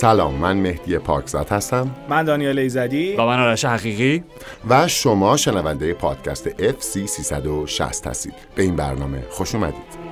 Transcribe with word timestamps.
سلام 0.00 0.34
من 0.34 0.56
مهدی 0.56 0.98
پاکزاد 0.98 1.48
هستم. 1.48 1.90
من 2.08 2.24
دانیال 2.24 2.58
ایزدی. 2.58 3.16
و 3.16 3.26
من 3.26 3.40
آرش 3.40 3.64
حقیقی. 3.64 4.24
و 4.68 4.88
شما 4.88 5.36
شنونده 5.36 5.94
پادکست 5.94 6.48
FC 6.50 7.06
360 7.06 8.06
هستید. 8.06 8.34
به 8.54 8.62
این 8.62 8.76
برنامه 8.76 9.22
خوش 9.30 9.54
اومدید. 9.54 10.06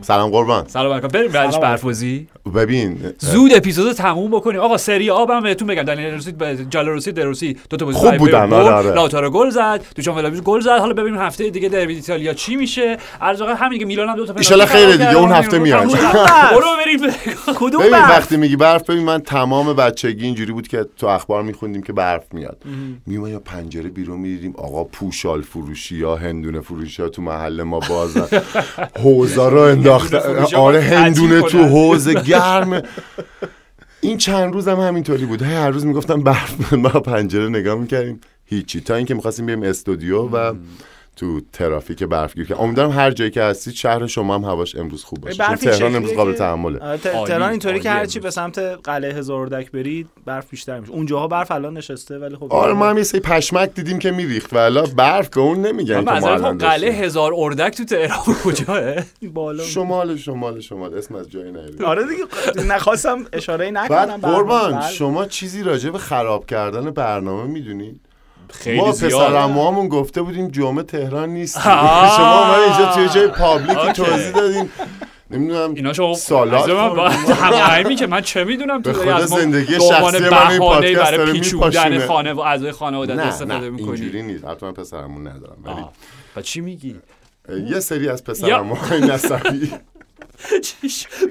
سلام 0.00 0.30
قربان. 0.30 0.68
سلام 0.68 0.92
علیکم 0.92 1.08
بریم 1.08 1.32
بعدش 1.32 1.58
برفوزی. 1.58 2.28
ببین 2.54 2.98
زود 3.18 3.54
اپیزود 3.54 3.92
تموم 3.92 4.30
بکنیم. 4.30 4.60
آقا 4.60 4.76
سری 4.76 5.10
آب 5.10 5.30
هم 5.30 5.40
بهتون 5.42 5.68
بگم. 5.68 5.82
دنیل 5.82 6.14
روسی 6.14 6.32
جالروسی 6.70 7.12
دروسی 7.12 7.56
دو 7.70 7.76
تا 7.76 7.86
بازی 7.86 7.98
خوب 7.98 8.16
بودن 8.16 8.52
آره 8.52 8.70
آره. 8.70 8.90
لاتارو 8.94 9.30
گل 9.30 9.50
زد 9.50 9.84
دوشان 9.94 10.14
ولاویچ 10.16 10.42
گل 10.42 10.60
زد. 10.60 10.78
حالا 10.78 10.92
ببینیم 10.94 11.20
هفته 11.20 11.50
دیگه 11.50 11.68
دربی 11.68 11.94
ایتالیا 11.94 12.34
چی 12.34 12.56
میشه. 12.56 12.98
ارزاقا 13.20 13.54
همین 13.54 13.78
که 13.78 13.84
میلان 13.86 14.08
هم 14.08 14.16
دو 14.16 14.26
تا 14.26 14.32
پنالتی 14.32 14.54
ان 14.60 14.66
خیره 14.66 14.92
دیگه 14.92 15.16
اون 15.18 15.32
هفته 15.32 15.58
میاد. 15.58 15.86
برو 16.52 16.66
بریم. 16.84 17.12
کدوم 17.60 17.80
ببین 17.80 17.92
وقتی 17.92 18.36
میگی 18.36 18.56
برف 18.56 18.90
ببین 18.90 19.02
من 19.04 19.18
تمام 19.20 19.72
بچگی 19.72 20.24
اینجوری 20.24 20.52
بود 20.52 20.68
که 20.68 20.86
تو 20.98 21.06
اخبار 21.06 21.42
میخوندیم 21.42 21.82
که 21.82 21.92
برف 21.92 22.22
میاد. 22.32 22.62
میومد 23.06 23.30
یا 23.30 23.38
پنجره 23.40 23.88
بیرون 23.88 24.20
می‌دیدیم 24.20 24.54
آقا 24.58 24.84
پوشال 24.84 25.42
فروشی 25.42 25.96
یا 25.96 26.16
هندونه 26.16 26.60
فروشی 26.60 27.02
ها 27.02 27.08
تو 27.08 27.22
محل 27.22 27.62
ما 27.62 27.80
بازن 27.88 28.26
حوزا 29.02 29.48
رو 29.48 29.58
انداختن 29.60 30.18
آره 30.56 30.80
هندونه 30.80 31.42
تو 31.42 31.58
حوز 31.58 32.08
گرم 32.42 32.82
این 34.00 34.18
چند 34.18 34.54
روز 34.54 34.68
هم 34.68 34.80
همینطوری 34.80 35.26
بود. 35.26 35.42
هر 35.42 35.70
روز 35.70 35.86
می‌گفتم 35.86 36.22
برف 36.22 36.72
ما 36.72 36.88
پنجره 36.88 37.48
نگاه 37.48 37.74
می‌کردیم. 37.74 38.20
هیچی. 38.44 38.80
تا 38.80 38.94
اینکه 38.94 39.14
می‌خواستیم 39.14 39.46
بریم 39.46 39.62
استودیو 39.62 40.22
و 40.22 40.54
تو 41.16 41.40
ترافیک 41.52 42.02
برفگیر 42.04 42.46
که 42.46 42.60
امیدوارم 42.60 42.90
هر 42.90 43.10
جایی 43.10 43.30
که 43.30 43.42
هستید 43.42 43.74
شهر 43.74 44.06
شما 44.06 44.34
هم 44.34 44.44
هواش 44.44 44.76
امروز 44.76 45.04
خوب 45.04 45.20
باشه. 45.20 45.44
چون 45.44 45.54
تهران 45.56 45.94
امروز 45.96 46.12
قابل 46.14 46.32
تحمله. 46.32 46.96
تهران 46.98 47.50
اینطوری 47.50 47.80
که 47.80 47.90
هرچی 47.90 48.20
به 48.20 48.30
سمت 48.30 48.58
قلعه 48.58 49.12
هزاردک 49.14 49.70
برید 49.70 50.08
برف 50.24 50.50
بیشتر 50.50 50.80
میشه. 50.80 50.92
اونجاها 50.92 51.28
برف 51.28 51.50
الان 51.50 51.76
نشسته 51.76 52.18
ولی 52.18 52.36
خب 52.36 52.52
آره 52.52 52.72
ما 52.72 52.90
هم 52.90 52.98
یه 52.98 53.02
سری 53.04 53.20
پشمک 53.20 53.74
دیدیم 53.74 53.98
که 53.98 54.10
میریخت 54.10 54.52
ولی 54.52 54.80
برف 54.96 55.28
به 55.28 55.40
اون 55.40 55.66
نمیگن 55.66 56.04
که 56.04 56.10
ما 56.20 56.52
قلعه 56.52 56.92
هزار 56.92 57.32
اردک 57.36 57.76
تو 57.76 57.84
تهران 57.84 58.18
کجاه 58.44 58.94
بالا. 59.32 59.64
شمال 59.64 60.16
شمال 60.16 60.60
شمال. 60.60 60.94
اسم 60.94 61.14
از 61.14 61.30
جایی 61.30 61.52
نیاری 61.52 61.84
آره 61.84 62.02
دیگه 62.06 62.66
نخواستم 62.66 63.24
اشاره 63.32 63.70
نکنم 63.70 64.06
بعد 64.06 64.20
قربان 64.20 64.80
شما 64.90 65.26
چیزی 65.26 65.62
راجع 65.62 65.90
به 65.90 65.98
خراب 65.98 66.46
کردن 66.46 66.90
برنامه 66.90 67.44
می‌دونید 67.52 68.00
خیلی 68.52 68.80
ما 68.80 68.92
پسرموامون 68.92 69.88
گفته 69.88 70.22
بودیم 70.22 70.48
جمعه 70.48 70.82
تهران 70.82 71.28
نیست. 71.28 71.60
شما 72.16 72.44
ما 72.46 72.54
اینجا 72.54 72.92
توی 72.94 73.08
جای 73.08 73.28
پابلیک 73.28 73.78
توضیح 73.78 74.30
دادیم 74.30 74.70
نمی‌دونم 75.30 75.74
اینا 75.74 75.92
شما 75.92 76.14
سالات 76.14 76.70
هماهنگی 77.30 77.94
که 77.94 78.06
من 78.06 78.20
چه 78.20 78.44
می‌دونم 78.44 78.82
تو 78.82 78.92
خود 78.92 79.20
زندگی 79.20 79.72
شخصی 79.72 80.28
من 80.28 80.50
این 80.50 80.58
پادکست 80.58 81.10
داره 81.12 81.32
پیچوندن 81.32 82.06
خانه 82.06 82.32
و 82.32 82.40
اعضای 82.40 82.72
خانواده 82.72 83.22
استفاده 83.22 83.70
می‌کنی؟ 83.70 83.88
اینجوری 83.88 84.22
نیست. 84.22 84.44
حتما 84.44 84.72
پسرمون 84.72 85.26
ندارم 85.28 85.56
ولی 85.64 85.84
و 86.36 86.42
چی 86.42 86.60
میگی؟ 86.60 86.96
یه 87.70 87.80
سری 87.80 88.08
از 88.08 88.24
پسرمون 88.24 88.78
نسبی. 89.10 89.72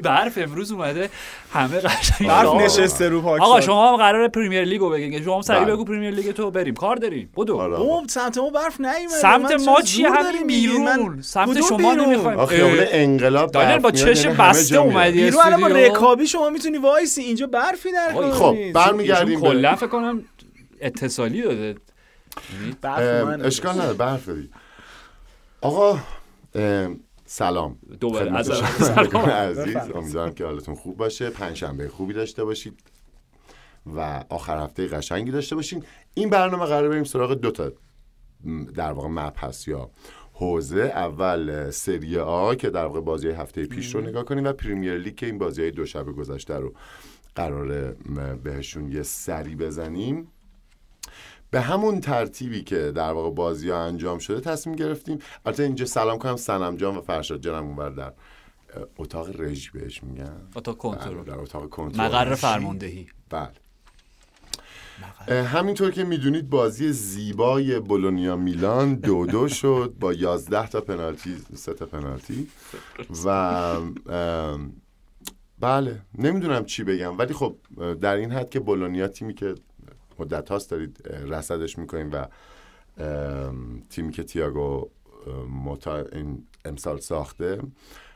برف 0.03 0.37
امروز 0.37 0.71
اومده 0.71 1.09
همه 1.53 1.79
قشنگ. 1.79 2.27
برف 2.27 2.53
نشسته 2.53 3.09
رو 3.09 3.21
پاکستان. 3.21 3.47
آقا 3.47 3.61
شما 3.61 3.91
هم 3.91 3.97
قرار 3.97 4.27
پرمیر 4.27 4.63
لیگو 4.63 4.89
بگین 4.89 5.23
شما 5.23 5.35
هم 5.35 5.41
سریع 5.41 5.65
بگو 5.65 5.85
پرمیر 5.85 6.11
لیگ 6.11 6.31
تو 6.31 6.51
بریم. 6.51 6.75
کار 6.75 6.95
داریم. 6.95 7.29
بدو. 7.37 7.57
اوه 7.57 8.07
سمت 8.07 8.37
ما 8.37 8.49
برف 8.49 8.81
نیومده. 8.81 9.07
سمت 9.07 9.51
ما 9.51 9.81
چی 9.81 10.03
همین 10.03 10.47
بیرون. 10.47 11.21
سمت 11.21 11.61
شما 11.69 11.93
نمی‌خوایم. 11.93 12.39
آخه 12.39 12.89
انقلاب 12.91 13.51
دانیل 13.51 13.77
با 13.77 13.91
چش 13.91 14.25
بسته 14.25 14.77
اومدی 14.77 15.23
بیرون 15.23 15.41
الان 15.45 15.61
با 15.61 15.67
رکابی 15.67 16.27
شما 16.27 16.49
می‌تونی 16.49 16.77
وایسی. 16.77 17.21
اینجا 17.21 17.47
برفی 17.47 17.91
در 17.91 18.31
خب 18.31 18.71
برمیگردیم 18.73 19.39
کلا 19.39 19.75
فکر 19.75 19.87
کنم 19.87 20.23
اتصالی 20.81 21.41
داده. 21.41 21.75
اشکال 23.43 23.73
نداره 23.75 23.93
برف 23.93 24.29
آقا 25.61 25.99
سلام. 27.33 27.77
دوباره 27.99 28.37
از 28.37 28.49
عزیز 29.49 29.77
امیدوارم 29.95 30.33
که 30.33 30.45
حالتون 30.45 30.75
خوب 30.75 30.97
باشه. 30.97 31.29
پنجشنبه 31.29 31.89
خوبی 31.89 32.13
داشته 32.13 32.43
باشید 32.43 32.79
و 33.85 34.23
آخر 34.29 34.63
هفته 34.63 34.87
قشنگی 34.87 35.31
داشته 35.31 35.55
باشین. 35.55 35.83
این 36.13 36.29
برنامه 36.29 36.65
قرار 36.65 36.89
بریم 36.89 37.03
سراغ 37.03 37.33
دو 37.33 37.51
تا 37.51 37.71
در 38.75 38.91
واقع 38.91 39.07
مپ 39.07 39.45
هست 39.45 39.67
یا 39.67 39.89
حوزه. 40.33 40.81
اول 40.81 41.69
سری 41.69 42.17
آ 42.17 42.55
که 42.55 42.69
در 42.69 42.85
واقع 42.85 43.01
بازی 43.01 43.29
هفته 43.29 43.65
پیش 43.65 43.95
رو 43.95 44.01
نگاه 44.01 44.25
کنیم 44.25 44.43
و 44.43 44.53
پریمیر 44.53 44.97
لیگ 44.97 45.15
که 45.15 45.25
این 45.25 45.37
بازی 45.37 45.61
های 45.61 45.71
دو 45.71 45.85
شب 45.85 46.05
گذشته 46.05 46.55
رو 46.55 46.73
قرار 47.35 47.93
بهشون 48.43 48.91
یه 48.91 49.03
سری 49.03 49.55
بزنیم. 49.55 50.27
به 51.51 51.61
همون 51.61 51.99
ترتیبی 51.99 52.63
که 52.63 52.91
در 52.91 53.11
واقع 53.11 53.29
بازی 53.29 53.69
ها 53.69 53.83
انجام 53.83 54.19
شده 54.19 54.39
تصمیم 54.39 54.75
گرفتیم. 54.75 55.19
البته 55.45 55.63
اینجا 55.63 55.85
سلام 55.85 56.17
کنم 56.17 56.35
سنم 56.35 56.77
جان 56.77 56.97
و 56.97 57.01
فرشاد 57.01 57.41
جانم 57.41 57.67
اونور 57.67 57.89
در 57.89 58.13
اتاق 58.97 59.41
رژی 59.41 59.69
بهش 59.73 60.03
میگن. 60.03 60.41
اتاق 60.55 60.77
کنترل. 60.77 61.23
در 61.23 61.39
اتاق 61.39 61.69
کنترل 61.69 62.05
مقر 62.05 62.35
فرماندهی. 62.35 63.07
بله. 63.29 63.51
همینطور 65.43 65.91
که 65.91 66.03
می‌دونید 66.03 66.49
بازی 66.49 66.91
زیبای 66.91 67.79
بولونیا 67.79 68.35
میلان 68.35 68.95
دو 68.95 69.25
دو 69.25 69.47
شد 69.59 69.93
با 69.99 70.13
یازده 70.13 70.67
تا 70.67 70.81
پنالتی 70.81 71.37
سه 71.55 71.73
تا 71.73 71.85
پنالتی. 71.85 72.47
و 73.25 73.79
بله 75.59 76.01
نمی‌دونم 76.17 76.65
چی 76.65 76.83
بگم. 76.83 77.17
ولی 77.17 77.33
خب 77.33 77.55
در 78.01 78.15
این 78.15 78.31
حد 78.31 78.49
که 78.49 78.59
بولونیا 78.59 79.07
تیمی 79.07 79.33
که 79.33 79.55
مدت 80.21 80.49
هاست 80.49 80.71
دارید 80.71 81.07
رصدش 81.07 81.77
می‌کنیم 81.77 82.11
و 82.11 82.27
تیمی 83.89 84.11
که 84.11 84.23
تیاگو 84.23 84.89
متا 85.65 85.97
این 85.97 86.47
امسال 86.65 86.99
ساخته 86.99 87.61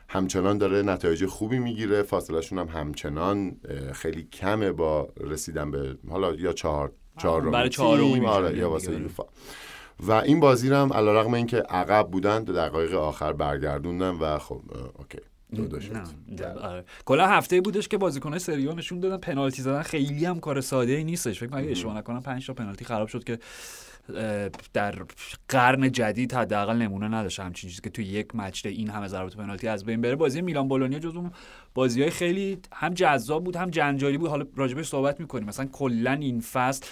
همچنان 0.08 0.58
داره 0.58 0.82
نتایج 0.82 1.26
خوبی 1.26 1.58
می‌گیره. 1.58 2.02
فاصلهشون 2.02 2.58
هم 2.58 2.68
همچنان 2.68 3.56
خیلی 3.92 4.22
کمه 4.22 4.72
با 4.72 5.08
رسیدن 5.20 5.70
به 5.70 5.96
حالا 6.10 6.34
یا 6.34 6.52
چهار 6.52 6.92
چهار 7.18 7.50
برای 7.50 7.68
چهار 7.68 8.00
آره 8.26 8.58
یا 8.58 8.70
واسه 8.70 8.92
یوفا. 8.92 9.24
و 10.00 10.12
این 10.12 10.40
بازی 10.40 10.68
رو 10.68 10.76
هم 10.76 10.92
علیرغم 10.92 11.34
اینکه 11.34 11.56
عقب 11.56 12.08
بودن 12.10 12.44
دو 12.44 12.52
دقایق 12.52 12.94
آخر 12.94 13.32
برگردوندن 13.32 14.10
و 14.10 14.38
خب 14.38 14.60
اوکی. 14.98 15.18
آره. 16.60 16.84
کلا 17.04 17.26
هفته 17.26 17.60
بودش 17.60 17.88
که 17.88 17.98
بازیکن‌های 17.98 18.38
سری 18.38 18.74
نشون 18.74 19.00
دادن. 19.00 19.16
پنالتی 19.16 19.62
زدن 19.62 19.82
خیلی 19.82 20.24
هم 20.24 20.40
کار 20.40 20.60
ساده 20.60 20.92
ای 20.92 21.04
نیستش. 21.04 21.40
فکر 21.40 21.48
کنم 21.48 21.64
اشتباه 21.68 21.96
نکنم 21.96 22.20
5 22.20 22.46
تا 22.46 22.54
پنالتی 22.54 22.84
خراب 22.84 23.08
شد 23.08 23.24
که 23.24 23.38
در 24.72 24.94
قرن 25.48 25.92
جدید 25.92 26.34
حداقل 26.34 26.76
نمونه 26.76 27.08
نداشت. 27.08 27.40
همچین 27.40 27.70
چیزی 27.70 27.82
که 27.82 27.90
تو 27.90 28.02
یک 28.02 28.36
مچ 28.36 28.66
این 28.66 28.90
همه 28.90 29.08
ضربات 29.08 29.36
پنالتی 29.36 29.68
از 29.68 29.84
بین 29.84 30.00
بره. 30.00 30.16
بازی 30.16 30.42
میلان 30.42 30.68
بولونیا 30.68 30.98
جزو 30.98 31.30
بازی 31.74 32.02
های 32.02 32.10
خیلی 32.10 32.58
هم 32.72 32.94
جذاب 32.94 33.44
بود 33.44 33.56
هم 33.56 33.70
جنجالی 33.70 34.18
بود. 34.18 34.28
حالا 34.28 34.46
راجبش 34.56 34.88
صحبت 34.88 35.20
می‌کنیم. 35.20 35.48
مثلا 35.48 35.66
کلا 35.66 36.12
این 36.12 36.40
فصل 36.40 36.86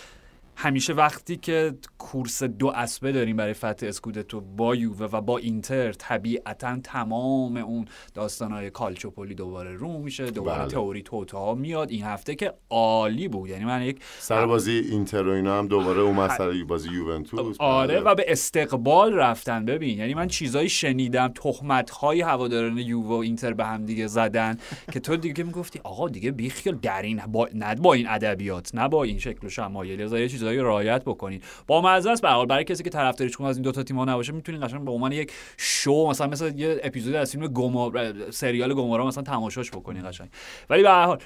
همیشه 0.57 0.93
وقتی 0.93 1.37
که 1.37 1.75
کورس 1.99 2.43
دو 2.43 2.67
اسبه 2.67 3.13
داریم 3.13 3.37
برای 3.37 3.55
فتح 3.55 3.87
اسکودتو 3.87 4.41
با 4.41 4.75
یووه 4.75 5.07
و 5.07 5.21
با 5.21 5.39
اینتر 5.39 5.93
طبیعتا 5.93 6.81
تمام 6.85 7.57
اون 7.57 7.85
داستانهای 8.15 8.71
کالچوپولی 8.71 9.35
دوباره 9.35 9.75
رو 9.75 9.99
میشه 9.99 10.31
دوباره 10.31 10.59
بله. 10.59 10.69
تئوری 10.69 11.03
توتا 11.03 11.55
میاد. 11.55 11.91
این 11.91 12.05
هفته 12.05 12.35
که 12.35 12.53
عالی 12.71 13.29
بود. 13.29 13.49
یعنی 13.51 13.65
من 13.65 13.83
یک 13.83 14.01
سر 14.19 14.47
بازی 14.47 14.73
اینتر 14.73 15.29
و 15.29 15.31
اینا 15.31 15.59
هم 15.59 15.67
دوباره 15.67 16.01
اومد 16.01 16.31
سر 16.31 16.65
بازی 16.69 16.89
یوونتوس. 16.89 17.57
آره 17.59 18.01
و 18.01 18.15
به 18.15 18.25
استقبال 18.29 19.15
رفتن. 19.15 19.65
ببین 19.65 19.99
یعنی 19.99 20.15
من 20.15 20.29
چیزایی 20.29 20.69
شنیدم 20.69 21.29
تهمت 21.29 21.91
های 21.91 22.21
هواداران 22.21 22.79
یووه 22.79 23.09
و 23.09 23.13
اینتر 23.13 23.53
به 23.53 23.65
هم 23.65 23.85
دیگه 23.85 24.07
زدن 24.07 24.57
که 24.93 25.01
تو 25.01 25.17
دیگه 25.17 25.45
می‌گفتی 25.45 25.81
آقا 25.85 26.09
دیگه 26.09 26.31
بیخیال 26.31 26.77
در 26.77 27.03
این 27.03 27.21
با 27.27 27.49
نه 27.55 27.75
با 27.75 27.95
این 27.95 28.09
ادبیات 28.09 28.75
نه 28.75 28.89
با 28.89 29.05
این 29.05 29.19
شکل 29.19 29.47
و 29.47 29.51
شمایل. 29.51 30.29
چیز 30.29 30.44
چیزایی 30.45 30.59
رعایت 30.59 31.03
بکنید 31.05 31.45
با 31.67 31.81
مزه 31.81 32.11
است 32.11 32.23
به 32.23 32.47
برای 32.47 32.65
کسی 32.65 32.83
که 32.83 32.91
طرفداریش 32.91 33.41
از 33.41 33.57
این 33.57 33.63
دو 33.63 33.73
تا 33.73 33.83
تیم 33.83 34.01
نباشه 34.01 34.33
می‌تونید 34.33 34.63
قشنگ 34.63 34.85
به 34.85 34.91
عنوان 34.91 35.13
یک 35.13 35.33
شو 35.57 36.07
مثلا 36.11 36.27
مثلا 36.27 36.49
یه 36.49 36.81
اپیزود 36.83 37.15
از 37.15 37.33
فیلم 37.33 37.47
گومورا 37.47 38.31
سریال 38.31 38.75
گومورا 38.75 39.07
مثلا 39.07 39.23
تماشاش 39.23 39.71
بکنید 39.71 40.05
قشنگ. 40.05 40.29
ولی 40.71 40.83
به 40.83 40.89
هر 40.89 41.07
حال 41.07 41.19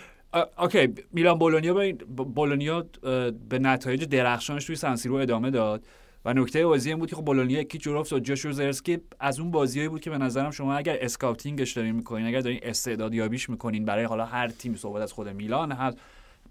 okay 0.59 0.95
میلان 1.13 1.39
بولونیا 1.39 1.75
به 1.75 1.93
بولونیا 2.15 2.87
به 3.49 3.59
نتایج 3.59 4.05
درخشانش 4.05 4.65
توی 4.65 4.77
سن‌سیرو 4.77 5.15
ادامه 5.15 5.51
داد. 5.51 5.85
و 6.25 6.35
نکته 6.35 6.67
بازی 6.67 6.89
این 6.91 6.99
بود 6.99 7.11
که 7.11 7.17
خب 7.17 7.25
بولونیا 7.25 7.61
یکی 7.61 7.79
جوروفس 7.79 8.13
و 8.13 8.19
جوشوا 8.19 8.53
زیرکزی 8.53 8.99
از 9.21 9.41
اون 9.41 9.51
بازیایی 9.51 9.89
بود 9.89 10.01
که 10.01 10.11
به 10.11 10.19
نظرم 10.19 10.51
شما 10.51 10.75
اگر 10.75 10.99
scouting 11.01 11.58
ش 11.58 11.73
دارین 11.73 11.95
می‌کنین 11.95 12.27
اگر 12.27 12.41
دارین 12.41 12.61
استعداد 12.63 13.15
یابیش 13.15 13.51
می‌کنین 13.51 13.85
برای 13.85 14.05
حالا 14.05 14.25
هر 14.25 14.49
تیم 14.49 14.75
صحبت 14.75 15.03
از 15.03 15.13
خود 15.13 15.29
میلان 15.29 15.73
هست. 15.73 15.99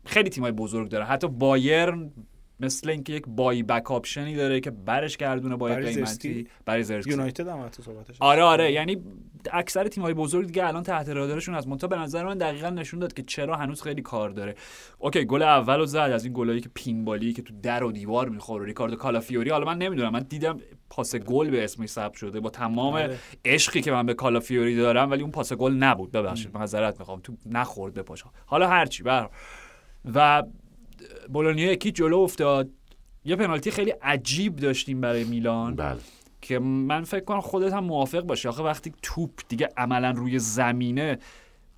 خیلی 0.05 0.29
تیمای 0.29 0.51
بزرگ 0.51 0.89
داره. 0.89 1.05
حتی 1.05 1.27
بایرن 1.27 2.11
مثل 2.59 2.89
اینکه 2.89 3.13
یک 3.13 3.23
buy-back 3.27 3.63
option 3.63 3.91
ی 3.91 4.35
داره 4.35 4.59
که 4.59 4.71
برش 4.71 5.17
گردونه 5.17 5.55
با 5.55 5.67
برای 5.67 5.93
قیمتی؟ 5.93 6.47
برای 6.65 6.83
زیرکزی. 6.83 7.09
یونایتد 7.09 7.47
هم 7.47 7.65
حتی 7.65 7.83
صحبتش 7.83 8.15
آره 8.19 8.43
آره. 8.43 8.71
یعنی 8.71 8.97
اکثر 9.51 9.87
تیم‌های 9.87 10.13
بزرگ 10.13 10.47
دیگه 10.47 10.67
الان 10.67 10.83
تحت 10.83 11.09
رادارشون 11.09 11.55
از 11.55 11.67
منتها 11.67 11.87
به 11.87 11.95
نظر 11.95 12.25
من 12.25 12.37
دقیقا 12.37 12.69
نشون 12.69 12.99
داد 12.99 13.13
که 13.13 13.23
چرا 13.23 13.55
هنوز 13.55 13.81
خیلی 13.81 14.01
کار 14.01 14.29
داره. 14.29 14.55
okay 14.99 15.25
گل 15.25 15.41
اولو 15.41 15.85
زد. 15.85 15.97
از 15.97 16.25
این 16.25 16.33
گلایی 16.33 16.61
که 16.61 16.69
pinball 16.73 17.26
ی 17.26 17.33
که 17.33 17.41
تو 17.41 17.53
در 17.63 17.83
و 17.83 17.91
دیوار 17.91 18.29
می‌خوره. 18.29 18.65
ریکاردو 18.65 18.95
کالافیوری. 18.95 19.49
حالا 19.49 19.65
من 19.65 19.77
نمی‌دونم. 19.77 20.09
من 20.09 20.25
دیدم 20.29 20.59
پاس 20.89 21.15
گل 21.15 21.49
به 21.49 21.63
اسمش 21.63 21.89
ثبت 21.89 22.13
شده. 22.13 22.39
با 22.39 22.49
تمام 22.49 22.93
آره. 22.93 23.17
عشقی 23.45 23.81
که 23.81 23.91
من 23.91 24.05
به 24.05 24.13
کالافیوری 24.13 24.75
دارم 24.75 25.11
ولی 25.11 25.21
اون 25.21 25.31
پاس 25.31 25.53
گل 25.53 25.73
نبود. 25.73 26.11
ببخشید. 26.11 26.57
معذرت 26.57 26.99
می‌خوام. 26.99 27.19
تو 27.19 27.33
نخورد 27.45 27.93
به 27.93 28.01
پاش 28.01 28.23
حالا 28.45 28.67
هرچی 28.67 29.03
بر 29.03 29.29
و 30.13 30.43
بولونیا 31.29 31.71
یکی 31.71 31.91
جلو 31.91 32.17
افتاد. 32.17 32.69
یه 33.25 33.35
پنالتی 33.35 33.71
خیلی 33.71 33.91
عجیب 33.91 34.55
داشتیم 34.55 35.01
برای 35.01 35.23
میلان. 35.23 35.75
بله. 35.75 35.97
که 36.41 36.59
من 36.59 37.03
فکر 37.03 37.23
کنم 37.23 37.41
خودت 37.41 37.73
هم 37.73 37.83
موافق 37.83 38.21
باشی. 38.21 38.47
آخه 38.47 38.63
وقتی 38.63 38.93
توپ 39.01 39.31
دیگه 39.49 39.69
عملا 39.77 40.11
روی 40.11 40.39
زمینه 40.39 41.17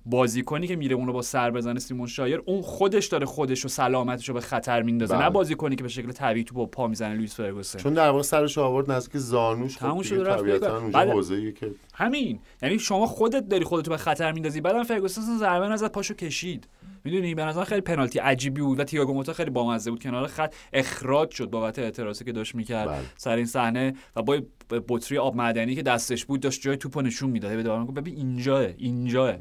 بازیکنی 0.06 0.66
که 0.66 0.76
میره 0.76 0.96
اونو 0.96 1.12
با 1.12 1.22
سر 1.22 1.50
بزنه 1.50 1.80
سیمون 1.80 2.06
شایر 2.06 2.42
اون 2.46 2.62
خودش 2.62 3.06
داره 3.06 3.26
خودش 3.26 3.64
و 3.64 3.68
سلامتش 3.68 4.28
رو 4.28 4.34
به 4.34 4.40
خطر 4.40 4.82
میندازه. 4.82 5.14
بله. 5.14 5.24
نه 5.24 5.30
بازیکنی 5.30 5.76
که 5.76 5.82
به 5.82 5.88
شکل 5.88 6.12
طبیعی 6.12 6.44
تو 6.44 6.54
با 6.54 6.66
پا 6.66 6.86
می‌زنه 6.86 7.14
لوئیس 7.14 7.34
فرگوسن. 7.34 7.78
چون 7.78 7.94
در 7.94 8.10
واقع 8.10 8.22
سرش 8.22 8.56
رو 8.56 8.62
آورد 8.62 8.90
نزدیک 8.90 9.16
زانوش. 9.16 9.76
خب 9.76 9.80
تموم 9.80 10.02
شد 10.02 10.14
رفت. 10.14 10.64
اونجا 10.64 11.50
که 11.50 11.70
همین. 11.94 12.40
یعنی 12.62 12.78
شما 12.78 13.06
خودت 13.06 13.48
داری 13.48 13.64
خودتو 13.64 13.90
به 13.90 13.96
خطر 13.96 14.32
میندازی. 14.32 14.60
بعدم 14.60 14.82
فرگوسن 14.82 15.38
ضربه 15.38 15.68
نزد 15.68 15.92
پاشو 15.92 16.14
کشید. 16.14 16.66
می‌دونی؟ 17.04 17.34
به 17.34 17.44
نظر 17.44 17.64
خیلی 17.64 17.80
پنالتی 17.80 18.18
عجیبی 18.18 18.60
بود 18.60 18.80
و 18.80 18.84
تیاگو 18.84 19.14
موتا 19.14 19.32
خیلی 19.32 19.50
بامزه 19.50 19.90
بود. 19.90 20.02
کنار 20.02 20.26
خط 20.26 20.54
اخراج 20.72 21.30
شد 21.30 21.50
بابت 21.50 21.78
اعتراضی 21.78 22.24
که 22.24 22.32
داشت 22.32 22.54
می‌کرد 22.54 22.88
بله. 22.88 23.00
سر 23.16 23.36
این 23.36 23.46
صحنه 23.46 23.94
و 24.16 24.22
با 24.22 24.40
بطری 24.88 25.18
آب 25.18 25.36
معدنی 25.36 25.74
که 25.74 25.82
دستش 25.82 26.24
بود 26.24 26.40
داشت 26.40 26.60
جای 26.60 26.76
توپو 26.76 27.02
نشون 27.02 27.30
می‌داد. 27.30 27.56
به 27.56 27.62
دارم 27.62 27.86
ببین 27.86 28.16
اینجاها 28.16 28.66
اینجاها. 28.78 29.34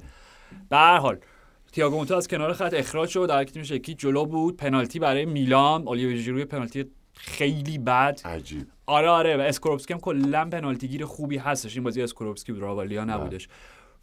به 0.70 0.78
هر 0.78 0.98
حال 0.98 1.18
تیاگو 1.72 1.96
موتا 1.98 2.18
از 2.18 2.28
کنار 2.28 2.54
خط 2.54 2.74
اخراج 2.74 3.10
شد. 3.10 3.30
در 3.30 3.44
تیمش 3.44 3.72
یکی 3.72 3.94
جلو 3.94 4.26
بود. 4.26 4.58
پنالتی 4.58 5.00
برای 5.00 5.26
میلان. 5.26 5.88
اولیور 5.88 6.16
ژیرو 6.16 6.46
پنالتی 6.46 6.86
خیلی 7.14 7.78
بد. 7.78 8.20
عجیب. 8.26 8.68
آره 8.86 9.10
آره. 9.10 9.38
و 9.38 9.40
اسکوروپسکی 9.40 9.94
هم 9.94 10.00
کلا 10.00 10.50
پنالتی 10.50 10.88
گیر 10.88 11.06
خوبی 11.06 11.38
هستش. 11.38 11.76
این 11.76 11.84
بازی 11.84 12.02
اسکوروپسکی 12.02 12.52
بود. 12.52 12.62
راوالیا 12.62 13.04
نبودش. 13.04 13.48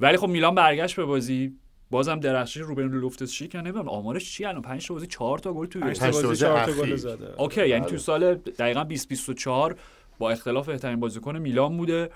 ولی 0.01 0.17
خب 0.17 0.29
میلان 0.29 0.55
برگشت 0.55 0.97
به 0.97 1.05
بازی. 1.05 1.53
بازم 1.91 2.21
درخشش 2.21 2.57
روبن 2.57 2.89
لوفتس 2.89 3.33
شیک 3.33 3.57
نمی‌دونم 3.57 3.89
آمارش 3.89 4.33
چی؟ 4.33 4.45
الان 4.45 4.63
5 4.63 4.87
تا 4.87 4.95
بازی 4.95 5.07
4 5.07 5.39
تا 5.39 5.53
گل 5.53 5.67
توی 5.67 5.83
پنج 5.83 6.01
پنج 6.01 6.15
تا 6.15 6.23
تا 6.23 6.29
بازی 6.29 6.45
بازی 6.45 6.45
چهار 6.45 6.65
تا 6.65 6.73
گل. 6.73 6.97
زده. 6.97 7.41
اوکی 7.41 7.69
یعنی 7.69 7.81
بله. 7.81 7.91
تو 7.91 7.99
سال 7.99 8.35
دقیقا 8.35 8.83
2024 8.83 9.77
با 10.19 10.31
اختلاف 10.31 10.69
بهترین 10.69 11.01
بازیکن 11.01 11.39
میلان 11.39 11.77
بوده 11.77 12.11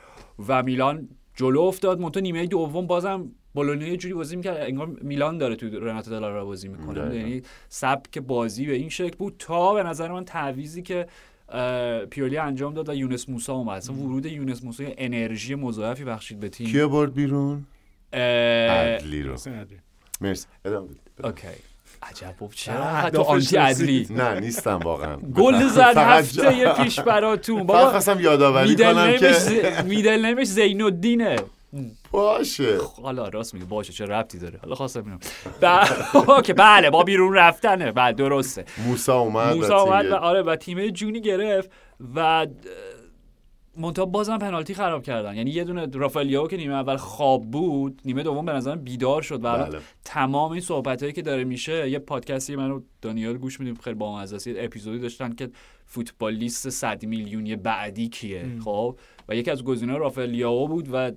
و 0.48 0.62
میلان 0.62 1.08
جلو 1.34 1.60
افتاد. 1.60 2.00
منتها 2.00 2.20
نیمه 2.20 2.46
دوم 2.46 2.86
بازم 2.86 3.30
بولونیا 3.54 3.88
یه 3.88 3.96
جوری 3.96 4.14
بازی 4.14 4.36
می‌کرد. 4.36 4.56
انگار 4.56 4.86
میلان 4.86 5.38
داره 5.38 5.56
تو 5.56 5.66
رناتو 5.66 6.10
دلارا 6.10 6.44
بازی 6.44 6.68
می‌کنه. 6.68 7.16
یعنی 7.16 7.42
سبک 7.68 8.18
بازی 8.18 8.66
به 8.66 8.72
این 8.72 8.88
شکل 8.88 9.16
بود 9.16 9.34
تا 9.38 9.74
به 9.74 9.82
نظر 9.82 10.12
من 10.12 10.24
تعویزی 10.24 10.82
که 10.82 11.06
پیولی 12.10 12.36
انجام 12.36 12.74
داد 12.74 12.88
و 12.88 12.94
یونس 12.94 13.28
موسا 13.28 13.54
اومد. 13.54 13.76
اصلا 13.76 13.96
ورود 13.96 14.26
یونس 14.26 14.64
موسا 14.64 14.84
انرژی 14.98 15.54
مضاعفی 15.54 16.04
بخشید 16.04 16.40
به 16.40 16.48
تیم. 16.48 16.66
کیو 16.66 16.88
برد 16.88 17.14
بیرون؟ 17.14 17.64
عدلی 18.12 19.22
رو. 19.22 19.36
مرسی. 20.20 20.46
ادامه. 20.64 20.88
اوکی. 21.24 21.48
عجب 22.02 22.34
بابا 22.38 22.52
چرا 22.54 23.10
تو 23.10 23.22
آنتی 23.22 23.56
عدلی. 23.56 24.06
نه 24.10 24.40
نیستم 24.40 24.78
واقعا. 24.78 25.16
گل 25.40 25.68
زد 25.68 25.96
هفته 25.96 26.60
جا- 26.60 26.72
پیش 26.74 27.00
براتون. 27.00 27.62
بابا 27.66 27.90
خواستم 27.90 28.20
یادآوری 28.20 28.68
میدل 28.68 28.92
کنم 28.94 29.16
که. 29.16 29.82
میدل 29.94 30.24
نمش 30.24 30.46
زین 30.46 30.82
الدینه 30.82 31.36
باشه 32.10 32.78
حالا 33.02 33.28
راست 33.28 33.54
میگه 33.54 33.66
باشه 33.66 33.92
چه 33.92 34.04
ربطی 34.06 34.38
داره؟ 34.38 34.58
حالا 34.62 34.74
خواستم 34.74 35.04
اینو 35.04 35.18
ب... 35.62 36.42
که 36.42 36.54
بله 36.54 36.90
با 36.90 37.02
بیرون 37.02 37.34
رفتنه. 37.34 37.92
بله 37.92 38.12
درسته. 38.12 38.64
موسا 38.86 39.18
اومد 39.18 39.56
موسا 39.56 39.76
و 39.86 39.88
اومد 39.88 40.06
و 40.06 40.14
آره 40.14 40.42
و 40.42 40.56
تیم 40.56 40.88
جونی 40.88 41.20
گرفت 41.20 41.70
و 42.14 42.46
منتها 43.76 44.06
بازم 44.06 44.38
پنالتی 44.38 44.74
خراب 44.74 45.02
کردن 45.02 45.36
یعنی 45.36 45.50
یه 45.50 45.64
دونه 45.64 45.86
رافالیاو 45.92 46.48
که 46.48 46.56
نیمه 46.56 46.74
اول 46.74 46.96
خواب 46.96 47.50
بود 47.50 48.00
نیمه 48.04 48.22
دوم 48.22 48.46
به 48.46 48.52
نظرم 48.52 48.80
بیدار 48.80 49.22
شد 49.22 49.44
و 49.44 49.58
بله. 49.58 49.78
تمام 50.04 50.52
این 50.52 50.60
صحبت 50.60 51.02
هایی 51.02 51.12
که 51.12 51.22
داره 51.22 51.44
میشه 51.44 51.90
یه 51.90 51.98
پادکستی 51.98 52.56
من 52.56 52.70
و 52.70 52.80
دانیال 53.02 53.38
گوش 53.38 53.60
میدیم 53.60 53.74
خیلی 53.74 53.96
با 53.96 54.22
یه 54.22 54.54
اپیزودی 54.58 54.98
داشتن 54.98 55.32
که 55.32 55.50
فوتبالیست 55.90 56.70
100 56.70 57.04
میلیونی 57.04 57.56
بعدی 57.56 58.08
کیه 58.08 58.46
خب 58.64 58.98
و 59.28 59.34
یکی 59.36 59.50
از 59.50 59.64
گزینه‌ها 59.64 59.98
رافائلیائو 59.98 60.68
بود 60.68 60.88
و 60.92 61.12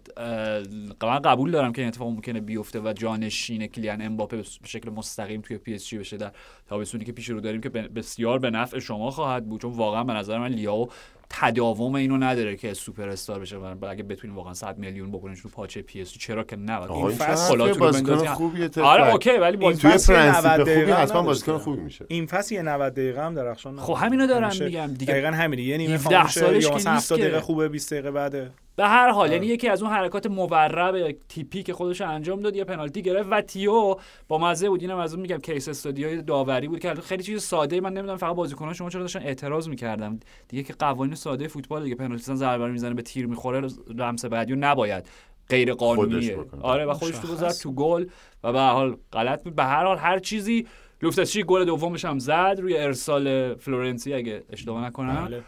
من 1.02 1.20
قبول 1.20 1.52
دارم 1.52 1.74
که 1.74 1.82
این 1.82 1.88
اتفاق 1.88 2.08
ممکنه 2.08 2.42
بیفته 2.42 2.80
و 2.80 2.94
جانشین 2.94 3.68
کلیان 3.68 4.02
امباپه 4.02 4.38
به 4.38 4.44
شکل 4.66 4.90
مستقیم 4.90 5.42
توی 5.42 5.58
پی 5.58 5.74
اس 5.74 5.88
جی 5.88 5.98
بشه 5.98 6.18
در 6.18 6.32
تابستونی 6.68 7.06
که 7.06 7.12
پیش 7.12 7.30
رو 7.30 7.42
داریم 7.42 7.62
که 7.62 7.70
بسیار 7.70 8.40
به 8.40 8.50
نفع 8.50 8.80
شما 8.80 9.12
خواهد 9.12 9.50
بود 9.50 9.62
چون 9.62 9.72
واقعا 9.72 10.04
به 10.04 10.14
نظر 10.14 10.38
من 10.40 10.48
لیاو 10.48 10.90
تداوم 11.30 11.96
اینو 11.96 12.18
نداره 12.18 12.56
که 12.56 12.74
سوپر 12.74 13.10
استار 13.10 13.40
بشه 13.40 13.58
و 13.58 13.86
اگه 13.90 14.04
بتونیم 14.04 14.36
واقعا 14.36 14.54
100 14.54 14.78
میلیون 14.78 15.12
بکننش 15.12 15.40
رو 15.40 15.50
پاچه 15.50 15.82
پی 15.82 16.02
اس 16.02 16.14
جی 16.14 16.20
چرا 16.20 16.44
که 16.44 16.56
نه 16.56 16.92
این 16.92 17.10
فصل 17.10 17.74
بازیکن. 17.74 18.26
خوبیه 18.26 18.70
آره. 18.84 19.12
اوکی 19.12 19.30
ولی 19.30 19.58
توی 19.58 19.74
فصل 19.74 20.16
90 20.16 20.44
پرنسیپ 20.44 20.80
خوبی 20.80 20.92
حتما 20.92 21.22
بازیکن. 21.22 21.58
خوبی 21.58 21.82
میشه 21.82 22.06
این 22.08 22.26
فصل 22.26 22.56
یه 22.56 22.62
90 22.62 22.94
دقیقه 22.94 23.26
هم 23.26 23.36
درخشان 23.36 23.80
خب 23.80 23.94
همینو 23.94 24.28
دارم 24.28 24.44
همیشه 24.44 24.63
میگم 24.66 24.94
دیگه 24.94 25.14
دقیقا 25.14 25.28
همینه. 25.28 25.62
یه 25.62 25.78
نیمه 25.78 25.94
17 25.94 26.16
خاموشه 26.16 26.40
سالش 26.40 26.64
یا 26.64 26.70
که 26.70 26.76
مثلا 26.76 26.94
نیست 26.94 27.12
70 27.12 27.20
که. 27.20 27.26
دقیقه 27.26 27.42
خوبه 27.42 27.70
20 27.70 27.94
دقیقه 27.94 28.12
بعده. 28.12 28.52
به 28.76 28.84
هر 28.86 29.10
حال 29.10 29.32
یعنی 29.32 29.46
یکی 29.46 29.70
از 29.70 29.84
اون 29.84 29.92
حرکات 29.92 30.28
مورب 30.28 31.12
تیپی 31.30 31.64
که 31.64 31.74
خودش 31.74 32.02
انجام 32.02 32.42
داد 32.42 32.56
یه 32.56 32.64
پنالتی 32.64 33.02
گرفت. 33.02 33.28
و 33.32 33.42
تیو 33.42 33.96
با 34.28 34.38
مزه 34.38 34.70
بود. 34.70 34.82
اینم 34.82 34.98
از 34.98 35.14
اون 35.14 35.22
میگم 35.22 35.38
case 35.38 35.68
study 35.68 36.06
های 36.06 36.22
داوری 36.22 36.68
بود 36.68 36.80
که 36.80 36.94
خیلی 36.94 37.24
چیز 37.24 37.44
ساده 37.44 37.82
من 37.82 37.94
نمی‌دونم 37.94 38.18
فقط 38.18 38.36
بازیکنان 38.36 38.74
شما 38.74 38.90
چرا 38.90 39.02
داشتن 39.02 39.20
اعتراض 39.20 39.70
می‌کردن 39.70 40.20
دیگه 40.48 40.64
که 40.64 40.74
قوانین 40.74 41.16
ساده 41.16 41.48
فوتبال 41.48 41.84
دیگه 41.84 41.96
پنالتی 41.96 42.24
زن 42.24 42.36
ضربه 42.36 42.68
می‌زنه 42.68 42.94
به 42.94 43.02
تیر 43.02 43.28
می‌خوره 43.28 43.68
لمس 43.96 44.26
بعدی 44.26 44.54
رو 44.54 44.60
نباید. 44.60 45.06
غیر 45.50 45.74
قانونیه. 45.74 46.38
آره 46.62 46.86
و 46.86 46.94
خودش 46.94 47.18
تو. 47.18 47.36
زد 47.36 47.52
تو 47.62 47.72
گل 47.72 48.06
و 48.44 48.52
به 48.52 48.60
هر 48.60 48.72
حال 48.72 48.98
غلط 49.14 49.44
بود. 49.44 49.56
به 49.56 49.64
هر 49.64 49.86
حال 49.86 49.98
هر 49.98 50.20
چیزی 50.20 50.68
لوفتس‌چیک 51.04 51.44
گل 51.44 51.66
دومش 51.66 52.06
هم 52.06 52.20
زد 52.20 52.56
روی 52.60 52.78
ارسال 52.78 53.56
فلورنسی 53.56 54.14
اگه 54.14 54.44
اشتباه 54.50 54.86
نکنم 54.86 55.26
بله. 55.26 55.44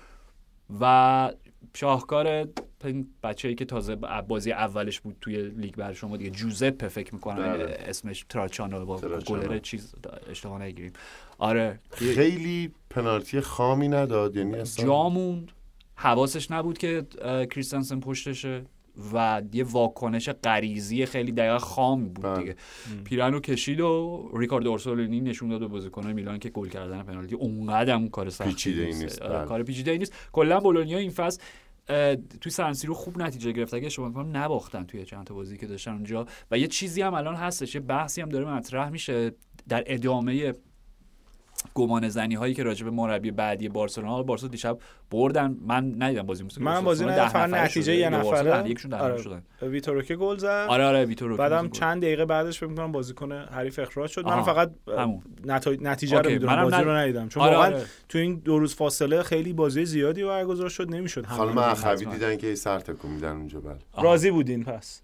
و 0.81 1.31
شاهکار 1.73 2.47
بچه 3.23 3.47
ای 3.47 3.55
که 3.55 3.65
تازه 3.65 3.95
بازی 4.27 4.51
اولش 4.51 4.99
بود 4.99 5.17
توی 5.21 5.41
لیگ 5.49 5.75
بر 5.75 5.93
شما 5.93 6.17
دیگه 6.17 6.29
جوزپه 6.29 6.87
فکر 6.87 7.13
می‌کنم 7.13 7.53
بله. 7.53 7.77
اسمش 7.79 8.25
تراچانو 8.29 8.85
با. 8.85 8.97
گلر 9.27 9.59
چیز 9.59 9.95
اشتباه 10.29 10.61
نگیریم 10.61 10.93
آره 11.37 11.79
خیلی 11.91 12.71
پنالتی 12.89 13.39
خامی 13.39 13.87
نداد 13.87 14.35
یعنی 14.35 14.55
اصلا 14.55 14.85
جا 14.85 15.09
موند 15.09 15.51
حواسش 15.95 16.51
نبود 16.51 16.77
که 16.77 17.05
کریستنسن 17.51 17.99
پشتشه 17.99 18.65
و 19.13 19.41
یه 19.53 19.63
واکنش 19.63 20.29
غریزی 20.29 21.05
خیلی 21.05 21.31
دقیقا 21.31 21.57
خام 21.57 22.07
بود 22.07 22.25
بله. 22.25 22.39
دیگه. 22.39 22.55
پیرنو 23.03 23.39
کشید 23.39 23.79
و 23.79 24.29
ریکاردو 24.37 24.69
اورسولینی 24.69 25.21
نشون 25.21 25.49
داد 25.49 25.59
به 25.59 25.67
بازیکنان 25.67 26.13
میلان 26.13 26.39
که 26.39 26.49
گل 26.49 26.69
کردن 26.69 27.03
پنالتی. 27.03 27.35
اونقدر 27.35 27.93
هم 27.93 28.09
کار 28.09 28.29
سختی 28.29 28.73
نیست، 28.73 29.21
آره، 29.21 29.37
بله. 29.37 29.45
کار 29.45 29.63
پیچیده 29.63 29.91
ای 29.91 29.97
نیست. 29.97 30.13
کلا 30.31 30.59
بولونیا 30.59 30.97
این 30.97 31.11
فصل 31.11 31.41
توی 32.41 32.51
سنسیرو 32.51 32.93
خوب 32.93 33.21
نتیجه 33.21 33.51
گرفت. 33.51 33.73
اگه 33.73 33.85
اشتباه 33.85 34.13
کنم 34.13 34.37
نباختن 34.37 34.83
توی 34.83 35.05
چند 35.05 35.25
تا 35.25 35.33
بازی 35.33 35.57
که 35.57 35.67
داشتن 35.67 35.91
اونجا. 35.91 36.25
و 36.51 36.57
یه 36.57 36.67
چیزی 36.67 37.01
هم 37.01 37.13
الان 37.13 37.35
هستش 37.35 37.75
یه 37.75 37.81
بحثی 37.81 38.21
هم 38.21 38.29
داره 38.29 38.45
مطرح 38.45 38.89
میشه 38.89 39.31
در 39.69 39.83
ادامه 39.87 40.53
گمان 41.73 42.09
زنی 42.09 42.35
هایی 42.35 42.53
که 42.53 42.63
راجع 42.63 42.85
به 42.85 42.91
مربی 42.91 43.31
بعدی 43.31 43.69
بارسلونا 43.69 44.11
حالا 44.11 44.23
بارسا 44.23 44.47
دیشب 44.47 44.77
بردن. 45.11 45.57
من 45.61 46.03
ندیدم 46.03 46.21
بازی 46.21 46.43
موسی 46.43 46.61
من 46.61 46.83
بازی 46.83 47.05
ندیدم 47.05 47.27
فقط 47.27 47.49
نتیجه 47.49 47.95
یه 47.95 48.09
نفره. 48.09 48.69
یکشون 48.69 48.91
ده 48.91 48.97
آره. 48.97 49.21
شدن 49.21 49.43
ویتوروکه 49.61 50.15
گل 50.15 50.37
زد. 50.37 50.67
آره 50.69 50.85
آره 50.85 51.05
ویتورو 51.05 51.37
بعدم 51.37 51.69
چند 51.69 52.01
دقیقه 52.01 52.25
بعدش 52.25 52.59
فکر 52.59 52.69
می‌کنم 52.69 52.91
بازیکن 52.91 53.31
حریف 53.31 53.79
اخراج 53.79 54.09
شد. 54.09 54.25
من 54.25 54.41
فقط 54.41 54.71
همون. 54.97 55.21
نتیجه 55.81 56.19
رو 56.19 56.29
می‌دونم. 56.29 56.63
بازی 56.63 56.83
رو 56.83 56.91
ندیدم. 56.91 57.27
چون 57.29 57.43
آره، 57.43 57.55
واقعا 57.55 57.67
آره. 57.67 57.85
تو 58.09 58.17
این 58.17 58.35
دو 58.45 58.59
روز 58.59 58.75
فاصله 58.75 59.23
خیلی 59.23 59.53
بازی 59.53 59.85
زیادی 59.85 60.23
برگزار 60.23 60.69
شد. 60.69 60.89
نمی‌شد 60.91 61.25
خانم 61.25 61.49
رو 61.49 61.55
ببینیم. 61.55 61.69
اخوی. 61.69 62.05
دیدن 62.05 62.37
که 62.37 62.55
سر 62.55 62.79
تکون 62.79 63.11
میدن 63.11 63.31
اونجا 63.31 63.59
بله. 63.59 63.77
راضی 63.97 64.31
بودین 64.31 64.63
پس. 64.63 65.01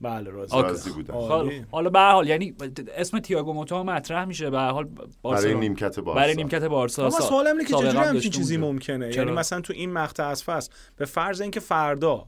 بله. 0.00 0.30
راضی 0.30 0.90
بودن. 0.90 1.14
حالا 1.70 1.90
به 1.90 1.98
هر 1.98 2.12
حال 2.12 2.28
یعنی 2.28 2.54
اسم 2.96 3.18
تییاگو 3.18 3.52
موتا 3.52 3.82
مطرح 3.82 4.24
میشه 4.24 4.50
به 4.50 4.58
هر 4.58 4.70
حال 4.70 4.88
برای 5.24 5.54
نیمکت 5.54 6.00
بارسا 6.00 6.20
برای 6.20 6.34
نیمکت 6.34 6.64
بارسا 6.64 7.02
اما 7.02 7.10
سوالم 7.10 7.56
اینه 7.56 7.64
که 7.64 7.74
چجوری 7.74 7.98
هم 7.98 8.04
همچین 8.04 8.30
چیزی. 8.30 8.56
ممکنه 8.56 9.12
چرا؟ 9.12 9.24
یعنی 9.24 9.36
مثلا 9.36 9.60
تو 9.60 9.72
این 9.72 9.92
مقطع 9.92 10.24
از 10.24 10.44
فصل 10.44 10.70
به 10.96 11.04
فرض 11.04 11.40
اینکه 11.40 11.60
فردا 11.60 12.26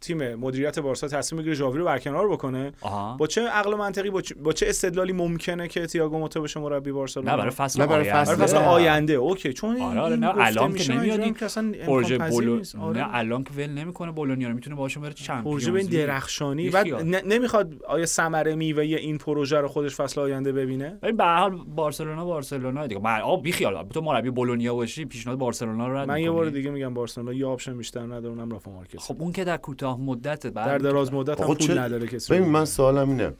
تیم 0.00 0.34
مدیریت 0.34 0.78
بارسا 0.78 1.08
تصمیم 1.08 1.38
می‌گیره 1.38 1.54
ژاوی 1.54 1.78
رو 1.78 1.84
برکنار 1.84 2.28
بکنه 2.28 2.72
آها. 2.80 3.16
با 3.16 3.26
چه 3.26 3.48
عقل 3.48 3.74
منطقی 3.74 4.10
با 4.10 4.20
چه, 4.20 4.34
با 4.34 4.52
چه 4.52 4.66
استدلالی 4.68 5.12
ممکنه 5.12 5.68
که 5.68 5.86
تییاگو 5.86 6.18
موتا 6.18 6.40
بشه 6.40 6.60
مربی 6.60 6.92
بارسلونا 6.92 7.30
نه 7.30 7.36
برای 7.36 7.50
فصل 7.50 7.80
نه، 7.80 7.86
برای 7.86 8.10
آینده. 8.10 8.34
برای 8.34 8.46
فصل. 8.48 8.56
آینده 8.56 9.12
اوکی 9.12 9.52
چون 9.52 9.80
آره 9.80 10.00
آره 10.00 10.12
این 10.14 10.24
نه 10.24 10.32
الان 10.36 10.74
که 10.74 10.94
نمیاد 10.94 11.20
این 11.20 11.28
هم 11.28 11.34
که 11.34 11.44
اصلا 11.44 11.72
پروژه 11.86 12.18
بولو 12.18 12.56
نیست. 12.56 12.76
آره. 12.76 13.00
نه 13.00 13.08
الان 13.12 13.44
که 13.44 13.50
ول 13.56 13.70
نمی‌کنه 13.70 14.12
بولونیا 14.12 14.48
رو 14.48 14.54
می‌تونه 14.54 14.76
باشون 14.76 15.02
بره 15.02 15.12
Champions 15.12 15.44
پروژه 15.44 15.72
به. 15.72 15.84
درخشانی 16.06 16.68
و 16.68 16.84
نمی‌خواد 17.04 17.74
آیا 17.88 18.06
ثمره 18.06 18.54
میوه 18.54 18.82
این 18.82 19.18
پروژه 19.18 19.58
رو 19.60 19.68
خودش 19.68 19.94
فصل 19.94 20.20
آینده 20.20 20.52
ببینه 20.52 20.98
ببین 21.02 21.16
به 21.16 21.24
هر 21.24 21.38
حال 21.38 21.58
بارسلونا 21.74 22.24
بارسلونا 22.24 22.86
دیگه 22.86 23.00
من 23.00 23.20
آ 23.20 23.36
بی 23.36 23.52
خیال 23.52 23.88
تو 23.88 24.00
مربی 24.00 24.30
بولونیا 24.30 24.74
باشی 24.74 25.04
پیشنهاد 25.04 25.38
بارسلونا 25.38 25.88
رو 25.88 25.96
رد 25.96 26.08
من 26.08 26.20
یه. 26.20 26.30
بار 26.30 26.50
دیگه 26.50 26.70
میگم 26.70 26.94
بارسلونا 26.94 27.32
یه 27.32 27.46
option 27.46 27.78
بیشتر 27.78 28.00
نداره 28.00 28.28
اونم 28.28 28.50
رافا 28.50 28.70
مارکز 28.70 28.98
خب 28.98 29.16
اون 29.22 29.32
که 29.32 29.44
در 29.44 29.56
کوتاه 29.96 30.00
مدت 30.06 30.46
بعد 30.46 30.66
در 30.66 30.78
دراز 30.78 31.12
مدت 31.12 31.40
هم 31.40 31.46
پول 31.46 31.56
چه- 31.56 31.74
نداره 31.74 32.06
کسی 32.06 32.34
ببین 32.34 32.48
من 32.48 32.64
سوالم 32.64 33.08
اینه 33.10 33.32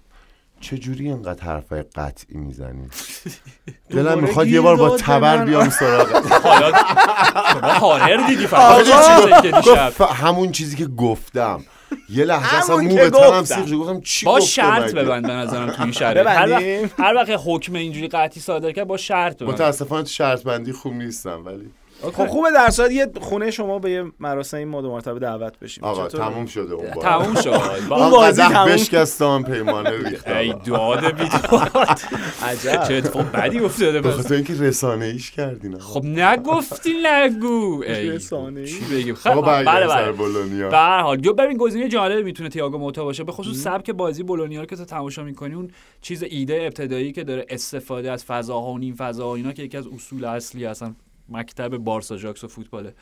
چجوری 0.61 1.09
اینقدر 1.09 1.43
حرفای 1.45 1.83
قطعی 1.83 2.37
می‌زنی 2.38 2.88
دلم 3.90 4.19
می‌خواد 4.23 4.47
یه 4.49 4.61
بار 4.61 4.76
با 4.76 4.97
تبر. 4.97 5.45
بیام 5.45 5.69
سراغ 5.71 6.09
حالا 6.45 6.73
شما 7.52 7.73
هارر 7.73 8.26
دیدی 8.26 8.47
فقط 8.47 8.87
گفت 9.67 10.00
همون 10.00 10.52
چیزی 10.52 10.76
که 10.76 10.87
گفتم 10.87 11.64
یه 12.11 12.25
لحظه 12.25 12.57
اصلا 12.59 12.76
مو 12.76 12.95
به 12.97 13.11
تنم 13.11 13.40
گفتم. 13.40 13.64
سیخ. 13.64 13.75
گفتم 13.78 14.00
چی 14.00 14.26
با 14.26 14.40
شرط؟ 14.40 14.95
ببند 14.95 15.26
به 15.26 15.33
نظرم 15.33 15.71
تو 15.71 15.83
این 15.83 15.93
شرایط 15.93 16.26
هر؟ 16.26 16.49
وقت 16.50 16.62
هر 17.00 17.14
وقت 17.14 17.40
حکم 17.47 17.75
اینجوری 17.75 18.09
قطعی 18.09 18.40
صادر 18.40 18.73
کرد 18.73 18.87
با 18.87 18.97
شرط 18.97 19.37
ببند 19.37 19.50
متاسفانه 19.55 20.02
تو 20.02 20.09
شرط 20.09 20.43
بندی 20.43 20.73
خوب 20.73 20.93
نیستم 20.93 21.43
ولی 21.47 21.71
خب 22.02 22.26
خوبه 22.26 22.50
در 22.55 22.71
صورت 22.71 22.90
یه 22.90 23.07
خونه 23.21 23.50
شما 23.50 23.78
به 23.78 23.90
یه 23.90 24.05
مراسم 24.21 24.57
این 24.57 24.69
ما 24.69 24.83
دو 24.83 24.90
مرتبه 24.90 25.19
دعوت 25.19 25.59
بشیم. 25.59 25.85
آقا؟ 25.85 26.09
تموم 26.09 26.47
شده 26.47 26.75
اون 26.75 26.90
بار. 26.95 27.05
تموم 27.05 27.35
شد. 27.35 27.61
اون 27.90 28.11
بازی 28.11 28.43
تموم 28.43 28.69
بشکستم 28.69 29.43
پیمانه 29.43 30.09
ریختم. 30.09 30.37
ای 30.37 30.55
داد 30.64 31.05
بیداد. 31.05 32.00
عجب. 32.43 32.85
چه 32.88 32.95
اتفاق 32.95 33.33
بدی 33.33 33.59
افتاده 33.59 34.00
به 34.00 34.11
خاطر 34.12 34.35
اینکه 34.35 34.55
رسانه 34.55 35.05
ایش 35.05 35.31
کردین. 35.31 35.78
خب 35.78 36.05
نگفتی 36.05 36.95
نگو. 37.05 37.83
ای 37.87 38.11
رسانه‌ای؟ 38.11 38.67
چی 38.67 38.81
بگیم؟ 38.93 39.14
خب 39.14 39.47
بله 39.47 39.87
بله. 39.87 40.12
بولونیا. 40.12 40.69
به 40.69 40.76
هر 40.76 41.00
حال. 41.00 41.17
جو 41.17 41.33
ببین 41.33 41.57
گزینه 41.57 41.88
جالب 41.88 42.25
می‌تونه 42.25 42.49
تییاگو 42.49 42.78
موتا 42.78 43.05
باشه. 43.05 43.25
به 43.25 43.33
خصوص 43.33 43.57
سبک 43.57 43.90
بازی 43.90 44.23
بولونیا 44.23 44.61
رو 44.61 44.67
که 44.67 44.76
تو 44.76 44.85
تماشا 44.85 45.23
می‌کنی 45.23 45.55
اون 45.55 45.71
چیز 46.00 46.23
ایده 46.23 46.62
ابتدایی 46.62 47.12
که 47.12 47.25
داره 47.25 47.47
استفاده 47.49 48.11
از 48.11 48.25
فضاها 48.25 48.71
و 48.71 48.78
نیم 48.78 48.95
فضاها 48.95 49.35
اینا 49.35 49.52
که 49.52 49.62
یکی 49.62 49.76
از 49.76 49.87
اصول 49.87 50.25
اصلی 50.25 50.67
اصلا 50.67 50.95
مکتب 51.28 51.76
بارسا 51.76 52.16
ژاکس 52.16 52.44
و 52.44 52.49
فوتبال. 52.49 52.92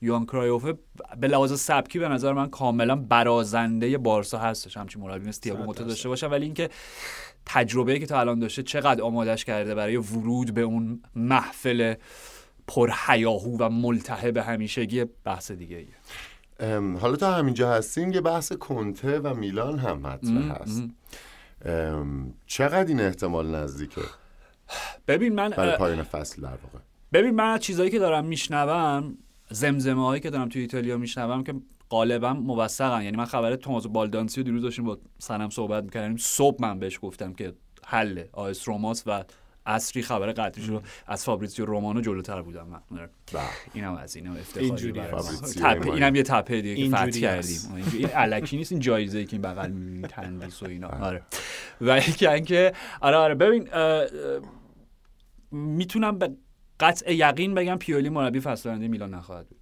یوان 0.00 0.26
کرایوف 0.26 0.72
به 1.20 1.28
لحاظ 1.28 1.60
سبکی 1.60 1.98
به 1.98 2.08
نظر 2.08 2.32
من 2.32 2.50
کاملا 2.50 2.96
برازنده 2.96 3.98
بارسا 3.98 4.38
هستش. 4.38 4.76
همچین 4.76 5.02
مربی 5.02 5.28
مثل 5.28 5.40
تییاگو 5.40 5.72
درصد. 5.72 5.88
داشته 5.88 6.08
باشه. 6.08 6.26
ولی 6.26 6.44
اینکه 6.44 6.70
تجربه 7.46 7.98
که 7.98 8.06
تا 8.06 8.20
الان 8.20 8.38
داشته 8.38 8.62
چقدر 8.62 9.02
آمادش 9.02 9.44
کرده 9.44 9.74
برای 9.74 9.96
ورود 9.96 10.54
به 10.54 10.60
اون 10.60 11.02
محفل 11.14 11.94
پرهیاهو 12.68 13.56
و 13.60 13.68
ملتهب 13.68 14.36
همیشگی 14.36 15.04
بحث 15.04 15.52
دیگه 15.52 15.76
ایه. 15.76 16.78
حالا 16.98 17.16
تا 17.16 17.34
همینجا 17.34 17.72
هستیم 17.72 18.12
یه 18.12 18.20
بحث 18.20 18.52
کنته 18.52 19.18
و 19.18 19.34
میلان 19.34 19.78
هم 19.78 19.98
مطرح 19.98 20.62
هست. 20.62 20.82
چقدر 22.46 22.88
این 22.88 23.00
احتمال 23.00 23.54
نزدیکه؟ 23.54 24.00
ببین 25.08 25.34
من 25.34 25.50
برای 25.50 25.76
پایان 25.76 26.02
فصل 26.02 26.42
در 26.42 26.48
واقع. 26.48 26.78
ببین 27.16 27.34
من 27.34 27.52
از 27.52 27.60
چیزایی 27.60 27.90
که 27.90 27.98
دارم 27.98 28.24
میشنوم 28.24 29.18
زمزمه 29.50 30.04
هایی 30.04 30.20
که 30.20 30.30
دارم 30.30 30.48
توی 30.48 30.62
ایتالیا 30.62 30.98
میشنوم 30.98 31.44
که 31.44 31.54
غالبا 31.90 32.32
موثقن. 32.32 33.02
یعنی 33.02 33.16
من 33.16 33.24
خبر 33.24 33.56
توماس 33.56 33.86
بالدانسی 33.86 34.40
رو 34.40 34.44
دیروز 34.44 34.62
داشتیم 34.62 34.84
با 34.84 34.98
سنم 35.18 35.50
صحبت 35.50 35.84
می‌کردیم. 35.84 36.16
صبح 36.16 36.56
من 36.62 36.78
بهش 36.78 36.98
گفتم 37.02 37.32
که 37.32 37.52
حله 37.86 38.28
آیس 38.32 38.68
روماس 38.68 39.02
و 39.06 39.24
اصری 39.66 40.02
خبر 40.02 40.32
قطعی 40.32 40.66
رو 40.66 40.82
از 41.06 41.24
فابریزیو 41.24 41.64
رومانو 41.64 42.00
جلوتر 42.00 42.42
بودم 42.42 42.66
من. 42.66 42.98
آره. 42.98 43.10
بله. 43.32 43.42
اینم 43.74 43.94
از 43.94 44.16
اینم 44.16 44.32
افتخاری 44.32 44.92
برای 44.92 45.22
تپه. 45.60 45.92
اینم 45.92 46.14
یه 46.14 46.22
تپه 46.22 46.60
دیگه 46.60 46.88
که 46.88 46.96
فتح 46.96 47.20
کردیم. 47.20 47.60
این 47.92 48.06
علکی 48.06 48.56
نیست 48.56 48.72
این 48.72 48.80
جایزه 48.80 49.24
که 49.24 49.32
این 49.32 49.42
بغل 49.42 49.70
می‌بینی 49.70 50.08
تندیس 50.08 50.62
و 50.62 50.66
اینا. 50.66 50.88
آره. 50.88 51.22
و 51.80 51.90
اینکه 51.90 52.32
اینکه 52.32 52.72
آره 53.00 53.16
آره. 53.16 53.34
ببین 53.34 53.68
می‌تونم 55.50 56.18
به 56.18 56.30
قطع 56.80 57.14
یقین 57.14 57.54
بگم 57.54 57.76
پیولی 57.76 58.08
مربی 58.08 58.40
فصل 58.40 58.68
آینده 58.68 58.88
میلان 58.88 59.14
نخواهد 59.14 59.48
بود. 59.48 59.58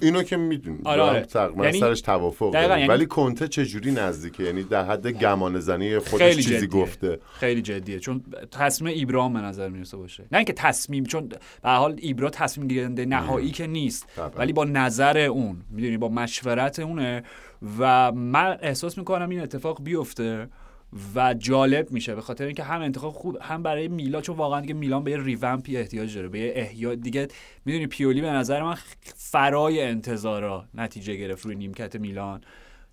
اینو 0.00 0.22
که 0.22 0.36
می‌دونی. 0.36 0.78
آره، 0.84 1.02
آره. 1.02 1.20
تقریبا 1.20 1.64
یعنی- 1.64 1.80
سرش 1.80 2.00
توافق 2.00 2.52
داریم. 2.52 2.70
یعنی- 2.70 2.86
ولی 2.86 3.06
کنته 3.06 3.48
چجوری 3.48 3.92
نزدیکه؟ 3.92 4.42
یعنی 4.42 4.62
در 4.62 4.84
حد 4.84 5.06
گمان 5.06 5.60
زنی 5.60 5.98
خودش 5.98 6.22
خیلی 6.22 6.42
چیزی 6.42 6.66
جدیه. 6.66 6.82
گفته. 6.82 7.18
خیلی 7.32 7.62
جدیه. 7.62 7.98
چون 7.98 8.24
تصمیم 8.50 8.94
ایبرام 8.94 9.32
به 9.32 9.40
نظر 9.40 9.68
می‌رسه 9.68 9.96
باشه. 9.96 10.24
نه 10.32 10.38
اینکه 10.38 10.52
تصمیم 10.52 11.04
چون 11.04 11.28
به 11.28 11.38
حال 11.70 11.96
ایبرا 11.98 12.30
تصمیم 12.30 12.68
گیرنده 12.68 13.04
نهایی 13.04 13.50
که 13.50 13.66
نیست. 13.66 14.06
طبعا. 14.16 14.28
ولی 14.28 14.52
با 14.52 14.64
نظر 14.64 15.18
اون 15.18 15.62
می‌دونی 15.70 15.96
با 15.96 16.08
مشورت 16.08 16.78
اونه. 16.78 17.22
و 17.78 18.12
من 18.12 18.58
احساس 18.62 18.98
می‌کنم 18.98 19.28
این 19.28 19.40
اتفاق 19.40 19.82
بیفته. 19.82 20.48
و 21.14 21.34
جالب 21.34 21.90
میشه. 21.90 22.14
به 22.14 22.20
خاطر 22.20 22.44
اینکه 22.44 22.62
هم 22.64 22.80
انتخاب 22.80 23.12
خوب 23.12 23.38
هم 23.40 23.62
برای 23.62 23.88
میلان 23.88 24.22
چون 24.22 24.36
واقعا 24.36 24.60
دیگه 24.60 24.74
میلان 24.74 25.04
به 25.04 25.10
یه 25.10 25.22
ریومپی 25.22 25.76
احتیاج 25.76 26.14
داره 26.14 26.28
به 26.28 26.38
یه 26.38 26.52
احیا 26.56 26.94
دیگه 26.94 27.28
می‌دونی 27.64 27.86
پیولی 27.86 28.20
به 28.20 28.30
نظر 28.30 28.62
من 28.62 28.76
فرای 29.16 29.82
انتظارا 29.82 30.64
نتیجه 30.74 31.16
گرفت 31.16 31.44
روی 31.44 31.54
نیمکت 31.54 31.96
میلان. 31.96 32.40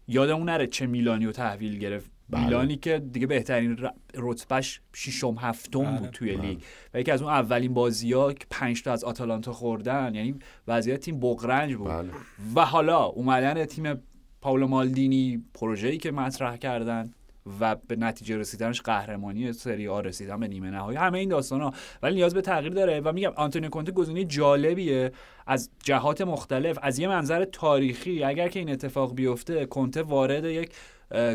یادمون 0.07 0.49
نره 0.49 0.67
چه 0.67 0.85
میلانی 0.85 1.25
رو 1.25 1.31
تحویل 1.31 1.79
گرفت. 1.79 2.11
بله. 2.29 2.43
میلانی 2.43 2.75
که 2.75 2.99
دیگه 2.99 3.27
بهترین 3.27 3.77
رتبهش 4.15 4.81
ششم 4.95 5.35
هفتم 5.39 5.83
بله. 5.83 5.99
بود 5.99 6.09
توی 6.09 6.35
لیگ. 6.35 6.59
و 6.93 6.99
یکی 6.99 7.11
از 7.11 7.21
اون 7.21 7.31
اولین 7.31 7.73
بازی 7.73 8.13
ها 8.13 8.33
که 8.33 8.45
پنج 8.49 8.83
تا 8.83 8.91
از 8.91 9.03
آتالانتا 9.03 9.53
خوردن 9.53 10.15
یعنی 10.15 10.35
وضعیت 10.67 10.99
تیم 10.99 11.19
بغرنج 11.19 11.75
بود. 11.75 11.87
بله. 11.87 12.09
و 12.55 12.65
حالا 12.65 13.03
اومدن 13.03 13.65
تیم 13.65 14.01
پاولو 14.41 14.67
مالدینی 14.67 15.43
پروژه‌ای 15.53 15.97
که 15.97 16.11
مطرح 16.11 16.57
کردن. 16.57 17.13
و 17.59 17.75
به 17.87 17.95
نتیجه 17.95 18.37
رسیدنش 18.37 18.81
قهرمانی 18.81 19.53
سری 19.53 19.87
آ 19.87 19.99
رسیدن 19.99 20.39
به 20.39 20.47
نیمه 20.47 20.69
نهایی. 20.69 20.97
همه 20.97 21.19
این 21.19 21.29
داستان 21.29 21.61
ها 21.61 21.73
ولی 22.03 22.15
نیاز 22.15 22.33
به 22.33 22.41
تغییر 22.41 22.73
داره 22.73 22.99
و 22.99 23.11
میگم 23.11 23.31
آنتونیو 23.35 23.69
کونته 23.69 23.91
گزینه 23.91 24.23
جالبیه. 24.23 25.11
از 25.47 25.69
جهات 25.83 26.21
مختلف 26.21 26.79
از 26.81 26.99
یه 26.99 27.07
منظر 27.07 27.45
تاریخی 27.45 28.23
اگر 28.23 28.47
که 28.47 28.59
این 28.59 28.69
اتفاق 28.69 29.15
بیفته 29.15 29.65
کنته 29.65 30.01
وارد 30.01 30.45
یک 30.45 30.71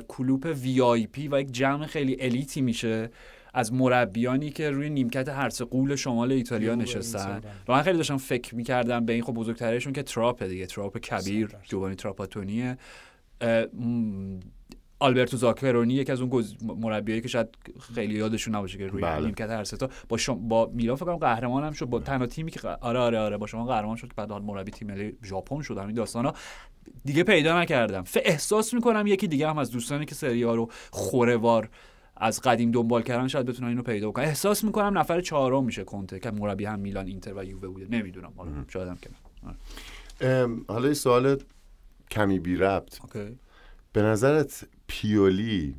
کلوپ 0.09 0.57
VIP 0.63 1.29
و 1.29 1.41
یک 1.41 1.53
جمع 1.53 1.87
خیلی 1.87 2.17
elite 2.21 2.54
ی 2.54 2.61
میشه. 2.61 3.11
از 3.55 3.73
مربیانی 3.73 4.51
که 4.51 4.71
روی 4.71 4.91
نیمکت 4.91 5.29
هر 5.29 5.46
سه 5.46 5.63
غول 5.63 5.97
شمال 5.97 6.33
ایتالیا 6.33 6.75
نشستن. 6.75 7.33
اینتر، 7.33 7.49
و 7.69 7.73
من 7.73 7.83
خیلی 7.83 7.97
داشتم 7.97 8.17
فکر 8.17 8.55
می‌کردم 8.55 9.07
به 9.07 9.13
این 9.13 9.23
خب 9.23 9.35
بزرگترشون 9.35 9.93
که 9.93 10.03
تراپه 10.03 10.49
دیگه 10.49 10.67
تراپ 10.67 10.99
کبیر. 10.99 11.51
جووانی 11.63 11.95
تراپاتونیه. 11.95 12.79
آلبرتو 15.01 15.37
زاکرونی 15.37 15.95
یکی 15.95 16.13
از 16.13 16.21
اون 16.21 16.31
گز... 16.31 16.55
مربیایی 16.63 17.21
که 17.21 17.29
شاید 17.29 17.49
خیلی 17.95 18.15
یادشون 18.15 18.55
نباشه 18.55 18.79
که 18.79 18.87
روی 18.87 19.03
بله. 19.03 19.25
نیمکت 19.25 19.51
هر 19.51 19.65
سه 19.65 19.77
تا 19.77 19.89
با 20.09 20.17
شم... 20.17 20.49
با 20.49 20.71
میلان 20.75 20.97
فکر 20.97 21.05
کنم 21.05 21.17
قهرمان 21.17 21.65
هم 21.65 21.73
شد. 21.73 21.87
با 21.87 22.01
تنها 22.01 22.27
تیمی 22.27 22.51
که 22.51 22.69
آره 22.69 22.99
آره 22.99 23.19
آره 23.19 23.37
با 23.37 23.47
شما 23.47 23.65
قهرمان 23.65 23.97
شد 23.97 24.09
که 24.09 24.15
بعد 24.17 24.31
حال 24.31 24.43
مربی 24.43 24.71
تیم 24.71 24.89
ملی 24.89 25.17
ژاپن 25.25 25.63
شد. 25.63 25.79
همین 25.79 25.95
داستانا. 25.95 26.35
دیگه 27.05 27.23
پیدا 27.23 27.61
نکردم. 27.61 28.03
ف 28.03 28.19
احساس 28.25 28.75
می‌کنم 28.75 29.07
یکی 29.07 29.29
دیگه 29.29 29.49
هم 29.49 29.59
از 29.59 29.71
دوستانی 29.71 30.07
که 30.07 30.15
سری 30.15 30.43
ها 30.43 30.55
رو 30.55 30.71
خورهوار 30.91 31.69
از 32.17 32.41
قدیم 32.41 32.71
دنبال 32.71 33.03
کردن 33.03 33.29
شاید 33.29 33.47
بتونن 33.47 33.69
اینو 33.69 33.83
پیدا 33.83 34.11
کنن 34.11 34.25
احساس 34.25 34.65
می‌کنم 34.65 34.99
نفر 34.99 35.21
چهارم 35.21 35.65
میشه 35.65 35.85
کنته 35.85 36.21
که 36.21 36.31
مربی 36.31 36.65
هم 36.65 36.79
میلان 36.79 37.07
اینتر 37.07 37.35
و 37.35 37.45
یووه 37.45 37.69
بوده. 37.69 37.87
نمی‌دونم. 37.91 38.33
حالا 38.37 38.51
شاید 38.69 38.89
هم 38.89 38.97
که. 38.97 39.11
آره. 39.47 40.49
حالا 40.69 40.95
سوال 40.95 41.37
کمی 42.11 42.39
بی 42.39 42.57
ربط. 42.57 42.99
اوکی. 43.01 43.39
به 43.93 44.03
نظرت 44.03 44.69
پیولی 44.91 45.75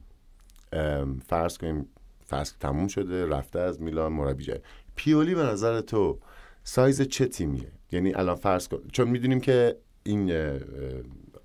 فرض 1.27 1.57
کنیم 1.57 1.87
فصل 2.29 2.55
تموم 2.59 2.87
شده 2.87 3.25
رفته 3.25 3.59
از 3.59 3.81
میلان 3.81 4.13
مربی 4.13 4.43
جای 4.43 4.59
پیولی 4.95 5.35
به 5.35 5.43
نظر 5.43 5.81
تو 5.81 6.19
سایز 6.63 7.01
چه 7.01 7.25
تیمیه؟ 7.25 7.71
یعنی 7.91 8.13
الان 8.13 8.35
فرض 8.35 8.67
کن 8.67 8.77
چون 8.91 9.07
می‌دونیم 9.07 9.39
که 9.39 9.77
این 10.03 10.33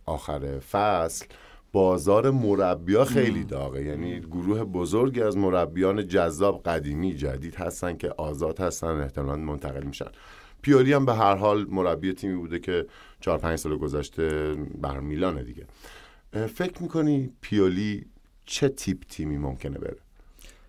آخر 0.05 0.59
فصل 0.59 1.27
بازار 1.73 2.31
مربیا 2.31 3.05
خیلی 3.05 3.45
داغه. 3.45 3.85
یعنی 3.85 4.21
گروه 4.21 4.65
بزرگی 4.65 5.23
از 5.23 5.37
مربیان 5.37 6.07
جذاب 6.07 6.63
قدیمی 6.63 7.15
جدید 7.15 7.55
هستن 7.55 7.97
که 7.97 8.11
آزاد 8.11 8.61
هستن 8.61 9.01
احتمالاً 9.01 9.37
منتقل 9.37 9.83
میشن. 9.83 10.11
پیولی 10.63 10.93
هم 10.93 11.07
به 11.07 11.15
هر 11.15 11.35
حال 11.35 11.67
مربی 11.71 12.13
تیمی 12.13 12.37
بوده 12.37 12.59
که 12.59 12.87
چهار 13.21 13.39
پنج 13.39 13.59
سال 13.59 13.77
گذشته 13.77 14.57
بر 14.83 15.01
میلانه 15.01 15.43
دیگه. 15.43 15.67
فکر 16.47 16.83
می‌کنی 16.83 17.31
پیولی 17.41 18.07
چه 18.47 18.69
تیپ 18.69 19.03
تیمی 19.09 19.39
ممکنه 19.39 19.79
بره؟ 19.79 19.97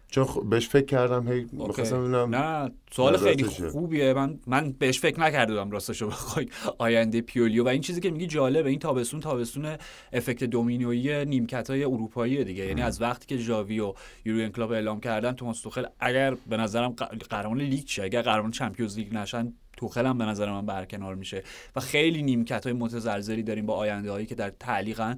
چون 0.09 0.25
خ- 0.25 0.43
بهش 0.45 0.67
فکر 0.69 0.86
کردم 0.86 1.31
هی. 1.31 1.45
می‌خواستم 1.51 2.00
ببینم 2.00 2.36
نه 2.36 2.71
سوال 2.91 3.17
خیلی؟ 3.17 3.43
خوبیه. 3.43 4.13
من 4.13 4.39
من 4.47 4.71
بهش 4.71 5.00
فکر 5.00 5.19
نکرده 5.19 5.53
بودم 5.53 5.71
راستشو 5.71 6.07
بخوای 6.07 6.47
آینده 6.77 7.21
پیولی 7.21 7.48
رو. 7.48 7.63
و 7.63 7.67
این 7.67 7.81
چیزی 7.81 8.01
که 8.01 8.12
میگی 8.12 8.27
جالبه 8.27 8.69
این 8.69 8.79
تابستون 8.79 9.19
تابستون 9.19 9.75
effect 10.13 10.43
دومینویی 10.43 11.25
نیمکت 11.25 11.69
های 11.69 11.83
اروپایی 11.83 12.43
دیگه. 12.43 12.65
یعنی 12.65 12.81
از 12.81 13.01
وقتی 13.01 13.25
که 13.25 13.38
ژاوی 13.38 13.79
و 13.79 13.93
یورگن 14.25 14.50
کلوپ 14.50 14.71
اعلام 14.71 15.00
کردن 15.00 15.31
توماس 15.31 15.62
توخل 15.62 15.86
اگر 16.00 16.36
به 16.50 16.57
نظرم 16.57 16.89
قهرمان 17.29 17.62
لیگ 17.62 17.88
شه 17.88 18.03
اگر 18.03 18.21
قهرمان 18.21 18.51
چمپیونز 18.51 18.97
لیگ 18.97 19.13
نشن 19.13 19.53
توخل 19.77 20.05
هم 20.05 20.17
به 20.17 20.25
نظر 20.25 20.51
من 20.51 20.65
برکنار 20.65 21.15
میشه 21.15 21.43
و 21.75 21.79
خیلی 21.79 22.24
نیمکت 22.24 22.63
های 22.63 22.74
متزلزلی 22.74 23.43
داریم 23.43 23.65
با 23.65 23.75
آینده 23.75 24.12
هایی 24.12 24.25
که 24.25 24.36
در 24.36 24.50
تعلیقن 24.50 25.15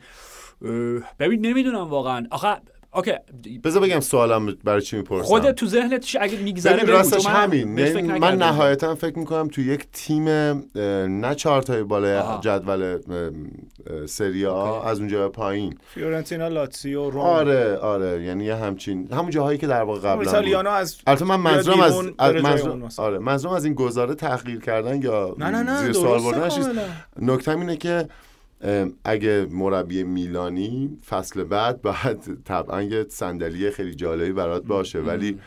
ببین 1.19 1.45
نمی‌دونم 1.45 1.89
واقعا. 1.89 2.27
آخه 2.31 2.57
اوکی 2.93 3.11
بذار 3.63 3.81
بگم 3.83 3.99
سوالم 3.99 4.45
برای 4.63 4.81
چی 4.81 4.97
می‌پرسم 4.97 5.23
خودت 5.27 5.55
تو 5.55 5.65
ذهنت 5.65 5.99
چی- 6.01 6.17
اگه 6.21 6.37
میگذره 6.37 6.83
راستش 6.83 7.25
من 7.25 7.31
همین 7.33 7.67
من 7.67 7.81
نکردم. 8.11 8.43
نهایتا 8.43 8.95
فکر 8.95 9.19
می‌کنم 9.19 9.47
تو 9.47 9.61
یک 9.61 9.87
تیم 9.93 10.23
نه 11.21 11.35
چهار 11.35 11.61
تای 11.61 11.83
بالای. 11.83 12.21
جدول 12.41 12.97
سری 14.05 14.45
آ. 14.45 14.81
از 14.81 14.99
اونجا 14.99 15.29
پایین 15.29 15.77
فیورنتینا 15.93 16.47
لاتزیو 16.47 17.09
روم 17.09 17.21
آره 17.21 17.77
آره 17.77 18.23
یعنی 18.23 18.45
یه 18.45 18.55
همچین 18.55 19.07
همون 19.13 19.29
جاهایی 19.29 19.57
که 19.57 19.67
در 19.67 19.83
واقع 19.83 19.99
قبلا 19.99 20.71
از 20.71 20.97
البته 21.07 21.25
من 21.25 21.35
منظورم 21.35 21.79
از, 21.79 21.93
از. 22.83 22.99
آره 22.99 23.19
منظورم 23.19 23.53
از 23.53 23.65
این 23.65 23.73
گزاره 23.73 24.15
تحقیر 24.15 24.59
کردن 24.59 25.01
یا 25.01 25.35
نه 25.37 25.49
نه 25.49 25.63
نه 25.63 25.83
زیر 25.83 25.93
سوال 25.93 26.21
بردنش. 26.21 26.59
نکته 27.21 27.51
اینه 27.51 27.77
که 27.77 28.07
اگه 29.03 29.47
مربی 29.51 30.03
میلانی 30.03 30.97
فصل 31.09 31.43
بعد 31.43 31.81
باید 31.81 32.43
طبعا 32.45 32.81
یه 32.81 33.05
صندلی 33.09 33.71
خیلی 33.71 33.95
جالبی 33.95 34.31
برات 34.31 34.63
باشه 34.63 34.99
ولی 34.99 35.39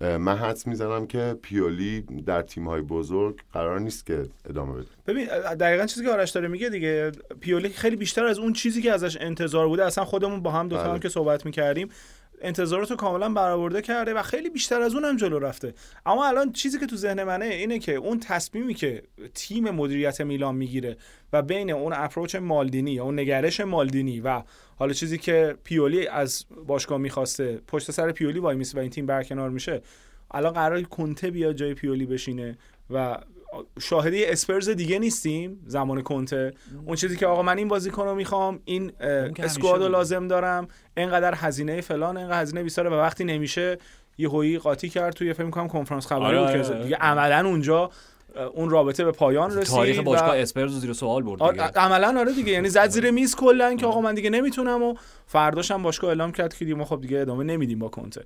من 0.00 0.36
حدس 0.36 0.66
می‌زنم 0.66 1.06
که 1.06 1.36
پیولی 1.42 2.00
در 2.00 2.42
تیم‌های 2.42 2.80
بزرگ 2.80 3.40
قرار 3.52 3.80
نیست 3.80 4.06
که 4.06 4.22
ادامه 4.48 4.72
بده 4.72 4.86
ببین 5.06 5.26
دقیقا 5.60 5.86
چیزی 5.86 6.04
که 6.04 6.10
آرش 6.10 6.30
داره 6.30 6.48
میگه 6.48 6.68
دیگه 6.68 7.12
پیولی 7.40 7.68
خیلی 7.68 7.96
بیشتر 7.96 8.24
از 8.24 8.38
اون 8.38 8.52
چیزی 8.52 8.82
که 8.82 8.92
ازش 8.92 9.16
انتظار 9.20 9.68
بوده 9.68 9.84
اصلا 9.84 10.04
خودمون 10.04 10.42
با 10.42 10.50
هم 10.50 10.68
دوتا 10.68 10.82
بله. 10.82 10.92
هم 10.92 10.98
که 10.98 11.08
صحبت 11.08 11.46
می‌کردیم 11.46 11.88
انتظارات 12.44 12.90
رو 12.90 12.96
کاملا 12.96 13.28
برآورده 13.28 13.82
کرده 13.82 14.14
و 14.14 14.22
خیلی 14.22 14.50
بیشتر 14.50 14.80
از 14.82 14.94
اون 14.94 15.04
هم 15.04 15.16
جلو 15.16 15.38
رفته. 15.38 15.74
اما 16.06 16.26
الان 16.26 16.52
چیزی 16.52 16.78
که 16.78 16.86
تو 16.86 16.96
ذهن 16.96 17.24
منه 17.24 17.44
اینه 17.44 17.78
که 17.78 17.94
اون 17.94 18.20
تصمیمی 18.20 18.74
که 18.74 19.02
تیم 19.34 19.70
مدیریت 19.70 20.20
میلان 20.20 20.54
می‌گیره 20.54 20.96
و 21.32 21.42
بین 21.42 21.70
اون 21.70 21.92
اپروچ 21.96 22.36
مالدینی 22.36 22.90
یا 22.90 23.04
اون 23.04 23.18
نگرش 23.18 23.60
مالدینی 23.60 24.20
و 24.20 24.42
حالا 24.76 24.92
چیزی 24.92 25.18
که 25.18 25.56
پیولی 25.64 26.06
از 26.06 26.44
باشگاه 26.66 26.98
می‌خواسته 26.98 27.60
پشت 27.66 27.90
سر 27.90 28.12
پیولی 28.12 28.38
وای 28.38 28.56
میسه 28.56 28.78
و 28.78 28.80
این 28.80 28.90
تیم 28.90 29.06
برکنار 29.06 29.50
میشه 29.50 29.82
الان 30.30 30.52
قرار 30.52 30.82
کنته 30.82 31.30
بیاد 31.30 31.56
جای 31.56 31.74
پیولی 31.74 32.06
بشینه 32.06 32.58
و 32.90 33.18
شاهدی 33.80 34.24
اسپرز 34.24 34.68
دیگه 34.68 34.98
نیستیم 34.98 35.60
زمان 35.66 36.02
کنته 36.02 36.52
اون 36.86 36.96
چیزی 36.96 37.16
که 37.16 37.26
آقا 37.26 37.42
من 37.42 37.58
این 37.58 37.68
بازیکن 37.68 38.04
رو 38.04 38.14
می‌خوام 38.14 38.60
این 38.64 38.92
اسکواد 39.38 39.82
رو. 39.82 39.88
لازم 39.88 40.28
دارم. 40.28 40.68
اینقدر 40.96 41.34
هزینه 41.34 41.80
فلان 41.80 42.16
اینقدر 42.16 42.40
هزینه 42.42 42.62
بیساره 42.62 42.90
و 42.90 42.94
وقتی 42.94 43.24
نمیشه 43.24 43.78
یه 44.18 44.28
هویی 44.28 44.58
قاطی 44.58 44.88
کرد 44.88 45.12
توی 45.14 45.32
فکر 45.32 45.50
کنم 45.50 45.68
کنفرانس 45.68 46.06
خبری 46.06 46.24
آره، 46.24 46.38
بود 46.38 46.48
آره، 46.48 46.62
که 46.62 46.68
آره. 46.68 46.82
دیگه 46.82 46.96
عملا 46.96 47.48
اونجا 47.48 47.90
اون 48.54 48.70
رابطه 48.70 49.04
به 49.04 49.12
پایان 49.12 49.50
رسید 49.50 49.74
تاریخ 49.74 49.98
و- 49.98 50.02
باشگاه 50.02 50.38
اسپرز 50.38 50.72
رو 50.74 50.78
زیر 50.78 50.92
سوال 50.92 51.22
برد 51.22 51.50
دیگه. 51.50 51.62
عملا 51.64 52.20
آره 52.20 52.32
دیگه. 52.32 52.52
یعنی 52.52 52.68
زد 52.68 52.88
زیر 52.88 53.10
میز 53.10 53.36
کلا 53.36 53.74
که 53.74 53.86
آقا 53.86 54.00
من 54.00 54.14
دیگه 54.14 54.30
نمی‌تونم 54.30 54.82
و 54.82 54.94
فرداش 55.26 55.70
هم 55.70 55.82
باشگاه 55.82 56.08
اعلام 56.10 56.32
کرد 56.32 56.54
که 56.54 56.64
دیگه 56.64 56.76
ما 56.76 56.84
خب 56.84 57.00
دیگه 57.00 57.18
ادامه 57.20 57.44
نمیدیم 57.44 57.78
با 57.78 57.88
کنته 57.88 58.24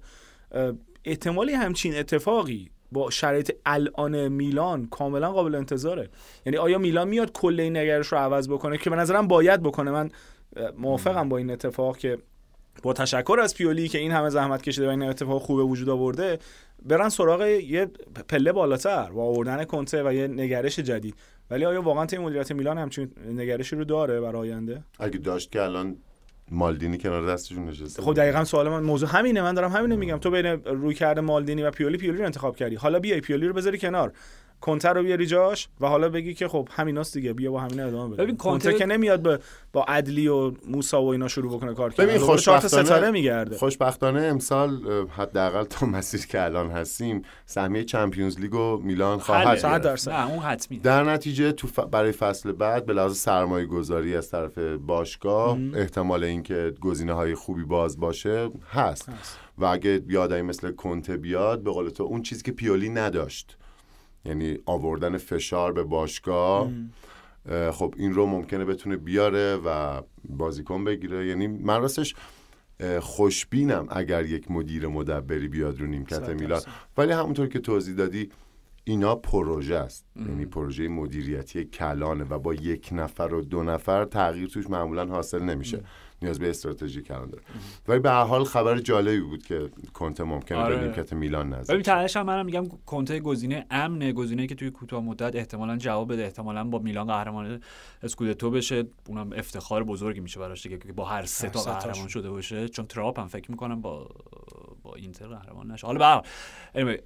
احتمالی 1.04 1.52
همچین 1.52 1.98
اتفاقی 1.98 2.70
با 2.92 3.10
شرایط 3.10 3.52
الان 3.66 4.28
میلان 4.28 4.86
کاملا 4.86 5.32
قابل 5.32 5.54
انتظاره. 5.54 6.08
یعنی 6.46 6.56
آیا 6.56 6.78
میلان 6.78 7.08
میاد 7.08 7.32
کل 7.32 7.60
این 7.60 7.76
نگرش 7.76 8.06
رو 8.06 8.18
عوض 8.18 8.48
بکنه؟ 8.48 8.78
که 8.78 8.90
به 8.90 8.96
نظرم 8.96 9.28
باید 9.28 9.62
بکنه. 9.62 9.90
من 9.90 10.10
موافقم 10.78 11.28
با 11.28 11.36
این 11.36 11.50
اتفاق 11.50 11.98
که 11.98 12.18
با 12.82 12.92
تشکر 12.92 13.38
از 13.42 13.54
پیولی 13.54 13.88
که 13.88 13.98
این 13.98 14.12
همه 14.12 14.28
زحمت 14.28 14.62
کشیده 14.62 14.86
و 14.86 14.90
این 14.90 15.02
اتفاق 15.02 15.42
خوبه 15.42 15.62
وجود 15.62 15.88
آورده 15.88 16.38
برن 16.82 17.08
سراغ 17.08 17.42
یه 17.42 17.86
پله 18.28 18.52
بالاتر 18.52 19.10
با 19.10 19.24
آوردن 19.24 19.64
کنته 19.64 20.02
و 20.02 20.12
یه 20.12 20.26
نگرش 20.26 20.78
جدید. 20.78 21.14
ولی 21.50 21.64
آیا 21.64 21.82
واقعا 21.82 22.06
تیم 22.06 22.20
مدیریت 22.20 22.52
میلان 22.52 22.78
همچین 22.78 23.10
نگرشی 23.28 23.76
رو 23.76 23.84
داره 23.84 24.20
برای 24.20 24.52
آینده؟ 24.52 24.82
اگه 24.98 25.18
داشت 25.18 25.52
که 25.52 25.62
الان 25.62 25.96
مالدینی 26.50 26.98
کنار 26.98 27.32
دستشون 27.32 27.64
نشسته. 27.64 28.02
خب 28.02 28.14
دقیقا 28.14 28.44
سوال 28.44 28.68
من 28.68 28.82
موضوع 28.82 29.08
همینه 29.08 29.42
من 29.42 29.54
دارم 29.54 29.72
همینه 29.72 29.96
میگم. 29.96 30.18
تو 30.18 30.30
بین 30.30 30.46
روی 30.46 30.94
کرده 30.94 31.20
مالدینی 31.20 31.62
و 31.62 31.70
پیولی 31.70 31.96
پیولی 31.96 32.18
رو 32.18 32.24
انتخاب 32.24 32.56
کردی. 32.56 32.76
حالا 32.76 32.98
بیای 32.98 33.20
پیولی 33.20 33.46
رو 33.46 33.52
بذاری 33.52 33.78
کنار. 33.78 34.12
کنتر 34.60 34.92
رو 34.92 35.02
بیاری 35.02 35.26
جاش 35.26 35.68
و 35.80 35.86
حالا 35.86 36.08
بگی 36.08 36.34
که 36.34 36.48
خب 36.48 36.68
همیناست 36.72 37.14
دیگه 37.14 37.32
بیا 37.32 37.50
با 37.50 37.60
همین 37.60 37.80
ادامه 37.80 38.14
بده 38.14 38.22
ببین، 38.22 38.36
کنتر 38.36 38.72
که 38.72 38.86
نمیاد 38.86 39.22
به 39.22 39.38
با 39.72 39.84
عدلی 39.84 40.28
و 40.28 40.52
موسا 40.68 41.02
و 41.02 41.08
اینا 41.08 41.28
شروع 41.28 41.56
بکنه 41.56 41.74
کار 41.74 41.92
کردن. 41.92 42.06
ببین 42.06 42.18
خوشبختانه 42.26 42.84
ستاره 42.84 43.10
میگرده. 43.10 43.56
خوشبختانه 43.56 44.22
امسال 44.22 44.80
حداقل 45.16 45.64
تا 45.64 45.86
مسیر 45.86 46.26
که 46.26 46.44
الان 46.44 46.70
هستیم 46.70 47.22
سهمیه 47.46 47.84
چمپیونز 47.84 48.40
لیگ 48.40 48.54
و 48.54 48.76
میلان 48.76 49.18
خواهد 49.18 49.62
گرفت. 49.62 49.82
درصد. 49.82 50.10
نه 50.10 50.30
اون 50.30 50.38
حتمی 50.38 50.78
در 50.78 51.04
نتیجه 51.04 51.52
تو 51.52 51.68
ف- 51.68 51.86
برای 51.90 52.12
فصل 52.12 52.52
بعد 52.52 52.86
به 52.86 52.92
لحاظ 52.92 53.16
سرمایه 53.16 53.66
گذاری 53.66 54.16
از 54.16 54.30
طرف 54.30 54.58
باشگاه 54.58 55.58
احتمال 55.74 56.24
اینکه 56.24 56.74
گزینه 56.80 57.12
های 57.12 57.34
خوبی 57.34 57.64
باز 57.64 58.00
باشه 58.00 58.50
هست, 58.70 59.08
هست. 59.08 59.38
و 59.58 59.64
اگه 59.64 59.98
بیادایی 59.98 60.42
مثل 60.42 60.70
کنته 60.70 61.16
بیاد 61.16 61.62
به 61.62 61.70
قول 61.70 61.88
تو 61.88 62.02
اون 62.04 62.22
چیزی 62.22 62.42
که 62.42 62.52
پیولی 62.52 62.88
نداشت. 62.88 63.56
یعنی 64.24 64.58
آوردن 64.66 65.16
فشار 65.18 65.72
به 65.72 65.82
باشگاه 65.82 66.70
اه، 67.46 67.70
خب 67.70 67.94
این 67.96 68.14
رو 68.14 68.26
ممکنه 68.26 68.64
بتونه 68.64 68.96
بیاره 68.96 69.56
و 69.56 70.02
بازیکن 70.28 70.84
بگیره. 70.84 71.26
یعنی 71.26 71.46
من 71.46 71.80
راستش 71.80 72.14
خوشبینم 73.00 73.86
اگر 73.90 74.24
یک 74.24 74.50
مدیر 74.50 74.86
مدبری 74.86 75.48
بیاد 75.48 75.80
رو 75.80 75.86
نیمکت 75.86 76.28
میلان. 76.28 76.60
ولی 76.96 77.12
همونطور 77.12 77.48
که 77.48 77.58
توضیح 77.58 77.94
دادی 77.94 78.30
اینا 78.84 79.16
پروژه 79.16 79.74
است. 79.76 80.06
یعنی 80.16 80.46
پروژه 80.46 80.88
مدیریتی 80.88 81.64
کلانه 81.64 82.24
و 82.24 82.38
با 82.38 82.54
یک 82.54 82.88
نفر 82.92 83.34
و 83.34 83.40
دو 83.40 83.62
نفر 83.62 84.04
تغییر 84.04 84.48
توش 84.48 84.70
معمولا 84.70 85.06
حاصل 85.06 85.42
نمیشه. 85.42 85.84
نیاز 86.22 86.38
به 86.38 86.50
استراتژی 86.50 87.02
کلان 87.02 87.30
داره. 87.30 87.42
ولی 87.88 87.98
به 87.98 88.10
هر 88.10 88.24
حال 88.24 88.44
خبر 88.44 88.78
جالبی 88.78 89.20
بود 89.20 89.46
که 89.46 89.68
کنته 89.94 90.24
ممکنه 90.24 90.58
آره. 90.58 90.76
به 90.76 90.82
نیمکت 90.82 91.12
میلان 91.12 91.50
ببین 91.50 91.60
نزد 91.60 91.80
تهش 91.80 92.16
هم 92.16 92.26
منم 92.26 92.46
میگم 92.46 92.68
کنته 92.86 93.20
گزینه 93.20 93.66
امنه 93.70 94.12
گزینه 94.12 94.46
که 94.46 94.54
توی 94.54 94.70
کوتاه 94.70 95.02
مدت 95.02 95.36
احتمالا 95.36 95.76
جواب 95.76 96.12
بده 96.12 96.22
احتمالا 96.22 96.64
با 96.64 96.78
میلان 96.78 97.06
قهرمان 97.06 97.60
اسکودتو 98.02 98.50
بشه. 98.50 98.84
اونم 99.08 99.32
افتخار 99.32 99.84
بزرگی 99.84 100.20
میشه 100.20 100.40
براش 100.40 100.62
دیگه 100.62 100.78
که 100.78 100.92
با 100.92 101.04
هر 101.04 101.24
سه 101.24 101.50
تا. 101.50 101.60
قهرمان 101.60 102.08
شده 102.08 102.30
باشه. 102.30 102.68
چون 102.68 102.86
تراپ 102.86 103.20
هم 103.20 103.26
فکر 103.26 103.50
می‌کنم 103.50 103.80
با 103.80 104.08
با 104.82 104.94
اینتر 104.94 105.26
قهرمان 105.26 105.70
نشه. 105.70 105.86
حالا 105.86 106.22
به 106.74 107.02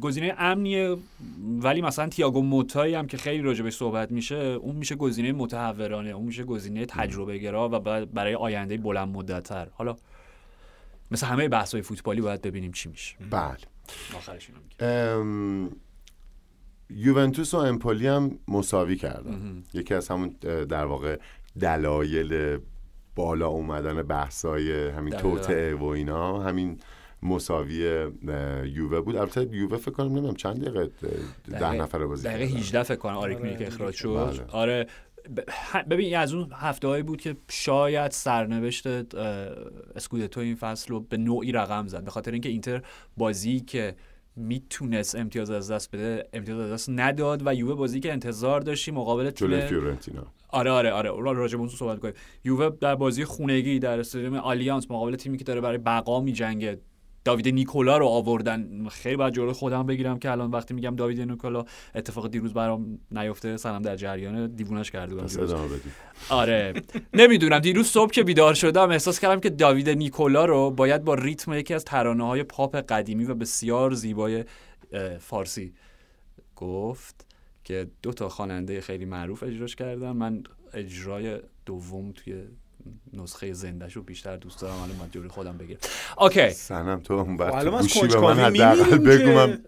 گزینه 0.00 0.34
امنیه 0.38 0.96
ولی 1.62 1.82
مثلا 1.82 2.08
تییاگو 2.08 2.42
موتایی 2.42 2.94
هم 2.94 3.06
که 3.06 3.16
خیلی 3.16 3.42
راجع 3.42 3.62
بهش 3.62 3.74
صحبت 3.74 4.12
میشه 4.12 4.36
اون 4.36 4.76
میشه 4.76 4.94
گزینه 4.94 5.32
متحورانه 5.32 6.10
اون 6.10 6.26
میشه 6.26 6.44
گزینه 6.44 6.86
تجربه 6.86 7.38
گرا 7.38 7.68
و 7.68 7.80
بعد 7.80 8.14
برای 8.24 8.34
آینده 8.34 8.76
بلند 8.76 9.08
مدتتر. 9.08 9.68
حالا 9.72 9.96
مثل 11.10 11.26
همه 11.26 11.48
بحث 11.48 11.72
های 11.72 11.82
فوتبالی 11.82 12.20
باید 12.20 12.42
ببینیم 12.42 12.72
چی 12.72 12.88
میشه. 12.88 13.16
بله. 13.30 13.56
آخرش 14.16 14.48
اینو 14.78 15.68
یوونتوس 16.90 17.54
و 17.54 17.56
امپولی 17.56 18.06
هم 18.06 18.38
مساوی 18.48 18.96
کردن. 18.96 19.62
یکی 19.74 19.94
از 19.94 20.08
همون 20.08 20.28
در 20.68 20.84
واقع 20.84 21.18
دلایل 21.60 22.58
بالا 23.14 23.48
اومدن 23.48 24.02
بحثای 24.02 24.88
همین 24.90 25.14
دقیقاً. 25.14 25.30
توطعه 25.30 25.74
و 25.74 25.84
اینا 25.84 26.40
همین 26.42 26.80
مساوی 27.22 27.74
یووه 28.64 29.00
بود. 29.00 29.16
البته 29.16 29.48
یووه 29.56 29.76
فکر 29.76 29.90
کنم 29.90 30.06
نمی‌دونم 30.12 30.34
چند 30.34 30.60
دقیقه 30.60 30.86
ده 30.86 31.08
دقیقه- 31.50 31.82
نفر 31.82 32.06
بازی 32.06 32.28
دقیقه 32.28 32.46
کردن. 32.46 32.58
18 32.58 32.82
فکر 32.82 32.96
کنم 32.96 33.16
آره 33.16 33.36
آره، 33.36 33.56
که 33.56 33.66
اخراج 33.66 33.94
شد. 33.94 34.08
بله. 34.08 34.44
آره 34.50 34.86
ببین 35.90 36.16
از 36.16 36.34
اون 36.34 36.48
هفته 36.52 36.88
هایی 36.88 37.02
بود 37.02 37.20
که 37.20 37.36
شاید 37.50 38.10
سرنوشت 38.10 38.86
اسکودتو 39.96 40.40
این 40.40 40.54
فصل 40.54 40.88
رو 40.88 41.00
به 41.00 41.16
نوعی 41.16 41.52
رقم 41.52 41.86
زد. 41.86 42.04
به 42.04 42.10
خاطر 42.10 42.32
اینکه 42.32 42.48
اینتر 42.48 42.82
بازی 43.16 43.60
که 43.60 43.96
می‌تونست 44.36 45.14
امتیاز 45.14 45.50
از 45.50 45.70
دست 45.70 45.90
بده 45.96 46.28
امتیاز 46.32 46.60
از 46.60 46.72
دست 46.72 46.90
نداد 46.90 47.42
و 47.46 47.54
یووه 47.54 47.74
بازی 47.74 48.00
که 48.00 48.12
انتظار 48.12 48.60
داشتی 48.60 48.90
مقابل 48.90 49.30
جلوی 49.30 49.60
فیورنتینا. 49.60 50.22
آره 50.48 50.70
آره 50.70 50.90
آره. 50.90 51.10
را- 51.10 51.32
راجع 51.32 51.54
به 51.56 51.60
اون 51.60 51.68
صحبت 51.68 51.98
کنیم. 51.98 52.14
یووه 52.44 52.76
در 52.80 52.94
بازی 52.94 53.24
خونگی 53.24 53.78
در 53.78 54.00
استادیوم 54.00 54.34
آلیانس 54.34 54.90
مقابل 54.90 55.16
تیمی 55.16 55.38
که 55.38 55.44
داره 55.44 55.60
برای 55.60 55.78
بقا 55.78 56.20
میجنگه. 56.20 56.80
داوید 57.24 57.48
نیکولا 57.48 57.98
رو 57.98 58.06
آوردن. 58.06 58.88
خیلی 58.88 59.16
باید 59.16 59.34
جلو 59.34 59.52
خودم 59.52 59.86
بگیرم 59.86 60.18
که 60.18 60.30
الان 60.30 60.50
وقتی 60.50 60.74
میگم 60.74 60.96
داوید 60.96 61.20
نیکولا 61.20 61.64
اتفاق 61.94 62.30
دیروز 62.30 62.54
برام 62.54 62.98
نیفته 63.10 63.56
سلام 63.56 63.82
در 63.82 63.96
جریان 63.96 64.46
دیوونش 64.46 64.90
کرده 64.90 65.14
بودم. 65.14 65.26
آره. 66.30 66.72
نمی‌دونم 67.14 67.58
دیروز 67.58 67.86
صبح 67.86 68.10
که 68.10 68.22
بیدار 68.22 68.54
شدم 68.54 68.90
احساس 68.90 69.20
کردم 69.20 69.40
که 69.40 69.50
داوید 69.50 69.88
نیکولا 69.88 70.44
رو 70.44 70.70
باید 70.70 71.04
با 71.04 71.14
ریتم 71.14 71.52
یکی 71.54 71.74
از 71.74 71.84
ترانه 71.84 72.26
های 72.26 72.42
پاپ 72.42 72.76
قدیمی 72.76 73.24
و 73.24 73.34
بسیار 73.34 73.94
زیبای 73.94 74.44
فارسی 75.18 75.74
گفت 76.56 77.26
که 77.64 77.86
دو 78.02 78.12
تا 78.12 78.28
خواننده 78.28 78.80
خیلی 78.80 79.04
معروف 79.04 79.42
اجراش 79.42 79.76
کردن. 79.76 80.12
من 80.12 80.42
اجرای 80.72 81.38
دوم 81.66 82.12
توی 82.12 82.42
نسخه 83.12 83.52
زندهش 83.52 83.92
رو 83.92 84.02
بیشتر 84.02 84.36
دوست 84.36 84.60
دارم 84.60 84.74
الان 84.74 84.96
من 85.00 85.10
جوری 85.10 85.28
خودم 85.28 85.58
بگیرم 85.58 85.80
اوکی. 86.18 86.50
سنم 86.50 87.00
تو 87.00 87.14
اون 87.14 87.36
بعد 87.36 87.54
از 87.54 87.82
گوشی 87.82 88.06
به 88.06 88.20
من 88.20 88.38
حداقل 88.38 88.98
بگو 88.98 89.32
من 89.32 89.64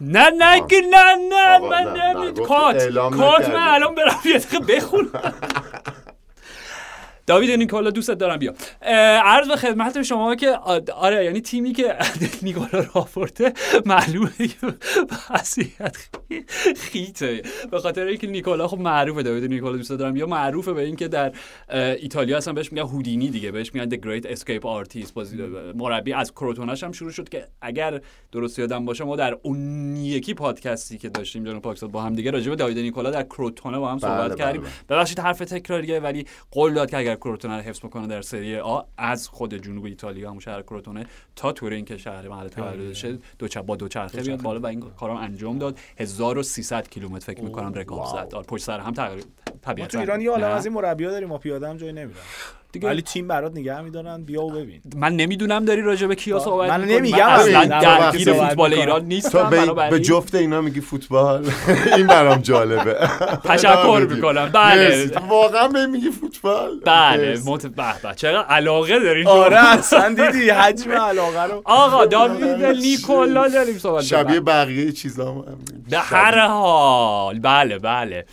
نه 0.00 0.30
نه 0.30 0.66
که 0.68 0.76
نه 0.90 1.14
نه 1.30 1.58
من 1.58 1.82
نه، 1.82 1.92
نه، 1.92 2.12
نمید 2.14 2.40
کات 2.40 2.88
کات. 3.16 3.48
من 3.48 3.56
الان 3.68 3.94
برم 3.94 4.16
یه 4.24 4.38
دقیقه 4.38 4.74
بخونم. 4.74 5.10
داوید 7.26 7.50
نیکولا 7.50 7.90
دوستت 7.90 8.18
دارم 8.18 8.36
بیا. 8.38 8.54
عرض 9.24 9.48
به 9.48 9.56
خدمت 9.56 10.02
شما 10.02 10.34
که 10.34 10.50
آره 10.96 11.24
یعنی 11.24 11.40
تیمی 11.40 11.72
که 11.72 11.96
نیکولا 12.42 12.68
رو 12.72 12.86
آورده 12.94 13.52
معلومه 13.86 14.30
که 14.38 14.66
وضعیت 15.30 15.96
خی- 15.96 16.44
خیته. 16.76 17.42
به 17.70 17.78
خاطر 17.78 18.04
اینکه 18.06 18.26
نیکولا 18.26 18.68
خب 18.68 18.78
معروفه 18.78 19.22
داوید 19.22 19.44
نیکولا 19.44 19.76
دوست 19.76 19.90
دارم. 19.92 20.16
یا 20.16 20.26
معروفه 20.26 20.72
به 20.72 20.82
اینکه 20.82 21.08
در 21.08 21.32
ایتالیا 21.74 22.36
اصلا 22.36 22.52
بهش 22.54 22.72
میگن 22.72 22.84
هودینی 22.86 23.30
دیگه 23.30 23.50
بهش 23.52 23.74
میگن 23.74 23.88
The 23.96 24.00
Great 24.00 24.26
Escape 24.36 24.62
Artist. 24.62 25.12
بازی 25.14 25.36
مربی 25.74 26.12
از 26.12 26.32
کروتوناش 26.32 26.84
هم 26.84 26.92
شروع 26.92 27.10
شد 27.10 27.28
که 27.28 27.48
اگر 27.60 28.00
درست 28.32 28.58
یادم 28.58 28.84
باشه 28.84 29.04
ما 29.04 29.16
در 29.16 29.36
اون 29.42 29.96
یکی 29.96 30.34
پادکستی 30.34 30.98
که 30.98 31.08
داشتیم 31.08 31.44
جناب 31.44 31.62
پاکستان 31.62 31.90
با 31.90 32.02
هم 32.02 32.12
دیگه 32.14 32.30
راجع 32.30 32.50
به 32.50 32.56
داوید 32.56 32.78
نیکولا 32.78 33.10
در 33.10 33.22
کروتونه 33.22 33.78
با 33.78 33.88
هم 33.88 33.98
بله، 33.98 34.10
صحبت 34.10 34.28
بله، 34.30 34.38
کردیم. 34.38 34.60
بله. 34.60 34.70
ببخشید 34.88 35.18
حرف 35.20 35.38
تکراریه 35.38 36.00
ولی 36.00 36.26
قول 36.50 36.74
داد 36.74 36.90
که 36.90 36.96
اگر 36.98 37.15
کروتونه 37.16 37.56
رو 37.56 37.62
حفظ 37.62 37.78
بکنه 37.78 38.06
در 38.06 38.22
سری 38.22 38.58
آ 38.58 38.82
از 38.96 39.28
خود 39.28 39.54
جنوب 39.54 39.84
ایتالیا 39.84 40.28
همون 40.28 40.40
شهر 40.40 40.62
کروتونه 40.62 41.06
تا 41.36 41.52
تورین 41.52 41.84
که 41.84 41.96
شهر 41.96 42.28
محل 42.28 42.48
تولدشه 42.48 43.18
دو 43.38 43.48
چرخ 43.48 43.64
با 43.64 43.76
دو 43.76 43.88
چرخه 43.88 44.22
بیاد 44.22 44.42
بالا 44.42 44.60
و 44.60 44.66
این 44.66 44.80
کارم 44.80 45.16
انجام 45.16 45.58
داد. 45.58 45.78
1300 45.98 46.88
کیلومتر 46.88 47.26
فکر 47.26 47.42
می‌کنم 47.42 47.72
رکورد 47.72 48.08
زد. 48.08 48.34
آره، 48.34 48.46
پشت 48.46 48.64
سر 48.64 48.80
هم 48.80 48.92
تقریبا 48.92 49.26
طبیعتا 49.62 49.92
تو 49.92 49.98
ایران 49.98 50.20
یه 50.20 50.30
عالم. 50.30 50.50
از 50.50 50.66
این 50.66 50.74
مربی‌ها 50.74 51.10
داریم 51.10 51.28
ما 51.28 51.38
پیاده 51.38 51.68
هم 51.68 51.76
جایی 51.76 51.92
نمیرن 51.92 52.20
دیگه 52.78 52.88
ولی 52.88 53.02
تیم 53.02 53.28
برات 53.28 53.52
نگه 53.56 53.80
میدارن. 53.80 54.24
بیا 54.24 54.42
و 54.42 54.50
ببین. 54.50 54.80
من 54.96 55.16
نمی‌دونم 55.16 55.64
داری 55.64 55.82
راجع 55.82 56.06
به 56.06 56.14
کیا 56.14 56.38
صحبت 56.38 56.70
من. 56.70 56.84
نمیگم، 56.84 57.28
اصلا 57.28 57.64
درگیر 57.64 58.32
فوتبال. 58.32 58.74
ایران 58.74 59.00
تو 59.00 59.06
نیستم. 59.06 59.50
به, 59.90 60.00
جفت 60.00 60.34
اینا 60.34 60.60
میگی 60.60 60.80
فوتبال؟ 60.80 61.50
این 61.96 62.06
برام 62.06 62.40
جالبه. 62.40 62.94
تشکر 63.44 64.06
می‌کنم. 64.10 64.48
بله. 64.52 65.08
تو 65.08 65.20
واقعا 65.26 65.68
به 65.68 65.86
میگی 65.86 66.10
فوتبال؟ 66.10 66.80
بله. 66.84 67.38
مت... 67.46 67.66
به 67.66 67.84
به. 68.02 68.14
چقدر 68.14 68.46
علاقه 68.48 68.98
دارین 68.98 69.26
آره 69.26 69.68
اصلا 69.68 70.08
دیدی 70.08 70.50
حجم 70.60 70.90
علاقه 70.92 71.42
رو. 71.42 71.62
آقا 71.64 72.06
داوید 72.06 72.64
نیکولا 72.64 73.48
داریم 73.48 73.78
صحبت 73.78 74.04
شبیه. 74.04 74.40
بقیه 74.40 74.92
چیزا 74.92 75.32
هم. 75.32 75.44
به 75.90 75.98
هر 75.98 76.46
حال. 76.46 77.38
بله 77.38 77.78
بله. 77.78 78.24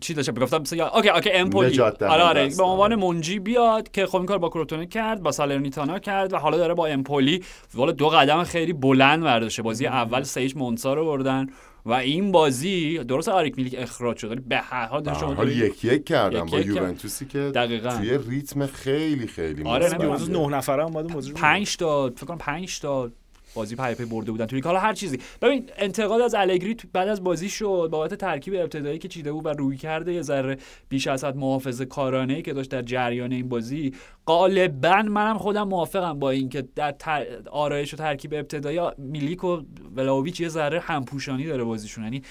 چی 0.00 0.14
داشتم 0.14 0.32
بگفتم 0.32 0.58
مثلا 0.58 0.88
اوکی 0.88 1.08
اوکی 1.08 1.30
امپولی 1.30 1.80
آره 1.80 2.22
آره. 2.22 2.48
به 2.56 2.62
عنوان 2.62 2.94
منجی 2.94 3.38
بیاد 3.38 3.90
که 3.90 4.06
خب 4.06 4.16
این 4.16 4.26
کار 4.26 4.38
با 4.38 4.48
کروتونه 4.48 4.86
کرد 4.86 5.22
با 5.22 5.32
سالرنیتانا 5.32 5.98
کرد 5.98 6.32
و 6.32 6.36
حالا 6.36 6.56
داره 6.56 6.74
با 6.74 6.86
امپولی 6.86 7.44
والا 7.74 7.92
دو 7.92 8.08
قدم 8.08 8.44
خیلی 8.44 8.72
بلند 8.72 9.22
برداشته 9.22 9.62
بازی 9.62 9.86
اول 9.86 10.22
سهیچ 10.22 10.56
مونسا 10.56 10.94
رو 10.94 11.04
بردن 11.04 11.46
و 11.86 11.92
این 11.92 12.32
بازی 12.32 12.98
درست 12.98 13.28
آریک 13.28 13.56
میلیک 13.56 13.74
اخراج 13.78 14.16
شد 14.16 14.30
ولی 14.30 14.40
به 14.40 14.56
هر 14.56 14.86
حال 14.86 15.14
شما 15.14 15.34
حال 15.34 15.52
یک 15.52 15.84
یک 15.84 16.06
کردم 16.06 16.46
با. 16.46 16.60
یوونتوسی 16.60 17.26
که 17.26 17.38
دقیقاً. 17.38 17.96
توی 17.96 18.18
ریتم 18.28 18.66
خیلی 18.66 19.26
خیلی 19.26 19.62
آره،. 19.62 19.88
نمی‌دونم. 19.88 20.10
امروز 20.10 20.30
نه 20.30 20.48
نفره 20.48 20.84
هم 20.84 20.96
اومد 20.96 21.12
موضوع 21.12 21.34
پنج 21.34 21.76
تا 21.76 22.10
فکر 22.10 22.26
کنم 22.26 22.38
پنج 22.38 22.80
تا 22.80 23.10
بازی 23.54 23.76
پی 23.76 24.04
برده 24.04 24.30
بودن. 24.30 24.46
توی. 24.46 24.60
حالا 24.60 24.80
هر 24.80 24.92
چیزی. 24.92 25.18
ببین 25.42 25.70
انتقاد 25.76 26.20
از 26.20 26.34
الگری 26.34 26.76
بعد 26.92 27.08
از 27.08 27.24
بازی 27.24 27.48
شد. 27.48 27.88
بابت 27.92 28.14
ترکیب 28.14 28.54
ابتدایی 28.54 28.98
که 28.98 29.08
چیده 29.08 29.32
بود 29.32 29.46
و 29.46 29.48
روی 29.48 29.76
کرده 29.76 30.12
یه 30.12 30.22
ذره 30.22 30.56
بیش 30.88 31.06
از 31.06 31.24
حد 31.24 31.36
محافظه 31.36 31.84
کارانه 31.84 32.42
که 32.42 32.52
داشت 32.52 32.70
در 32.70 32.82
جریان 32.82 33.32
این 33.32 33.48
بازی. 33.48 33.94
غالبا 34.26 35.02
منم 35.02 35.38
خودم 35.38 35.68
موافقم 35.68 36.18
با 36.18 36.30
اینکه 36.30 36.64
در 36.74 36.92
تر... 36.92 37.26
آرایش 37.50 37.94
و 37.94 37.96
ترکیب 37.96 38.34
ابتدایی 38.34 38.80
میلیک 38.98 39.44
و 39.44 39.62
ولاویچ 39.96 40.40
یه 40.40 40.48
ذره 40.48 40.80
همپوشانی 40.80 41.46
داره 41.46 41.64
بازیشون. 41.64 42.04
یعنی 42.04 42.22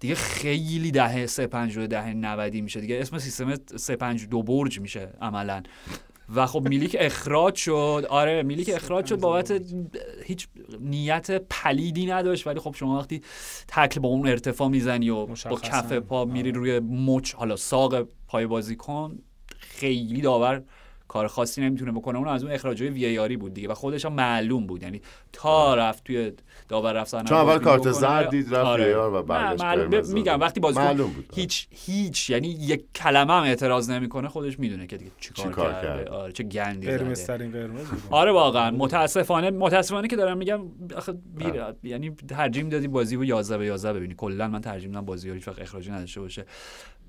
دیگه 0.00 0.14
خیلی 0.14 0.90
دهه 0.90 1.26
352 1.26 1.86
دهه 1.86 2.14
90 2.14 2.54
میشه. 2.54 2.80
دیگه 2.80 2.98
اسم 3.00 3.18
سیستم 3.18 3.54
352 3.76 4.42
برج 4.42 4.80
میشه 4.80 5.08
عملا. 5.20 5.62
و 6.34 6.46
خب 6.46 6.68
میلیک 6.68 6.96
اخراج 7.00 7.54
شد. 7.54 8.06
آره 8.10 8.42
میلیک 8.42 8.70
اخراج 8.74 9.06
شد 9.06 9.20
بابت 9.20 9.62
هیچ 10.24 10.48
نیت 10.80 11.30
پلیدی 11.30 12.06
نداشت. 12.06 12.46
ولی 12.46 12.60
خب 12.60 12.74
شما 12.74 12.98
وقتی 12.98 13.20
تکل 13.68 14.00
با 14.00 14.08
اون 14.08 14.28
ارتفاع 14.28 14.68
می‌زنی 14.68 15.10
و 15.10 15.26
با. 15.26 15.34
کف 15.62 15.92
پا 15.92 16.24
میری 16.24 16.52
روی 16.52 16.80
مچ 16.80 17.34
حالا 17.34 17.56
ساق 17.56 18.08
پای 18.28 18.46
بازیکن 18.46 19.18
خیلی 19.58 20.20
داور 20.20 20.62
کار 21.08 21.26
خاصی 21.26 21.60
نمی‌تونه 21.60 21.92
بکنه 21.92 22.18
اون 22.18 22.28
از 22.28 22.42
اون 22.42 22.52
اخراجای 22.52 22.88
وی 22.88 23.18
آری 23.18 23.36
بود 23.36 23.54
دیگه 23.54 23.68
و 23.68 23.74
خودش 23.74 24.04
هم 24.04 24.12
معلوم 24.12 24.66
بود 24.66 24.82
یعنی 24.82 25.00
تا 25.32 25.74
رفت 25.74 26.04
توی 26.04 26.32
داور 26.68 26.92
رفت 26.92 27.10
صحنه 27.10 27.24
چون 27.24 27.38
اول 27.38 27.58
بازی 27.58 27.64
کارت. 27.64 27.90
زرد 27.90 28.30
دید 28.30 28.54
رفت 28.54 28.66
آره. 28.66 28.96
و 28.96 29.16
نه، 29.16 29.22
برگشت 29.22 30.08
میگم. 30.08 30.40
وقتی 30.40 30.60
بازیکن 30.60 30.82
معلوم 30.82 31.10
بود 31.10 31.32
هیچ 31.34 31.66
هیچ 31.70 32.30
یعنی 32.30 32.48
یک 32.48 32.84
کلمه 32.94 33.32
هم 33.32 33.42
اعتراض 33.42 33.90
نمی‌کنه 33.90 34.28
خودش 34.28 34.58
می‌دونه 34.58 34.86
که 34.86 34.96
دیگه 34.96 35.10
چیکار 35.20 35.46
چی 35.46 35.50
کار 35.52 35.72
کرده 35.72 36.04
کرده. 36.04 36.10
آره 36.10 36.32
چه 36.32 36.42
گندی 36.44 36.86
قرمز 36.86 37.18
زده 37.18 37.38
ترین 37.38 37.52
قرمز 37.52 37.86
بود. 37.86 38.02
آره 38.10 38.32
واقعا 38.32 38.70
متاسفانه 38.70 39.50
متاسفانه 39.50 40.08
که 40.08 40.16
دارم 40.16 40.38
میگم 40.38 40.60
آخه. 40.96 41.14
یعنی 41.82 42.10
ترجیح 42.10 42.62
می‌دادی 42.62 42.88
بازی 42.88 43.16
رو 43.16 43.24
11 43.24 43.58
به 43.58 43.66
11 43.66 43.92
ببینی 43.92 44.14
کلا 44.14 44.48
من 44.48 44.60
ترجیح 44.60 44.88
میدم 44.88 45.04
بازی 45.04 45.28
رو 45.28 45.34
هیچ 45.34 45.48
وقت 45.48 45.60
اخراجی 45.60 45.90
نداشته 45.90 46.20
باشه 46.20 46.46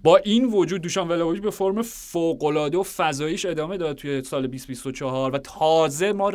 با 0.03 0.17
این 0.17 0.45
وجود 0.45 0.81
دوشان 0.81 1.07
ولاویچ 1.07 1.41
به 1.41 1.51
فرم 1.51 1.81
فوق 1.81 2.43
العاده 2.43 2.77
و 2.77 2.83
فضاییش 2.83 3.45
ادامه 3.45 3.77
داد 3.77 3.95
توی 3.95 4.23
سال 4.23 4.47
2024 4.47 5.35
و 5.35 5.37
تازه 5.37 6.11
ما 6.11 6.31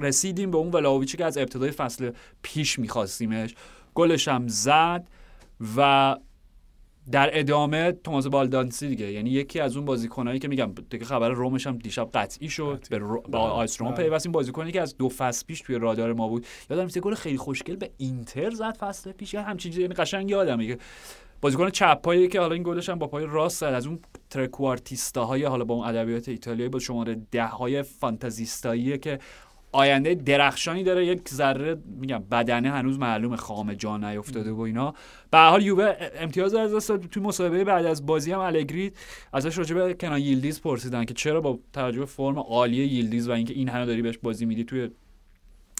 رسیدیم 0.00 0.50
به 0.50 0.58
اون 0.58 0.70
ولاویچی 0.70 1.16
که 1.16 1.24
از 1.24 1.38
ابتدای 1.38 1.70
فصل 1.70 2.10
پیش 2.42 2.78
میخواستیمش. 2.78 3.54
گلش 3.94 4.28
هم 4.28 4.48
زد 4.48 5.08
و 5.76 6.16
در 7.10 7.38
ادامه 7.38 7.92
توماس 7.92 8.26
بالدانسی 8.26 8.88
دیگه 8.88 9.12
یعنی 9.12 9.30
یکی 9.30 9.60
از 9.60 9.76
اون 9.76 9.84
بازیکنایی 9.84 10.38
که 10.38 10.48
میگم 10.48 10.74
دیگه 10.90 11.04
خبر 11.04 11.28
رومش 11.28 11.66
هم 11.66 11.78
دیشب 11.78 12.10
قطعی 12.14 12.48
شد 12.48 12.86
به 12.90 12.98
رو... 12.98 13.20
با 13.20 13.38
آیس 13.38 13.80
روم 13.80 13.90
بله. 13.90 14.04
پیوست 14.04 14.26
این 14.26 14.32
بازیکنی 14.32 14.72
که 14.72 14.80
از 14.80 14.96
دو 14.96 15.08
فصل 15.08 15.46
پیش 15.46 15.60
توی 15.60 15.78
رادار 15.78 16.12
ما 16.12 16.28
بود. 16.28 16.46
یادم 16.70 16.82
میاد 16.82 16.98
گل 16.98 17.14
خیلی 17.14 17.36
خوشگل 17.36 17.76
به 17.76 17.90
اینتر 17.96 18.50
زد 18.50 18.76
فصل 18.76 19.12
پیش. 19.12 19.34
یا 19.34 19.42
همچین 19.42 19.72
چیزی 19.72 19.82
یعنی 19.82 19.94
قشنگ 19.94 20.30
یادمه 20.30 20.66
که 20.66 20.78
بازیکن 21.40 21.70
چپ 21.70 22.02
پایی 22.02 22.28
که 22.28 22.40
حالا 22.40 22.54
این 22.54 22.62
گلش 22.62 22.88
هم 22.88 22.98
با 22.98 23.06
پای 23.06 23.26
راست 23.26 23.60
زد. 23.60 23.66
از 23.66 23.86
اون 23.86 23.98
ترکوارتیستا 24.30 25.24
های 25.24 25.44
حالا 25.44 25.64
با 25.64 25.74
اون 25.74 25.86
ادبیات 25.86 26.28
ایتالیایی 26.28 26.68
با 26.68 26.78
شماره 26.78 27.20
ده 27.30 27.46
های 27.46 27.82
فانتزیستاییه 27.82 28.98
که 28.98 29.18
آینده 29.72 30.14
درخشانی 30.14 30.84
داره. 30.84 31.06
یک 31.06 31.28
ذره 31.28 31.76
میگم 32.00 32.18
بدنه 32.18 32.70
هنوز 32.70 32.98
معلومه 32.98 33.36
خام 33.36 33.74
جا 33.74 33.96
نیافتاده 33.96 34.52
و 34.52 34.60
اینا. 34.60 34.94
به 35.30 35.38
حال 35.38 35.62
یووه 35.62 35.94
امتیاز 36.16 36.54
از 36.54 36.74
دست 36.74 36.96
توی 36.96 37.22
مسابقه 37.22 37.64
بعد 37.64 37.86
از 37.86 38.06
بازی 38.06 38.32
هم 38.32 38.40
الگری 38.40 38.92
ازش 39.32 39.58
راجع 39.58 39.74
به 39.74 39.94
کنان 39.94 40.20
ییلدیز 40.20 40.60
پرسیدن 40.60 41.04
که 41.04 41.14
چرا 41.14 41.40
با 41.40 41.58
توجه 41.72 42.04
فرم 42.04 42.38
عالی 42.38 42.76
ییلدیز 42.76 43.28
و 43.28 43.32
اینکه 43.32 43.54
این 43.54 43.68
همه 43.68 43.86
داری 43.86 44.02
بهش 44.02 44.18
بازی 44.18 44.46
میدی 44.46 44.64
توی 44.64 44.90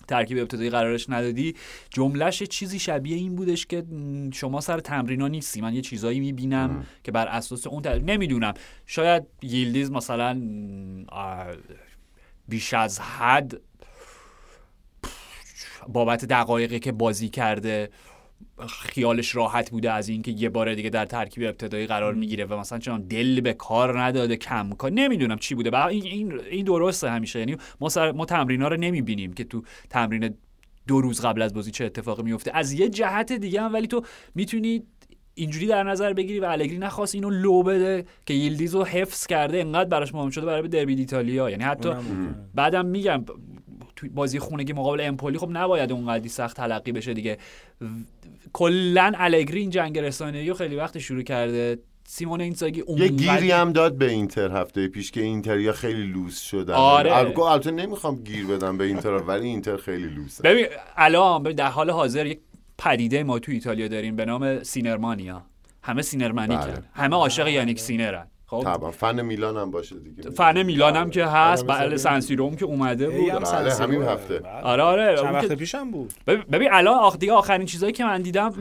ترکیب 0.08 0.38
ابتدایی 0.38 0.70
قرارش 0.70 1.10
ندادی. 1.10 1.54
جملهش 1.90 2.42
چیزی 2.42 2.78
شبیه 2.78 3.16
این 3.16 3.36
بودش 3.36 3.66
که 3.66 3.84
شما 4.32 4.60
سر 4.60 4.80
تمرینا 4.80 5.28
نیستی. 5.28 5.60
من 5.60 5.74
یه 5.74 5.80
چیزایی 5.80 6.20
می‌بینم 6.20 6.86
که 7.04 7.12
بر 7.12 7.26
اساس 7.26 7.66
اون 7.66 7.82
تر... 7.82 7.98
نمی‌دونم. 7.98 8.54
شاید 8.86 9.22
ییلدیز 9.42 9.90
مثلا 9.90 10.40
بیش 12.48 12.74
از 12.74 13.00
حد 13.00 13.60
بابت 15.88 16.24
دقایقی 16.24 16.78
که 16.78 16.92
بازی 16.92 17.28
کرده 17.28 17.90
خیالش 18.68 19.34
راحت 19.34 19.70
بوده 19.70 19.92
از 19.92 20.08
اینکه 20.08 20.30
یه 20.30 20.48
بار 20.48 20.74
دیگه 20.74 20.90
در 20.90 21.04
ترکیب 21.04 21.42
ابتدایی 21.42 21.86
قرار 21.86 22.14
می‌گیره 22.14 22.44
و 22.44 22.58
مثلا 22.58 22.78
چون 22.78 23.00
دل 23.00 23.40
به 23.40 23.52
کار 23.52 24.00
نداده 24.00 24.36
کم 24.36 24.70
کار. 24.70 24.90
نمی‌دونم 24.90 25.38
چی 25.38 25.54
بوده. 25.54 25.86
این 25.86 26.40
این 26.50 26.64
درسته 26.64 27.10
همیشه. 27.10 27.38
یعنی 27.38 27.56
ما 27.80 27.88
سر 27.88 28.12
ما 28.12 28.24
تمرینا 28.24 28.68
رو 28.68 28.76
نمی‌بینیم 28.76 29.32
که 29.32 29.44
تو 29.44 29.62
تمرین 29.90 30.34
دو 30.86 31.00
روز 31.00 31.20
قبل 31.20 31.42
از 31.42 31.54
بازی 31.54 31.70
چه 31.70 31.84
اتفاقی 31.84 32.22
میفته 32.22 32.50
از 32.54 32.72
یه 32.72 32.88
جهت 32.88 33.32
دیگه 33.32 33.62
هم 33.62 33.72
ولی 33.72 33.86
تو 33.86 34.02
می‌تونی 34.34 34.82
اینجوری 35.34 35.66
در 35.66 35.82
نظر 35.82 36.12
بگیری 36.12 36.40
و 36.40 36.44
الگری 36.44 36.78
نخواست 36.78 37.14
اینو 37.14 37.30
لو 37.30 37.62
بده 37.62 38.04
که 38.26 38.34
ییلدیز 38.34 38.74
رو 38.74 38.84
حفظ 38.84 39.26
کرده 39.26 39.58
انقدر 39.58 39.88
براش 39.88 40.14
مهم 40.14 40.30
شده 40.30 40.46
برای 40.46 40.68
دربی 40.68 40.94
ایتالیا 40.94 41.50
یعنی 41.50 41.64
حتی 41.64 41.92
بعدم 42.54 42.86
میگم 42.86 43.24
توی 43.98 44.08
بازی 44.08 44.38
خونگی 44.38 44.72
مقابل 44.72 45.00
امپولی 45.00 45.38
خب 45.38 45.48
نباید 45.52 45.92
اونقدی 45.92 46.28
سخت 46.28 46.56
تلقی 46.56 46.92
بشه 46.92 47.14
دیگه. 47.14 47.38
کلا 48.52 49.12
الگری 49.14 49.60
این 49.60 49.70
جنگ 49.70 49.98
رسانه‌ای 49.98 50.54
خیلی 50.54 50.76
وقت 50.76 50.98
شروع 50.98 51.22
کرده. 51.22 51.78
سیمون 52.04 52.40
اینزاگی 52.40 52.80
اون 52.80 52.98
یه 52.98 53.08
گیری 53.08 53.50
هم 53.50 53.72
داد 53.72 53.98
به 53.98 54.10
اینتر 54.10 54.50
هفته 54.60 54.88
پیش 54.88 55.10
که 55.10 55.20
اینتریا 55.20 55.72
خیلی 55.72 56.06
لوس 56.06 56.40
شدن. 56.40 56.74
آره. 56.74 57.16
البته 57.16 57.70
نمی‌خوام 57.70 58.16
گیر 58.16 58.46
بدم 58.46 58.78
به 58.78 58.84
اینتر 58.84 59.10
ولی 59.10 59.46
اینتر 59.46 59.76
خیلی 59.76 60.08
لوسه. 60.08 60.42
ببین 60.42 60.66
الان 60.96 61.42
در 61.42 61.68
حال 61.68 61.90
حاضر 61.90 62.26
یک 62.26 62.40
پدیده 62.78 63.22
ما 63.22 63.38
تو 63.38 63.52
ایتالیا 63.52 63.88
داریم 63.88 64.16
به 64.16 64.24
نام 64.24 64.62
سینرمانیا. 64.62 65.42
همه 65.82 66.02
سینرمانی 66.02 66.56
بله. 66.56 66.72
کن 66.72 66.84
همه 66.92 67.16
عاشق 67.16 67.48
یانیک 67.48 67.80
سینرن. 67.80 68.26
خب. 68.50 68.60
طبعا. 68.64 68.90
فن 68.90 69.22
میلان 69.22 69.56
هم 69.56 69.70
باشه 69.70 69.96
دیگه. 69.98 70.30
فن 70.30 70.62
میلان 70.62 70.96
هم 70.96 71.10
که 71.10 71.26
هست. 71.26 71.66
بله 71.66 71.96
سنسیروم 71.96 72.56
که 72.56 72.64
اومده 72.64 73.10
بود. 73.10 73.30
بله 73.30 73.74
همین 73.74 74.02
هفته. 74.02 74.40
آره 74.62 74.82
آره. 74.82 75.16
چند 75.16 75.34
وقت 75.34 75.52
پیشم 75.52 75.90
بود. 75.90 76.14
ببین 76.26 76.68
الان 76.72 76.94
آخ 76.94 77.18
دیگه 77.18 77.32
آخرین 77.32 77.66
چیزایی 77.66 77.92
که 77.92 78.04
من 78.04 78.22
دیدم 78.22 78.54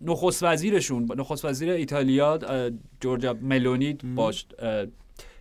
نخست 0.00 0.42
وزیرشون 0.42 1.08
نخست 1.16 1.44
وزیر 1.44 1.70
ایتالیا 1.70 2.38
جورجا 3.00 3.36
ملونی 3.42 3.92
باش 4.16 4.46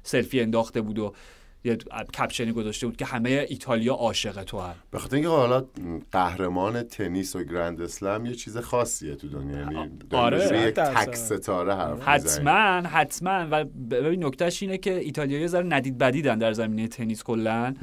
سلفی 0.04 0.42
انداخته 0.42 0.82
بود 0.82 1.00
و 1.00 1.14
یه 1.64 1.76
caption 2.18 2.47
ی 2.48 2.52
گذاشته 2.52 2.88
بود 2.88 2.98
که 2.98 3.06
همه 3.06 3.46
ایتالیا 3.50 3.94
عاشق 3.94 4.44
تو 4.44 4.60
هست 4.60 4.80
به 4.92 5.00
خاطر 5.00 5.16
اینکه 5.16 5.30
حالا 5.30 5.66
قهرمان 6.12 6.84
تنیس 6.84 7.36
و 7.36 7.44
گرند 7.44 7.82
اسلم 7.82 8.26
یه 8.26 8.36
چیز 8.36 8.58
خاصیه 8.58 9.16
تو 9.16 9.28
دنیا. 9.30 9.58
یعنی 9.58 9.90
آره. 10.12 10.68
یک 10.68 10.76
تک 10.76 11.16
ستاره 11.16 11.76
حرف 11.76 12.08
حتما 12.08 12.90
حتما. 12.90 13.48
و 13.52 13.66
ببین 13.66 14.26
نکتهش 14.26 14.64
اینه 14.64 14.78
که 14.78 14.94
ایتالیایی 14.94 15.48
ذره 15.48 15.66
ندید 15.66 15.98
بدیدن 15.98 16.38
در 16.38 16.54
زمینه 16.54 16.88
تنیس 16.88 17.24
کلا. 17.24 17.74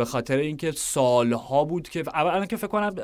به 0.00 0.06
خاطر 0.06 0.36
اینکه 0.36 0.72
سالها 0.72 1.64
بود 1.64 1.88
که 1.88 2.04
اولا 2.14 2.46
که 2.46 2.56
فکر 2.56 2.66
کنم 2.66 2.94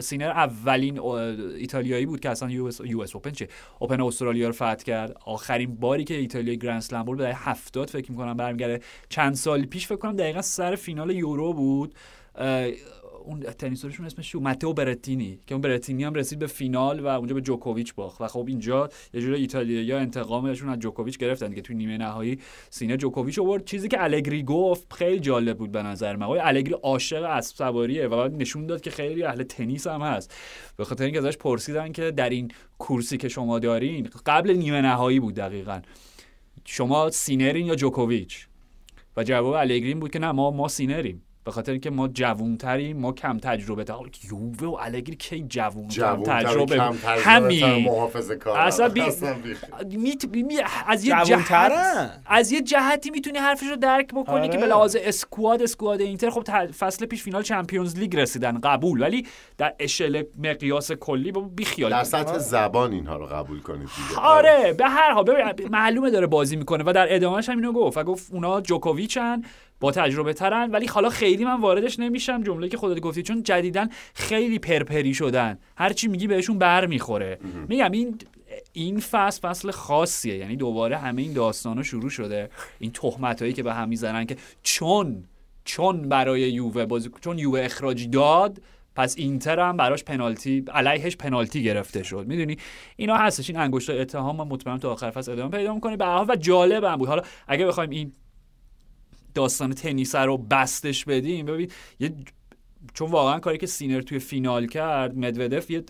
سینر 0.00 0.28
اولین 0.28 1.00
ایتالیایی 1.00 2.06
بود 2.06 2.20
که 2.20 2.30
اصلا 2.30 2.50
یو 2.50 2.64
اس, 2.64 2.80
یو 2.84 3.00
اس 3.00 3.14
اوپن 3.14 3.30
چه؟ 3.30 3.48
اوپن 3.78 4.00
استرالیا 4.00 4.46
رو 4.46 4.52
فتح 4.52 4.74
کرد. 4.74 5.16
آخرین 5.26 5.76
باری 5.76 6.04
که 6.04 6.14
ایتالیا 6.14 6.54
گرند 6.54 6.76
اسلم 6.76 7.02
برد 7.02 7.18
به 7.18 7.34
70 7.34 7.90
فکر 7.90 8.10
می‌کنم 8.10 8.36
برمیگرده. 8.36 8.80
چند 9.08 9.34
سال 9.34 9.64
پیش 9.64 9.86
فکر 9.86 9.96
کنم 9.96 10.16
دقیقا 10.16 10.42
سر 10.42 10.76
فینال 10.76 11.10
یورو 11.10 11.52
بود. 11.52 11.94
اون 13.24 13.40
تنیسورشون 13.40 14.06
اسمش 14.06 14.32
چی؟ 14.32 14.38
ماتئو 14.38 14.72
برتینی 14.72 15.40
که 15.46 15.54
اون 15.54 15.62
برتینی 15.62 16.04
هم 16.04 16.14
رسید 16.14 16.38
به 16.38 16.46
فینال 16.46 17.00
و 17.00 17.06
اونجا 17.06 17.34
به 17.34 17.40
جوکوویچ 17.40 17.94
باخت. 17.94 18.20
و 18.20 18.26
خب 18.26 18.44
اینجا 18.48 18.88
یه 19.14 19.20
جوری 19.20 19.40
ایتالیا 19.40 19.98
انتقامشون 19.98 20.68
از 20.68 20.78
جوکوویچ 20.78 21.18
گرفتن 21.18 21.54
که 21.54 21.62
توی 21.62 21.76
نیمه 21.76 21.98
نهایی 21.98 22.38
سینه 22.70 22.96
جوکوویچ 22.96 23.38
آورد 23.38 23.64
چیزی 23.64 23.88
که 23.88 24.04
الگری 24.04 24.42
گفت 24.42 24.92
خیلی 24.92 25.20
جالب 25.20 25.58
بود 25.58 25.72
به 25.72 25.82
نظر 25.82 26.16
من. 26.16 26.26
الگری 26.26 26.74
عاشق 26.82 27.22
اسب 27.22 27.56
سواریه 27.56 28.08
و 28.08 28.28
نشون 28.28 28.66
داد 28.66 28.80
که 28.80 28.90
خیلی 28.90 29.22
اهل 29.22 29.42
تنیس 29.42 29.86
هم 29.86 30.02
هست. 30.02 30.34
به 30.76 30.84
خاطر 30.84 31.04
اینکه 31.04 31.18
ازش 31.18 31.36
پرسیدن 31.36 31.92
که 31.92 32.10
در 32.10 32.30
این 32.30 32.50
کورسی 32.78 33.16
که 33.16 33.28
شما 33.28 33.58
دارین 33.58 34.08
قبل 34.26 34.50
نیمه 34.50 34.80
نهایی 34.80 35.20
بود 35.20 35.34
دقیقا. 35.34 35.80
شما 36.64 37.10
سینرین 37.10 37.66
یا 37.66 37.74
جوکوویچ؟ 37.74 38.48
و 39.16 39.24
جواب 39.24 39.54
الگری 39.54 39.94
بود 39.94 40.10
که 40.10 40.18
نه 40.18 40.32
ما 40.32 40.50
ما 40.50 40.68
سینریم. 40.68 41.22
به 41.44 41.50
خاطر 41.50 41.72
اینکه 41.72 41.90
ما 41.90 42.08
جوونتریم 42.08 42.96
ما 42.96 43.12
کم 43.12 43.38
تجربه‌تریم 43.38 44.00
یووه 44.30 44.68
و 44.68 44.76
الگری 44.80 45.16
کی 45.16 45.44
جوون 45.48 45.88
کم 45.88 46.22
تجربه 46.22 46.76
کم 46.76 46.94
همین. 47.04 47.88
اصلا 48.56 48.88
بی... 48.88 49.02
می... 49.96 50.42
می... 50.42 50.58
از 50.86 51.04
یه 51.04 51.14
جهت 51.24 51.72
از 52.26 52.52
یه 52.52 52.62
جهتی 52.62 53.10
می‌تونی 53.10 53.38
حرفش 53.38 53.66
رو 53.66 53.76
درک 53.76 54.08
بکنی 54.08 54.36
آره. 54.36 54.48
که 54.48 54.58
به 54.58 54.66
لحاظ 54.66 54.96
squad 55.00 55.62
squad 55.62 56.00
اینتر 56.00 56.30
خب 56.30 56.70
فصل 56.70 57.06
پیش 57.06 57.22
فینال 57.22 57.42
چمپیونز 57.42 57.98
لیگ 57.98 58.16
رسیدن 58.16 58.60
قبول. 58.60 59.02
ولی 59.02 59.26
در 59.58 59.74
اشل 59.78 60.22
مقیاس 60.38 60.92
کلی 60.92 61.32
بی 61.32 61.64
خیال 61.64 61.90
در 61.90 62.04
سطح 62.04 62.38
زبان 62.38 62.92
اینها 62.92 63.16
رو 63.16 63.26
قبول 63.26 63.60
کنید 63.60 63.88
دیگه. 64.08 64.20
آره 64.20 64.72
به 64.72 64.88
هر 64.88 65.12
حال. 65.12 65.54
معلومه 65.70 66.10
داره 66.10 66.26
بازی 66.26 66.56
می‌کنه 66.56 66.84
و 66.86 66.92
در 66.92 67.14
ادامهش 67.14 67.48
هم 67.48 67.56
اینو 67.56 67.72
گفت 67.72 67.98
و 67.98 68.04
گفت 68.04 68.32
اونا 68.32 68.60
جوکوویچن 68.60 69.42
با 69.82 69.92
تجربه 69.92 70.32
ترن 70.32 70.70
ولی 70.70 70.86
حالا 70.86 71.10
خیلی 71.10 71.44
من 71.44 71.60
واردش 71.60 71.98
نمیشم 71.98 72.42
جمله 72.42 72.68
که 72.68 72.76
خودت 72.76 73.00
گفتی 73.00 73.22
چون 73.22 73.42
جدیدن 73.42 73.88
خیلی 74.14 74.58
پرپری 74.58 75.14
شدن. 75.14 75.58
هرچی 75.76 76.08
میگی 76.08 76.26
بهشون 76.26 76.58
بر 76.58 76.86
می‌خوره. 76.86 77.38
میگم 77.68 77.90
این 77.90 78.18
این 78.72 79.00
فصل 79.00 79.48
فصل 79.48 79.70
خاصیه. 79.70 80.36
یعنی 80.36 80.56
دوباره 80.56 80.96
همه 80.96 81.22
این 81.22 81.32
داستانا 81.32 81.82
شروع 81.82 82.10
شده. 82.10 82.50
این 82.78 82.90
تهمت 82.90 83.42
هایی 83.42 83.54
که 83.54 83.62
به 83.62 83.74
هم 83.74 83.88
می‌زنن 83.88 84.26
که 84.26 84.36
چون 84.62 85.24
چون 85.64 86.08
برای 86.08 86.40
یووه 86.40 86.86
بازی 86.86 87.10
چون 87.20 87.38
یووه 87.38 87.60
اخراجی 87.60 88.06
داد 88.06 88.62
پس 88.94 89.14
اینتر 89.18 89.60
هم 89.60 89.76
براش 89.76 90.04
پنالتی 90.04 90.64
علیهش 90.74 91.16
پنالتی 91.16 91.62
گرفته 91.62 92.02
شد. 92.02 92.26
می‌دونی؟ 92.28 92.56
اینا 92.96 93.16
هستش. 93.16 93.50
این 93.50 93.58
انگشت 93.58 93.90
اتهام 93.90 94.36
من 94.36 94.44
مطمئنم 94.48 94.78
تا 94.78 94.92
آخر 94.92 95.10
فصل 95.10 95.32
ادامه 95.32 95.56
پیدا 95.56 95.74
می‌کنه. 95.74 95.96
به 95.96 96.04
و 96.04 96.36
جالب 96.36 96.84
هم 96.84 96.96
بود. 96.96 97.08
حالا 97.08 97.22
اگه 97.48 97.66
بخوایم 97.66 97.90
این 97.90 98.12
داستان 99.34 99.72
تنیس 99.72 100.14
رو 100.14 100.38
بسطش 100.38 101.04
بدیم. 101.04 101.46
ببین 101.46 101.70
یه 102.00 102.14
چون 102.94 103.10
واقعا 103.10 103.38
کاری 103.40 103.58
که 103.58 103.66
سینر 103.66 104.00
توی 104.00 104.18
فینال 104.18 104.66
کرد 104.66 105.18
مدودف 105.18 105.70
یه 105.70 105.84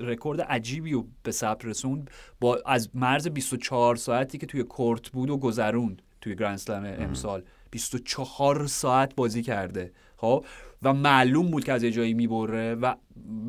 رکورد 0.00 0.40
عجیبی 0.40 0.92
رو 0.92 1.06
به 1.22 1.30
ثبت 1.30 1.64
رسوند. 1.64 2.10
با 2.40 2.62
از 2.66 2.88
مرز 2.94 3.28
24 3.28 3.96
ساعتی 3.96 4.38
که 4.38 4.46
توی 4.46 4.62
کورت 4.62 5.08
بود 5.08 5.30
و 5.30 5.36
گذروند 5.36 6.02
توی 6.20 6.34
گرند 6.34 6.54
اسلم 6.54 6.84
امسال. 6.98 7.42
24 7.70 8.66
ساعت 8.66 9.14
بازی 9.14 9.42
کرده. 9.42 9.92
خب؟ 10.16 10.44
و 10.82 10.92
معلوم 10.92 11.50
بود 11.50 11.64
که 11.64 11.72
از 11.72 11.84
جایی 11.84 12.14
می‌بره 12.14 12.74
و 12.74 12.94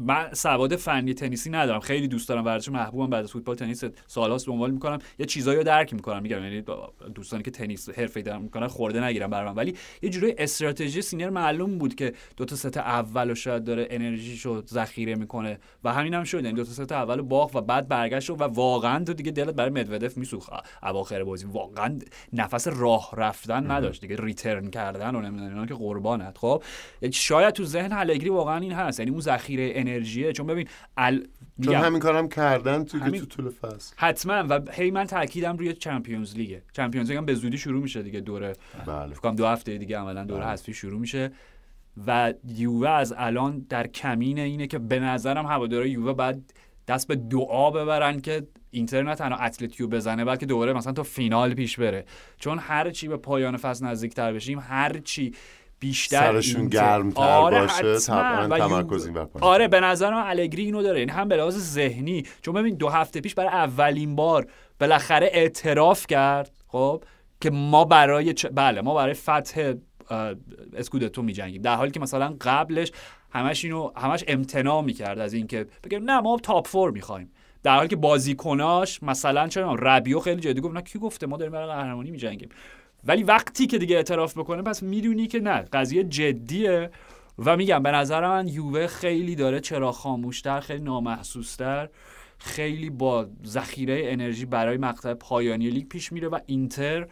من 0.05 0.33
سواد 0.33 0.75
فنی 0.75 1.13
تنیسی 1.13 1.49
ندارم. 1.49 1.79
خیلی 1.79 2.07
دوست 2.07 2.29
دارم 2.29 2.45
ورزش 2.45 2.69
محبوبم 2.69 3.09
بعد 3.09 3.23
از 3.23 3.31
فوتبال 3.31 3.55
تنیس 3.55 3.83
سالهاست 4.07 4.47
دنبال 4.47 4.71
می‌کنم. 4.71 4.99
یه 5.19 5.25
چیزایی 5.25 5.57
رو 5.57 5.63
درک 5.63 5.93
می‌کنم. 5.93 6.21
میگم 6.21 6.43
یعنی 6.43 6.63
دوستانی 7.15 7.43
که 7.43 7.51
تنیس 7.51 7.89
حرفه‌ای 7.89 8.23
دارن 8.23 8.41
می‌کنن 8.41 8.67
خرده 8.67 9.03
نگیرن 9.03 9.29
بر 9.29 9.45
من 9.45 9.53
ولی 9.53 9.75
یه 10.01 10.09
جوری 10.09 10.35
استراتژی 10.37 11.01
سینر 11.01 11.29
معلوم 11.29 11.77
بود 11.77 11.95
که 11.95 12.13
دو 12.37 12.45
تا 12.45 12.55
ست 12.55 12.77
اول 12.77 13.33
شاید 13.33 13.63
داره 13.63 13.87
انرژیشو 13.89 14.63
ذخیره 14.65 15.15
می‌کنه 15.15 15.59
و 15.83 15.93
همین 15.93 16.13
هم 16.13 16.23
شد. 16.23 16.43
یعنی 16.43 16.57
دو 16.57 16.63
تا 16.63 16.71
ست 16.71 16.91
اول 16.91 17.21
باخت 17.21 17.55
و 17.55 17.61
بعد 17.61 17.87
برگشت 17.87 18.29
و 18.29 18.33
واقعا 18.35 19.03
تو 19.03 19.13
دیگه 19.13 19.31
دلت 19.31 19.55
برای 19.55 19.69
مدودف 19.69 20.17
میسوخت. 20.17 20.49
اواخر 20.83 21.23
بازی 21.23 21.45
واقعا 21.45 21.99
نفس 22.33 22.67
راه 22.67 23.09
رفتن 23.17 23.71
نداشت. 23.71 24.01
دیگه 24.01 24.15
ریترن 24.19 24.69
کردن 24.69 25.15
و 25.15 25.21
نمی‌دونم 25.21 25.65
که 25.65 25.73
قربانت. 25.73 26.37
خب 26.37 26.63
شاید 27.11 27.53
تو 27.53 27.65
ذهن 27.65 27.93
الگری 27.93 28.29
واقعا 28.29 28.57
این 28.57 28.71
هست. 28.71 28.99
یعنی 28.99 29.11
اون 29.11 29.21
ذخیره 29.21 29.54
انرژیه. 29.59 30.33
چون 30.33 30.47
ببین 30.47 30.67
ال... 30.97 31.27
چون 31.63 31.75
همین 31.75 31.99
کارم 31.99 32.29
کردن 32.29 32.83
تو 32.83 32.97
همین... 32.97 33.19
تو 33.21 33.25
طول 33.25 33.49
فصل. 33.49 33.93
حتما. 33.97 34.45
و 34.49 34.61
هی 34.71 34.91
من 34.91 35.07
تاکیدم 35.07 35.57
روی 35.57 35.73
چمپیونز 35.73 36.35
لیگه. 36.35 36.61
چمپیونز 36.73 37.09
لیگ 37.09 37.17
هم 37.17 37.25
به 37.25 37.33
زودی 37.33 37.57
شروع 37.57 37.81
میشه 37.81 38.03
دیگه. 38.03 38.19
دوره 38.19 38.53
بله. 38.87 39.13
فکر 39.13 39.31
دو 39.31 39.47
هفته 39.47 39.77
دیگه 39.77 39.97
عملا 39.97 40.23
دوره 40.23 40.41
بله. 40.43 40.51
حذفی 40.51 40.73
شروع 40.73 40.99
میشه. 40.99 41.31
و 42.07 42.33
یووه 42.47 42.89
از 42.89 43.13
الان 43.17 43.65
در 43.69 43.87
کمین 43.87 44.39
اینه 44.39 44.67
که 44.67 44.79
به 44.79 44.99
نظرم 44.99 45.45
هوادارهای 45.45 45.91
یووه 45.91 46.13
بعد 46.13 46.53
دست 46.87 47.07
به 47.07 47.15
دعا 47.15 47.71
ببرن 47.71 48.21
که 48.21 48.47
اینتر 48.71 49.03
نه 49.03 49.15
تنها 49.15 49.37
اتلتیو 49.37 49.87
بزنه 49.87 50.25
بلکه 50.25 50.45
دوباره 50.45 50.73
مثلا 50.73 50.93
تا 50.93 51.03
فینال 51.03 51.53
پیش 51.53 51.79
بره. 51.79 52.05
چون 52.37 52.59
هر 52.59 52.91
چی 52.91 53.07
به 53.07 53.17
پایان 53.17 53.57
فصل 53.57 53.85
نزدیکتر 53.85 54.33
بشیم 54.33 54.59
هر 54.59 54.99
چی 54.99 55.33
بیشتر 55.79 56.19
سرشون 56.19 56.67
گرمتر 56.67 57.21
آره 57.21 57.61
باشه 57.61 57.99
تمرکز 57.99 59.05
این 59.05 59.27
آره 59.41 59.67
به 59.67 59.79
نظر 59.79 60.13
من 60.13 60.27
الگری 60.27 60.63
اینو 60.65 60.83
داره. 60.83 60.99
این 60.99 61.09
هم 61.09 61.27
به 61.27 61.37
لحاظ 61.37 61.57
ذهنی 61.57 62.23
چون 62.41 62.53
ببین 62.53 62.75
دو 62.75 62.89
هفته 62.89 63.21
پیش 63.21 63.35
برای 63.35 63.49
اولین 63.49 64.15
بار 64.15 64.47
بالاخره 64.79 65.29
اعتراف 65.33 66.07
کرد 66.07 66.51
خب 66.67 67.03
که 67.41 67.49
ما 67.49 67.85
برای 67.85 68.33
چ... 68.33 68.45
بله 68.45 68.81
ما 68.81 68.93
برای 68.93 69.13
فتح 69.13 69.73
اسکودتو 70.73 71.21
میجنگیم. 71.21 71.61
در 71.61 71.75
حالی 71.75 71.91
که 71.91 71.99
مثلا 71.99 72.35
قبلش 72.41 72.91
همش 73.31 73.65
اینو 73.65 73.91
همش 73.97 74.23
امتناع 74.27 74.81
می‌کرد 74.81 75.19
از 75.19 75.33
اینکه 75.33 75.65
بگم 75.83 76.03
نه 76.03 76.19
ما 76.19 76.37
تاپ 76.43 76.67
فور 76.67 76.91
می‌خوایم. 76.91 77.31
در 77.63 77.75
حالی 77.75 77.87
که 77.87 77.95
بازیکناش 77.95 79.03
مثلا 79.03 79.47
چرا 79.47 79.75
ربیو 79.75 80.19
خیلی 80.19 80.41
جدی 80.41 80.61
گفت 80.61 80.73
نه 80.73 80.81
کی 80.81 80.99
گفته؟ 80.99 81.27
ما 81.27 81.37
داریم 81.37 81.51
برای 81.51 81.67
قهرمانی 81.67 82.11
میجنگیم. 82.11 82.49
ولی 83.05 83.23
وقتی 83.23 83.67
که 83.67 83.77
دیگه 83.77 83.95
اعتراف 83.95 84.37
بکنه 84.37 84.61
پس 84.61 84.83
می‌دونی 84.83 85.27
که 85.27 85.39
نه 85.39 85.61
قضیه 85.61 86.03
جدیه. 86.03 86.89
و 87.45 87.57
میگم 87.57 87.83
به 87.83 87.91
نظر 87.91 88.27
من 88.27 88.47
یووه 88.47 88.87
خیلی 88.87 89.35
داره 89.35 89.59
چرا 89.59 89.91
خاموشتر 89.91 90.59
خیلی 90.59 90.83
نامحسوستر 90.83 91.89
خیلی 92.37 92.89
با 92.89 93.27
ذخیره 93.45 94.01
انرژی 94.05 94.45
برای 94.45 94.77
مقطع 94.77 95.13
پایانی 95.13 95.69
لیگ 95.69 95.87
پیش 95.87 96.11
میره 96.11 96.27
و 96.27 96.39
اینتر 96.45 97.07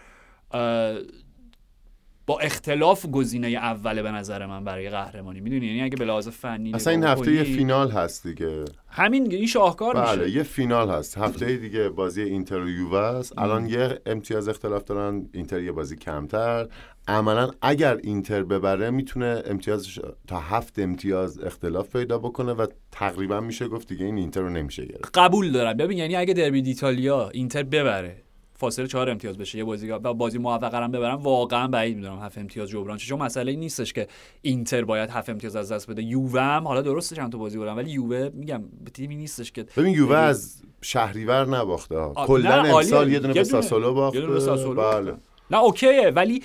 با 2.26 2.40
اختلاف 2.40 3.06
گزینه 3.12 3.48
اوله 3.48 4.02
به 4.02 4.12
نظر 4.12 4.46
من 4.46 4.64
برای 4.64 4.90
قهرمانی. 4.90 5.40
می‌دونی؟ 5.40 5.66
یعنی 5.66 5.82
اگه 5.82 5.96
به 5.96 6.06
لحاظ 6.06 6.28
فنی 6.28 6.74
اصلا 6.74 6.94
این 6.94 7.04
هفته 7.04 7.34
یه 7.34 7.44
فینال 7.44 7.92
هست 7.92 8.28
دیگه. 8.28 8.66
همین 8.88 9.32
این 9.32 9.48
شاهکار 9.48 9.94
بله 9.94 10.24
میشه. 10.24 10.38
یه 10.38 10.44
فینال 10.44 10.90
هست. 10.90 11.18
هفته 11.18 11.58
دیگه 11.58 11.90
بازی 11.90 12.22
اینتر 12.22 12.60
و 12.60 12.70
یووه 12.70 13.00
است. 13.00 13.38
الان 13.38 13.66
یه 13.66 14.00
امتیاز 14.06 14.48
اختلاف 14.48 14.84
دارن. 14.84 15.30
اینتر 15.34 15.62
یه 15.62 15.72
بازی 15.72 15.96
کمتر. 15.96 16.68
عملا 17.08 17.52
اگر 17.62 17.98
اینتر 18.04 18.44
ببره 18.44 18.90
می‌تونه 18.90 19.44
امتیازش 19.46 20.00
تا 20.28 20.40
هفت 20.40 20.80
امتیاز 20.80 21.40
اختلاف 21.40 21.96
پیدا 21.96 22.18
بکنه 22.18 22.54
و 22.54 22.68
تقریبا 22.92 23.40
میشه 23.40 23.68
گفت 23.68 23.88
دیگه 23.88 24.06
این 24.06 24.18
اینتر 24.18 24.42
رو 24.42 24.50
نمیشه 24.50 24.86
گرفت. 24.86 25.18
قبول 25.18 25.52
دارم. 25.52 25.78
ببین 25.78 25.98
یعنی 25.98 26.16
اگه 26.16 26.34
دربی 26.34 26.62
ایتالیا 26.62 27.30
اینتر 27.30 27.64
ببره 27.64 28.23
فاصله 28.64 28.88
چهار 28.88 29.10
امتیاز 29.10 29.38
بشه. 29.38 29.58
یه 29.58 29.64
بازی 29.64 29.90
و 29.90 30.14
بازی 30.14 30.38
موفقه 30.38 30.78
هم 30.78 30.92
ببرم. 30.92 31.16
واقعا 31.16 31.68
بعید 31.68 31.96
می‌دونم 31.96 32.20
هفت 32.20 32.38
امتیاز 32.38 32.70
جبران 32.70 32.98
چون 32.98 33.20
مسئله 33.20 33.52
این 33.52 33.60
نیستش 33.60 33.94
که 33.94 34.08
اینتر 34.42 34.84
باید 34.84 35.10
هفت 35.10 35.30
امتیاز 35.30 35.56
از 35.56 35.72
دست 35.72 35.90
بده. 35.90 36.04
یووه 36.04 36.42
هم 36.42 36.68
حالا 36.68 36.82
درسته 36.82 37.16
چند 37.16 37.32
تا 37.32 37.38
بازی 37.38 37.58
بردن 37.58 37.74
ولی 37.74 37.92
یووه 37.92 38.30
میگم 38.34 38.64
به 38.84 38.92
تیمی 38.92 39.16
نیستش 39.16 39.52
که 39.52 39.66
ببین 39.78 39.94
یووه 39.94 40.18
از 40.18 40.62
شهریور 40.82 41.46
نباخته 41.46 41.96
کلا. 42.16 42.64
امسال 42.64 43.12
یه 43.12 43.20
دونه 43.20 43.34
به 43.34 43.44
ساسولو 43.44 43.94
باخته. 43.94 44.22
بله. 44.22 44.74
باخته. 44.74 45.14
نه 45.52 45.58
اوکیه 45.58 46.12
ولی 46.16 46.44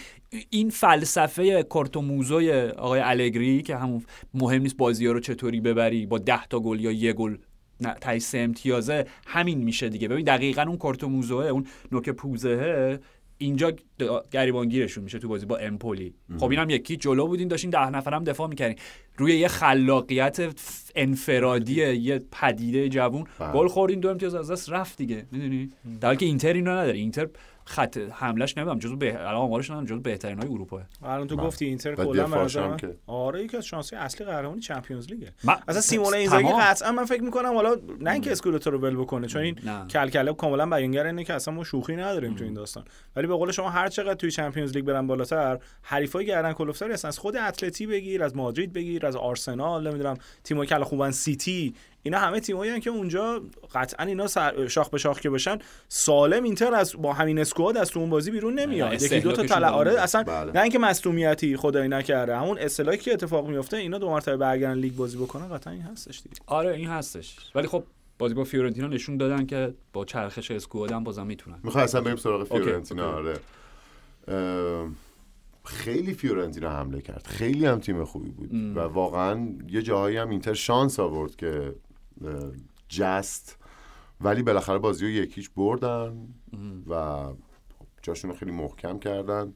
این 0.51 0.71
فلسفه 0.71 1.63
کورتوموزوی 1.63 2.53
آقای 2.61 3.01
الگری 3.01 3.63
که 3.63 3.77
همون 3.77 4.05
مهم 4.35 4.63
نیست 4.63 4.77
بازی 4.77 5.07
ها 5.07 5.13
رو 5.13 5.21
چطوری 5.21 5.61
ببری 5.61 6.07
با 6.07 6.19
ده 6.19 6.47
تا 6.47 6.61
گل 6.61 6.81
یا 6.81 6.91
یه 6.91 7.13
گل 7.13 7.37
نه 7.81 7.95
تای 8.01 8.21
سه 8.21 8.39
امتیازه. 8.39 9.07
همین 9.27 9.59
میشه 9.59 9.89
دیگه. 9.89 10.09
ببین 10.09 10.25
دقیقا 10.25 10.63
اون 10.63 10.77
کورتوموزوه 10.77 11.47
اون 11.47 11.67
نوک 11.93 12.11
پوزهه 12.11 13.01
اینجا 13.39 13.73
گریبانگیرشون 14.31 15.05
میشه 15.05 15.19
تو 15.19 15.29
بازی 15.29 15.47
با 15.47 15.57
امپولی. 15.57 16.15
خب 16.39 16.51
اینم 16.51 16.71
یکی. 16.71 16.97
جلو 16.97 17.27
بودین 17.27 17.49
داشتین 17.49 17.71
ده 17.71 17.91
نفرم 17.91 18.25
دفاع 18.25 18.49
می‌کردین. 18.49 18.79
روی 19.17 19.37
یه 19.37 19.49
خلاقیت 19.49 20.61
انفرادی 20.97 21.93
یه 21.93 22.21
پدیده 22.33 22.89
جوون 22.89 23.25
بله. 23.39 23.53
گل 23.53 23.69
خوردین 23.69 24.01
دو 24.01 24.09
امتیاز 24.09 24.35
از 24.35 24.51
دست 24.51 24.71
رفت 24.71 24.99
دیگه. 24.99 25.27
می‌دونی؟ 25.33 25.71
در 26.01 26.09
حالی 26.09 26.19
که 26.19 26.27
اینتر 26.27 26.53
اینو 26.53 26.71
نداره. 26.71 26.99
اینتر 26.99 27.29
خط 27.69 27.99
حملش 28.13 28.59
نمی‌دونم 28.59 28.79
جزو 28.79 28.97
به 28.97 29.15
الان 29.21 29.35
آمارش 29.35 29.71
ندارم 29.71 29.87
جزو 29.87 30.01
بهترین 30.01 30.39
های 30.39 30.49
اروپا 30.49 30.81
الان 31.03 31.27
تو 31.27 31.37
بله. 31.37 31.47
گفتی 31.47 31.65
اینتر 31.65 31.95
کلا 31.95 32.77
که- 32.77 32.97
آره 33.07 33.45
یکی 33.45 33.57
از 33.57 33.67
شانسای 33.67 33.97
اصلی 33.97 34.27
قهرمانی 34.27 34.61
چمپیونز 34.61 35.11
لیگه 35.11 35.33
من- 35.45 35.57
اصلا 35.69 35.81
سیمون 35.81 36.15
اینزاگی. 36.15 36.49
قطعا 36.61 36.93
من 36.93 37.05
فکر 37.05 37.23
می‌کنم 37.23 37.55
حالا 37.55 37.77
نه 38.01 38.11
اینکه 38.11 38.33
اسکودتو 38.33 38.71
رو 38.71 38.79
ول 38.79 38.97
بکنه 38.97 39.27
چون 39.27 39.43
این. 39.43 39.87
کل‌کله 39.91 40.33
کاملا 40.33 40.67
بیانگر 40.67 41.07
اینه 41.07 41.25
که 41.25 41.35
اصلا 41.35 41.55
ما 41.55 41.65
شوخی 41.65 41.97
نداریم 41.97 42.35
تو 42.35 42.45
این 42.45 42.55
داستان 42.55 42.85
ولی 43.17 43.27
به 43.27 43.35
قول 43.35 43.51
شما 43.53 43.71
هر 43.71 43.89
چقدر 43.89 44.15
توی 44.15 44.31
چمپیونز 44.31 44.73
لیگ 44.77 44.85
برن 44.85 45.07
بالاتر 45.07 45.59
حریفای 45.83 46.27
گردن 46.27 46.53
کلفتری 46.53 46.93
هستن 46.93 47.09
از 47.09 47.19
خود 47.19 47.37
اتلتی 47.37 47.87
بگیر 47.87 48.23
از 48.25 48.37
مادرید 48.37 48.73
بگیر 48.73 49.07
از 49.07 49.17
آرسنال 49.17 49.89
نمی‌دونم 49.89 50.17
تیمای 50.45 50.67
کل 50.67 50.83
خوبن 50.85 51.11
سیتی 51.11 51.75
اینا 52.09 52.19
همه 52.19 52.41
تیمایی 52.41 52.81
که 52.81 52.91
اونجا 52.91 53.43
قطعا 53.75 54.07
اینا 54.07 54.27
شاخ 54.69 54.91
به 54.91 54.99
شاخ 54.99 55.21
که 55.21 55.31
باشن 55.31 55.59
سالم 55.89 56.45
اینتر 56.45 56.75
از 56.75 56.97
با 56.99 57.13
همین 57.13 57.39
squad 57.39 57.77
از 57.77 57.91
تو 57.91 58.01
اون 58.01 58.11
بازی 58.11 58.31
بیرون 58.31 58.59
نمیاد 58.59 59.03
یکی 59.03 59.21
دو 59.21 59.33
تا 59.33 59.43
طلع 59.43 59.69
آره. 59.69 60.03
اصلا 60.03 60.23
بله. 60.23 60.53
نه 60.53 60.61
اینکه 60.61 60.79
مصونیتی 60.79 61.57
خدای 61.57 61.89
نکرده 61.89 62.37
همون 62.37 62.59
اصطلاحی 62.59 62.99
که 62.99 63.13
اتفاق 63.13 63.49
میفته 63.49 63.77
اینا 63.77 63.99
دو 63.99 64.11
مرتبه 64.11 64.37
برگردن 64.37 64.79
لیگ 64.79 64.95
بازی 64.95 65.19
بکنن 65.19 65.49
قطعا 65.49 65.73
این 65.73 65.83
هستش 65.83 66.23
دیگه 66.23 66.37
آره 66.47 66.75
این 66.75 66.89
هستش 66.89 67.37
ولی 67.55 67.67
خب 67.67 67.85
بازی 68.19 68.35
با 68.35 68.45
فیورنتینا 68.45 68.87
نشون 68.87 69.17
دادن 69.17 69.47
که 69.47 69.75
با 69.93 70.05
چرخش 70.05 70.51
squad 70.51 70.93
هم 70.93 71.05
بازم 71.05 71.27
می‌تونن 71.27 71.59
می‌خوای 71.63 71.85
اصلا 71.85 72.01
بریم 72.01 72.17
سراغ 72.17 72.45
فیورنتینا. 72.45 73.13
آره 73.13 73.37
خیلی 75.65 76.15
فیورنتینا 76.15 76.71
حمله 76.71 77.01
کرد 77.01 77.27
خیلی 77.27 77.67
هم 77.67 77.79
تیم 77.79 78.05
خوبی 78.05 78.31
بود 78.31 78.51
ام. 78.53 78.77
و 78.77 78.81
واقعا 78.81 79.49
یه 79.69 79.83
جاهایی 79.83 80.17
هم 80.17 80.31
اینتر 80.31 80.55
شانس 80.55 81.01
آورد 81.01 81.37
که 81.37 81.75
جست. 82.89 83.57
ولی 84.21 84.43
بالاخره 84.43 84.79
بازی 84.79 85.05
رو 85.05 85.11
یکیش 85.11 85.49
بردن 85.49 86.29
و 86.91 87.25
جاشون 88.03 88.31
رو 88.31 88.37
خیلی 88.37 88.53
محکم 88.53 88.99
کردن. 88.99 89.55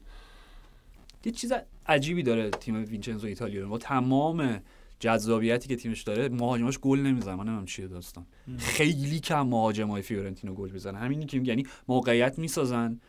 یه 1.25 1.31
چیز 1.31 1.53
عجیبی 1.85 2.23
داره 2.23 2.49
تیم 2.49 2.75
وینچنزو 2.85 3.27
ایتالیانو 3.27 3.69
با 3.69 3.77
تمام 3.77 4.61
جذابیتی 4.99 5.67
که 5.67 5.75
تیمش 5.75 6.03
داره 6.03 6.29
مهاجماش 6.29 6.79
گل 6.79 6.99
نمی‌زنه. 6.99 7.35
من 7.35 7.43
نمی‌دونم 7.43 7.65
چیه 7.65 7.87
داستان. 7.87 8.25
خیلی 8.57 9.19
کم 9.19 9.47
مهاجمای 9.47 10.01
فیورنتینا 10.01 10.53
گل 10.53 10.69
می‌زنن. 10.69 10.99
همینی 10.99 11.25
که 11.25 11.37
یعنی 11.37 11.67
موقعیت 11.87 12.39
می‌سازن. 12.39 12.99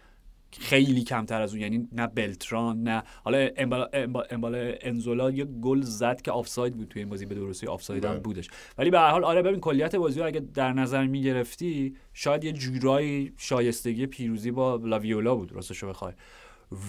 خیلی 0.61 1.05
کمتر 1.05 1.41
از 1.43 1.53
اون 1.53 1.63
یعنی 1.63 1.89
نه 1.93 2.07
بلتران 2.07 2.83
نه 2.83 3.03
حالا 3.25 3.49
امبالا, 3.57 3.85
امبا- 3.85 4.27
امبالا 4.31 4.75
انزولا 4.81 5.31
یه 5.31 5.45
گل 5.45 5.81
زد 5.81 6.23
که 6.23 6.31
آفساید 6.31 6.77
بود 6.77 6.89
توی 6.89 7.03
این 7.03 7.09
بازی 7.09 7.27
به 7.27 7.35
درستی 7.35 7.67
آفساید 7.67 8.05
هم 8.05 8.11
بله. 8.11 8.21
بودش. 8.21 8.49
ولی 8.79 8.91
به 8.91 8.99
هر 8.99 9.11
حال 9.11 9.25
آره 9.25 9.43
ببین 9.43 9.61
کلیت 9.61 9.97
بازی 9.97 10.21
رو 10.21 10.27
اگه 10.27 10.41
در 10.41 10.73
نظر 10.73 11.07
می‌گرفتی 11.07 11.97
شاید 12.13 12.45
یه 12.45 12.53
جورایی 12.53 13.33
شایستگی 13.37 14.07
پیروزی 14.07 14.51
با 14.51 14.77
لاویولا 14.77 15.35
بود 15.35 15.53
راستش 15.53 15.79
رو 15.79 15.89
بخوای. 15.89 16.13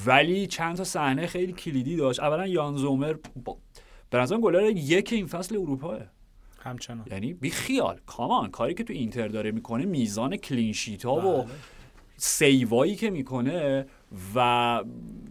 ولی 0.05 0.47
چند 0.47 0.75
تا 0.75 0.83
صحنه 0.83 1.27
خیلی 1.27 1.53
کلیدی 1.53 1.95
داشت. 1.95 2.19
اولا 2.19 2.47
یان 2.47 2.75
زومر 2.77 3.15
با... 3.45 3.57
به 4.09 4.17
نظرم 4.17 4.41
گلر 4.41 4.71
یک 4.75 5.13
این 5.13 5.27
فصل 5.27 5.55
اروپاست. 5.55 5.99
همچنان. 6.59 7.05
یعنی 7.11 7.33
بی 7.33 7.49
خیال 7.49 7.99
کامان 8.05 8.51
کاری 8.51 8.73
که 8.73 8.83
تو 8.83 8.93
اینتر 8.93 9.27
داره 9.27 9.51
می‌کنه 9.51 9.85
میزان 9.85 10.37
clean 10.37 10.71
sheet 10.71 11.05
ها 11.05 11.15
و 11.15 11.43
بله. 11.43 11.53
save 12.17 12.69
ایی 12.69 12.95
که 12.95 13.09
می‌کنه 13.09 13.85
و 14.35 14.83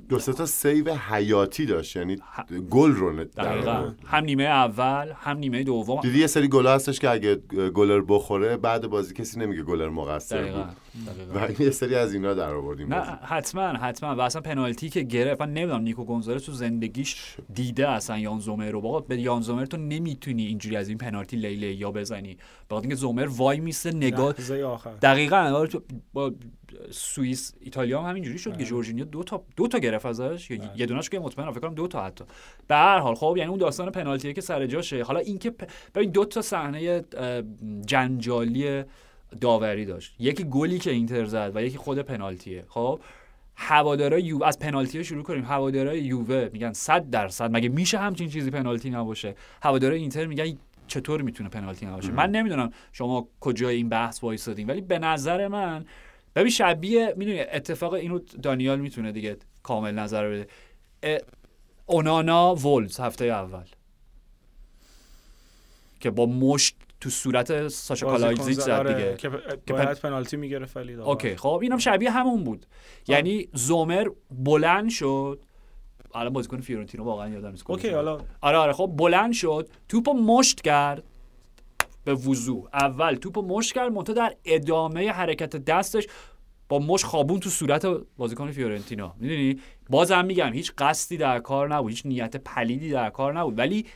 دو 0.09 0.19
سه 0.19 0.33
تا 0.33 0.47
save 0.47 0.95
حیاتی 0.95 1.67
داشت 1.67 1.97
یعنی 1.97 2.17
گل 2.71 2.93
رو 2.93 3.25
دقیقا. 3.25 3.93
هم 4.07 4.25
نیمه 4.25 4.45
اول 4.45 5.13
هم 5.17 5.39
نیمه 5.39 5.63
دوم 5.63 6.01
دیدی 6.01 6.19
یه 6.19 6.27
سری 6.27 6.49
گل 6.49 6.67
هستش 6.67 7.01
که 7.01 7.11
اگه 7.11 7.37
گلر 7.75 8.03
بخوره 8.09 8.57
بعد 8.57 8.87
بازی 8.87 9.15
کسی 9.15 9.41
نمیگه 9.41 9.63
گلر 9.63 9.89
مقصر 9.89 10.53
بود. 10.53 10.77
و 11.35 11.39
این 11.39 11.57
یه 11.59 11.71
سری 11.71 11.95
از 11.95 12.15
اینا 12.15 12.35
در 12.35 12.55
آوردیم 12.55 12.95
نه. 12.95 13.01
حتما 13.23 13.63
حتما. 13.63 14.17
و 14.17 14.21
اصلا 14.21 14.43
پنالتی 14.43 14.91
که 14.91 15.03
گرفت 15.03 15.41
من 15.41 15.53
نمی‌دونم 15.53 15.81
نیکو 15.81 16.05
گونزالس 16.05 16.45
تو 16.45 16.53
زندگیش 16.53 17.37
دیده 17.55 17.89
اصلا 17.89 18.19
یان 18.19 18.39
زومر 18.39 18.71
رو. 18.71 18.81
بابا 18.81 19.01
به 19.01 19.21
یان 19.21 19.43
زومر 19.43 19.65
تو 19.65 19.77
نمی‌تونی 19.77 20.47
اینجوری 20.47 20.77
از 20.77 20.89
این 20.89 20.99
پنالتی 20.99 21.37
لیله 21.37 21.75
یا 21.75 21.91
بزنی. 21.91 22.37
بعد 22.69 22.81
اینکه 22.81 22.95
زومر 22.95 23.27
وای 23.27 23.61
میسته 23.61 23.91
نگاه 23.91 24.33
دقیقا. 25.03 25.37
آره 25.37 25.69
تو 25.69 25.83
با 26.13 26.33
سوئیس 26.91 27.55
ایتالیا 27.61 28.03
هم 28.03 28.11
همینجوری 28.11 28.39
شد 28.39 28.57
که 28.57 28.65
جورجینیو 28.65 29.05
دو 29.05 29.23
تا 29.23 29.45
دو 29.57 29.69
تا 29.69 29.79
گرفت 29.79 30.07
ازش. 30.07 30.51
یا 30.51 30.59
یه 30.77 30.87
دونهش 30.87 31.09
که 31.09 31.19
مطمئنم 31.19 31.53
فکر 31.53 31.61
کنم 31.61 31.75
دو 31.75 31.87
تا 31.87 32.05
حتی. 32.05 32.25
به 32.69 32.75
هر 32.75 32.99
حال 32.99 33.15
خب 33.15 33.35
یعنی 33.37 33.51
اون 33.51 33.59
داستان 33.59 33.91
پنالتیه 33.91 34.33
که 34.33 34.41
سر 34.41 34.67
جاشه. 34.67 35.03
حالا 35.03 35.21
اینکه 35.21 35.51
پ- 35.51 35.67
ببین 35.95 36.11
دو 36.11 36.25
تا 36.25 36.43
صحنه 36.43 37.05
جنجالی 37.87 38.83
داوری 39.41 39.85
داشت. 39.85 40.15
یکی 40.19 40.45
گلی 40.45 40.79
که 40.79 40.91
اینتر 40.91 41.25
زد 41.25 41.53
و 41.55 41.63
یکی 41.63 41.79
خود 41.79 41.99
پنالتیه. 41.99 42.65
خب؟ 42.69 43.01
هوادارای 43.57 44.23
یو 44.23 44.45
از 44.45 44.59
پنالتی 44.59 45.05
شروع 45.05 45.23
کنیم. 45.23 45.45
هوادارای 45.45 46.03
یووه 46.03 46.49
میگن 46.53 46.73
100 46.73 47.11
درصد. 47.11 47.57
مگه 47.57 47.69
میشه 47.69 47.99
همچین 47.99 48.29
چیزی 48.29 48.51
پنالتی 48.51 48.91
نباشه؟ 48.91 49.35
هوادارای 49.63 50.01
اینتر 50.01 50.27
میگن 50.27 50.59
چطور 50.87 51.23
می‌تونه 51.23 51.49
پنالتی 51.49 51.87
نباشه؟ 51.87 52.13
من 52.13 52.31
نمی‌دونم 52.31 52.71
شما 52.93 53.29
کجای 53.41 53.77
این 53.77 53.89
بحث 53.89 54.25
وایسادین 54.25 54.71
ولی 54.71 54.81
به 54.81 54.99
نظر 54.99 55.49
من 55.49 55.85
ببین 56.37 56.51
شبیه 56.51 57.15
می‌دونی 57.17 57.41
اتفاق 57.41 57.93
اینو 57.93 58.19
دانیال 58.19 58.81
می‌تونه 58.81 59.13
دیگه 59.13 59.37
کامل 59.63 59.95
نظر 59.95 60.31
بده. 60.31 60.47
اونانا 61.87 62.55
وولز 62.55 63.01
هفته 63.01 63.25
اول. 63.25 63.65
که 66.01 66.11
با 66.11 66.27
مشت 66.27 66.77
تو 67.05 67.11
صورت 67.11 67.69
ساشا 67.69 68.07
کالایزیک 68.07 68.55
زد 68.55 68.89
دیگه. 68.89 69.17
که 69.67 69.73
باید 69.73 69.99
پنالتی 69.99 70.37
می‌گرفت 70.37 70.77
ولی. 70.77 70.95
اوکی 70.95 71.37
خب 71.37 71.59
اینم 71.63 71.79
شبیه 71.79 72.11
همون 72.11 72.45
بود. 72.45 72.67
یعنی 73.09 73.49
زومر 73.53 74.09
بلند 74.31 74.91
شد. 74.91 75.45
الان 76.15 76.33
بازیکن 76.33 76.61
فیورنتینا 76.61 77.05
واقعا 77.05 77.29
یادم 77.29 77.51
نیست 77.51 77.71
okay. 77.71 77.89
حالا 77.89 78.19
آره 78.41 78.59
آره 78.59 78.73
خب 78.73 78.93
بلند 78.97 79.33
شد. 79.33 79.69
توپو 79.89 80.13
مشت 80.13 80.61
کرد 80.61 81.05
به 82.05 82.15
وضوح 82.15 82.69
اول 82.73 83.15
توپو 83.15 83.43
مشت 83.43 83.73
کرد 83.73 83.93
منتها 83.93 84.15
در 84.15 84.35
ادامه 84.45 85.11
حرکت 85.11 85.57
دستش 85.57 86.07
با 86.69 86.79
مشت 86.79 87.05
خوابوند 87.05 87.41
تو 87.41 87.51
صورت 87.51 87.87
بازیکن 88.17 88.51
فیورنتینا 88.51 89.15
می‌دونی؟ 89.19 89.61
بازم 89.91 90.25
میگم 90.25 90.53
هیچ 90.53 90.73
قصدی 90.79 91.17
در 91.17 91.39
کار 91.39 91.75
نبود 91.75 91.91
هیچ 91.91 92.07
نیت 92.07 92.37
پلیدی 92.37 92.91
در 92.91 93.11
کار 93.11 93.39
نبود. 93.39 93.59
ولی 93.59 93.87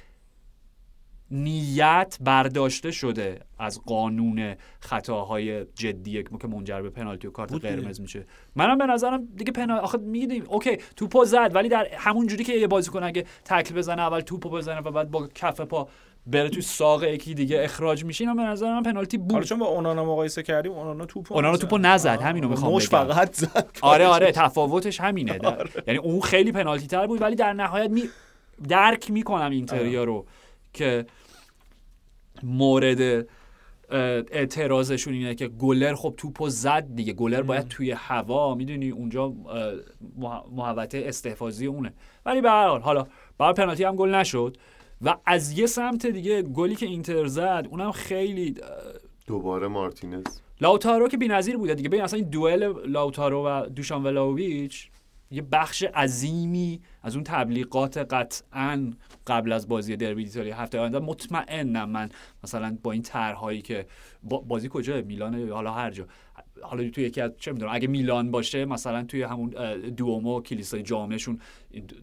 نیت 1.31 2.17
برداشته 2.21 2.91
شده 2.91 3.41
از 3.59 3.81
قانون 3.87 4.55
خطاهای 4.81 5.65
جدی 5.65 6.23
که 6.23 6.49
منجر 6.49 6.83
به 6.83 6.91
پنالتی 6.91 7.27
و 7.27 7.31
کارت. 7.31 7.53
قرمز 7.53 8.01
میشه. 8.01 8.27
منم 8.57 8.79
به 8.79 8.87
نظرم 8.87 9.29
دیگه 9.37 9.53
پنالتی 9.53 9.85
آخه 9.85 9.99
می‌دونی 9.99 10.41
اوکی 10.41 10.77
توپو 10.97 11.25
زد 11.25 11.51
ولی 11.55 11.69
در 11.69 11.89
همون 11.97 12.27
جوری 12.27 12.45
که 12.45 12.53
یه 12.53 12.67
بازیکن 12.67 13.03
اگه 13.03 13.25
تکل 13.45 13.75
بزنه 13.75 14.03
اول 14.03 14.21
توپو 14.21 14.51
بزنه 14.51 14.81
و 14.81 14.91
بعد 14.91 15.11
با 15.11 15.29
کف 15.35 15.61
پا 15.61 15.89
بره 16.27 16.49
توی 16.49 16.63
ساق 16.63 17.05
یکی 17.05 17.35
دیگه 17.35 17.65
اخراج 17.65 18.05
میشه 18.05 18.25
اینا 18.25 18.35
به 18.35 18.43
نظر 18.43 18.75
من 18.75 18.83
پنالتی 18.83 19.19
بود. 19.19 19.45
چون 19.45 19.59
با 19.59 19.67
اونانا 19.67 20.05
مقایسه 20.05 20.43
کردیم 20.43 20.73
اونانا 20.73 21.07
توپو 21.07 21.35
اونانا 21.35 21.57
توپو 21.57 21.79
نزد 21.79 22.21
همینو 22.23 22.49
می‌خوام 22.49 22.75
مش 22.75 22.89
فقط 22.89 23.35
زد. 23.35 23.69
آره 23.83 24.07
آره 24.07 24.33
تفاوتش 24.33 25.01
همینه. 25.01 25.39
آره. 25.45 25.71
یعنی 25.87 25.99
اون 25.99 26.21
خیلی 26.21 26.53
پنالتی 26.53 26.87
تر 26.87 27.07
بود 27.07 27.23
ولی 27.23 27.37
در 27.37 27.53
نهایت 27.53 27.91
می 27.91 28.03
درک 28.69 29.11
می‌کنم 29.11 29.51
اینتریا 29.51 30.05
رو. 30.05 30.27
که 30.73 31.07
مورد 32.43 33.27
اعتراضشون 33.91 35.15
اینه 35.15 35.35
که 35.35 35.49
گلر 35.49 35.95
خب 35.95 36.15
توپو 36.17 36.49
زد 36.49 36.95
دیگه. 36.95 37.13
گلر 37.13 37.43
باید 37.43 37.69
توی 37.69 37.91
هوا 37.91 38.55
می‌دونی؟ 38.55 38.91
اونجا 38.91 39.35
محوطه 40.53 41.03
استحفاظی 41.07 41.67
اونه. 41.67 41.93
ولی 42.27 42.41
به 42.41 42.51
هر 42.51 42.69
حال 42.69 42.81
حالا 42.81 43.07
بعد 43.39 43.57
پنالتی 43.57 43.85
هم 43.85 43.97
گل 43.97 44.15
نشد 44.15 44.57
و 45.03 45.17
از 45.27 45.59
یه 45.59 45.67
سمت 45.67 46.07
دیگه 46.07 46.43
گلی 46.43 46.77
که 46.77 46.87
اینتر 46.87 47.27
زد 47.27 47.67
اونم 47.71 47.93
خیلی 47.93 48.55
دوباره 49.27 49.69
مارتینز. 49.69 50.25
لاوتارو 50.61 51.09
که 51.09 51.17
بی‌نظیر 51.17 51.57
بوده 51.57 51.75
دیگه. 51.75 51.89
ببین 51.89 52.03
اصلا 52.03 52.19
این 52.19 52.29
دوئل 52.29 52.73
لاوتارو 52.87 53.47
و 53.47 53.67
دوشان 53.67 54.03
ولاویچ 54.03 54.91
یه 55.31 55.43
بخش 55.43 55.83
عظیمی 55.83 56.81
از 57.03 57.15
اون 57.15 57.25
تبلیغات 57.25 57.99
قطعا 57.99 58.93
قبل 59.29 59.53
از 59.53 59.69
بازی 59.69 59.97
دربی 59.97 60.23
ایتالیا 60.23 60.57
هفته 60.57 60.79
آینده. 60.79 60.99
مطمئنم 60.99 61.91
من 61.91 62.09
مثلا 62.45 62.79
با 62.83 62.93
این 62.93 63.03
طرحهایی 63.03 63.63
که 63.63 63.87
بازی 64.23 64.69
کجا؟ 64.73 65.03
میلان 65.03 65.49
حالا 65.49 65.73
هر 65.73 65.91
جا. 65.91 66.05
حالا 66.63 66.91
توی 66.91 67.05
یکی 67.05 67.21
از 67.21 67.31
چه 67.39 67.53
می‌دونم 67.53 67.73
اگه 67.75 67.89
میلان 67.89 68.31
باشه 68.31 68.65
مثلا 68.65 69.05
توی 69.05 69.23
همون 69.23 69.51
دومو 69.97 70.41
کلیسای 70.41 70.83
جامعشون 70.83 71.41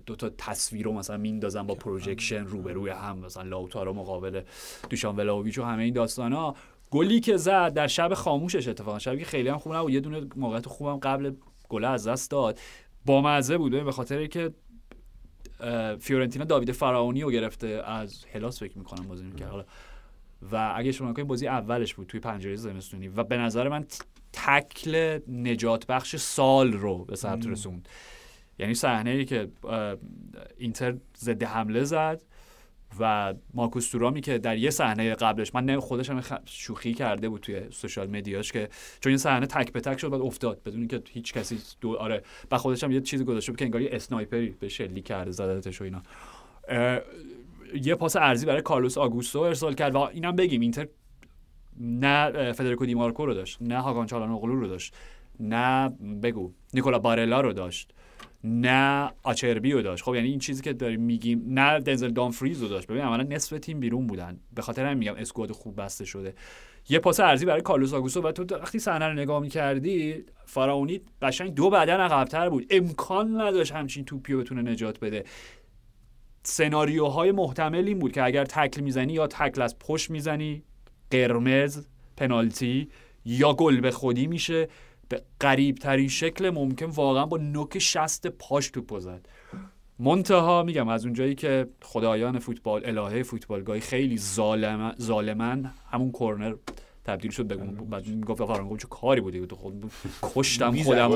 دو 0.06 0.16
تا 0.16 0.30
تصویر 0.30 0.86
رو 0.86 0.94
مثلا 0.94 1.18
میندازن 1.18 1.64
با 1.64 1.76
پروژکشن 1.76 2.46
روبروی 2.46 2.90
هم 2.90 3.18
مثلا 3.18 3.44
لاوتارو 3.44 3.94
مقابل 3.94 4.42
دوشان 4.90 5.16
ولاویچ 5.16 5.58
و 5.58 5.64
همه 5.64 5.84
این 5.84 5.94
داستانا 5.94 6.56
گلی 6.92 7.20
که 7.20 7.38
زد 7.38 7.74
در 7.74 7.88
شب 7.88 8.14
خاموشش 8.14 8.68
اتفاقا. 8.68 9.00
شبی 9.00 9.18
که 9.18 9.26
خیلی 9.26 9.50
هم 9.50 9.58
خوب 9.58 9.74
نبود. 9.74 9.92
یه 9.92 10.00
دونه 10.00 10.28
موقعیت 10.36 10.66
خوبم 10.66 10.98
قبل 10.98 11.32
گل 11.70 11.86
از 11.86 12.08
دست 12.08 12.32
داد. 12.32 12.60
با 13.06 13.22
مزه 13.22 13.58
بوده 13.58 13.84
به 13.84 13.92
خاطر 13.92 14.26
که 14.26 14.54
فیورنتینا 16.00 16.46
داوید 16.46 16.72
فراونی 16.72 17.22
رو 17.22 17.32
گرفته 17.32 17.68
از 17.68 18.26
هلاس 18.34 18.60
فکر 18.60 18.78
می‌کنم 18.78 19.08
بازی 19.08 19.26
می‌کرد. 19.26 19.50
حالا 19.50 19.66
و 20.52 20.74
اگه 20.76 20.92
شما 20.92 21.14
کنید 21.14 21.28
بازی 21.28 21.48
اولش 21.48 21.94
بود 21.94 22.08
توی 22.08 22.20
پنجره 22.20 22.56
زمستونی 22.56 23.08
و 23.08 23.24
به 23.24 23.38
نظر 23.38 23.70
من 23.70 23.86
تکل 24.34 25.20
نجات 25.28 25.88
بخش 25.88 26.16
سال 26.16 26.74
رو 26.74 27.06
به 27.06 27.16
ثبت 27.16 27.48
رسوند. 27.48 27.90
یعنی 28.60 28.74
صحنه 28.74 29.10
ای 29.10 29.26
که 29.26 29.48
اینتر 30.58 30.96
ضد 31.18 31.44
حمله 31.44 31.84
زد 31.84 32.22
و 33.00 33.34
مارکوس 33.54 33.90
تورامی 33.90 34.22
که 34.22 34.38
در 34.38 34.58
یه 34.58 34.70
صحنه 34.70 35.16
قبلش 35.16 35.56
من 35.56 35.80
خودش 35.80 36.10
هم 36.10 36.22
شوخی 36.46 36.94
کرده 36.94 37.30
بود 37.30 37.42
توی 37.42 37.62
سوشال 37.72 38.10
مدیاش 38.10 38.52
که 38.52 38.70
چون 39.00 39.10
این 39.10 39.18
صحنه 39.18 39.46
تک 39.46 39.72
به 39.72 39.82
تک 39.82 40.00
شد 40.00 40.10
بعد 40.10 40.22
افتاد 40.22 40.62
بدون 40.66 40.80
اینکه 40.80 41.02
هیچ 41.10 41.34
کسی 41.34 41.60
دو 41.82 41.98
آره 41.98 42.24
و 42.52 42.58
خودش 42.58 42.84
هم 42.84 42.92
یه 42.92 43.02
چیزی 43.02 43.24
گذاشته 43.24 43.52
بود 43.52 43.60
که 43.60 43.66
انگار 43.66 43.82
یه 43.82 43.90
اسنایپری 43.92 44.56
به 44.60 44.70
شلی 44.70 45.02
کرده 45.02 45.32
زدتش 45.32 45.82
و 45.82 45.84
اینا. 45.84 46.02
یه 47.84 47.96
پاس 47.96 48.16
ارزی 48.16 48.46
برای 48.46 48.62
کارلوس 48.62 48.98
آگوستو 48.98 49.40
ارسال 49.40 49.74
کرد 49.74 49.96
و 49.96 49.98
اینم 50.00 50.36
بگیم 50.36 50.62
اینتر 50.62 50.88
نه 51.80 52.52
فدریکو 52.52 52.86
دیمارکو 52.86 53.26
رو 53.26 53.34
داشت 53.34 53.58
نه 53.62 53.82
هاگان 53.82 54.06
چالانوغلو 54.06 54.56
رو 54.56 54.68
داشت 54.68 54.96
نه 55.40 55.90
بگو 56.24 56.52
نیکولا 56.74 57.00
بارلا 57.00 57.42
رو 57.42 57.54
داشت. 57.54 57.94
نه 58.46 59.12
آچربی 59.24 59.72
رو 59.72 59.82
داشت. 59.82 60.04
خب 60.04 60.16
یعنی 60.16 60.30
این 60.30 60.40
چیزی 60.40 60.62
که 60.62 60.74
داریم 60.74 61.02
میگیم 61.02 61.44
نه 61.48 61.80
دنزل 61.80 62.10
دانفریز 62.10 62.62
رو 62.62 62.68
داشت. 62.68 62.88
ببین 62.88 63.02
عملا 63.02 63.24
نصف 63.24 63.60
تیم 63.60 63.80
بیرون 63.80 64.08
بودن. 64.08 64.40
به 64.54 64.62
خاطر 64.62 64.86
همین 64.86 64.98
میگم 64.98 65.16
اسکواد 65.16 65.52
خوب 65.52 65.82
بسته 65.82 66.06
شده. 66.06 66.34
یه 66.90 67.00
پاس 67.00 67.20
ارزی 67.20 67.46
برای 67.46 67.62
کارلوس 67.62 67.94
آگوستو 67.94 68.22
و 68.22 68.32
تو 68.32 68.56
وقتی 68.56 68.80
صحنه 68.80 69.08
رو 69.08 69.14
نگاه 69.14 69.42
می‌کردی 69.42 70.24
فراونی 70.46 71.02
قشنگ 71.22 71.56
دو 71.56 71.70
بدن 71.70 72.00
عقبتر 72.00 72.50
بود. 72.50 72.66
امکان 72.70 73.42
نداشت 73.42 73.72
همچین 73.72 74.06
توپی 74.06 74.34
رو 74.34 74.40
بتونه 74.40 74.72
نجات 74.72 75.00
بده. 75.00 75.24
سناریوهای 76.44 77.32
محتمل 77.32 77.88
این 77.88 78.00
بود 78.00 78.12
که 78.12 78.24
اگر 78.24 78.46
تکل 78.46 78.82
می‌زنی 78.82 79.14
یا 79.14 79.28
تکل 79.28 79.62
از 79.62 79.80
پشت 79.80 80.10
می‌زنی 80.10 80.64
قرمز 81.12 81.86
پنالتی 82.18 82.90
یا 83.26 83.54
گل 83.54 83.80
به 83.80 83.92
خودی 83.92 84.28
میشه. 84.28 84.68
به 85.10 85.22
قریب 85.40 85.76
ترین 85.76 86.08
شکل 86.08 86.50
ممکن 86.50 86.86
واقعا 86.86 87.26
با 87.26 87.38
نوک 87.38 87.80
شست 87.80 88.28
پاش 88.28 88.70
توپ 88.70 89.00
زد 89.00 89.28
منتها 90.00 90.64
میگم 90.64 90.88
از 90.88 91.06
اونجایی 91.06 91.36
که 91.36 91.68
خدایان 91.82 92.40
فوتبال 92.40 92.82
الهه 92.86 93.24
فوتبالگاهی 93.24 93.80
خیلی 93.80 94.18
ظالم 94.18 94.96
ظالمن 95.02 95.74
همون 95.92 96.12
کورنر 96.12 96.56
تبدیل 97.06 97.32
شد 97.32 97.48
بگم 97.48 97.66
بعد 97.66 98.26
گفت 98.26 98.46
فرانگو 98.46 98.78
چه 98.78 98.88
کاری 98.88 99.22
بودی؟ 99.22 99.48
تو 99.48 99.56
خود 99.56 99.92
کشتم 100.24 100.84
خودم 100.84 101.12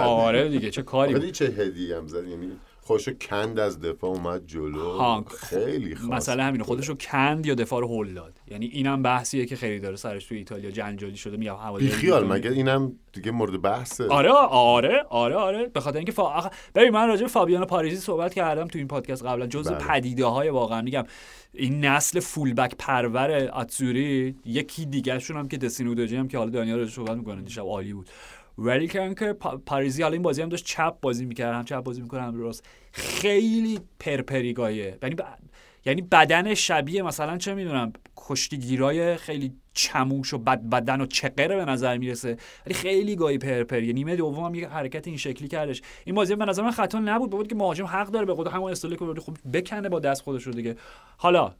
آره 0.00 0.48
دیگه 0.48 0.70
چه 0.70 0.82
کاری 0.82 1.30
چه 1.30 1.44
هدیه 1.44 1.96
هم 1.96 2.06
زد 2.06 2.28
یعنی 2.28 2.52
خودشو 2.86 3.12
کند 3.12 3.58
از 3.58 3.80
دفاع 3.80 4.10
اومد 4.10 4.46
جلو. 4.46 4.90
هانک. 4.90 5.28
خیلی 5.28 5.94
خاص. 5.94 6.10
مثلا 6.10 6.44
همینه 6.44 6.64
خودشو 6.64 6.94
کند 6.94 7.46
یا 7.46 7.54
دفاع 7.54 7.80
رو 7.80 7.86
هول 7.88 8.14
داد؟ 8.14 8.40
یعنی 8.50 8.66
اینم 8.66 9.02
بحثیه 9.02 9.46
که 9.46 9.56
خیلی 9.56 9.80
داره 9.80 9.96
سرش 9.96 10.26
تو 10.26 10.34
ایتالیا 10.34 10.70
جنجالی 10.70 11.16
شده 11.16 11.36
میگم 11.36 11.56
بی 11.78 11.88
خیال 11.88 12.26
مگه 12.26 12.50
اینم 12.50 12.92
دیگه 13.12 13.30
مورد 13.30 13.62
بحثه؟ 13.62 14.08
آره 14.08 14.30
آره 14.50 15.04
آره 15.10 15.36
آره. 15.36 15.66
به 15.66 15.80
خاطر 15.80 15.96
اینکه 15.96 16.12
فا... 16.12 16.50
ببین 16.74 16.90
من 16.90 17.08
راجع 17.08 17.22
به 17.22 17.28
فابیانو 17.28 17.66
پاریزی 17.66 17.96
صحبت 17.96 18.34
کردم 18.34 18.68
تو 18.68 18.78
این 18.78 18.88
پادکست 18.88 19.24
قبلا 19.24 19.46
جزء 19.46 19.74
بله. 19.74 19.88
پدیده 19.88 20.24
های 20.26 20.48
واقعا 20.48 20.82
میگم. 20.82 21.04
این 21.54 21.84
نسل 21.84 22.20
فولبک 22.20 22.74
پرور 22.78 23.50
اتسوری 23.54 24.36
یکی 24.44 24.86
دیگه 24.86 25.18
شون 25.18 25.36
هم 25.36 25.48
که 25.48 25.56
دسینودوجی 25.56 26.16
هم 26.16 26.28
که 26.28 26.38
حالا 26.38 26.50
دانیال 26.50 26.78
رو 26.78 26.86
صحبت 26.86 27.16
می‌کنه 27.16 27.42
دیشب 27.42 27.62
عالی 27.62 27.92
بود. 27.92 28.10
ولی 28.58 28.88
که 28.88 29.14
پاریزی 29.66 30.02
حالا 30.02 30.12
این 30.12 30.22
بازی 30.22 30.42
هم 30.42 30.48
داشت 30.48 30.64
چپ 30.64 31.00
بازی 31.00 31.24
می‌کرد 31.24 31.54
هم 31.54 31.64
چپ 31.64 31.80
بازی 31.80 32.00
می‌کنه 32.00 32.22
هم 32.22 32.40
راست. 32.40 32.64
خیلی 32.92 33.80
پرپریگایه. 34.00 34.98
یعنی 35.02 35.16
یعنی 35.84 36.02
بدن 36.02 36.54
شبیه 36.54 37.02
مثلا 37.02 37.38
چه 37.38 37.54
می‌دونم 37.54 37.92
کشتیگیرای 38.16 39.16
خیلی 39.16 39.52
چموش 39.74 40.34
و 40.34 40.38
بد 40.38 40.60
بدن 40.60 41.00
و 41.00 41.06
چقره 41.06 41.56
به 41.56 41.64
نظر 41.64 41.98
می‌رسه. 41.98 42.36
ولی 42.66 42.74
خیلی 42.74 43.16
گاهی 43.16 43.38
پرپر 43.38 43.82
یه 43.82 43.92
نیمه 43.92 44.16
دوم 44.16 44.44
هم 44.44 44.54
یه 44.54 44.68
حرکت 44.68 45.06
این 45.06 45.16
شکلی 45.16 45.48
کردش. 45.48 45.82
این 46.04 46.14
بازی 46.14 46.34
به 46.34 46.44
نظر 46.44 46.62
من 46.62 46.70
خطا 46.70 46.98
نبود 46.98 47.30
بود 47.30 47.48
که 47.48 47.54
مهاجم 47.54 47.84
حق 47.84 48.06
داره 48.06 48.26
به 48.26 48.34
خود 48.34 48.46
همون 48.46 48.70
استولی 48.70 48.96
که 48.96 49.04
خب 49.20 49.36
بکنه 49.52 49.88
با 49.88 50.00
دست 50.00 50.22
خودش 50.22 50.42
رو 50.42 50.52
دیگه. 50.52 50.76
حالا 51.16 51.54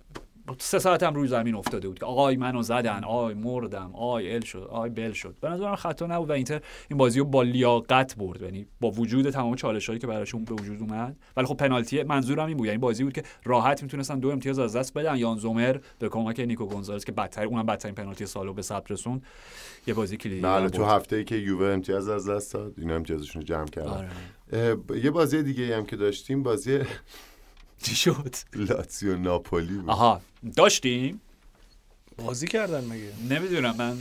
سه 0.58 0.78
ساعت 0.78 1.02
هم 1.02 1.14
روی 1.14 1.28
زمین 1.28 1.54
افتاده 1.54 1.88
بود 1.88 1.98
که 1.98 2.06
آقای 2.06 2.36
منو 2.36 2.62
زدن 2.62 3.04
آی 3.04 3.34
مردم 3.34 3.90
آی 3.94 4.34
اِل 4.34 4.40
شد 4.40 4.68
آی 4.70 4.90
بِل 4.90 5.12
شد. 5.12 5.36
به 5.40 5.48
نظرم 5.48 5.76
خطا 5.76 6.06
نبود 6.06 6.30
و 6.30 6.32
اینتر 6.32 6.60
این 6.88 6.98
بازی 6.98 7.18
رو 7.18 7.24
با 7.24 7.42
لیاقت 7.42 8.16
برد. 8.16 8.42
یعنی 8.42 8.66
با 8.80 8.90
وجود 8.90 9.30
تمام 9.30 9.54
چالش 9.54 9.86
هایی 9.86 9.98
که 9.98 10.06
براشون 10.06 10.44
به 10.44 10.54
وجود 10.54 10.80
اومد. 10.80 11.16
ولی 11.36 11.46
خب 11.46 11.56
پنالتی 11.56 12.02
منظورم 12.02 12.46
این 12.46 12.56
بود. 12.56 12.66
یعنی 12.66 12.78
بازی 12.78 13.04
بود 13.04 13.12
که 13.12 13.22
راحت 13.44 13.82
می‌تونستن 13.82 14.18
دو 14.18 14.30
امتیاز 14.30 14.58
از 14.58 14.76
دست 14.76 14.94
بدن. 14.94 15.16
یان 15.16 15.38
زومر 15.38 15.78
به 15.98 16.08
کمک 16.08 16.40
نیکو 16.40 16.66
گونزالس 16.66 17.04
که 17.04 17.12
بدتر 17.12 17.44
اونم 17.44 17.66
بدترین 17.66 17.94
پنالتی 17.94 18.26
سالو 18.26 18.52
به 18.52 18.62
ثبت 18.62 18.90
رسوند 18.90 19.22
یه 19.86 19.94
بازی 19.94 20.16
کلیدی 20.16 20.40
بله 20.40 20.68
تو 20.68 20.84
هفته 20.84 21.16
ای 21.16 21.24
که 21.24 21.36
یووه 21.36 21.66
امتیاز 21.66 22.08
از 22.08 22.28
دست 22.28 22.54
داد 22.54 22.74
اینا 22.78 22.94
امتیازشون 22.94 23.42
رو 23.42 23.48
جمع 23.48 23.66
کردن. 23.66 24.08
آره. 24.52 24.76
یه 25.02 25.10
بازی 25.10 25.42
دیگه 25.42 25.76
هم 25.76 25.86
که 25.86 25.96
داشتیم 25.96 26.42
بازی 26.42 26.80
چی 27.82 27.94
شد؟ 27.96 28.34
لاتسیو 28.54 29.16
ناپولی 29.18 29.74
بود. 29.78 29.90
آها 29.90 30.20
داشتیم؟ 30.56 31.20
بازی 32.16 32.46
کردن 32.46 32.84
مگه؟ 32.84 33.12
نمی‌دونم 33.28 33.76
من 33.76 33.98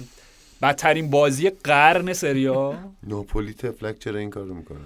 بدترین 0.61 1.09
بازی 1.09 1.49
قرن 1.49 2.13
سریا. 2.13 2.79
ناپولی 3.03 3.53
طفلک 3.53 3.99
چرا 3.99 4.19
این 4.19 4.29
کارو 4.29 4.53
می‌کنه؟ 4.53 4.85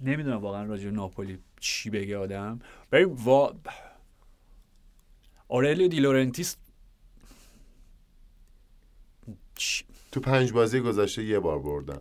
نمی‌دونم 0.00 0.36
واقعا 0.36 0.64
راجع 0.64 0.90
ناپولی 0.90 1.38
چی 1.60 1.90
بگه 1.90 2.18
آدم. 2.18 2.60
ببین 2.92 3.06
وا 3.06 3.54
آئورلیو 5.48 5.88
دی 5.88 6.00
لورنتیس 6.00 6.56
تو 10.12 10.20
پنج 10.20 10.52
بازی 10.52 10.80
گذشته 10.80 11.24
یه 11.24 11.38
بار 11.38 11.58
بردن. 11.58 12.00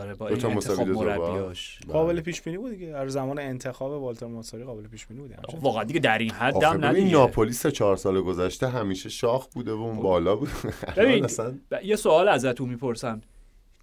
آره 0.00 0.14
با 0.14 0.28
این 0.28 0.46
انتخاب 0.46 0.88
مربیاش. 0.88 1.78
قابل 1.88 2.20
پیش 2.20 2.42
بینی 2.42 2.58
بود 2.58 2.70
دیگه. 2.70 2.96
هر 2.96 3.08
زمان 3.08 3.38
انتخاب 3.38 3.92
والتر 3.92 4.26
موساری 4.26 4.64
قابل 4.64 4.88
پیش 4.88 5.06
بینی 5.06 5.20
بود 5.20 5.34
واقعا 5.60 5.84
دیگه 5.84 6.00
در 6.00 6.18
این 6.18 6.30
حد 6.30 6.62
هم 6.62 6.84
نه 6.84 7.10
ناپولی 7.10 7.52
سه 7.52 7.70
چهار 7.70 7.96
سال 7.96 8.20
گذشته 8.20 8.68
همیشه 8.68 9.08
شاخ 9.08 9.46
بوده 9.46 9.72
و 9.72 9.80
اون 9.80 9.96
خب. 9.96 10.02
بالا 10.02 10.36
بود 10.36 10.48
ببین 10.96 11.26
یه 11.84 11.96
سوال 11.96 12.28
ازتون 12.28 12.68
می‌پرسم. 12.68 13.20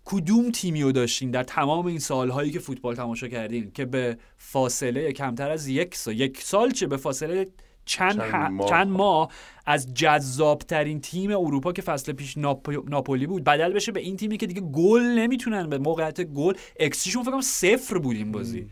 کدوم 0.06 0.52
تیمی 0.52 0.84
رو 0.84 0.92
داشتین 0.92 1.32
در 1.32 1.44
تمام 1.44 1.86
این 1.86 2.00
سالهایی 2.00 2.52
که 2.52 2.60
فوتبال 2.60 2.96
تماشا 2.96 3.28
کردین 3.28 3.72
که 3.72 3.86
به 3.86 4.18
فاصله 4.38 5.12
کمتر 5.12 5.52
از 5.52 5.68
یک 5.68 5.96
سال 5.96 6.20
یک 6.20 6.42
سال 6.42 6.72
چه؟ 6.72 6.88
به 6.88 6.98
فاصله 6.98 7.48
چند, 7.90 8.22
چند 8.70 8.88
ماه. 8.88 9.32
از 9.66 9.94
جذابترین 9.94 11.02
تیم 11.02 11.32
اروپا 11.32 11.72
که 11.72 11.82
فصل 11.82 12.12
پیش 12.12 12.38
ناپولی 12.88 13.28
بود. 13.28 13.44
بدل 13.44 13.74
بشه 13.74 13.92
به 13.92 14.00
این 14.00 14.18
تیمی 14.18 14.38
که 14.38 14.48
دیگه 14.48 14.62
گل 14.62 15.02
نمی‌تونن 15.02 15.70
به 15.70 15.78
موقعیت 15.78 16.22
گل 16.22 16.54
اکسیشون 16.80 17.24
فکر 17.24 17.32
کنم 17.32 17.42
صفر 17.42 17.98
بود 17.98 18.16
این 18.16 18.32
بازی 18.32 18.68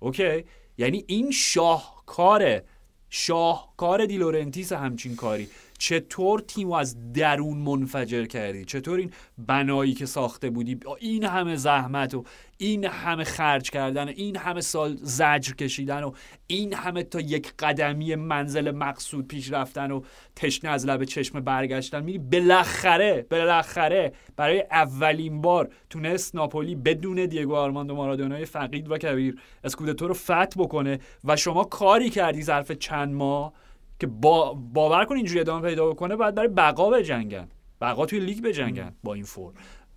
okay؟ 0.00 0.44
یعنی 0.78 1.04
این 1.06 1.30
شاهکار 1.30 2.62
شاهکار 3.10 4.06
دی 4.06 4.21
لورنتیس 4.21 4.72
همچین 4.72 5.16
کاری. 5.16 5.48
چطور 5.78 6.40
تیم 6.40 6.72
از 6.72 7.12
درون 7.12 7.58
منفجر 7.58 8.24
کردی؟ 8.24 8.64
چطور 8.64 8.98
این 8.98 9.10
بنایی 9.38 9.94
که 9.94 10.06
ساخته 10.06 10.50
بودی؟ 10.50 10.80
این 11.00 11.24
همه 11.24 11.56
زحمت 11.56 12.14
و 12.14 12.24
این 12.58 12.84
همه 12.84 13.24
خرج 13.24 13.70
کردن 13.70 14.08
و 14.08 14.12
این 14.16 14.36
همه 14.36 14.60
سال 14.60 14.96
زجر 15.02 15.52
کشیدن 15.52 16.02
و 16.02 16.12
این 16.46 16.74
همه 16.74 17.02
تا 17.02 17.20
یک 17.20 17.52
قدمی 17.58 18.14
منزل 18.14 18.70
مقصود 18.70 19.28
پیش 19.28 19.52
رفتن 19.52 19.90
و 19.90 20.02
تشنه 20.36 20.70
از 20.70 20.86
لب 20.86 21.04
چشم 21.04 21.40
برگشتن. 21.40 22.02
میری 22.02 22.18
بالاخره 22.18 23.26
بالاخره 23.30 24.12
برای 24.36 24.64
اولین 24.70 25.40
بار 25.40 25.68
تونست 25.90 26.34
ناپولی 26.34 26.74
بدون 26.74 27.26
دیگو 27.26 27.54
آرماندو 27.54 27.94
مارادونای 27.94 28.44
فقید 28.44 28.90
و 28.90 28.98
کبیر 28.98 29.40
اسکودتو 29.64 30.08
رو 30.08 30.14
فتح 30.14 30.46
بکنه 30.56 30.98
و 31.24 31.36
شما 31.36 31.64
کاری 31.64 32.10
کردی 32.10 32.42
ظرف 32.42 32.72
چند 32.72 33.14
ماه؟ 33.14 33.52
که 33.98 34.06
با 34.06 34.54
باور 34.54 35.04
کن 35.04 35.16
اینجوری 35.16 35.40
ادامه 35.40 35.68
پیدا 35.68 35.90
بکنه 35.90 36.16
بعد 36.16 36.34
برای 36.34 36.48
بقا 36.48 36.90
بجنگن 36.90 37.48
بقا 37.80 38.06
توی 38.06 38.20
لیگ 38.20 38.42
بجنگن 38.42 38.94
با 39.02 39.14
این 39.14 39.24
فور 39.24 39.52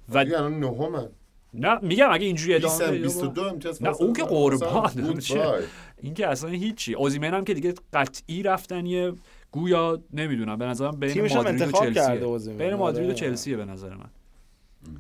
و 0.10 0.18
الان 0.18 0.60
نهمن 0.60 1.10
نه 1.54 1.80
میگم 1.82 2.08
اگه 2.12 2.26
اینجوری 2.26 2.56
ادامه 2.56 2.92
22 2.92 3.42
امتیاز 3.42 3.84
نه 3.84 3.90
اون 3.90 4.14
که 4.14 4.24
قربان 4.24 5.20
این 6.02 6.14
که 6.14 6.28
اصلا 6.28 6.50
هیچی. 6.50 6.94
اوزیمن 6.94 7.34
هم 7.34 7.46
که 7.46 7.54
دیگه 7.54 7.74
قطعی 7.94 8.44
رفتنیه 8.44 9.14
گویا 9.52 10.02
نمی‌دونم. 10.14 10.58
به 10.58 10.66
نظرم 10.66 10.92
بین 10.92 11.34
مادرید 11.34 11.62
و 11.62 11.72
چلسیه. 11.72 12.54
بین 12.54 12.74
مادرید 12.74 13.06
و 13.06 13.12
آره. 13.12 13.14
چلسیه 13.14 13.58
به 13.58 13.66
نظر 13.66 13.96
من. 13.96 14.10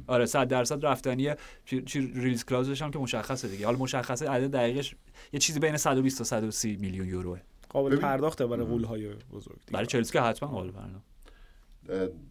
آره 0.08 0.26
100 0.26 0.48
درصد 0.48 0.86
رفتنیه 0.86 1.38
چی 1.66 2.00
ریلیز 2.16 2.46
کلازش 2.46 2.82
هم 2.82 2.92
که 2.92 3.00
مشخصه 3.00 3.48
دیگه. 3.48 3.66
حالا 3.66 3.78
مشخصه 3.78 4.30
عدد 4.30 4.52
دقیقش 4.52 4.96
یه 5.34 5.40
چیزی 5.40 5.60
بین 5.60 5.78
120 5.78 6.18
تا 6.18 6.24
130 6.24 6.78
میلیون 6.82 7.08
یوروه. 7.08 7.40
قابل 7.72 7.96
پرداخته 7.96 8.48
برای 8.48 8.84
های 8.84 9.10
بزرگ 9.34 9.58
برای 9.72 9.86
چلسی 9.86 10.14
که 10.14 10.22
حتما 10.22 10.50
قابل 10.50 10.72
پرداخت. 10.72 11.06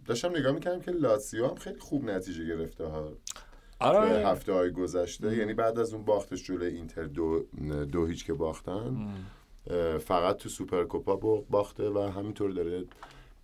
داشتم 0.06 0.36
نگاه 0.36 0.52
می‌کردم 0.52 0.80
که 0.80 0.90
لاتسیو 0.90 1.46
هم 1.46 1.54
خیلی 1.54 1.78
خوب 1.78 2.04
نتیجه 2.04 2.46
گرفته 2.46 2.84
ها. 2.84 3.12
آره. 3.78 4.28
هفته 4.28 4.52
های 4.52 4.70
گذشته. 4.70 5.36
یعنی 5.36 5.54
بعد 5.54 5.78
از 5.78 5.94
اون 5.94 6.04
باختش 6.04 6.44
جلوی 6.44 6.74
اینتر 6.74 7.04
دو, 7.04 7.44
دو 7.92 8.06
هیچ 8.06 8.24
که 8.24 8.32
باختن 8.32 9.14
فقط 9.98 10.36
تو 10.36 10.48
سوپرکوپا 10.48 11.16
باخته 11.50 11.88
و 11.90 12.10
همینطور 12.16 12.50
داره 12.50 12.84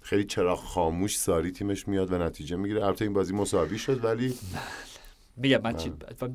خیلی 0.02 0.24
چراغ 0.24 0.58
خاموش 0.58 1.18
ساری 1.18 1.52
تیمش 1.52 1.88
میاد 1.88 2.12
و 2.12 2.18
نتیجه 2.18 2.56
می‌گیره. 2.56 2.84
البته 2.84 3.04
این 3.04 3.14
بازی 3.14 3.34
مساوی 3.34 3.78
شد 3.78 4.04
ولی 4.04 4.34
میگم 5.36 5.60
من 5.64 5.76
چی... 5.76 5.92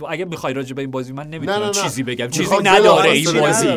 اگه 0.09 0.25
می‌خوای 0.25 0.53
راجع 0.53 0.73
به 0.73 0.81
این 0.81 0.91
بازی 0.91 1.13
من 1.13 1.29
نمی‌تونم 1.29 1.71
چیزی 1.71 2.03
بگم. 2.03 2.27
چیزی 2.27 2.55
نداره 2.63 3.09
این 3.09 3.39
بازی. 3.39 3.67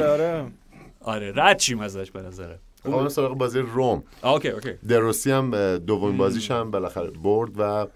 آره 1.05 1.33
رد 1.37 1.59
چیم 1.59 1.81
ازش 1.81 2.11
به 2.11 2.23
نظره 2.23 2.59
خب 2.85 3.09
سراغ 3.09 3.39
بازی 3.39 3.59
روم. 3.59 4.03
okay 4.25 4.49
okay. 4.49 4.73
ده‌روسی 4.89 5.31
هم 5.31 5.79
دومین 5.79 6.17
بازیش 6.17 6.51
هم 6.51 6.71
بالاخره 6.71 7.11
برد 7.11 7.51
و 7.59 7.87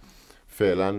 فعلا 0.49 0.91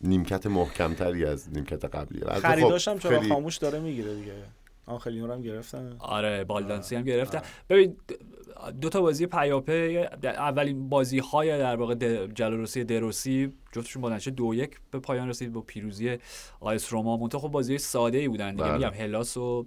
نیمکت 0.00 0.46
محکمتری 0.46 1.24
از 1.24 1.48
نیمکت 1.52 1.84
قبلی 1.84 2.20
خریداش 2.40 2.88
هم 2.88 2.98
چرا 2.98 3.22
خاموش 3.22 3.56
داره 3.56 3.78
می‌گیره 3.80 4.14
دیگه. 4.14 4.32
آخرین 4.86 5.30
هم 5.30 5.42
گرفتن. 5.42 5.96
آره 5.98 6.44
بالدانسی 6.44 6.96
هم 6.96 7.02
گرفتن. 7.02 7.42
ببین 7.68 7.96
دو 8.80 8.88
تا 8.88 9.00
بازی 9.00 9.26
پیاپی 9.26 9.98
اولین 10.24 10.88
بازی 10.88 11.18
های 11.18 11.58
در 11.58 11.76
واقع 11.76 11.94
جالوروسی 12.26 12.84
ده‌روسی 12.84 13.52
جفتشون 13.72 14.02
با 14.02 14.10
نتیجه 14.10 14.30
دو 14.30 14.54
یک 14.54 14.80
به 14.90 14.98
پایان 14.98 15.28
رسید 15.28 15.52
با 15.52 15.60
پیروزی 15.60 16.18
آ 16.60 16.76
اس 16.76 16.92
روما. 16.92 17.16
منتها 17.16 17.40
خب 17.40 17.48
بازی 17.48 17.78
ساده 17.78 18.18
ای 18.18 18.28
بودن 18.28 18.50
دیگه. 18.50 18.64
بله. 18.64 18.74
میگم 18.74 18.90
هلاس 18.90 19.36
و 19.36 19.66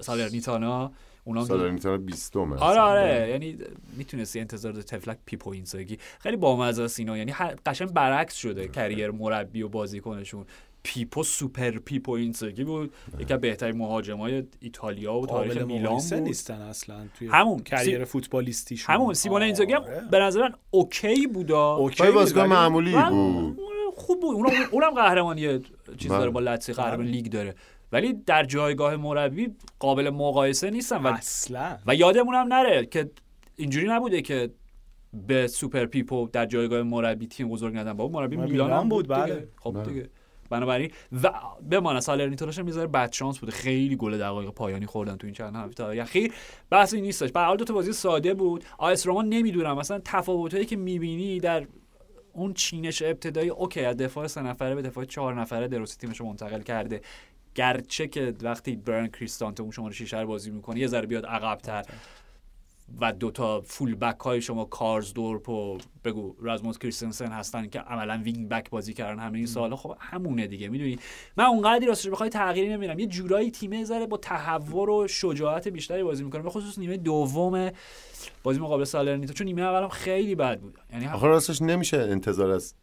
سالرنیتانا 0.00 0.92
اونا 1.24 1.44
سالرنیتانا 1.44 1.96
20 1.96 2.36
آره 2.36 2.80
آره. 2.80 3.02
بله. 3.02 3.28
یعنی 3.30 3.58
می‌تونستی 3.96 4.40
انتظار 4.40 4.72
طفلک 4.72 5.18
پیپو 5.26 5.50
اینزاگی 5.50 5.98
خیلی 6.18 6.36
بامزه 6.36 6.82
است 6.82 6.98
اینا. 6.98 7.16
یعنی 7.16 7.32
قشنگ 7.66 7.92
برعکس 7.92 8.34
شده 8.34 8.68
career 8.68 9.10
مربی 9.10 9.62
و 9.62 9.68
بازیکنشون. 9.68 10.46
پیپو 10.82 11.22
سوپر 11.22 11.70
پیپو 11.70 12.12
اینزاگی 12.12 12.64
بود. 12.64 12.92
یکی 13.18 13.34
از 13.34 13.40
بهترین 13.40 13.76
مهاجمای 13.76 14.42
ایتالیا 14.60 15.14
و 15.14 15.26
تاریخ 15.26 15.56
میلان 15.56 15.98
بود. 15.98 16.14
نیستن 16.14 16.60
اصلا 16.60 16.96
توی 17.18 17.28
همون 17.28 17.58
career 17.58 18.04
فوتبالیستی 18.04 18.80
همون 18.86 19.14
سیمونه 19.14 19.42
اینزاگی 19.42 19.72
هم 19.72 19.82
آره. 19.82 20.08
به 20.10 20.18
نظر 20.18 20.40
من 20.40 20.54
okay 20.70 21.26
بودا 21.26 21.74
okay 21.74 22.10
بازیکن 22.10 22.46
معمولی 22.46 22.92
بود. 22.92 23.56
خوب 23.94 24.20
بود. 24.20 24.34
اونم 24.34 24.50
اونم 24.70 24.90
قهرمانی 24.90 25.58
چیز 25.96 26.10
داره 26.10 26.30
با 26.30 26.40
لاتسیو 26.40 26.74
قهرمان 26.74 27.06
لیگ 27.06 27.26
داره. 27.26 27.54
ولی 27.92 28.12
در 28.12 28.44
جایگاه 28.44 28.96
مربی 28.96 29.48
قابل 29.78 30.10
مقایسه 30.10 30.70
نیستن 30.70 30.96
و 30.96 31.06
اصلا. 31.06 31.78
و 31.86 31.94
یادمون 31.94 32.34
هم 32.34 32.52
نره 32.52 32.86
که 32.86 33.10
اینجوری 33.56 33.88
نبوده 33.88 34.22
که 34.22 34.50
به 35.26 35.46
سوپر 35.46 35.86
پیپو 35.86 36.28
در 36.32 36.46
جایگاه 36.46 36.82
مربی 36.82 37.26
تیم 37.26 37.48
بزرگ 37.48 37.76
ندن. 37.76 37.92
با 37.92 38.08
مربی 38.08 38.36
میلان 38.36 38.70
هم 38.70 38.88
بود 38.88 39.08
بله. 39.08 39.48
خب 39.56 39.72
بله. 39.72 39.84
دیگه. 39.84 40.08
بنابراین 40.50 40.90
و 41.22 41.32
بمانه 41.70 42.00
سالرنیتو 42.00 42.46
رو 42.46 42.64
می‌ذاره 42.64 42.86
بد 42.86 43.12
شانس 43.12 43.38
بوده. 43.38 43.52
خیلی 43.52 43.96
گل 43.96 44.18
دقایق 44.18 44.50
پایانی 44.50 44.86
خوردن 44.86 45.16
تو 45.16 45.26
این 45.26 45.34
چند 45.34 45.56
هفته 45.56 45.96
یا 45.96 46.04
خیر 46.04 46.32
بحثی 46.70 47.00
نیستش. 47.00 47.32
به 47.32 47.40
حال 47.40 47.56
دو 47.56 47.64
تا 47.64 47.74
بازی 47.74 47.92
ساده 47.92 48.34
بود. 48.34 48.64
آ 48.78 48.92
اس 48.92 49.06
روما 49.06 49.28
نمی‌دونم. 49.28 49.76
مثلا 49.76 50.00
تفاوتایی 50.04 50.64
که 50.64 50.76
می‌بینی 50.76 51.40
در 51.40 51.66
اون 52.32 52.54
چینش 52.54 53.02
ابتدایی 53.02 53.48
okay 53.48 53.84
از 53.84 53.96
دفاع 53.96 54.26
سه 54.26 54.42
نفره 54.42 54.74
به 54.74 54.82
دفاع 54.82 55.04
چهار 55.04 55.40
نفره 55.40 55.68
ده‌روسی 55.68 55.96
تیمش 55.96 56.20
منتقل 56.20 56.62
کرده. 56.62 57.00
گرچه 57.54 58.08
که 58.08 58.34
وقتی 58.42 58.76
برایان 58.76 59.08
کریستانته 59.08 59.62
اون 59.62 59.72
شماره 59.72 59.94
6 59.94 60.14
بازی 60.14 60.50
می‌کنه 60.50 60.78
یه 60.80 60.86
ذره 60.86 61.06
بیاد 61.06 61.26
عقب‌تر. 61.26 61.84
و 63.00 63.12
دوتا 63.12 63.60
full 63.60 63.94
back 63.94 64.20
های 64.20 64.40
شما 64.40 64.64
کارسدورپ 64.64 65.48
و 65.48 65.78
بگو 66.04 66.36
راسموس 66.40 66.78
کریستنسن 66.78 67.32
هستن 67.32 67.66
که 67.66 67.80
عملا 67.80 68.20
wing 68.24 68.48
back 68.48 68.70
بازی 68.70 68.94
کردن 68.94 69.22
همه 69.22 69.38
این 69.38 69.46
سالا 69.46 69.76
خب 69.76 69.96
همونه 70.00 70.46
دیگه 70.46 70.68
می‌دونی؟ 70.68 70.98
من 71.36 71.44
اونقدری 71.44 71.86
راستش 71.86 72.08
بخوای 72.08 72.30
تغییری 72.30 72.68
نمی‌بینم 72.68 72.98
یه 72.98 73.06
جورایی 73.06 73.50
تیم 73.50 73.84
یه 73.84 73.91
ذره 73.91 74.06
با 74.06 74.16
تهور 74.16 74.90
و 74.90 75.08
شجاعت 75.08 75.68
بیشتری 75.68 76.02
بازی 76.02 76.24
می‌کنه. 76.24 76.42
به 76.42 76.50
خصوص 76.50 76.78
نیمه 76.78 76.96
دوم 76.96 77.70
بازی 78.42 78.60
مقابل 78.60 78.84
سالرنیتو 78.84 79.32
چون 79.32 79.46
نیمه 79.46 79.62
اولم 79.62 79.88
خیلی 79.88 80.34
بد 80.34 80.60
بود. 80.60 80.78
یعنی 80.92 81.06
آخه 81.06 81.26
راستش 81.26 81.62
نمیشه 81.62 81.96
انتظار 81.96 82.50
از 82.50 82.74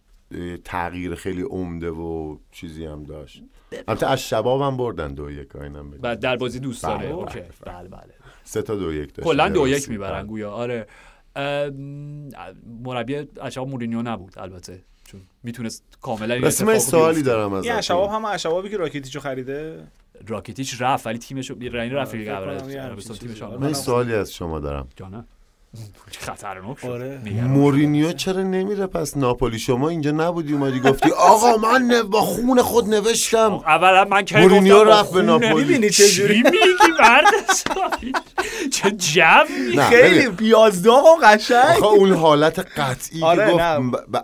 تغییر 0.64 1.16
خیلی 1.16 1.42
عمده 1.42 1.90
و 1.90 2.38
چیزی 2.52 2.86
هم 2.86 3.04
داشت. 3.04 3.44
البته 3.88 4.08
از 4.08 4.20
شباب 4.20 4.62
هم 4.62 4.78
بردن 4.78 5.14
دو 5.14 5.32
یک 5.32 5.56
اینم 5.56 5.92
بعد 5.92 6.20
در 6.20 6.38
بازی 6.38 6.60
دوست 6.60 6.84
داره. 6.84 7.06
بله، 7.06 7.16
اوکی. 7.16 7.40
بله 7.66 7.88
بله 7.88 8.14
سه 8.44 8.62
تا 8.62 8.76
دو 8.76 8.94
یک 8.94 9.14
داشت. 9.14 9.30
کلا 9.30 9.50
دو 9.50 9.68
یک 9.68 9.90
می‌برن 9.90 10.28
گویا. 10.28 10.52
آره. 10.52 10.88
مربی 12.84 13.28
اشباب 13.42 13.70
مورینیو 13.70 14.02
نبود 14.02 14.34
البته. 14.38 14.84
چون 15.04 15.22
می‌تونست 15.44 15.84
کاملا 16.02 16.40
بس 16.42 16.62
من 16.62 16.80
سوالی 16.80 17.22
دارم 17.22 17.54
از 17.54 17.64
این 17.64 17.74
اشباب 17.74 18.10
هم 18.10 18.26
اشبابی 18.26 18.70
که 18.70 18.78
راکیتیچو 18.78 19.20
خریده؟ 19.20 19.88
راکیتیچ 20.28 20.82
رفت 20.82 21.08
ولی 21.08 21.18
تیمش 21.18 21.52
رنگ 21.52 21.94
رفت 21.94 22.12
تیمش 22.12 23.42
من 23.42 23.74
سوالی 23.74 24.14
از 24.14 24.34
شما 24.34 24.60
دارم. 24.60 24.88
جانم. 24.96 25.28
خطرناک 26.20 26.80
شد. 26.80 26.88
آره. 26.88 27.22
مورینیو 27.48 28.12
چرا 28.14 28.44
نمیره؟ 28.44 28.88
پس 28.88 29.18
ناپولی. 29.18 29.60
شما 29.60 29.90
اینجا 29.90 30.12
نبودی 30.12 30.54
اومدی 30.54 30.80
گفتی 30.80 31.12
آقا 31.12 31.58
من 31.58 32.02
با 32.12 32.22
خون 32.22 32.62
خود 32.62 32.90
نوشتم. 32.90 33.54
اولا 33.54 34.06
من 34.06 34.26
که 34.26 34.38
مورینیو 34.38 34.84
رفت 34.84 35.14
به 35.14 35.22
ناپولی. 35.22 35.54
می‌بینی 35.54 35.90
چه 35.90 36.10
جوری؟ 36.10 36.44
میگی؟ 36.44 36.58
مرد 37.00 37.26
چه 38.74 38.92
جو 38.92 39.82
خیلی 39.90 40.30
پیازداغ 40.30 41.06
و 41.06 41.16
قشنگ. 41.24 41.84
آخه 41.84 41.86
اون 41.86 42.14
حالت 42.14 42.60
قطعی 42.60 43.20
که 43.20 43.26
آره، 43.26 43.52
گفت 43.52 43.64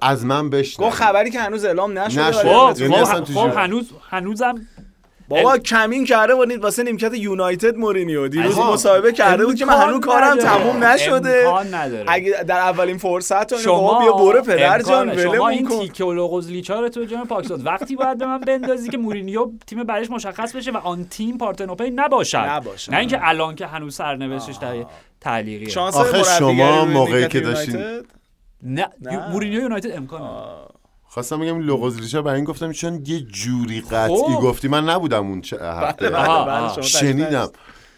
از 0.02 0.26
من 0.26 0.50
بشنو 0.50 0.86
گفت 0.86 0.96
خبری 0.96 1.32
که 1.32 1.40
هنوز 1.40 1.66
اعلام 1.66 2.00
نشده. 2.00 2.32
خب, 2.32 2.82
یعنی 2.82 3.06
خب 3.06 3.58
هنوز 3.58 3.90
هنوزم 4.10 4.56
بابا 5.28 5.58
کمین 5.58 6.06
کرده 6.06 6.36
بودید 6.36 6.64
واسه 6.64 6.84
نیمکت 6.84 7.14
یونایتد 7.14 7.78
مورینیو. 7.78 8.28
دیروز 8.28 8.58
مصاحبه 8.60 9.12
کرده 9.12 9.46
بود 9.46 9.56
که 9.56 9.66
من 9.66 9.78
هنوز 9.78 10.00
کارم 10.00 10.38
تموم 10.38 10.84
نشده. 10.84 11.54
اگه 12.08 12.44
در 12.44 12.58
اولین 12.58 12.98
فرصت 12.98 13.58
شما 13.58 14.00
بیا 14.00 14.12
برو 14.12 14.42
پدر 14.42 14.82
جان 14.82 15.18
شما 15.24 15.50
این 15.50 15.68
تیکه 15.68 16.04
و 16.04 16.14
لغز 16.14 16.50
لیچار 16.50 16.88
تو 16.88 17.06
جان 17.06 17.26
پاکستان 17.26 17.62
وقتی 17.62 17.96
باید 17.96 18.18
به 18.18 18.26
من 18.26 18.40
بندازی 18.40 18.90
که 18.90 18.98
مورینیو 18.98 19.52
تیم 19.68 19.84
بعدش 19.84 20.10
مشخص 20.10 20.56
بشه 20.56 20.72
و 20.72 20.78
آن 20.78 21.06
تیم 21.10 21.38
پارتنوپی 21.38 21.90
نباشد. 21.96 22.38
نباشد. 22.38 22.92
نه 22.92 22.98
اینکه 22.98 23.20
الان 23.22 23.56
که 23.56 23.68
هنوز 23.68 23.96
سرنوشتش 23.96 24.56
در 24.56 24.86
تعلیقه. 25.22 25.80
آخه 25.80 26.24
شما 26.24 26.86
موقعی 26.86 27.28
که 27.28 27.40
داشتین. 27.40 28.04
نه 28.64 28.88
مورینیو 29.32 29.62
یونایتد 29.62 29.92
امکان 29.92 30.22
خواستم 31.14 31.40
بگم 31.40 31.60
لغز 31.60 32.16
برای 32.16 32.36
این 32.36 32.44
گفتم 32.44 32.72
چون 32.72 33.04
یه 33.06 33.20
جوری 33.20 33.82
قطعی 33.82 34.16
خب. 34.16 34.42
گفتی 34.42 34.68
من 34.68 34.90
نبودم 34.90 35.28
اون 35.28 35.42
هفته 35.62 36.10
بله 36.10 36.28
بله 36.28 36.46
بله 36.46 36.82
شنیدم. 36.82 37.50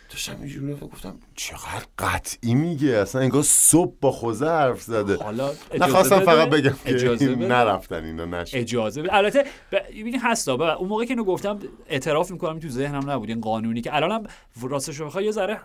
داشتم 0.10 0.36
اینجوری 0.40 0.74
گفتم 0.74 1.20
چقدر 1.36 1.86
قطعی 2.00 2.56
میگه؟ 2.56 2.98
اصلا 2.98 3.22
انگار 3.22 3.44
صبح 3.44 3.94
با 4.02 4.12
خوزه 4.12 4.46
حرف 4.46 4.82
زده. 4.82 5.24
حالا 5.24 5.52
نخواستم 5.80 6.20
فقط 6.20 6.50
بگم 6.50 6.74
که 7.18 7.36
نرفتن 7.36 8.04
اینا 8.04 8.26
نشد 8.26 8.58
اجازه 8.58 9.02
بده. 9.02 9.16
البته 9.16 9.46
ببین 9.72 10.20
هستا 10.20 10.76
اون 10.76 10.90
موقع 10.90 11.04
که 11.06 11.10
اینو 11.10 11.24
گفتم 11.24 11.60
اعتراف 11.88 12.32
می‌کنم 12.32 12.60
تو 12.60 12.70
ذهنم 12.70 13.10
نبود. 13.10 13.30
این 13.30 13.42
قانونی 13.42 13.82
که 13.82 13.96
الانم 13.96 14.24
راستش 14.62 14.96
رو 14.96 15.22
یه 15.22 15.32
ذره 15.32 15.60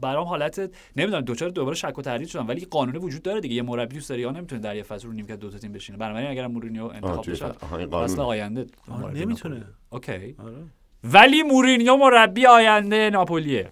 برام 0.00 0.26
حالت 0.26 0.70
نمی‌دونم 0.96 1.20
دوچار 1.20 1.48
دوباره 1.48 1.76
شک 1.76 1.98
و 1.98 2.02
تردید 2.02 2.28
شدم. 2.28 2.48
ولی 2.48 2.66
قانون 2.70 2.96
وجود 2.96 3.22
داره 3.22 3.40
دیگه. 3.40 3.54
یه 3.54 3.62
مربی 3.62 3.94
تو 3.94 4.00
سری 4.00 4.30
نمی‌تونه 4.30 4.60
در 4.60 4.76
یه 4.76 4.82
فصل 4.82 5.06
رو 5.06 5.12
نیمکت 5.12 5.40
دو 5.40 5.50
تا 5.50 5.58
تیم 5.58 5.72
بشینه. 5.72 5.98
بنابراین 5.98 6.30
اگر 6.30 6.46
مورینیو 6.46 6.84
انتخاب 6.84 7.30
بشه 7.30 7.46
فصل. 7.46 7.86
قانونه. 7.86 8.22
آینده 8.22 8.66
نمی‌تونه. 9.14 9.64
اوکی. 9.90 10.12
آره. 10.12 10.56
ولی 11.04 11.42
مورینیو 11.42 11.96
مربی 11.96 12.46
آینده 12.46 13.10
ناپولیه. 13.10 13.70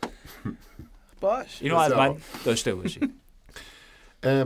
باش. 1.21 1.63
اینو 1.63 1.77
از 1.77 1.93
من 1.93 2.15
داشته 2.45 2.75
باشید 2.75 3.15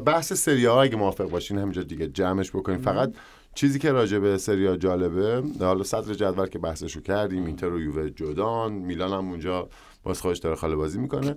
بحث 0.05 0.33
سری 0.33 0.67
ها 0.67 0.83
اگه 0.83 0.97
موافق 0.97 1.31
باشین 1.31 1.59
همینجا 1.59 1.83
دیگه 1.83 2.09
جمعش 2.09 2.51
بکنیم. 2.51 2.79
فقط 2.79 3.15
چیزی 3.55 3.79
که 3.79 3.93
راجع 3.93 4.19
به 4.19 4.39
سری 4.39 4.67
ها 4.67 4.77
جالبه 4.77 5.43
حالا 5.61 5.83
صدر 5.83 6.15
جدول 6.15 6.47
که 6.47 6.59
بحثشو 6.59 7.01
کردیم 7.01 7.47
اینتر 7.47 7.69
و 7.69 7.81
یووه 7.81 8.11
جدان 8.11 8.73
میلان 8.73 9.13
هم 9.13 9.29
اونجا 9.29 9.69
باز 10.03 10.21
خودش 10.21 10.39
داره 10.39 10.57
خاله 10.57 10.77
بازی 10.77 10.99
می‌کنه 10.99 11.37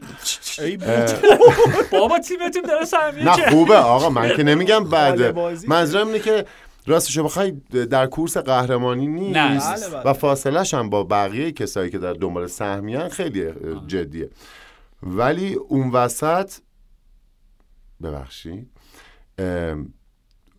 بابا 1.92 2.20
تیمتون 2.20 2.62
داره 2.62 2.86
سهمیه 2.86 3.24
نه 3.24 3.50
خوبه 3.50 3.76
آقا 3.76 4.10
من 4.10 4.36
که 4.36 4.44
نمیگم 4.44 4.84
بعد. 4.84 5.38
منظورم 5.68 6.08
اینه 6.08 6.20
که 6.20 6.46
راستش 6.88 7.20
بخوای 7.20 7.52
در 7.72 8.08
کورس 8.08 8.38
قهرمانی 8.38 9.08
نیست. 9.08 9.38
بله، 9.38 9.90
بله. 9.90 10.10
و 10.10 10.14
فاصلش 10.14 10.74
هم 10.74 10.90
با 10.90 11.04
بقیه 11.04 11.52
کسایی 11.52 11.90
که 11.90 11.98
در 11.98 12.14
دنبال 12.14 12.48
سهمیان 12.48 13.10
خیلی 13.10 13.54
جدیه 13.88 14.30
ولی 15.04 15.54
اون 15.54 15.92
وسط 15.92 16.52
ببخشید 18.04 18.70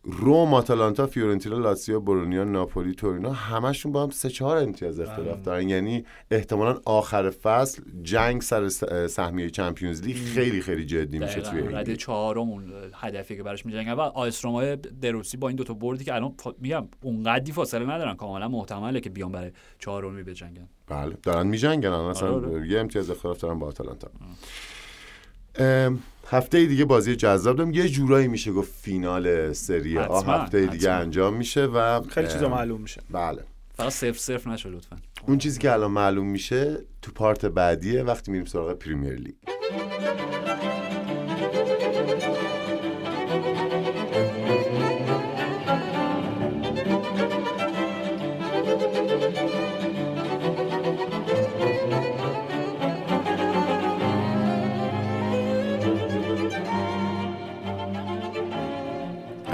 روم 0.08 0.54
آتالانتا 0.54 1.06
فیورنتینا 1.06 1.58
لاتسیو 1.58 2.00
برونیا 2.00 2.44
ناپولی 2.44 2.94
تورینو 2.94 3.30
همشون 3.30 3.92
با 3.92 4.02
هم 4.02 4.10
سه 4.10 4.30
چهار 4.30 4.56
امتیاز 4.56 5.00
اختلاف 5.00 5.42
دارن 5.42 5.68
یعنی 5.68 6.04
احتمالا 6.30 6.80
آخر 6.84 7.30
فصل 7.30 7.82
جنگ 8.02 8.42
سر 8.42 8.68
سهمیه 9.08 9.50
چمپیونز 9.50 10.02
لیگ 10.02 10.16
خیلی 10.16 10.60
خیلی 10.60 10.86
جدی 10.86 11.18
میشه 11.18 11.40
توی 11.40 11.60
این 11.60 11.74
رده. 11.74 11.96
چهارم 11.96 12.40
اون 12.40 12.72
هدفی 12.94 13.36
که 13.36 13.42
براش 13.42 13.66
میجنگن. 13.66 13.92
و 13.92 14.00
آیس 14.00 14.44
رومای 14.44 14.76
دروسی 14.76 15.36
با 15.36 15.48
این 15.48 15.56
دوتا 15.56 15.74
بردی 15.74 16.04
که 16.04 16.14
الان 16.14 16.34
میگم 16.60 16.88
اونقدی 17.02 17.52
فاصله 17.52 17.90
ندارن. 17.90 18.14
کاملا 18.14 18.48
محتمله 18.48 19.00
که 19.00 19.10
بیان 19.10 19.32
برای 19.32 19.50
چهارمی 19.78 20.22
بجنگن. 20.22 20.68
بله. 20.86 21.16
دارن 21.22 21.46
میجنگن. 21.46 21.88
الان 21.88 22.10
اصلا 22.10 22.34
آره، 22.34 22.48
آره. 22.48 22.68
یه 22.68 22.80
امتیاز 22.80 23.10
اختلاف 23.10 23.40
دارن 23.40 23.58
با 23.58 23.66
آتالانتا. 23.66 24.10
هفته 26.28 26.66
دیگه 26.66 26.84
بازی 26.84 27.16
جذاب 27.16 27.56
دارم 27.56 27.72
یه 27.72 27.88
جورایی 27.88 28.28
میشه 28.28 28.52
گفت 28.52 28.72
فینال 28.82 29.52
سری 29.52 29.98
آ 29.98 30.22
هفته 30.22 30.66
دیگه 30.66 30.90
حتما. 30.90 31.02
انجام 31.02 31.34
میشه 31.34 31.64
و 31.64 32.02
خیلی 32.02 32.28
چیزا 32.28 32.48
معلوم 32.48 32.80
میشه. 32.80 33.02
بله. 33.10 33.42
فقط 33.76 33.92
صفر 33.92 34.12
صفر 34.12 34.50
نشه 34.50 34.68
لطفا. 34.68 34.96
اون 35.26 35.38
چیزی 35.38 35.58
که 35.58 35.72
الان 35.72 35.90
معلوم 35.90 36.26
میشه 36.26 36.78
تو 37.02 37.12
پارت 37.12 37.46
بعدیه 37.46 38.02
وقتی 38.02 38.30
میریم 38.30 38.46
سراغ 38.46 38.72
پریمیر 38.72 39.14
لیگ. 39.14 39.34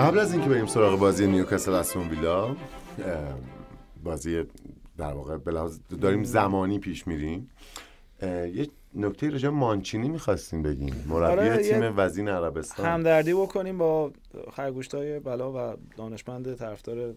قبل 0.03 0.19
از 0.19 0.33
اینکه 0.33 0.49
بریم 0.49 0.67
سراغ 0.67 0.99
بازی 0.99 1.27
نیوکاسل 1.27 1.73
استون 1.73 2.09
ویلا 2.09 2.57
بازی 4.05 4.43
در 4.99 5.13
واقع 5.13 5.39
داریم 6.01 6.25
زمانی 6.25 6.79
پیش 6.79 7.07
میریم. 7.07 7.51
یه 8.23 8.69
نکته 8.95 9.31
راجع 9.31 9.49
به 9.49 9.55
مانچینی 9.55 10.09
می‌خواستیم 10.09 10.63
بگیم. 10.63 11.05
مربی 11.09 11.51
آره، 11.51 11.57
تیم 11.57 11.95
وزین 11.97 12.29
عربستان. 12.29 12.87
همدردی 12.87 13.35
بکنیم 13.35 13.79
با 13.79 14.13
خرگوشتای 14.53 15.21
بلا 15.21 15.53
و 15.53 15.77
دانشمند 15.97 16.55
طرفدار 16.55 17.15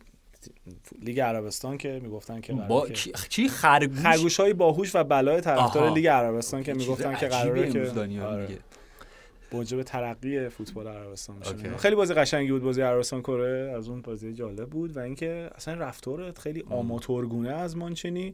لیگ 1.01 1.19
عربستان 1.19 1.77
که 1.77 1.99
می‌گفتن 2.03 2.41
که 2.41 2.53
با 2.53 2.87
که 2.87 3.11
چی 3.29 3.49
خرگوش 3.49 3.99
خرگوش؟ 3.99 4.39
های 4.39 4.53
باهوش 4.53 4.95
و 4.95 5.03
بلای 5.03 5.41
طرفدار. 5.41 5.91
لیگ 5.91 6.07
عربستان 6.07 6.63
که 6.63 6.73
می‌گفتن 6.73 7.15
که 7.15 7.27
قراره 7.27 7.71
که 7.71 7.79
دانیال 7.79 8.33
آره، 8.33 8.47
موجب 9.51 9.83
ترقی 9.83 10.49
فوتبال 10.49 10.87
عربستان. 10.87 11.39
بشه 11.39 11.77
خیلی 11.77 11.95
بازی 11.95 12.13
قشنگی 12.13 12.51
بود 12.51 12.63
بازی 12.63 12.81
عربستان 12.81 13.21
کره 13.21 13.73
از 13.77 13.89
اون 13.89 14.01
بازی 14.01 14.33
جالب 14.33 14.69
بود 14.69 14.97
و 14.97 14.99
اینکه 14.99 15.49
اصلا 15.55 15.73
رفتارت 15.73 16.39
خیلی 16.39 16.63
آماتورگونه 16.69 17.49
از 17.49 17.77
مانچینی. 17.77 18.33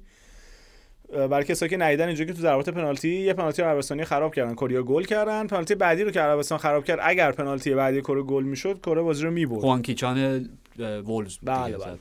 اه، 1.13 1.27
برای 1.27 1.43
کسایی 1.43 1.69
که 1.69 1.77
ندیدن 1.77 2.07
اینجا 2.07 2.25
که 2.25 2.33
تو 2.33 2.41
ضربات 2.41 2.69
پنالتی 2.69 3.09
یه 3.09 3.33
پنالتی 3.33 3.61
عربستانی 3.61 4.05
خراب 4.05 4.33
کردن 4.33 4.55
کوریا 4.55 4.83
گل 4.83 5.03
کردن. 5.03 5.47
پنالتی 5.47 5.75
بعدی 5.75 6.03
رو 6.03 6.11
که 6.11 6.19
عربستان 6.19 6.57
خراب 6.57 6.85
کرد 6.85 6.99
اگر 7.03 7.31
پنالتی 7.31 7.73
بعدی 7.73 8.01
کره 8.01 8.21
گل 8.21 8.43
می‌شد 8.43 8.79
کره 8.79 9.01
بازی 9.01 9.23
رو 9.23 9.31
می‌برد. 9.31 9.59
خوان 9.59 9.81
کیچان 9.81 10.49
اه، 10.79 10.99
وولز 10.99 11.37
بله، 11.43 11.77
بله. 11.77 11.97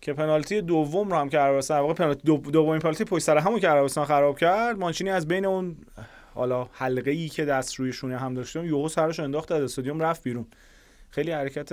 که 0.00 0.12
پنالتی 0.12 0.60
دوم 0.60 1.10
رو 1.10 1.16
هم 1.16 1.28
که 1.28 1.38
عربستان 1.38 1.80
واقع 1.80 1.94
پنالتی 1.94 2.20
دو 2.24 2.36
دومین 2.36 2.78
پنالتی 2.78 3.04
پشت 3.04 3.24
سر 3.24 3.38
همون 3.38 3.60
که 3.60 3.68
عربستان 3.68 4.04
خراب 4.04 4.38
کرد 4.38 4.78
مانچینی 4.78 5.10
از 5.10 5.28
بین 5.28 5.46
اون 5.46 5.76
حالا 6.38 6.68
حلقه 6.72 7.10
ای 7.10 7.28
که 7.28 7.44
دست 7.44 7.74
روی 7.74 7.92
شونه 7.92 8.18
هم 8.18 8.34
داشتم 8.34 8.64
یهو 8.64 8.88
سرش 8.88 9.20
انداخت 9.20 9.52
از 9.52 9.62
استادیوم 9.62 10.00
رفت 10.00 10.22
بیرون. 10.22 10.46
خیلی 11.10 11.30
حرکت 11.30 11.68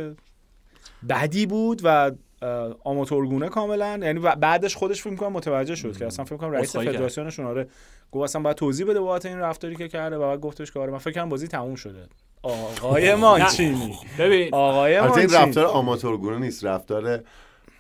بدی 1.10 1.46
بود 1.46 1.82
و 1.84 2.12
آماتورگونه 2.84 3.50
کاملا 3.50 4.00
یعنی 4.04 4.20
بعدش 4.20 4.76
خودش 4.76 5.02
فکر 5.02 5.16
کنم 5.16 5.32
متوجه 5.32 5.76
شد 5.76 5.98
که 5.98 6.06
اصلا 6.06 6.26
فکر 6.26 6.38
کنم 6.38 6.52
رئیس. 6.52 6.76
فدراسیونشون 6.76 7.46
آره. 7.46 7.68
گفت 8.12 8.24
اصلا 8.24 8.42
باید 8.42 8.56
توضیح 8.58 8.86
بده 8.88 9.00
بابت 9.00 9.26
این 9.26 9.40
رفتاری 9.40 9.76
که 9.76 9.88
کرده 9.88 10.16
و 10.18 10.20
بعد 10.20 10.40
گفتش 10.40 10.72
که 10.72 10.80
آره 10.80 10.92
من 10.92 10.98
فکر 10.98 11.14
کنم 11.14 11.30
بازی 11.30 11.48
تموم 11.48 11.76
شده. 11.76 12.08
آقای 12.44 13.16
مانچینی. 13.26 13.96
ببین. 14.20 14.50
آقای 14.54 14.96
البته 14.96 15.18
این 15.18 15.26
مانچینی. 15.32 15.48
رفتار 15.50 15.66
آماتورگونه 15.66 16.38
نیست 16.38 16.66
رفتار 16.66 17.20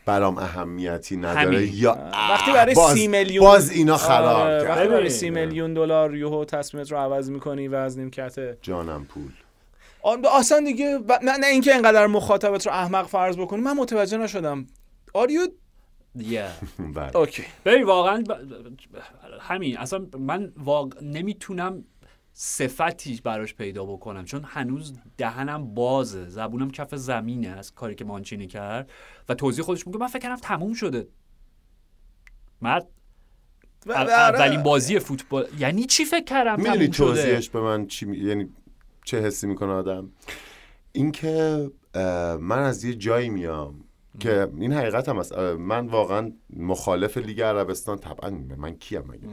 برام 0.05 0.37
اهمیتی 0.37 1.17
نداره 1.17 1.39
همین. 1.39 1.69
یا 1.73 1.97
وقتی 2.29 2.51
برای 2.51 2.75
باز- 2.75 2.93
سی 2.93 3.07
میلیون 3.07 3.45
باز 3.45 3.69
اینا 3.69 3.97
خراب 3.97 4.37
آره، 4.37 4.61
کرد. 4.61 4.77
وقتی 4.77 4.87
برای. 4.87 5.09
سی 5.09 5.29
میلیون 5.29 5.73
دلار 5.73 6.15
یهو 6.15 6.45
تصمیمت 6.45 6.91
رو 6.91 6.97
عوض 6.97 7.29
می‌کنی 7.29 7.67
و 7.67 7.75
از 7.75 7.99
نیمکت 7.99 8.61
جانم 8.61 9.05
پول 9.05 9.31
آن 10.01 10.25
اصلا 10.25 10.59
دیگه 10.59 10.97
ب- 10.97 11.11
نه, 11.23 11.37
نه 11.37 11.47
اینکه 11.47 11.73
اینقدر 11.73 12.07
مخاطبت 12.07 12.67
رو 12.67 12.73
احمق 12.73 13.07
فرض 13.07 13.37
بکنی 13.37 13.61
من 13.61 13.73
متوجه 13.73 14.17
نشدم 14.17 14.67
آریو 15.13 15.41
yeah. 16.17 16.21
بله. 16.95 17.15
اوکی 17.17 17.43
ببین 17.65 17.83
واقعا 17.83 18.23
ب- 18.29 18.31
همین 19.41 19.77
اصلا 19.77 20.05
من 20.19 20.51
واق... 20.57 20.93
نمی‌تونم 21.01 21.83
صفتی 22.37 23.21
براش 23.23 23.55
پیدا 23.55 23.85
بکنم. 23.85 24.25
چون 24.25 24.43
هنوز 24.43 24.93
دهنم 25.17 25.73
بازه 25.73 26.29
زبونم 26.29 26.71
کف 26.71 26.95
زمینه 26.95 27.47
از 27.47 27.73
کاری 27.73 27.95
که 27.95 28.05
مانچینی 28.05 28.47
کرد 28.47 28.91
و 29.29 29.33
توضیح 29.33 29.65
خودش 29.65 29.87
میگه 29.87 29.99
من 29.99 30.07
فکر 30.07 30.19
کردم 30.19 30.35
تموم 30.35 30.73
شده. 30.73 31.07
مرد 32.61 32.87
آره. 33.95 34.11
اولین 34.11 34.63
بازی 34.63 34.99
فوتبال. 34.99 35.47
یعنی 35.59 35.85
چی 35.85 36.05
فکر 36.05 36.23
کردم 36.23 36.55
می‌دونی 36.57 36.77
تموم 36.77 36.91
شده؟ 36.91 37.07
توضیحش 37.07 37.49
به 37.49 37.61
من 37.61 37.87
چی 37.87 38.05
می- 38.05 38.17
یعنی 38.17 38.49
چه 39.05 39.21
حسی 39.21 39.47
می‌کنه 39.47 39.71
آدم؟ 39.71 40.11
اینکه 40.91 41.71
من 42.39 42.59
از 42.59 42.83
یه 42.83 42.93
جایی 42.93 43.29
میام 43.29 43.83
که 44.19 44.47
این 44.57 44.73
حقیقت 44.73 45.09
هم 45.09 45.17
اه، 45.17 45.53
من 45.53 45.87
واقعا 45.87 46.31
مخالف 46.57 47.17
لیگ 47.17 47.41
عربستان 47.41 47.97
طبعا 47.97 48.37
من 48.57 48.75
کیم 48.75 49.01
مگه؟ 49.01 49.27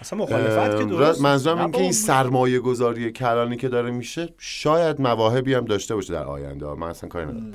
اصلا 0.00 0.18
مخالفت 0.18 0.78
که 0.78 0.84
درست. 0.84 1.22
منظورم 1.22 1.58
این 1.58 1.70
که 1.70 1.80
این 1.80 1.92
سرمایه 1.92 2.58
گذاری 2.58 3.12
کلانی 3.12 3.56
که 3.56 3.68
داره 3.68 3.90
میشه 3.90 4.34
شاید 4.38 5.00
مواهبی 5.00 5.54
هم 5.54 5.64
داشته 5.64 5.94
باشه 5.94 6.12
در 6.12 6.24
آینده. 6.24 6.66
من 6.66 6.88
اصلا 6.88 7.08
کاری 7.08 7.26
ندارم. 7.26 7.52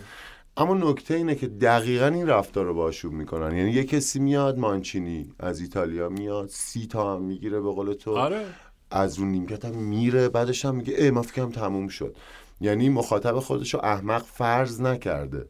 اما 0.57 0.73
نکته 0.73 1.13
اینه 1.13 1.36
که 1.36 1.47
دقیقا 1.47 2.05
این 2.05 2.27
رفتار 2.27 2.65
رو 2.65 2.73
باشون 2.73 3.13
می‌کنن. 3.13 3.57
یعنی 3.57 3.71
یه 3.71 3.84
کسی 3.84 4.19
میاد 4.19 4.57
مانچینی 4.57 5.34
از 5.39 5.61
ایتالیا 5.61 6.09
میاد 6.09 6.47
سی 6.49 6.88
تا 6.88 7.15
هم 7.15 7.21
می‌گیره 7.21 7.61
به 7.61 7.71
قول 7.71 7.93
تو. 7.93 8.17
آره. 8.17 8.45
از 8.91 9.19
رو 9.19 9.25
نیمکت 9.25 9.65
هم 9.65 9.75
میره 9.75 10.29
بعدش 10.29 10.65
هم 10.65 10.75
میگه 10.75 10.93
ای 10.97 11.11
من 11.11 11.21
فکرم 11.21 11.49
تموم 11.49 11.88
شد. 11.88 12.15
یعنی 12.61 12.89
مخاطب 12.89 13.39
خودش 13.39 13.73
رو 13.73 13.79
احمق 13.84 14.23
فرض 14.23 14.81
نکرده. 14.81 15.45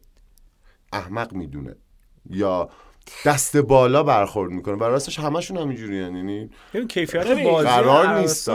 احمق 0.94 1.32
می‌دونه 1.32 1.76
یا 2.30 2.68
دست 3.26 3.56
بالا 3.56 4.02
برخورد 4.02 4.50
می‌کنه 4.50 4.74
و 4.74 4.84
راستش 4.84 5.18
همشون 5.18 5.56
همینجوری 5.56 5.96
یعنی 5.96 6.50
کیفیت 6.88 7.26
بازی 7.26 7.68
قرار 7.68 8.18
نیست. 8.18 8.50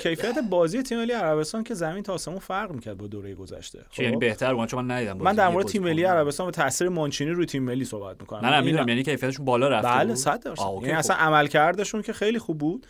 کیفیت 0.00 0.38
بازی 0.50 0.82
تیم 0.82 0.98
ملی 0.98 1.12
عربستان 1.12 1.64
که 1.64 1.74
زمین 1.74 2.02
تا 2.02 2.12
آسمون 2.12 2.38
فرق 2.38 2.72
می‌کرد 2.72 2.98
با 2.98 3.06
دوره 3.06 3.34
گذشته 3.34 3.84
چی 3.90 4.02
یعنی 4.02 4.14
خب؟ 4.14 4.20
بهتر 4.20 4.54
بود 4.54 4.68
چون 4.68 4.84
من 4.84 4.96
ندیدم 4.96 5.16
من. 5.16 5.34
در 5.34 5.48
مورد 5.48 5.66
تیم 5.66 5.82
ملی. 5.82 6.04
عربستان 6.04 6.48
و 6.48 6.50
تاثیر 6.50 6.88
مانچینی 6.88 7.30
روی 7.30 7.46
تیم 7.46 7.62
ملی 7.62 7.84
صحبت 7.84 8.20
می‌کنم 8.20 8.46
نه 8.46 8.54
نه 8.54 8.60
می‌دونم 8.60 8.88
یعنی 8.88 9.02
کیفیتشون 9.02 9.44
بالا 9.44 9.68
رفته 9.68 9.88
بله 9.88 10.06
بود. 10.06 10.14
صد 10.14 10.42
درصد 10.42 10.60
آه، 10.60 10.68
اوکی، 10.68 10.86
یعنی 10.86 10.94
خب. 10.94 10.98
اصلا 10.98 11.16
عملکردشون 11.16 12.02
که 12.02 12.12
خیلی 12.12 12.38
خوب 12.38 12.58
بود 12.58 12.86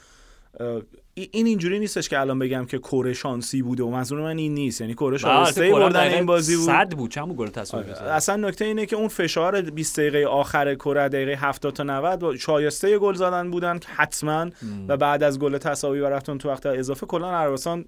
این 1.15 1.47
اینجوری 1.47 1.79
نیستش 1.79 2.09
که 2.09 2.21
الان 2.21 2.39
بگم 2.39 2.67
که 2.67 2.79
کره 2.79 3.13
شانسی 3.13 3.63
بوده 3.63 3.83
و 3.83 3.91
منظور 3.91 4.21
من 4.21 4.39
این 4.39 4.55
نیست. 4.55 4.81
یعنی 4.81 4.95
کره 4.95 5.09
بله، 5.09 5.19
شایسته 5.19 5.71
بردن 5.71 6.01
این 6.01 6.27
بازی 6.27 6.57
بود. 6.57 6.67
صد 6.67 6.93
بود 6.93 7.11
چند 7.11 7.33
گل 7.33 7.49
تصویر 7.49 7.95
آره. 7.95 8.11
اصلا 8.11 8.37
نکته 8.37 8.65
اینه 8.65 8.87
که 8.87 8.97
اون 8.97 9.09
فشار 9.09 9.61
20 9.61 10.01
دقیقه 10.01 10.27
آخر 10.27 10.75
کره 10.75 11.09
دقیقه 11.09 11.37
70 11.37 11.75
تا 11.75 11.83
90 11.83 12.37
شایسته 12.37 12.99
گل 12.99 13.15
زدن 13.15 13.51
بودن 13.51 13.81
حتما 13.97 14.51
و 14.89 14.97
بعد 14.97 15.23
از 15.23 15.39
گل 15.39 15.59
تساوی 15.59 16.01
و 16.01 16.07
رفتن 16.09 16.39
تو 16.39 16.49
وقت 16.49 16.67
اضافه 16.67 17.07
کلا 17.07 17.31
عربستان 17.31 17.85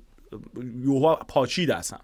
یهو 0.83 1.15
پاچید 1.15 1.71
اصلا. 1.71 1.99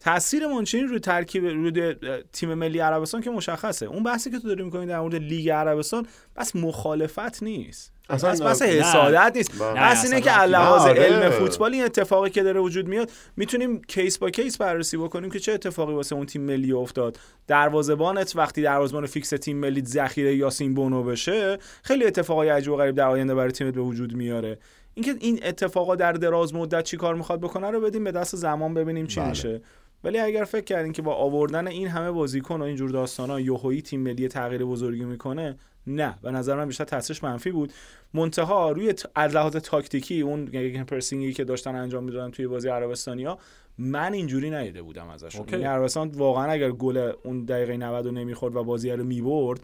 تاثیر 0.00 0.46
مانچینی 0.46 0.86
روی 0.86 0.98
ترکیب 0.98 1.44
روی 1.46 1.94
تیم 2.32 2.54
ملی 2.54 2.78
عربستان 2.78 3.20
که 3.20 3.30
مشخصه. 3.30 3.86
اون 3.86 4.02
بحثی 4.02 4.30
که 4.30 4.38
تو 4.38 4.48
داری 4.48 4.62
می‌کنی 4.62 4.86
در 4.86 5.00
مورد 5.00 5.14
لیگ 5.14 5.50
عربستان 5.50 6.06
بحث 6.36 6.56
مخالفت 6.56 7.42
نیست. 7.42 7.92
اصلا 8.10 8.46
بحث, 8.46 8.62
حسادت 8.62 9.32
نیست. 9.36 9.62
بحث 9.62 10.04
اینه 10.04 10.20
که 10.20 10.42
لحاظ 10.42 10.86
علم 10.86 11.30
فوتبال 11.30 11.74
این 11.74 11.84
اتفاقی 11.84 12.30
که 12.30 12.42
داره 12.42 12.60
وجود 12.60 12.88
میاد 12.88 13.10
می‌تونیم 13.36 13.82
case 13.88 14.18
by 14.18 14.30
case 14.30 14.58
بررسی 14.58 14.96
بکنیم 14.96 15.30
که 15.30 15.38
چه 15.38 15.52
اتفاقی 15.52 15.94
واسه 15.94 16.16
اون 16.16 16.26
تیم 16.26 16.42
ملی 16.42 16.72
افتاد. 16.72 17.18
دروازه‌بانت 17.46 18.36
وقتی 18.36 18.62
دروازه‌بان 18.62 19.06
fix 19.06 19.30
تیم 19.30 19.56
ملی 19.56 19.84
ذخیره 19.84 20.36
یاسین 20.36 20.74
بونو 20.74 21.02
بشه 21.02 21.58
خیلی 21.82 22.04
اتفاقای 22.04 22.48
عجیب 22.48 22.72
و 22.72 22.76
غریب 22.76 22.94
در 22.94 23.08
آینده 23.08 23.34
برای 23.34 23.52
تیمت 23.52 23.74
به 23.74 23.80
وجود 23.80 24.14
میاره. 24.14 24.58
اینکه 24.94 25.14
این 25.20 25.40
اتفاقا 25.42 25.96
در 25.96 26.12
دراز 26.12 26.54
مدت 26.54 26.84
چی 26.84 26.96
کار 26.96 27.14
می‌خواد 27.14 27.40
بکنه 27.40 27.70
رو 27.70 27.80
بدیم 27.80 28.04
به 28.04 28.12
دست 28.12 28.36
زمان 28.36 28.74
ببینیم 28.74 29.06
چی 29.06 29.20
بله. 29.20 29.28
میشه. 29.28 29.60
ولی 30.04 30.18
اگر 30.18 30.44
فکر 30.44 30.64
کردین 30.64 30.92
که 30.92 31.02
با 31.02 31.14
آوردن 31.14 31.66
این 31.66 31.88
همه 31.88 32.10
بازیکن 32.10 32.60
و 32.60 32.64
اینجور 32.64 32.90
داستانا 32.90 33.40
یوهویی 33.40 33.82
تیم 33.82 34.00
ملی 34.00 34.28
تغییر 34.28 34.64
بزرگی 34.64 35.04
می‌کنه 35.04 35.56
نه 35.86 36.18
به 36.22 36.30
نظر 36.30 36.56
من 36.56 36.66
بیشتر 36.66 36.84
تاثیرش 36.84 37.24
منفی 37.24 37.50
بود. 37.50 37.72
منتها 38.14 38.70
روی 38.70 38.94
از 39.14 39.34
لحاظ 39.34 39.56
تاکتیکی 39.56 40.20
اون 40.20 40.46
پرسینگی 40.84 41.32
که 41.32 41.44
داشتن 41.44 41.74
انجام 41.74 42.04
می‌دادن 42.04 42.30
توی 42.30 42.46
بازی 42.46 42.68
عربستانیا 42.68 43.38
من 43.78 44.12
اینجوری 44.12 44.50
ندیده 44.50 44.82
بودم 44.82 45.08
ازش 45.08 45.34
یعنی 45.52 45.64
عربستان 45.64 46.08
واقعا 46.08 46.50
اگر 46.50 46.70
گل 46.70 47.12
اون 47.24 47.44
دقیقه 47.44 47.76
90 47.76 48.06
رو 48.06 48.12
نمی‌خورد 48.12 48.56
و 48.56 48.64
بازی 48.64 48.90
رو 48.90 49.04
می‌برد 49.04 49.60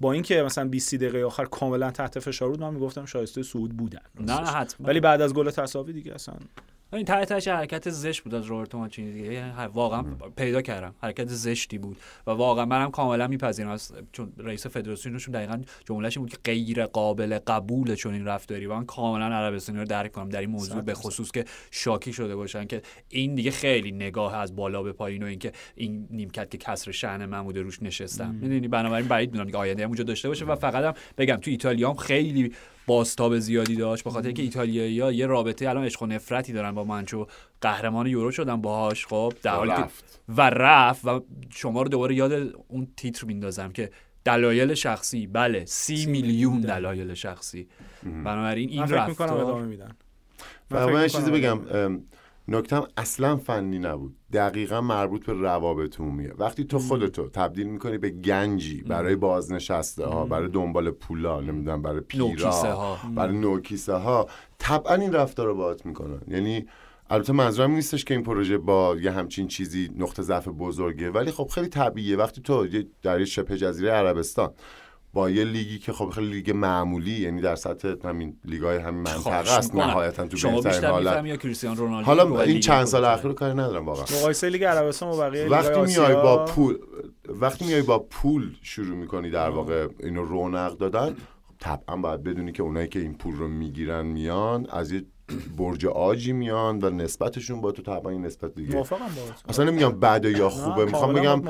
با 0.00 0.12
اینکه 0.12 0.42
مثلا 0.42 0.68
20 0.68 0.94
دقیقه 0.94 1.24
آخر 1.24 1.44
کاملا 1.44 1.90
تحت 1.90 2.18
فشار 2.18 2.48
بود 2.48 2.60
من 2.60 2.74
می‌گفتم 2.74 3.04
شایسته 3.04 3.42
صعود 3.42 3.76
بودن. 3.76 4.02
نه 4.20 4.32
حتما. 4.32 4.86
ولی 4.86 5.00
بعد 5.00 5.20
از 5.20 5.34
گل 5.34 5.50
تساوی 5.50 5.92
دیگه 5.92 6.14
اصلا 6.14 6.34
این 6.92 7.04
ته 7.04 7.24
تهش 7.24 7.48
حرکت 7.48 7.90
زشت 7.90 8.22
بود 8.22 8.34
از 8.34 8.44
روبرتو 8.44 8.78
مانچینی 8.78 9.12
دیگه. 9.12 9.32
یعنی 9.32 9.52
واقعا 9.74 10.02
پیدا 10.36 10.62
کردم. 10.62 10.94
حرکت 11.02 11.28
زشتی 11.28 11.78
بود. 11.78 11.96
و 12.26 12.30
واقعا 12.30 12.64
منم 12.64 12.90
کاملا 12.90 13.26
میپذیرم. 13.26 13.68
از 13.68 13.92
چون 14.12 14.32
رئیس 14.38 14.66
فدراسیونشون 14.66 15.34
دقیقا 15.34 15.60
جملهش 15.84 16.16
این 16.16 16.26
بود 16.26 16.32
که 16.32 16.38
غیر 16.44 16.86
قابل 16.86 17.38
قبول 17.46 17.94
چون 17.94 18.14
این 18.14 18.24
رفتاری. 18.24 18.66
و 18.66 18.74
من 18.74 18.86
کاملا 18.86 19.24
عربستانی 19.24 19.78
رو 19.78 19.84
درک 19.84 20.12
کنم 20.12 20.28
در 20.28 20.40
این 20.40 20.50
موضوع 20.50 20.82
به 20.82 20.94
خصوص 20.94 21.30
که 21.30 21.44
شاکی 21.70 22.12
شده 22.12 22.36
باشن 22.36 22.66
که 22.66 22.82
این 23.08 23.34
دیگه 23.34 23.50
خیلی 23.50 23.92
نگاه 23.92 24.36
از 24.36 24.56
بالا 24.56 24.82
به 24.82 24.92
پایین 24.92 25.22
و 25.22 25.26
اینکه 25.26 25.52
این 25.74 26.08
نیمکت 26.10 26.50
که 26.50 26.58
کسر 26.58 26.90
شأن 26.90 27.26
محمود 27.26 27.58
روش 27.58 27.82
نشستم 27.82 28.34
می‌دونی؟ 28.34 28.68
بنابراین 28.68 29.08
بعید 29.08 29.30
می‌دونم 29.30 29.50
که 29.50 29.56
آینده 29.56 29.82
اونجا 29.82 30.04
داشته 30.04 30.28
باشه. 30.28 30.44
و 30.44 30.54
فقط 30.54 30.84
هم 30.84 30.94
بگم 31.18 31.36
تو 31.36 31.50
ایتالیا 31.50 31.90
هم 31.90 31.96
خیلی 31.96 32.52
باستاب 32.88 33.38
زیادی 33.38 33.76
داشت 33.76 34.04
به 34.04 34.10
خاطر 34.10 34.26
اینکه 34.26 34.42
ایتالیایی‌ها 34.42 35.12
یه 35.12 35.26
رابطه 35.26 35.68
الان 35.68 35.84
عشق 35.84 36.02
و 36.02 36.06
نفرتی 36.06 36.52
دارن 36.52 36.72
با 36.74 36.84
منچو 36.84 37.26
قهرمان 37.60 38.06
یورو 38.06 38.30
شدن 38.30 38.60
باهاش 38.60 39.06
خب 39.06 39.32
در 39.42 39.54
حالی 39.54 39.72
و 40.28 40.50
رفت 40.50 41.04
و 41.04 41.20
شما 41.50 41.82
رو 41.82 41.88
دوباره 41.88 42.14
یاد 42.14 42.32
اون 42.68 42.88
تیتر 42.96 43.26
میندازم 43.26 43.72
که 43.72 43.90
دلایل 44.24 44.74
شخصی 44.74 45.26
بله 45.26 45.64
سی, 45.64 46.06
میلیون 46.06 46.60
دلایل. 46.60 47.14
شخصی. 47.14 47.68
بنابراین 48.02 48.68
این 48.68 48.82
رفتار 48.82 49.66
من 50.70 51.08
چیزی 51.08 51.30
بگم 51.30 51.60
نکتم 52.48 52.86
اصلا 52.96 53.36
فنی 53.36 53.78
نبود. 53.78 54.16
دقیقا 54.32 54.80
مربوط 54.80 55.26
به 55.26 55.32
روابط 55.32 56.00
عمومیه 56.00 56.32
وقتی 56.38 56.64
تو 56.64 56.78
خودتو 56.78 57.28
تبدیل 57.28 57.66
می‌کنی 57.66 57.98
به 57.98 58.10
گنجی 58.10 58.82
برای 58.82 59.16
بازنشسته 59.16 60.06
ها 60.06 60.26
برای 60.26 60.48
دنبال 60.48 60.90
پولا 60.90 61.40
نمی‌دونم 61.40 61.82
برای 61.82 62.00
پیرا 62.00 62.26
برای 63.16 63.38
نوکیسه 63.38 63.92
ها 63.92 64.28
طبعا 64.58 64.94
این 64.94 65.12
رفتار 65.12 65.46
رو 65.46 65.54
باعث 65.54 65.86
می‌کنن. 65.86 66.20
یعنی 66.28 66.66
البته 67.10 67.32
منظورم 67.32 67.70
نیستش 67.70 68.04
که 68.04 68.14
این 68.14 68.22
پروژه 68.22 68.58
با 68.58 68.96
یه 69.00 69.10
همچین 69.10 69.48
چیزی 69.48 69.90
نقطه 69.98 70.22
ضعف 70.22 70.48
بزرگه 70.48 71.10
ولی 71.10 71.30
خب 71.30 71.48
خیلی 71.54 71.68
طبیعیه. 71.68 72.16
وقتی 72.16 72.40
تو 72.40 72.66
در 73.02 73.24
شبه 73.24 73.56
جزیره 73.56 73.90
عربستان 73.90 74.52
با 75.18 75.30
یه 75.30 75.44
لیگی 75.44 75.78
که 75.78 75.92
خب 75.92 76.10
خیلی 76.10 76.26
لیگ 76.26 76.50
معمولی 76.50 77.10
یعنی 77.10 77.40
در 77.40 77.56
سطح 77.56 78.08
همین 78.08 78.36
لیگای 78.44 78.78
همین 78.78 79.00
منطقه 79.00 79.30
است 79.30 79.74
نهایتا 79.74 80.26
تو 80.26 80.36
شما 80.36 80.60
بیشتر 80.60 80.90
حالت. 80.90 81.24
یا 81.24 81.36
کریستیانو 81.36 81.76
رونالدو 81.80 82.06
حالا 82.06 82.40
این 82.40 82.60
چند 82.60 82.84
سال 82.84 83.04
اخیر 83.04 83.32
کاری 83.32 83.52
ندارم 83.52 83.86
واقعا. 83.86 84.04
مقایسه 84.18 84.48
لیگ 84.48 84.64
عربستان 84.64 85.08
و 85.08 85.16
بقیه 85.16 85.48
وقتی 85.48 85.80
میای 85.80 86.14
با 86.14 86.44
پول 86.44 86.78
وقتی 87.28 87.64
میای 87.64 87.82
با 87.82 87.98
پول 87.98 88.54
شروع 88.62 88.96
می‌کنی 88.96 89.30
در 89.30 89.50
واقع 89.50 89.88
اینو 90.00 90.24
رونق 90.24 90.76
دادن 90.76 91.16
طبعا 91.60 91.96
باید 91.96 92.22
بدونی 92.22 92.52
که 92.52 92.62
اونایی 92.62 92.88
که 92.88 93.00
این 93.00 93.14
پول 93.14 93.36
رو 93.36 93.48
می‌گیرن 93.48 94.06
میان 94.06 94.66
از 94.70 94.92
یه 94.92 95.04
برج 95.58 95.86
آجی 95.86 96.32
میان 96.32 96.78
و 96.84 96.90
نسبتشون 96.90 97.60
با 97.60 97.72
تو 97.72 97.82
طبعا 97.82 98.12
این 98.12 98.26
نسبت 98.26 98.54
دیگه. 98.54 98.74
موافقم 98.74 99.04
اصلا 99.48 99.64
نمیگم 99.64 100.00
بده 100.00 100.30
یا 100.30 100.48
خوبه. 100.48 100.84
می‌خوام 100.84 101.12
بگم 101.12 101.42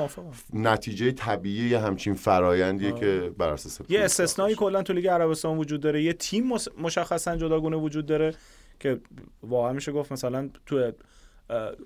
نتیجه 0.53 1.11
طبیعی 1.11 1.69
یه 1.69 1.79
همچین 1.79 2.13
فرایندیه 2.13 2.91
که 2.91 3.31
بر 3.37 3.49
اساس 3.49 3.79
یه 3.89 3.99
استثنایی 3.99 4.55
کلا 4.55 4.83
تو 4.83 4.93
لیگ 4.93 5.07
عربستان 5.07 5.57
وجود 5.57 5.81
داره. 5.81 6.03
یه 6.03 6.13
تیم 6.13 6.49
مشخصا 6.81 7.37
جداگونه 7.37 7.77
وجود 7.77 8.05
داره 8.05 8.33
که 8.79 8.99
واقعا 9.43 9.73
میشه 9.73 9.91
گفت 9.91 10.11
مثلا 10.11 10.49
تو 10.65 10.91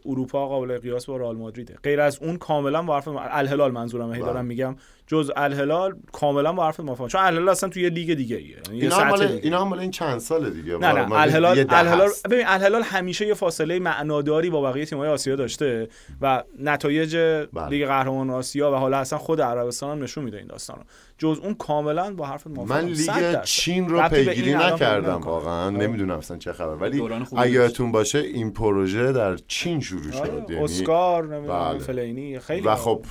اروپا 0.06 0.48
قابل 0.48 0.78
قیاس 0.78 1.06
با 1.06 1.18
رئال 1.18 1.38
مادریده. 1.38 1.78
غیر 1.84 2.02
از 2.02 2.20
اون 2.22 2.38
کاملا 2.38 2.82
با 2.82 2.96
حرف 2.96 3.08
الهلال 3.08 3.72
منظورم 3.72 4.14
هی 4.14 4.20
دارم 4.20 4.34
بله. 4.34 4.42
میگم. 4.42 4.76
جز 5.08 5.32
الهلال 5.36 5.96
کاملا 6.12 6.54
با 6.54 6.66
حرفت 6.66 6.80
موافقم 6.80 7.08
چون 7.08 7.22
الهلال 7.22 7.50
اصلا 7.50 7.70
توی 7.70 7.84
یه 7.84 7.90
لیگ 7.90 8.14
دیگه 8.14 8.36
ایه 8.36 8.58
یعنی 8.68 8.82
اینا 8.82 8.96
هم 8.96 9.14
اینا 9.44 9.66
هم 9.66 9.74
این 9.74 9.92
چند 9.92 10.20
سال 10.20 10.50
دیگه. 10.50 10.78
نه 10.78 10.92
نه 10.92 11.14
الهلال 11.14 11.66
الهلال 11.70 12.10
ببین 12.30 12.44
الهلال 12.48 12.82
همیشه 12.84 13.28
یه 13.28 13.34
فاصله 13.34 13.80
معناداری 13.80 14.50
با 14.50 14.62
بقیه 14.62 14.86
تیم‌های 14.86 15.10
آسیا 15.10 15.36
داشته 15.36 15.88
و 16.22 16.44
نتایج 16.60 17.16
بله. 17.54 17.70
لیگ 17.70 17.88
قهرمان 17.88 18.30
آسیا 18.30 18.72
و 18.72 18.76
حالا 18.76 18.98
اصلا 18.98 19.20
خود 19.20 19.42
عربستان 19.42 19.98
هم 19.98 20.04
نشون 20.04 20.24
میده 20.24 20.38
این 20.38 20.48
داستانو 20.48 20.82
جز 21.18 21.40
اون 21.44 21.54
کاملا 21.54 22.14
با 22.14 22.26
حرفت 22.26 22.48
موافقم 22.48 22.76
من 22.76 22.86
لیگ 22.86 23.42
چین 23.44 23.90
رو 23.90 24.10
پیگیری 24.10 24.54
نکردم 24.54 25.22
واقعا. 25.22 25.70
نمی‌دونم 25.70 26.18
اصلا 26.18 26.38
چه 26.38 26.54
خبر 26.54 26.76
ولی 26.76 27.02
اگه 27.38 27.70
باشه 27.94 28.20
این 28.20 28.54
پروژه 28.54 29.12
در 29.12 29.38
چین 29.38 29.80
شروع 29.80 30.12
شد. 30.12 30.18
آره، 30.18 30.46
یعنی 30.50 30.64
اسکار 30.64 31.36
نمی‌دونم 31.36 31.70
بله. 31.70 31.80
فلینی 31.80 32.40
خیلی 32.40 32.68
و 32.68 32.76
خب 32.76 33.06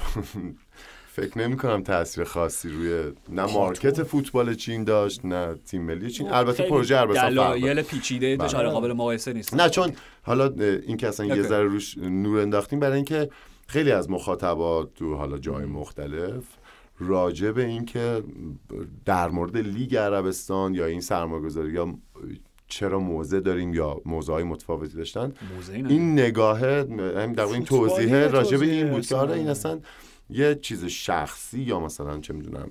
فکر 1.15 1.39
نمی 1.39 1.57
کنم 1.57 1.83
تاثیر 1.83 2.25
خاصی 2.25 2.69
روی 2.69 3.13
نه 3.29 3.53
مارکت 3.55 4.03
فوتبال 4.03 4.55
چین 4.55 4.85
داشت 4.85 5.25
نه 5.25 5.55
تیم 5.55 5.83
ملی 5.83 6.11
چین. 6.11 6.29
خب، 6.29 6.35
البته 6.35 6.63
پروژه 6.63 6.97
عربستان 6.97 7.31
دلایل 7.31 7.83
پیچیده 7.83 8.37
داشت 8.37 8.57
بله. 8.57 8.69
قابل 8.69 8.93
مقایسه 8.93 9.33
نیست. 9.33 9.55
نه 9.55 9.69
چون 9.69 9.93
حالا 10.23 10.53
این 10.87 10.97
که 10.97 11.09
اصلا 11.09 11.27
یه 11.27 11.43
ذره 11.43 11.65
روش 11.65 11.99
نور 11.99 12.41
انداختیم 12.41 12.81
برای 12.81 12.97
اینکه 12.97 13.31
خیلی 13.67 13.93
از 13.93 14.11
مخاطبات 14.11 14.95
تو 14.95 15.15
حالا 15.15 15.39
جای 15.39 15.65
مختلف 15.65 16.45
راجع 16.99 17.51
به 17.51 17.65
اینکه 17.65 18.23
در 19.05 19.29
مورد 19.29 19.57
لیگ 19.57 19.97
عربستان 19.97 20.75
یا 20.75 20.87
این 20.87 21.01
سرمایه‌گذاری 21.01 21.73
یا 21.73 21.95
چرا 22.69 22.99
موزه 22.99 23.41
داریم 23.41 23.75
یا 23.75 24.01
موزه 24.05 24.33
های 24.33 24.45
متفاوتی 24.45 24.97
داشتن 24.97 25.33
این 25.69 26.13
نگاهه 26.13 26.83
در 27.37 27.45
این 27.45 27.65
توضیحه 27.65 28.27
راجع 28.29 28.57
به 28.57 28.67
این 28.67 28.91
بود 28.91 29.07
که 29.07 29.17
آره 29.17 29.35
این 29.35 29.49
اصلا 29.49 29.81
یه 30.33 30.55
چیز 30.55 30.85
شخصی 30.85 31.61
یا 31.61 31.81
مثلا 31.81 32.21
چه 32.21 32.35
می‌دونم 32.35 32.71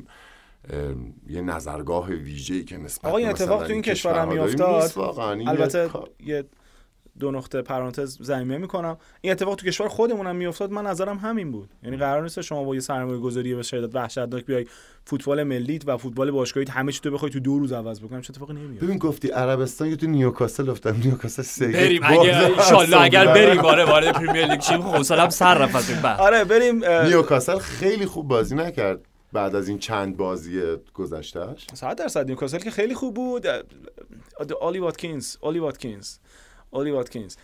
یه 1.27 1.41
نظرگاه 1.41 2.09
ویژه‌ای 2.09 2.63
که 2.63 2.77
نسبت 2.77 3.05
آقا 3.05 3.17
این 3.17 3.29
اتفاق 3.29 3.67
تو 3.67 3.73
این 3.73 3.81
کشور 3.81 4.19
هم 4.19 4.27
میافتاد. 4.27 5.19
البته 5.47 5.89
یه 6.19 6.45
دو 7.19 7.31
نقطه 7.31 7.61
پرانتز 7.61 8.17
زمینه 8.21 8.57
می‌کنم. 8.57 8.97
این 9.21 9.31
اتفاق 9.31 9.55
تو 9.55 9.65
کشور 9.65 9.87
خودمون 9.87 10.27
هم 10.27 10.35
میافتاد 10.35 10.71
من 10.71 10.87
نظرم 10.87 11.17
همین 11.17 11.51
بود. 11.51 11.69
یعنی 11.83 11.97
قرار 11.97 12.23
نیست 12.23 12.41
شما 12.41 12.63
با 12.63 12.75
یه 12.75 12.81
سرمایه 12.81 13.19
گذاری 13.19 13.55
به 13.55 13.63
شدت 13.63 13.95
وحشتناک 13.95 14.45
بیای 14.45 14.65
فوتبال 15.05 15.43
ملیت 15.43 15.87
و 15.87 15.97
فوتبال 15.97 16.31
باشگاهی 16.31 16.65
همه 16.69 16.91
چی 16.91 16.99
تو 16.99 17.11
بخوای 17.11 17.31
تو 17.31 17.39
دو 17.39 17.59
روز 17.59 17.73
عوض 17.73 18.01
بکنم 18.01 18.21
چه 18.21 18.31
اتفاقی 18.31 18.53
نمیاد 18.53 18.83
ببین 18.83 18.97
گفتی 18.97 19.27
عربستان 19.27 19.87
یا 19.87 19.95
تو 19.95 20.07
نیوکاسل 20.07 20.69
افتادم 20.69 20.99
نیوکاسل 21.03 21.41
سه 21.41 21.67
بریم 21.67 22.01
اگه 22.03 22.35
ان 22.79 22.93
اگر 22.93 23.25
بریم. 23.25 23.59
آره 23.59 23.85
وارد 23.85 24.11
پرمیر 24.13 24.45
لیگ 24.45 24.61
شیم. 24.61 24.81
حوصله‌ام 24.81 25.29
سر 25.29 25.57
رفت 25.57 25.75
از 25.75 25.89
این 25.89 26.05
آره 26.05 26.43
بریم 26.43 26.85
نیوکاسل 26.85 27.57
خیلی 27.57 28.05
خوب 28.05 28.27
بازی 28.27 28.55
نکرد 28.55 28.99
بعد 29.33 29.55
از 29.55 29.67
این 29.67 29.79
چند 29.79 30.17
بازی 30.17 30.61
گذشتهش 30.93 31.67
100 31.73 31.95
درصد. 31.95 32.27
نیوکاسل 32.27 32.57
که 32.57 32.71
خیلی 32.71 32.93
خوب 32.95 33.13
بود. 33.13 33.47
اولی 34.61 34.79
واتکینز 34.79 35.35
اولی 35.41 35.59
واتکینز. 35.59 36.17
اولی 36.71 36.91
واتکینز 36.91 37.35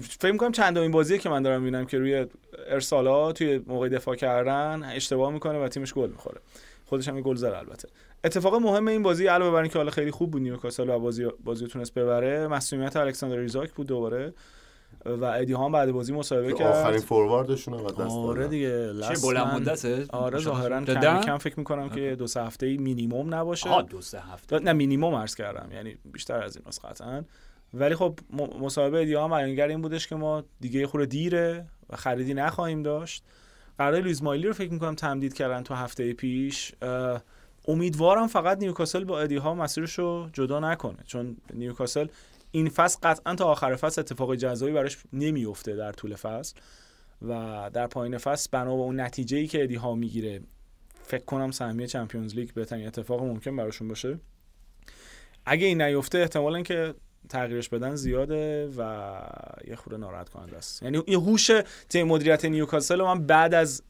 فکر 0.00 0.32
می‌کنم 0.32 0.52
چند 0.52 0.78
این 0.78 0.90
بازیه 0.90 1.18
که 1.18 1.28
من 1.28 1.42
دارم 1.42 1.62
می‌بینم 1.62 1.86
که 1.86 1.98
روی 1.98 2.26
ارسالا 2.66 3.32
توی 3.32 3.58
موقع 3.66 3.88
دفاع 3.88 4.16
کردن 4.16 4.82
اشتباه 4.94 5.32
می‌کنه 5.32 5.64
و 5.64 5.68
تیمش 5.68 5.94
گل 5.94 6.10
می‌خوره. 6.10 6.40
خودش 6.86 7.08
هم 7.08 7.20
گل 7.20 7.36
زد 7.36 7.46
البته. 7.46 7.88
اتفاق 8.24 8.54
مهم 8.54 8.88
این 8.88 9.02
بازی 9.02 9.26
علاوه 9.26 9.52
بر 9.52 9.60
اینکه 9.60 9.78
حالا 9.78 9.90
خیلی 9.90 10.10
خوب 10.10 10.30
بود 10.30 10.42
نیوکاسل 10.42 10.88
و 10.88 10.98
بازی 10.98 11.26
بازی 11.44 11.66
تونست 11.66 11.94
ببره 11.94 12.48
مصدومیت 12.48 12.96
الکساندر 12.96 13.38
ایزاک 13.38 13.72
بود 13.72 13.86
دوباره 13.86 14.34
و 15.04 15.24
ادی 15.24 15.52
هام 15.52 15.72
بعد 15.72 15.92
بازی 15.92 16.12
مصاحبه 16.12 16.52
کرد. 16.52 16.76
آخرین 16.76 17.00
فورواردشون 17.00 17.74
هم 17.74 17.86
دست 17.86 18.00
آره 18.00 18.48
دیگه 18.48 18.94
چه 19.00 19.14
بلند 19.22 19.46
مدته؟ 19.46 20.06
آره 20.08 20.38
ظاهرا 20.38 20.84
کم 20.84 21.20
کم 21.20 21.38
فکر 21.38 21.58
می‌کنم 21.58 21.88
که 21.88 22.16
دو 22.18 22.26
سه 22.26 22.42
هفته 22.42 22.76
مینیمم 22.76 23.34
نباشه. 23.34 23.70
آها 23.70 23.82
دو 23.82 24.00
سه 24.00 24.20
هفته. 24.20 24.58
نه 24.58 24.72
مینیمم 24.72 25.14
عرض 25.14 25.34
کردم. 25.34 25.72
یعنی 25.72 25.96
بیشتر 26.12 26.42
از 26.42 26.56
این 26.56 26.64
قطعا 26.84 27.22
ولی 27.74 27.94
خب 27.94 28.18
مصاحبه 28.60 29.00
ادی 29.00 29.14
هام 29.14 29.30
بیانگر 29.30 29.68
این 29.68 29.82
بودش 29.82 30.06
که 30.06 30.14
ما 30.14 30.44
یه 30.60 30.86
خورده 30.86 31.06
دیره 31.06 31.66
و 31.90 31.96
خریدی 31.96 32.34
نخواهیم 32.34 32.82
داشت. 32.82 33.24
قرارداد 33.78 34.00
لوئیس 34.00 34.22
مایلی 34.22 34.46
رو 34.46 34.52
فکر 34.52 34.72
می‌کنم 34.72 34.94
تمدید 34.94 35.34
کردن 35.34 35.62
تو 35.62 35.74
هفته 35.74 36.12
پیش. 36.12 36.72
امیدوارم 37.68 38.26
فقط 38.26 38.58
نیوکاسل 38.58 39.04
با 39.04 39.20
ادی 39.20 39.36
هاو 39.36 39.54
مسیرش 39.54 39.98
رو 39.98 40.28
جدا 40.32 40.60
نکنه 40.60 40.98
چون 41.06 41.36
نیوکاسل 41.54 42.06
این 42.50 42.68
فصل 42.68 42.98
قطعا 43.02 43.34
تا 43.34 43.44
آخر 43.44 43.76
فصل 43.76 44.00
اتفاق 44.00 44.34
جزایی 44.34 44.74
براش 44.74 44.98
نمیفته 45.12 45.76
در 45.76 45.92
طول 45.92 46.14
فصل. 46.14 46.56
و 47.22 47.70
در 47.72 47.86
پایین 47.86 48.18
فصل 48.18 48.48
بنا 48.52 48.76
به 48.76 48.82
اون 48.82 49.00
نتیجه 49.00 49.36
ای 49.36 49.46
که 49.46 49.62
ادی 49.62 49.74
ها 49.74 49.94
می‌گیره 49.94 50.40
فکر 51.02 51.24
کنم 51.24 51.50
سهمیه 51.50 51.86
چمپیونز 51.86 52.34
لیگ 52.34 52.50
بهترین 52.50 52.86
اتفاق 52.86 53.22
ممکن 53.22 53.56
براشون 53.56 53.88
باشه. 53.88 54.18
اگه 55.46 55.66
این 55.66 55.82
نیفته 55.82 56.18
احتمالا 56.18 56.62
که 56.62 56.94
تغییرش 57.28 57.68
بدن 57.68 57.94
زیاده 57.94 58.68
و 58.78 59.12
یه 59.68 59.76
خورده 59.76 59.96
ناراحت 59.96 60.28
کننده 60.28 60.56
است. 60.56 60.82
یعنی 60.82 61.02
یه 61.08 61.18
هوش 61.18 61.50
تیم 61.88 62.06
مدیریت 62.06 62.44
نیوکاسل 62.44 63.02
من 63.02 63.26
بعد 63.26 63.54
از 63.54 63.82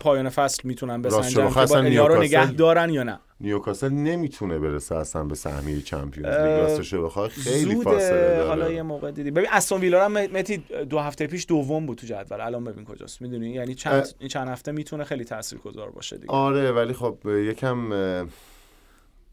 پایان 0.00 0.28
فصل 0.28 0.68
می‌تونم 0.68 1.02
بسنجم 1.02 1.50
که 1.50 1.66
با 1.98 2.06
رو 2.06 2.22
نگه 2.22 2.52
دارن 2.52 2.90
یا 2.90 3.02
نه. 3.02 3.20
نیوکاسل 3.40 3.88
نمی‌تونه 3.88 4.58
برسه 4.58 4.94
اصلا 4.94 5.24
به 5.24 5.34
سهمیه 5.34 5.80
چمپیونز 5.80 6.34
لیگ. 6.34 6.44
راستش 6.44 6.94
بخواد 6.94 7.30
خیلی 7.30 7.74
فاصله 7.74 8.10
داره. 8.10 8.48
حالا 8.48 8.70
یه 8.70 8.82
موقع 8.82 9.10
دیدی 9.10 9.30
ببین 9.30 9.48
استون 9.52 9.80
ویلا 9.80 10.04
هم 10.04 10.12
متی 10.12 10.64
دو 10.90 10.98
هفته 10.98 11.26
پیش 11.26 11.46
دوم 11.48 11.86
بود 11.86 11.98
تو 11.98 12.06
جدول. 12.06 12.40
الان 12.40 12.64
ببین 12.64 12.84
کجاست. 12.84 13.22
می‌دونی؟ 13.22 13.50
یعنی 13.50 13.74
چند 13.74 14.08
این 14.18 14.28
چند 14.28 14.48
هفته 14.48 14.72
می‌تونه 14.72 15.04
خیلی 15.04 15.24
تاثیرگذار 15.24 15.90
باشه 15.90 16.16
دیگه. 16.16 16.32
آره 16.32 16.72
ولی 16.72 16.92
خب 16.92 17.18
یکم 17.26 17.92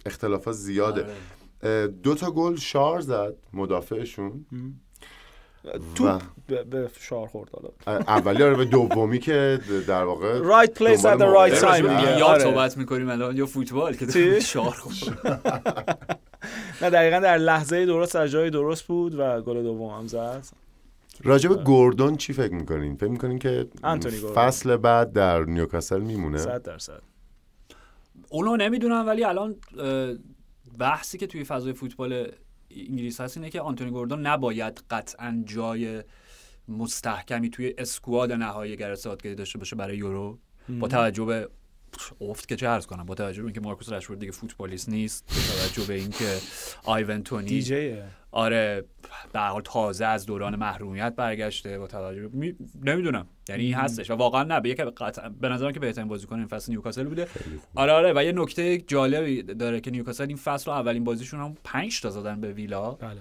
اختلافات 0.06 0.54
زیاده. 0.54 1.04
آره. 1.04 1.14
دو 2.04 2.16
تا 2.16 2.32
گل 2.32 2.56
شار 2.56 3.02
زد 3.02 3.36
مدافعشون. 3.54 4.46
تو 5.96 6.20
به 6.48 6.90
شار 7.00 7.28
خورد 7.28 7.50
حالا. 7.50 8.00
اولی 8.00 8.44
آره 8.44 8.56
به 8.56 8.66
دومی 8.66 9.20
که 9.20 9.60
در 9.88 10.04
واقع 10.04 10.40
right 10.40 10.70
place 10.70 11.02
at 11.02 11.20
the 11.20 11.28
right 11.38 11.62
time. 11.62 12.20
یا 12.20 12.26
آره. 12.26 12.44
صحبت 12.44 12.78
می‌کنیم 12.78 13.10
الان 13.10 13.38
یا 13.38 13.46
فوتبال 13.46 13.96
که 13.96 14.40
شار 14.40 14.72
خورد. 14.72 14.96
نه 16.82 16.90
دقیقا 16.90 17.20
در 17.20 17.38
لحظه 17.38 17.86
درست 17.86 18.16
از 18.16 18.32
جای 18.32 18.50
درست 18.50 18.84
بود 18.84 19.16
و 19.20 19.42
گل 19.42 19.64
دوم 19.64 20.00
هم 20.00 20.08
زد. 20.08 20.46
راجب 21.24 21.64
گوردون 21.64 22.16
چی 22.18 22.34
فکر 22.34 22.54
می‌کنین؟ 22.54 22.96
فکر 22.96 23.10
می‌کنین 23.10 23.40
که 23.40 23.68
فصل 24.36 24.78
بعد 24.78 25.14
در 25.14 25.44
نیوکاسل 25.44 26.02
میمونه؟ 26.02 26.38
صد 26.38 26.64
درصد. 26.64 27.02
اونو 28.30 28.58
نمی‌دونم 28.58 29.08
ولی 29.08 29.24
الان 29.24 29.56
بحثی 30.78 31.18
که 31.18 31.28
توی 31.28 31.44
فضای 31.44 31.74
فوتبال 31.74 32.32
انگلیس 32.72 33.22
هست 33.22 33.38
اینه 33.38 33.50
که 33.50 33.62
آنتونی 33.62 33.92
گوردون 33.92 34.28
نباید 34.28 34.84
قطعا 34.90 35.44
جای 35.46 36.04
مستحکمی 36.68 37.50
توی 37.50 37.74
اسکواد 37.78 38.32
نهایی 38.32 38.78
گرساتگری 38.78 39.36
داشته 39.36 39.60
باشه 39.60 39.76
برای 39.76 39.98
یورو. 39.98 40.40
با 40.80 40.88
توجه 40.88 41.26
به 41.26 41.50
افت 42.22 42.48
که 42.48 42.56
چه 42.56 42.68
عرض 42.68 42.86
کنم 42.86 43.06
با 43.06 43.16
توجه 43.16 43.42
به 43.42 43.46
اینکه 43.46 43.62
مارکوس 43.62 43.92
رشفورد 43.92 44.20
دیگه 44.20 44.32
فوتبالیست 44.32 44.90
نیست 44.90 45.26
با 45.28 45.36
توجه 45.36 45.88
به 45.88 45.94
اینکه 45.94 46.38
آیون 46.84 47.24
تونی 47.24 47.62
آره 48.32 48.86
به 49.34 49.40
حال 49.40 49.62
تازه 49.62 50.06
از 50.06 50.26
دوران 50.26 50.56
محرومیت 50.56 51.16
برگشته 51.16 51.80
با 51.80 51.88
توجه 51.88 52.30
می... 52.34 52.56
نمی‌دونم. 52.84 53.28
یعنی 53.50 53.64
این 53.64 53.74
هستش 53.74 54.12
و 54.12 54.14
واقعا 54.14 54.44
نه 54.44 54.60
به 54.60 54.74
قطع... 54.74 55.30
به 55.30 55.50
نظرم 55.50 55.72
که 55.72 55.80
بهترین 55.80 56.08
بازیکن 56.08 56.36
این 56.36 56.48
فصل 56.48 56.72
نیوکاسل 56.72 57.04
بوده. 57.04 57.28
آره 57.76 57.92
آره 57.92 58.14
و 58.16 58.24
یه 58.24 58.32
نکته 58.32 58.78
جالبی 58.78 59.44
داره 59.44 59.82
که 59.82 59.92
نیوکاسل 59.92 60.26
این 60.28 60.38
فصل 60.38 60.72
رو 60.72 60.78
اولین 60.78 61.04
بازیشون 61.04 61.40
هم 61.40 61.58
5 61.64 62.02
تا 62.02 62.10
زدن 62.10 62.42
به 62.42 62.54
ویلا. 62.54 62.92
بله. 62.92 63.20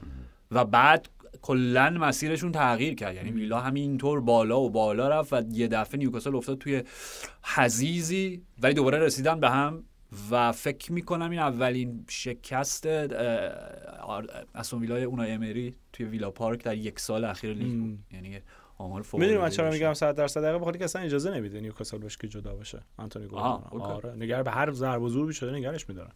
و 0.51 0.65
بعد 0.65 1.09
کلا 1.43 1.91
مسیرشون 1.91 2.53
تغییر 2.53 2.95
کرد. 2.95 3.15
یعنی 3.15 3.31
ویلا 3.31 3.61
همینطور 3.61 4.21
بالا 4.21 4.61
و 4.61 4.71
بالا 4.71 5.09
رفت 5.09 5.33
و 5.33 5.43
یه 5.53 5.69
دفعه 5.69 5.99
نیوکاسل 5.99 6.37
افتاد 6.37 6.59
توی 6.59 6.83
حزیزی 7.43 8.43
ولی 8.63 8.75
دوباره 8.75 8.99
رسیدن 8.99 9.41
به 9.41 9.51
هم 9.51 9.85
و 10.31 10.53
فکر 10.53 10.93
می‌کنم 10.93 11.31
این 11.31 11.41
اولین 11.41 12.05
شکست 12.09 12.87
اسون 14.55 14.81
ویلای 14.81 15.05
اونا 15.05 15.23
امری 15.23 15.75
توی 15.93 16.07
ویلا 16.07 16.31
پارک 16.31 16.65
در 16.65 16.77
یک 16.77 17.01
سال 17.01 17.25
اخیر 17.25 17.55
لیگ 17.55 17.81
بود. 17.81 17.99
یعنی 18.13 18.39
آمار 18.79 19.03
فوق 19.03 19.21
می‌دونی 19.21 19.39
من 19.39 19.51
چرا 19.51 19.71
میگم 19.71 19.95
100 19.95 20.15
درصد 20.15 20.43
دقیقه؟ 20.43 20.59
بخاطر 20.59 20.79
که 20.79 20.85
اصلا 20.85 21.03
اجازه 21.03 21.31
نمیده 21.31 21.61
نیوکاسل 21.61 21.99
بهش 21.99 22.17
که 22.17 22.29
جدا 22.29 22.55
باشه 22.55 22.83
آنتونی 22.97 23.27
گوردون 23.27 23.81
آره 23.81 24.13
نگار 24.13 24.43
به 24.43 24.51
هر 24.51 24.73
ضرب 24.73 25.03
و 25.03 25.09
زور 25.09 25.33
شده 25.33 25.53
نگرش 25.53 25.89
میدارن. 25.89 26.13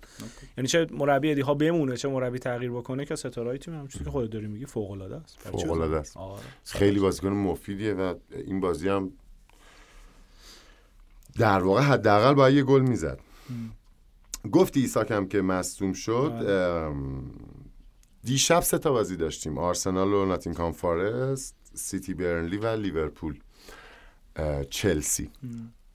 یعنی 0.58 0.68
چه 0.68 0.86
مربی 0.90 1.30
ادی 1.30 1.40
ها 1.40 1.54
بمونه 1.54 1.96
چه 1.96 2.08
مربی 2.08 2.38
تغییر 2.38 2.70
بکنه 2.70 3.04
که 3.04 3.16
ستارهای 3.16 3.58
تیم 3.58 3.74
هم 3.74 3.88
چیزی 3.88 4.04
که 4.04 4.10
خودت 4.10 4.30
داری 4.30 4.46
میگی 4.46 4.66
فوق 4.66 4.90
العاده 4.90 5.16
است 5.16 5.38
فوق 5.38 5.70
العاده 5.70 5.96
است. 5.96 6.16
آره. 6.16 6.42
خیلی 6.64 7.00
بازیکن 7.00 7.28
مفیدیه 7.28 7.94
و 7.94 8.14
این 8.30 8.60
بازی 8.60 8.88
هم 8.88 9.12
در 11.38 11.62
واقع 11.62 11.82
حداقل 11.82 12.34
با 12.34 12.50
یه 12.50 12.62
گل 12.62 12.80
می‌زد. 12.80 13.20
گفتی 14.52 14.80
ایساکم 14.80 15.26
که 15.26 15.42
مصدوم 15.42 15.92
شد 15.92 16.32
بله. 16.32 16.90
دیشب 18.24 18.60
سه 18.60 18.78
تا 18.78 18.92
بازی 18.92 19.16
داشتیم 19.16 19.58
آرسنال 19.58 20.12
و 20.12 20.26
ناتینگهام 20.26 20.72
فارست 20.72 21.56
سیتی 21.74 22.14
برنلی 22.14 22.56
و 22.56 22.66
لیورپول 22.76 23.38
چلسی. 24.70 25.30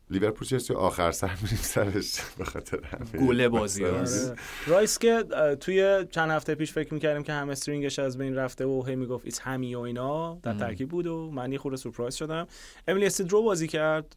لیورپول 0.10 0.48
چلسی 0.48 0.74
آخر 0.74 1.12
سر 1.12 1.32
میریم 1.42 1.58
سرش 1.58 2.22
به 2.38 2.46
خاطر 2.46 2.80
گل 3.28 3.48
بازی. 3.48 3.86
آره. 3.86 4.36
رایس 4.68 5.00
که 5.00 5.24
توی 5.60 6.06
چند 6.12 6.32
هفته 6.32 6.56
پیش 6.56 6.74
فکر 6.74 6.94
می‌کردیم 6.94 7.24
که 7.24 7.34
هم 7.34 7.50
استرینگش 7.50 8.00
از 8.00 8.18
بین 8.18 8.36
رفته 8.36 8.66
و 8.66 8.84
هی 8.88 8.96
می‌گفت 8.96 9.26
ایت 9.26 9.42
همی 9.42 9.76
و 9.76 9.80
اینا 9.80 10.36
در 10.44 10.54
ترکیب 10.54 10.90
بود 10.90 11.08
و 11.08 11.32
من 11.32 11.52
یه 11.52 11.58
خورده 11.58 11.78
سورپرایز 11.78 12.16
شدم. 12.16 12.48
امیلی 12.88 13.06
استیدرو 13.06 13.44
بازی 13.44 13.68
کرد. 13.68 14.16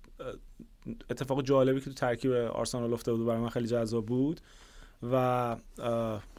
اتفاق 1.10 1.42
جالبی 1.42 1.80
که 1.80 1.84
تو 1.86 1.92
ترکیب 1.92 2.32
آرسنال 2.32 2.92
افتاده 2.92 3.18
بود 3.18 3.26
برای 3.26 3.40
من 3.40 3.48
خیلی 3.48 3.66
جذاب 3.66 4.06
بود 4.06 4.40
و 5.12 5.56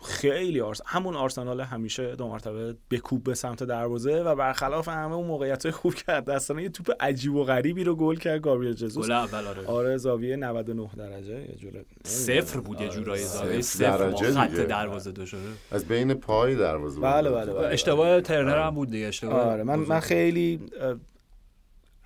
خیلی 0.04 0.62
آرس... 0.62 0.82
همون 0.86 1.16
آرسنال 1.16 1.62
همیشه 1.62 2.16
دو 2.16 2.28
مرتبه 2.28 2.76
بکوب 2.91 3.24
به 3.24 3.34
سمت 3.34 3.64
دروازه 3.64 4.22
و 4.24 4.36
برخلاف 4.36 4.88
همه 4.88 5.14
اون 5.14 5.28
موقعیت 5.28 5.70
خوب 5.70 5.93
کرد 5.93 6.26
دستانه 6.26 6.64
یه 6.64 6.70
توپ 6.70 6.91
عجیب 7.00 7.36
و 7.36 7.43
غریبی 7.43 7.84
رو 7.84 7.95
گل 7.95 8.16
کرد 8.16 8.41
گابریل 8.41 8.74
جزوس. 8.74 9.06
گل 9.06 9.12
اول 9.12 9.47
آره. 9.47 9.66
آره 9.66 9.97
زاویه 9.97 10.36
99 10.36 10.89
درجه 10.97 11.41
یه 11.41 11.56
جوره 11.56 11.86
صفر 12.04 12.60
بود 12.60 12.82
یه 12.82 12.89
جورایی 12.89 13.24
زاویه 13.24 13.62
صفر 13.62 14.12
خط 14.32 14.52
دروازه 14.52 15.12
دو 15.12 15.26
شده. 15.26 15.39
از 15.72 15.86
بین 15.86 16.14
پای 16.14 16.56
دروازه 16.56 17.02
بله 17.02 17.30
بله, 17.30 17.54
بله, 17.54 17.68
اشتباه 17.68 18.22
ترنر 18.22 18.68
هم 18.68 18.76
بود 18.76 18.89
دیگه 18.89 19.08
اشتباه. 19.08 19.41
آره 19.41 19.64
من 19.64 19.76
من 19.76 20.00
خیلی 20.00 20.60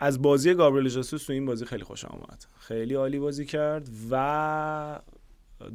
از 0.04 0.22
بازی 0.22 0.54
گابریل 0.54 0.90
جسوس 0.90 1.26
تو 1.26 1.34
این 1.34 1.46
بازی 1.46 1.66
خیلی 1.66 1.84
خوش 1.84 2.06
آمد 2.06 2.46
خیلی 2.60 2.94
عالی 2.94 3.20
بازی 3.20 3.46
کرد 3.46 3.90
و 4.12 5.00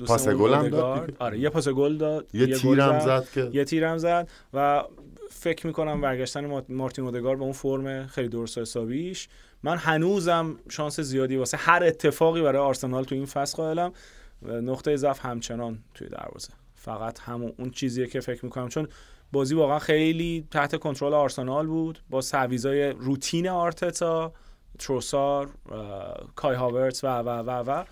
پاس 0.06 0.28
گل 0.28 0.54
هم 0.54 0.68
داد 0.68 1.16
آره 1.18 1.38
یه 1.38 1.48
پاس 1.48 1.68
گل 1.68 1.96
داد 1.96 2.34
یه, 2.34 2.48
یه 2.48 2.54
تیرم 2.54 3.00
زد. 3.00 3.28
که. 3.34 3.50
یه 3.52 3.64
تیرم 3.64 3.98
زد 3.98 4.28
و 4.54 4.84
فکر 5.30 5.66
می‌کنم 5.66 6.00
برگشتن 6.00 6.62
مارتین 6.68 7.04
اودگار 7.04 7.36
به 7.36 7.42
اون 7.42 7.52
فرم 7.52 8.06
خیلی 8.06 8.28
درست 8.28 8.58
حسابیش. 8.58 9.28
من 9.62 9.76
هنوزم 9.76 10.56
شانس 10.68 11.00
زیادی 11.00 11.36
واسه 11.36 11.56
هر 11.56 11.84
اتفاقی 11.84 12.42
برای 12.42 12.62
آرسنال 12.62 13.04
تو 13.04 13.14
این 13.14 13.26
فصل 13.26 13.56
قائلم. 13.56 13.92
نقطه 14.42 14.96
ضعف 14.96 15.26
همچنان 15.26 15.78
توی 15.94 16.08
دروازه. 16.08 16.48
فقط 16.74 17.20
همون 17.20 17.52
اون 17.58 17.70
چیزیه 17.70 18.06
که 18.06 18.20
فکر 18.20 18.44
می‌کنم. 18.44 18.68
چون 18.68 18.88
بازی 19.32 19.54
واقعا 19.54 19.78
خیلی 19.78 20.48
تحت 20.50 20.76
کنترل 20.76 21.14
آرسنال 21.14 21.66
بود. 21.66 21.98
با 22.10 22.20
سویزای 22.20 22.90
روتین 22.90 23.48
آرتتا 23.48 24.32
تروسار 24.78 25.50
کای 26.36 26.56
هاورتس 26.56 27.04
و 27.04 27.06
و 27.06 27.28
و 27.28 27.50
و. 27.50 27.84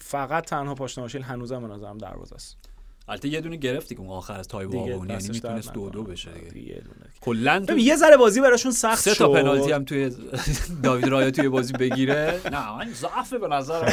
فقط 0.00 0.44
تنها 0.44 0.74
پاشنه 0.74 1.24
هنوزم 1.24 1.68
به 1.68 1.74
نظرم 1.74 1.98
دروازه 1.98 2.34
است. 2.34 2.71
البته 3.12 3.28
یه 3.28 3.40
دونه 3.40 3.56
گرفتی 3.56 3.94
که 3.94 4.00
اون 4.00 4.10
آخر 4.10 4.38
از 4.38 4.48
تایب 4.48 4.70
دیگه 4.70 4.94
آبون 4.94 5.10
یعنی 5.10 5.28
می‌تونست 5.28 5.72
دو 5.72 5.90
دو. 5.90 6.02
بشه 6.02 6.30
دیگه 6.30 6.50
دیگه 6.50 6.68
یه 6.68 6.74
دونه. 6.80 7.10
کلا 7.20 7.64
یه 7.78 7.96
ذره 7.96 8.16
بازی 8.16 8.40
براشون 8.40 8.72
سخت 8.72 9.02
سه 9.02 9.14
شد 9.14 9.18
تا 9.18 9.32
پنالتی 9.32 9.72
هم 9.72 9.84
توی 9.84 10.10
داوید 10.82 11.08
رایا 11.08 11.30
توی 11.30 11.48
بازی 11.48 11.72
بگیره 11.72 12.40
نه 12.52 12.76
من 12.76 12.92
ضعف 12.92 13.32
به 13.32 13.48
نظر. 13.48 13.92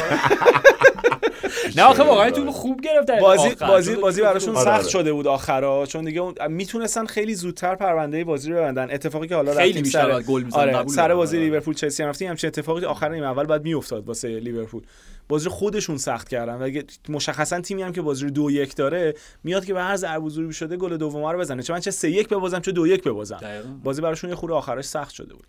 نه 1.76 1.82
آخه 1.82 2.02
واقعا 2.02 2.30
تو 2.30 2.52
خوب 2.52 2.80
گرفت 2.80 3.10
بازی. 3.10 3.54
بازی 3.54 3.96
بازی 3.96 4.22
براشون 4.22 4.56
آره، 4.56 4.64
سخت 4.64 4.80
آره. 4.80 4.88
شده 4.88 5.12
بود 5.12 5.26
آخرا 5.26 5.86
چون 5.86 6.04
دیگه 6.04 6.20
اون 6.20 6.34
می‌تونستن 6.48 7.06
خیلی 7.06 7.34
زودتر 7.34 7.74
پرونده 7.74 8.24
بازی 8.24 8.50
رو 8.50 8.56
ببندن 8.56 8.90
اتفاقی 8.90 9.28
که 9.28 9.34
حالا 9.34 9.54
خیلی 9.54 9.82
بیشتر 9.82 10.12
سر 10.12 10.22
گل 10.22 10.42
می‌زدن، 10.42 10.60
آره 10.60 10.72
قبول 10.72 10.94
سر. 10.94 11.14
بازی 11.14 11.36
آره. 11.36 11.46
لیورپول 11.46 11.74
چلسی 11.74 12.02
هم 12.02 12.08
رفتیم 12.08 12.28
همچین 12.28 12.48
اتفاقی 12.48 12.84
آخر 12.84 13.08
نیمه 13.08 13.26
اول 13.26 13.44
باید 13.44 13.62
میافتاد 13.62 14.08
واسه 14.08 14.40
لیورپول 14.40 14.82
بازی 15.30 15.44
رو 15.44 15.50
خودشون 15.50 15.96
سخت 15.96 16.28
کردن 16.28 16.54
و 16.54 16.82
مشخصا 17.08 17.60
تیمی 17.60 17.82
هم 17.82 17.92
که 17.92 18.02
بازی 18.02 18.24
رو 18.24 18.30
دو 18.30 18.50
یک 18.50 18.76
داره 18.76 19.14
میاد 19.44 19.64
که 19.64 19.74
به 19.74 19.80
هر 19.82 19.96
ضربه 19.96 20.28
ضروری 20.28 20.52
شده 20.52 20.76
گل 20.76 20.96
دوم 20.96 21.24
رو 21.26 21.38
بزنه 21.38 21.62
چه 21.62 21.72
من 21.72 21.80
چه 21.80 21.90
سه 21.90 22.10
یک 22.10 22.28
ببازم 22.28 22.60
چه 22.60 22.72
دو 22.72 22.86
یک 22.86 23.02
ببازم. 23.02 23.40
بازی 23.84 24.02
براشون 24.02 24.30
یه 24.30 24.36
خورده 24.36 24.54
آخرش 24.54 24.84
سخت 24.84 25.14
شده 25.14 25.34
بود 25.34 25.46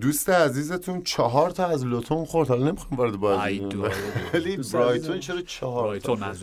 دوست 0.00 0.30
عزیزتون 0.30 1.02
چهار 1.02 1.50
تا 1.50 1.66
از 1.66 1.86
لوتون 1.86 2.24
خورد 2.24 2.48
حالا 2.48 2.66
نمی‌خوام 2.66 3.00
وارد 3.00 3.24
ای 3.24 3.58
بازی. 3.60 3.94
ولی 4.34 4.56
برایتون. 4.56 5.20
چرا 5.20 5.40
چهار 5.40 6.00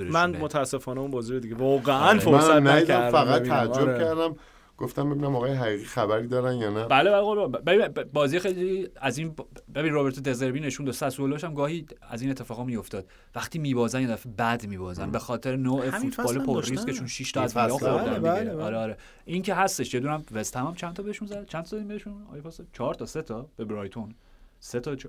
من. 0.09 0.29
متاسفانه 0.37 1.01
اون 1.01 1.11
بازی 1.11 1.33
رو 1.33 1.39
دیگه 1.39 1.55
واقعا 1.55 2.09
آره. 2.09 2.19
فرصت 2.19 2.49
نکردم 2.51 3.11
فقط. 3.11 3.43
تعجب 3.43 3.81
آره. 3.81 3.99
کردم 3.99 4.35
گفتم 4.77 5.09
ببینم 5.09 5.35
آقای 5.35 5.53
حقیقی 5.53 5.83
خبری 5.85 6.27
دارن 6.27 6.55
یا 6.55 6.69
نه. 6.69 6.85
بله 6.85 7.21
بله 7.65 7.87
بازی 8.03 8.39
خیلی 8.39 8.87
از 8.95 9.17
این 9.17 9.35
ببین 9.75 9.93
رابرتو 9.93 10.21
دزربی 10.21 10.59
نشون 10.59 10.85
داد 10.85 10.95
ساسولوش 10.95 11.43
هم 11.43 11.53
گاهی 11.53 11.85
از 12.01 12.21
این 12.21 12.31
اتفاقا 12.31 12.63
میافتاد. 12.63 13.07
وقتی 13.35 13.59
میبازن 13.59 14.01
یه 14.01 14.07
دفعه 14.07 14.31
بد 14.31 14.65
میبازن. 14.67 15.11
به 15.11 15.19
خاطر 15.19 15.55
نوع 15.55 15.89
فوتبال 15.89 16.39
پر 16.39 16.53
داشتن. 16.55 16.71
ریسکشون 16.71 17.07
6 17.07 17.31
تا 17.31 17.41
از 17.41 17.53
فصل. 17.53 17.69
خوردن 17.69 18.03
بله، 18.05 18.19
بله، 18.19 18.53
بله. 18.53 18.63
آره 18.63 18.77
آره. 18.77 18.97
این 19.25 19.41
که 19.41 19.55
هستش 19.55 19.93
یه 19.93 19.99
دونم 19.99 20.23
وست 20.31 20.57
هم, 20.57 20.65
هم 20.65 20.75
چند 20.75 20.93
تا 20.93 21.03
بهشون 21.03 21.27
زد؟ 21.27 21.45
چند 21.45 21.63
تا 21.63 21.69
دادیم 21.71 21.87
بهشون؟ 21.87 22.27
آیا 22.31 22.41
پاس 22.41 22.61
4 22.73 22.93
تا 22.93 23.05
3 23.05 23.21
تا 23.21 23.49
به 23.55 23.65
برایتون؟ 23.65 24.15
3 24.59 24.79
تا 24.79 24.95
چ... 24.95 25.05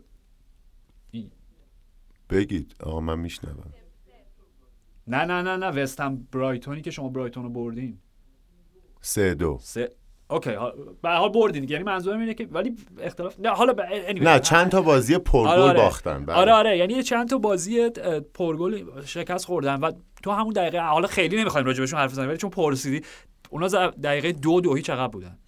این- 1.11 1.31
بگید. 2.31 2.75
آقا 2.83 3.01
من 3.01 3.19
میشنوم. 3.19 3.73
نه 5.09 5.25
نه 5.25 5.43
نه 5.43 5.57
نه. 5.57 5.67
وست 5.83 6.01
هم 6.01 6.29
برایتونی 6.33 6.83
که 6.83 6.91
شما 6.91 7.09
برایتون 7.09 7.43
رو 7.43 7.51
بردین. 7.51 7.99
سه 9.01 9.35
دو. 9.35 9.59
سه. 9.63 9.91
اوکی 10.31 10.51
ها- 10.51 10.73
به 11.03 11.11
حال 11.11 11.29
بردین 11.33 11.61
دیگه. 11.61 11.73
یعنی 11.73 11.85
منظورم 11.85 12.21
اینه 12.21 12.35
که 12.35 12.49
ولی 12.51 12.77
اختلاف 13.01 13.35
نه 13.41 13.49
حالا 13.49 13.73
ب... 13.73 13.81
anyway. 13.81 14.23
نه 14.23 14.41
چند 14.41 14.71
تا 14.71 14.83
بازی 14.83 15.19
پرگل 15.19 15.49
آره، 15.49 15.63
آره. 15.63 15.79
باختن. 15.81 16.25
بله. 16.25 16.37
آره 16.37 16.53
آره. 16.53 16.79
یعنی 16.79 17.03
چند 17.03 17.29
تا 17.29 17.39
بازی 17.39 17.91
پرگل 18.35 18.85
شکست 19.05 19.45
خوردن 19.45 19.75
و 19.81 19.93
تو 20.23 20.31
همون 20.31 20.53
دقیقه 20.53 20.81
حالا 20.81 21.07
خیلی 21.07 21.37
نمی‌خوایم 21.37 21.67
راجع 21.67 21.81
بهشون 21.81 21.99
حرف 21.99 22.13
بزنیم 22.13 22.29
ولی 22.29 22.39
چون 22.39 22.51
پرسیدی 22.51 23.07
اونا 23.51 23.69
دقیقه 23.91 24.33
دو 24.33 24.61
دو 24.61 24.75
هیچ 24.75 24.91
عقب 24.91 25.11
بودن. 25.11 25.39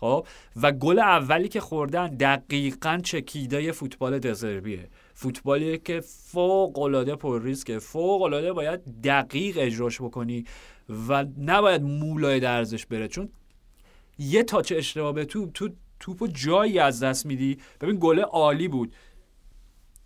خب؟ 0.00 0.26
و 0.62 0.72
گل 0.72 0.98
اولی 0.98 1.48
که 1.48 1.60
خوردن 1.60 2.08
دقیقا 2.08 3.00
چکیده 3.04 3.72
فوتبال 3.72 4.18
دزربیه. 4.18 4.88
فوتبالی 5.14 5.78
که 5.78 6.00
فوق 6.00 6.78
العاده 6.78 7.16
پر 7.16 7.42
ریسکه. 7.42 7.78
فوق 7.78 8.22
العاده 8.22 8.52
باید 8.52 8.80
دقیق 9.04 9.56
اجراش 9.60 10.00
بکنی. 10.00 10.44
و 11.08 11.26
نباید 11.38 11.82
مولای 11.82 12.40
درزش 12.40 12.86
بره 12.86 13.08
چون 13.08 13.28
یه 14.18 14.42
تاچ 14.42 14.72
اشتباه 14.76 15.12
به 15.12 15.24
توپ 15.24 15.52
تو 15.52 15.68
توپو 16.00 16.26
جایی 16.26 16.78
از 16.78 17.02
دست 17.02 17.26
میدی. 17.26 17.58
ببین 17.80 17.96
گل 18.00 18.20
عالی 18.20 18.68
بود. 18.68 18.94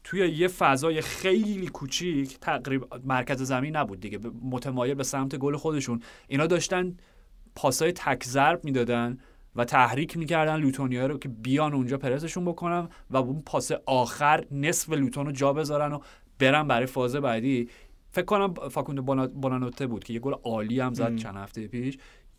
توی 0.05 0.29
یه 0.29 0.49
فضای 0.49 1.01
خیلی 1.01 1.67
کوچیک 1.67 2.39
تقریبا 2.41 3.01
مرکز 3.05 3.43
زمین 3.43 3.77
نبود 3.77 4.01
دیگه. 4.01 4.19
متمایل 4.43 4.95
به 4.95 5.03
سمت 5.03 5.37
گل 5.37 5.57
خودشون. 5.57 6.03
اینا 6.29 6.47
داشتن 6.47 6.97
پاسای 7.55 7.93
تک 7.93 8.25
ضرب 8.25 8.65
می‌دادن 8.65 9.19
و 9.57 9.65
تحریک 9.65 10.17
می‌کردن 10.17 10.57
لوتونیا 10.57 11.07
رو 11.07 11.19
که 11.19 11.29
بیان 11.29 11.75
اونجا 11.75 11.99
پرسشون 11.99 12.45
بکنن 12.45 12.89
و 13.11 13.17
اون 13.17 13.43
پاس 13.47 13.73
آخر 13.87 14.45
نصف 14.51 14.93
لوتون 14.93 15.27
رو 15.27 15.33
جا 15.33 15.53
بذارن 15.53 15.93
و 15.93 16.01
برن 16.39 16.69
برای 16.69 16.87
فاز 16.87 17.17
بعدی. 17.17 17.69
فکر 18.11 18.25
کنم 18.25 18.55
فاکوندو 18.55 19.03
بونا- 19.03 19.27
بونانوته 19.35 19.87
بود 19.87 20.05
که 20.05 20.13
یه 20.13 20.21
گل 20.21 20.33
عالی 20.33 20.81
هم 20.81 20.95
زد 20.95 21.17
چند 21.17 21.37
هفته 21.37 21.67
پیش. 21.69 21.99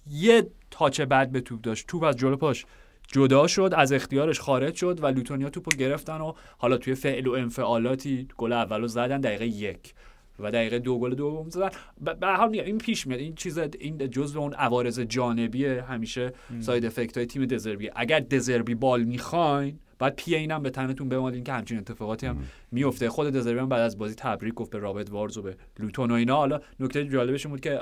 یه 0.09 0.47
touch 0.71 1.01
بد 1.01 1.29
به 1.29 1.41
توپ 1.41 1.61
داشت. 1.61 1.87
توپ 1.87 2.03
از 2.03 2.15
جلو 2.15 2.35
پاش 2.37 2.65
جدا 3.07 3.47
شد 3.47 3.73
از 3.75 3.91
اختیارش 3.91 4.39
خارج 4.39 4.75
شد 4.75 5.03
و 5.03 5.07
لوتونیا 5.07 5.49
توپو 5.49 5.71
گرفتن 5.77 6.21
و 6.21 6.33
حالا 6.57 6.77
توی 6.77 6.95
فعل 6.95 7.27
و 7.27 7.31
انفعالاتی 7.31 8.27
گل 8.37 8.53
اولو 8.53 8.87
زدن 8.87 9.21
دقیقه 9.21 9.47
یک 9.47 9.93
و 10.39 10.51
دقیقه 10.51 10.79
دو 10.79 10.99
گل 10.99 11.15
دوم 11.15 11.49
زدن. 11.49 11.69
به 12.01 12.27
هر 12.27 12.49
این 12.51 12.77
پیش 12.77 13.07
میاد. 13.07 13.19
این 13.19 13.35
چیز 13.35 13.57
این 13.57 14.09
جزء 14.09 14.39
اون 14.39 14.53
عوارض 14.53 14.99
جانبی 14.99 15.65
همیشه 15.65 16.33
side 16.59 16.85
effect 16.85 17.17
های 17.17 17.25
تیم 17.25 17.45
دزربی. 17.45 17.89
اگر 17.95 18.19
دزربی 18.19 18.75
ball 18.75 19.03
می‌خواین 19.03 19.79
بعد 19.99 20.15
پی 20.15 20.35
اینم 20.35 20.63
به 20.63 20.69
تنتون 20.69 21.09
بمالین 21.09 21.43
که 21.43 21.53
همچین 21.53 21.77
اتفاقاتی 21.77 22.25
هم 22.25 22.37
میفته 22.71 23.09
خود 23.09 23.27
دزربی 23.27 23.59
هم 23.59 23.69
بعد 23.69 23.81
از 23.81 23.97
بازی 23.97 24.15
تبریک 24.15 24.53
گفت 24.53 24.71
به 24.71 24.77
رابرت 24.77 25.11
وارز 25.11 25.37
و 25.37 25.41
به 25.41 25.57
لوتون 25.79 26.11
و 26.11 26.13
اینا. 26.13 26.35
حالا 26.35 26.61
نکته 26.79 27.05
جالبش 27.05 27.47
بود 27.47 27.59
که. 27.59 27.81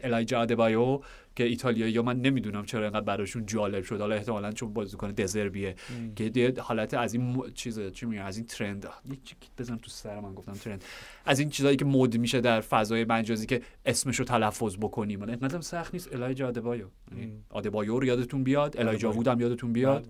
الایجا 0.00 0.42
ادبایو 0.42 1.00
که 1.36 1.44
ایتالیایی 1.44 1.92
یا 1.92 2.02
من 2.02 2.20
نمی‌دونم 2.20 2.64
چرا 2.64 2.82
اینقدر 2.82 3.04
براشون 3.04 3.46
جالب 3.46 3.84
شد. 3.84 4.00
حالا 4.00 4.14
احتمالاً 4.14 4.52
چون 4.52 4.72
بازیکن 4.72 5.10
دزربیه 5.10 5.74
که 6.16 6.32
یه 6.34 6.54
حالت 6.58 6.94
از 6.94 7.14
این 7.14 7.22
م... 7.22 7.50
چیز 7.54 7.92
چی 7.92 8.06
میگن؟ 8.06 8.22
از 8.22 8.36
این 8.36 8.46
trend. 8.46 8.84
یه 9.10 9.16
چی 9.24 9.34
بزنم 9.58 9.76
تو 9.76 9.90
سر 9.90 10.20
من 10.20 10.34
گفتم 10.34 10.52
trend. 10.52 10.84
از 11.26 11.40
این 11.40 11.48
چیزایی 11.48 11.76
که 11.76 11.84
مد 11.84 12.18
میشه 12.18 12.40
در 12.40 12.60
فضای 12.60 13.04
مجازی 13.04 13.46
که 13.46 13.62
اسمشو 13.86 14.24
تلفظ 14.24 14.76
بکنیم. 14.76 15.20
من 15.20 15.28
اینقدر 15.28 15.60
سخت 15.60 15.94
نیست. 15.94 16.14
الایجا 16.14 16.48
ادبایو. 16.48 16.86
یعنی 17.10 17.32
آدبایو 17.50 18.00
رو 18.00 18.06
یادتون 18.06 18.44
بیاد. 18.44 18.76
الایجا 18.80 19.12
وود 19.12 19.28
هم 19.28 19.40
یادتون 19.40 19.72
بیاد. 19.72 20.06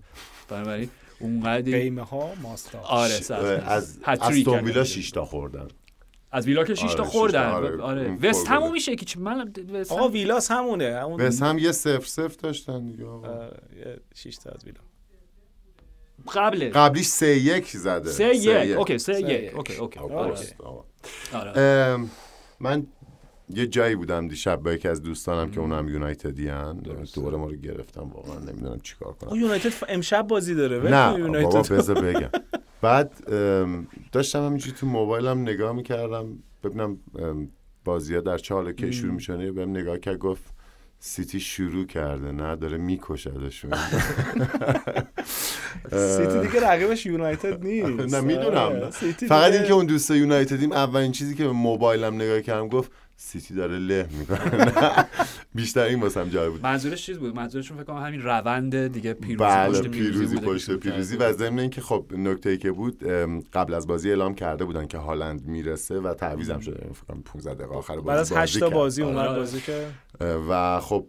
بنابراین 0.49 0.89
اونقدر 1.23 1.71
قیمه 1.79 2.01
ها 2.03 2.29
ماستا 2.41 2.79
آره 2.79 3.13
نیست. 3.15 3.31
از 3.31 3.99
هتریک 4.03 4.47
استون 4.47 4.59
ویلا 4.59 4.71
کردن. 4.73 4.83
6 4.83 5.11
تا 5.11 5.25
خوردن 5.25 5.67
از 6.31 6.47
ویلا 6.47 6.63
که 6.63 6.75
6 6.75 6.81
تا 6.81 6.85
آره، 6.87 6.91
شش 6.91 6.97
تا، 6.97 7.03
خوردن 7.03 7.49
آره. 7.49 7.81
آره 7.81 8.17
وست. 8.21 8.47
همون 8.47 8.71
میشه 8.71 8.95
که 8.95 9.05
چی- 9.05 9.19
من 9.19 9.53
وست 9.73 9.91
آقا 9.91 10.05
هم- 10.05 10.11
ویلاس 10.13 10.51
همونه 10.51 10.99
همون 11.03 11.21
وست 11.21 11.41
هم 11.43 11.57
یه 11.57 11.71
صفر 11.71 12.05
صفر 12.05 12.35
داشتن 12.41 12.85
دیگه 12.87 13.05
آقا. 13.05 13.27
آره، 13.27 13.59
یه 13.77 13.99
شش 14.15 14.37
تا 14.37 14.49
از 14.49 14.65
ویلا 14.65 14.79
قبله 16.33 16.69
قبلیش 16.69 17.05
سه 17.07 17.27
یک 17.37 17.67
زده 17.77 18.09
سه 18.09 18.35
یک 18.35 18.77
اوکی 18.77 18.97
سه 18.97 19.13
سه 19.13 19.21
یک. 19.21 19.55
اوکی 19.55 19.75
اوکی 19.75 19.99
آقا، 19.99 20.15
آره. 20.15 20.35
آقا. 20.59 20.85
آره. 21.33 21.97
من 22.59 22.87
یه 23.55 23.67
جایی 23.67 23.95
بودم 23.95 24.27
دیشب 24.27 24.55
با 24.55 24.73
یکی 24.73 24.87
از 24.87 25.01
دوستانم 25.01 25.51
که 25.51 25.59
اونم 25.59 25.89
یونایتدی 25.89 26.47
هن. 26.47 26.83
دوباره 27.15 27.37
ما 27.37 27.47
رو 27.47 27.55
گرفتم 27.55 28.01
واقعا 28.01 28.39
نمی‌دونم 28.39 28.79
چیکار 28.83 29.13
کنم. 29.13 29.39
یونایتد 29.39 29.73
امشب 29.89 30.27
بازی 30.27 30.55
داره 30.55 30.77
نه 30.89 31.43
بابا 31.43 31.61
بذار 31.61 32.01
بگم. 32.01 32.29
بعد 32.81 33.11
داشتم 34.11 34.45
همینجوری 34.45 34.75
تو 34.77 34.87
موبایلم 34.87 35.41
نگاه 35.41 35.71
می‌کردم. 35.73 36.25
ببینم 36.63 36.97
بازی 37.85 38.15
ها 38.15 38.21
در 38.21 38.37
چه 38.37 38.53
حالا 38.53 38.71
که 38.71 38.91
شروع 38.91 39.13
میشنه 39.13 39.51
بهم 39.51 39.69
نگاه 39.69 39.97
کرد 39.97 40.17
گفت 40.17 40.43
سیتی 40.99 41.39
شروع 41.39 41.85
کرده 41.85 42.31
نه 42.31 42.55
داره 42.55 42.77
میکشدشون. 42.77 43.71
سیتی 45.91 46.39
دیگه 46.47 46.67
رقیبش 46.67 47.05
یونایتد 47.05 47.63
نیست. 47.67 48.15
نه 48.15 48.21
می‌دونم. 48.21 48.57
آره، 48.57 48.89
فقط 49.27 49.53
اینکه 49.53 49.73
اون 49.73 49.85
دوست 49.85 50.11
یونایتدیم 50.11 50.71
اولین 50.71 51.11
چیزی 51.11 51.35
که 51.35 51.43
به 51.43 51.51
موبایلم 51.51 52.15
نگاه 52.15 52.41
کردم 52.41 52.67
گفت 52.67 52.91
سیتی 53.23 53.53
داره 53.53 53.77
له 53.77 54.09
می‌کنه 54.19 54.73
بیشتر 55.55 55.81
این 55.81 55.99
واسم 56.01 56.29
جالب 56.29 56.51
بود 56.51 56.63
منظورش 56.63 57.05
چیز 57.05 57.17
بود 57.17 57.35
منظورشون 57.35 57.77
فکر 57.77 57.85
کنم 57.85 58.03
همین 58.03 58.21
روند 58.21 58.87
دیگه 58.87 59.13
پیروزی 59.13 59.43
بله 59.43 59.69
پشت 59.69 59.87
پیروزی 59.87 60.37
پشت 60.37 60.71
پیروزی 60.71 61.17
و 61.17 61.33
ضمن 61.33 61.59
اینکه 61.59 61.81
خب 61.81 62.05
نکته 62.17 62.49
ای 62.49 62.57
که 62.57 62.71
بود 62.71 63.03
قبل 63.53 63.73
از 63.73 63.87
بازی 63.87 64.09
اعلام 64.09 64.35
کرده 64.35 64.65
بودن 64.65 64.87
که 64.87 64.97
هالند 64.97 65.45
می‌رسه 65.45 65.99
و 65.99 66.13
تعویضم 66.13 66.59
شده 66.59 66.93
فکر 66.93 67.05
کنم 67.05 67.21
15 67.21 67.53
دقیقه 67.53 67.75
آخر 67.75 67.95
بازی 67.95 68.07
بعد 68.07 68.17
از 68.19 68.29
بازی 68.29 68.41
8 68.41 68.59
تا. 68.59 68.69
بازی. 68.69 69.03
اومد 69.03 69.17
آره. 69.17 69.39
بازی 69.39 69.61
که 69.61 69.87
و 70.49 70.79
خب 70.79 71.07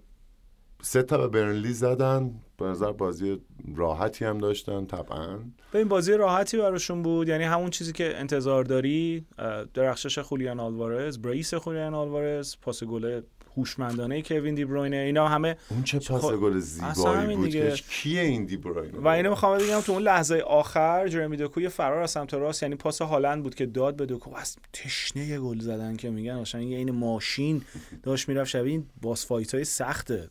سه 0.83 1.03
تا 1.03 1.19
به 1.19 1.29
برنلی 1.29 1.73
زدن 1.73 2.35
به 2.59 2.65
نظر 2.65 2.93
بازی 2.93 3.41
راحتی 3.77 4.25
هم 4.25 4.39
داشتن 4.39 4.87
طبعا. 4.87 5.39
ببین 5.73 5.89
بازی 5.89 6.13
راحتی 6.13 6.59
براشون 6.59 7.03
بود. 7.03 7.29
یعنی 7.29 7.45
همون 7.45 7.71
چیزی 7.71 7.93
که 7.93 8.17
انتظار 8.17 8.65
داری 8.65 9.27
درخشش 9.75 10.19
خولیان 10.19 10.61
آلوارز 10.61 11.19
بریس 11.19 11.55
خولیان 11.55 11.95
آلوارز 11.95 12.57
پاس 12.63 12.85
گل 12.85 13.21
هوشمندانه 13.57 14.23
کوین 14.23 14.55
دی 14.55 14.65
بروینه 14.65 14.97
اینا 14.97 15.29
همه 15.29 15.57
اون 15.69 15.83
چه 15.83 15.99
پاس 15.99 16.23
خب، 16.23 16.37
گل 16.37 16.57
اصلا 16.57 16.93
زیبایی 16.93 17.37
بود 17.37 17.45
دیگه. 17.45 17.71
که 17.71 17.83
کیه 17.91 18.21
این 18.21 18.45
دی 18.45 18.57
بروینه 18.57 18.99
و 18.99 19.09
اینو 19.09 19.31
می‌خوام 19.31 19.59
بگم 19.59 19.81
تو 19.81 19.93
اون 19.93 20.03
لحظه 20.03 20.39
آخر 20.47 21.09
جرمی 21.09 21.37
دوکو 21.37 21.61
یه 21.61 21.69
فرار 21.69 22.03
از 22.03 22.11
سمت 22.11 22.35
راست 22.35 22.63
یعنی 22.63 22.75
پاس 22.75 23.03
هالند 23.03 23.43
بود 23.43 23.55
که 23.55 23.67
داد 23.67 23.97
به 23.97 24.07
دوکو 24.07 24.37
از 24.37 24.57
تشنه 24.73 25.39
گل 25.39 25.59
زدن 25.59 25.97
که 25.97 26.11
میگن 26.11 26.45
یه 26.55 26.59
این 26.59 26.91
ماشین 26.91 27.63
داشت 28.03 28.29
می‌رفت 28.29 28.51
شبیه 28.51 28.73
این 28.73 28.87
باس 29.03 29.27
فایت 29.27 29.55
های 29.55 29.65
سخته 29.65 30.29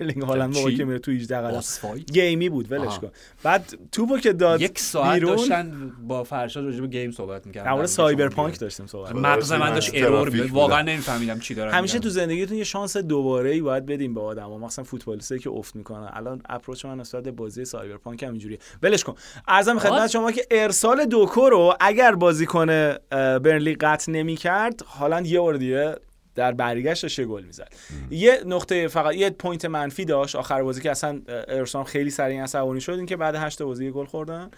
ارلینگ 0.00 0.22
هالند 0.30 0.54
موقعی؟ 0.54 0.76
که 0.76 0.84
میره 0.84 0.98
تو 0.98 1.10
18 1.10 1.36
قدم؟ 1.36 1.98
گیمی 2.12 2.48
بود 2.48 2.72
ولش. 2.72 2.98
کن 2.98 3.10
بعد 3.42 3.78
توپو 3.92 4.18
که 4.18 4.32
داد 4.32 4.60
یک 4.60 4.78
ساعت 4.78 5.14
بیرون 5.14 5.36
داشتن 5.36 5.92
با 6.06 6.24
فرشاد 6.24 6.64
راجع 6.64 6.80
به 6.80 6.86
گیم 6.86 7.10
صحبت 7.10 7.46
می‌کردن 7.46 7.66
در 7.66 7.72
مورد 7.72 7.86
سایبرپانک 7.86 8.60
داشتیم 8.60 8.86
صحبت 8.86 9.14
مغز 9.14 9.52
من 9.52 9.74
داشت 9.74 9.90
ارور 9.94 10.52
واقعا 10.52 10.82
نمیفهمیدم 10.82 11.38
چی 11.38 11.54
دارن 11.54 11.72
همیشه 11.72 11.98
تو 11.98 12.08
میگن. 12.08 12.20
یه 12.54 12.64
شانس 12.64 12.96
دوباره 12.96 13.50
ای 13.50 13.60
باید 13.60 13.86
بدیم 13.86 14.14
به 14.14 14.20
آدم 14.20 14.48
ها. 14.48 14.58
مثلا 14.58 14.84
فوتبالیستایی 14.84 15.40
که 15.40 15.50
افت 15.50 15.76
می‌کنن. 15.76 16.10
الان 16.12 16.42
approach 16.48 16.84
من 16.84 17.00
نسبت 17.00 17.22
به 17.22 17.30
بازی 17.30 17.64
سایبرپانک 17.64 18.22
هم 18.22 18.30
اینجوریه. 18.30 18.58
ولش 18.82 19.04
کن. 19.04 19.14
ارزم. 19.48 19.78
خدمت 19.78 20.10
شما 20.10 20.32
که 20.32 20.46
ارسال 20.50 21.04
دوکو 21.04 21.48
رو 21.48 21.74
اگر 21.80 22.14
بازیکن 22.14 22.66
برنلی 23.10 23.74
قطع 23.74 24.12
نمی‌کرد 24.12 24.80
هالند 24.82 25.26
یه 25.26 25.40
بار 25.40 25.54
دیگه 25.54 25.96
در 26.34 26.52
برگشتش 26.52 27.20
گل 27.20 27.44
می‌زد. 27.44 27.68
یه 28.10 28.40
نقطه 28.46 28.88
فقط 28.88 29.14
یه 29.14 29.30
point 29.30 29.64
منفی 29.64 30.04
داشت. 30.04 30.36
آخر 30.36 30.62
بازی 30.62 30.80
که 30.80 30.90
اصلا 30.90 31.10
اه، 31.28 31.44
ارسال 31.48 31.84
خیلی 31.84 32.10
سریع 32.10 32.42
عصبانی 32.42 32.80
شد. 32.80 32.92
این 32.92 33.06
که 33.06 33.16
بعد 33.16 33.34
هشت 33.34 33.62
بازی 33.62 33.90
گل 33.90 34.04
خوردن. 34.04 34.50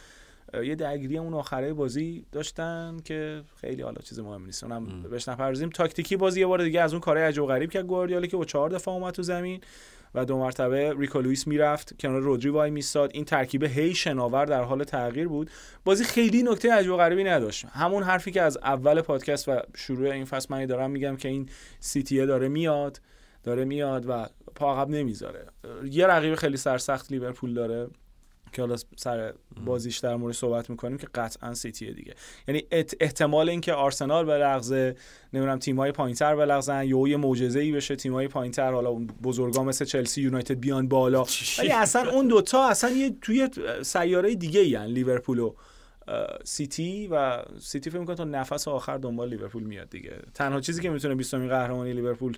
یه 0.54 0.74
درگیری 0.74 1.18
اون 1.18 1.34
آخره 1.34 1.72
بازی 1.72 2.26
داشتن 2.32 2.96
که 3.04 3.42
خیلی 3.60 3.82
حالا 3.82 4.02
چیز 4.02 4.20
مهمی 4.20 4.46
نیست. 4.46 4.64
اونم 4.64 5.02
بهش 5.02 5.28
نپردازیم. 5.28 5.70
تاکتیکی 5.70 6.16
بازی 6.16 6.40
یه 6.40 6.46
بار 6.46 6.64
دیگه 6.64 6.80
از 6.80 6.92
اون 6.92 7.00
کارهای 7.00 7.26
عجب 7.26 7.42
و 7.42 7.46
غریب 7.46 7.70
که 7.70 7.82
گواردیولا 7.82 8.26
که 8.26 8.36
با 8.36 8.44
چهار 8.44 8.70
دفاع 8.70 8.94
اومد 8.94 9.14
تو 9.14 9.22
زمین 9.22 9.60
و 10.14 10.24
دو 10.24 10.38
مرتبه 10.38 10.94
ریکو 10.98 11.20
لوئیس 11.20 11.46
می‌رفت 11.46 12.00
کنار 12.00 12.20
رودری 12.20 12.48
وای 12.48 12.70
میستاد. 12.70 13.10
این 13.14 13.24
ترکیب 13.24 13.64
هی 13.64 13.94
شناور 13.94 14.44
در 14.44 14.62
حال 14.62 14.84
تغییر 14.84 15.28
بود. 15.28 15.50
بازی 15.84 16.04
خیلی 16.04 16.42
نکته 16.42 16.72
عجب 16.72 16.92
و 16.92 16.96
غریبی 16.96 17.24
نداشت. 17.24 17.64
همون 17.64 18.02
حرفی 18.02 18.30
که 18.30 18.42
از 18.42 18.56
اول 18.56 19.00
پادکست 19.00 19.48
و 19.48 19.60
شروع 19.76 20.10
این 20.10 20.24
فصل 20.24 20.46
من 20.50 20.66
دارم 20.66 20.90
میگم 20.90 21.16
که 21.16 21.28
این 21.28 21.48
سیتیه 21.80 22.26
داره 22.26 22.48
میاد 22.48 23.00
داره 23.44 23.64
میاد 23.64 24.04
و 24.08 24.26
پا 24.54 24.72
عقب 24.72 24.90
نمی‌ذاره. 24.90 25.46
یه 25.90 26.06
رقیب 26.06 26.34
خیلی 26.34 26.56
سرسخت 26.56 27.12
لیورپول 27.12 27.54
داره. 27.54 27.88
که 28.52 28.62
حالا 28.62 28.76
سر 28.96 29.34
بازیش 29.64 29.98
در 29.98 30.16
مورد 30.16 30.34
صحبت 30.34 30.70
می‌کنیم 30.70 30.98
که 30.98 31.06
قطعا 31.14 31.54
سیتیه 31.54 31.92
دیگه. 31.92 32.14
یعنی 32.48 32.64
احتمال 33.00 33.48
اینکه 33.48 33.72
آرسنال 33.72 34.24
بلغزه 34.24 34.96
نمی‌دونم 35.32 35.58
تیمای 35.58 35.92
پایینتر 35.92 36.36
بلغزن 36.36 36.84
یا 36.84 37.08
یه 37.08 37.16
معجزه 37.16 37.60
ای 37.60 37.72
بشه 37.72 37.96
تیمای 37.96 38.28
پایینتر 38.28 38.72
حالا 38.72 38.90
اون 38.90 39.06
بزرگا 39.22 39.64
مثل 39.64 39.84
چلسی 39.84 40.22
یونایتد 40.22 40.60
بیان 40.60 40.88
بالا. 40.88 41.24
ولی 41.58 41.72
اصلا 41.72 42.10
اون 42.10 42.28
دوتا 42.28 42.68
اصلا 42.68 42.90
یه 42.90 43.16
توی 43.22 43.48
سیاره 43.82 44.34
دیگه 44.34 44.60
ای 44.60 44.86
لیورپول 44.86 45.38
و 45.38 45.54
سیتی. 46.44 47.08
و 47.10 47.42
سیتی 47.60 47.90
فکر 47.90 48.00
می‌کنم 48.00 48.16
تا 48.16 48.24
نفس 48.24 48.68
آخر 48.68 48.98
دنبال 48.98 49.28
لیورپول 49.28 49.62
میاد 49.62 49.90
دیگه. 49.90 50.18
تنها 50.34 50.60
چیزی 50.60 50.82
که 50.82 50.90
می‌تونه 50.90 51.14
20 51.14 51.34
قهرمانی 51.34 51.92
لیورپول 51.92 52.36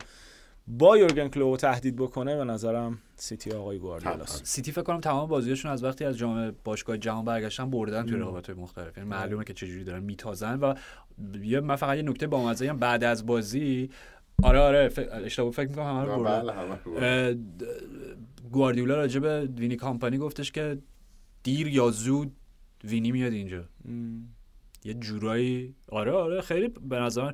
با 0.78 0.98
یورگن 0.98 1.28
کلوپ 1.28 1.56
تهدید 1.56 1.96
بکنه 1.96 2.36
به 2.36 2.44
نظرم 2.44 2.98
سیتی 3.16 3.50
آقای 3.50 3.78
گواردیولاست 3.78 4.46
سیتی 4.46 4.72
فکر 4.72 4.82
کنم 4.82 5.00
تمام 5.00 5.28
بازیشون 5.28 5.70
از 5.70 5.84
وقتی 5.84 6.04
از 6.04 6.18
جام 6.18 6.54
باشگاه 6.64 6.98
جهان 6.98 7.24
برگشتن 7.24 7.70
بردن 7.70 8.06
توی 8.06 8.18
رقابت‌های 8.18 8.58
مختلف. 8.58 8.96
یعنی 8.98 9.08
معلومه 9.08 9.44
که 9.44 9.54
چجوری 9.54 9.84
دارن 9.84 10.02
میتازن 10.02 10.58
و 10.60 10.74
یه 11.42 11.60
من 11.60 11.76
فقط 11.76 11.96
یه 11.96 12.02
نکته 12.02 12.26
با 12.26 12.50
هم 12.50 12.76
بعد 12.76 13.04
از 13.04 13.26
بازی 13.26 13.90
آره 14.42 14.58
آره 14.58 14.88
ف... 14.88 15.00
اشتباه 15.12 15.50
فکر 15.50 15.68
می‌کنم 15.68 15.84
همه 15.84 16.04
رو 16.04 16.22
بردن. 16.24 16.66
بله 16.84 17.38
گواردیولا 18.52 18.96
راجع 18.96 19.20
به 19.20 19.48
وینی 19.56 19.76
کامپانی 19.76 20.18
گفتش 20.18 20.52
که 20.52 20.78
دیر 21.42 21.68
یا 21.68 21.90
زود 21.90 22.32
وینی 22.84 23.12
میاد 23.12 23.32
اینجا. 23.32 23.64
یه 24.84 24.94
جورایی 24.94 25.74
آره 25.88 26.12
آره 26.12 26.40
خیلی 26.40 26.68
به 26.68 26.98
نظر- 26.98 27.32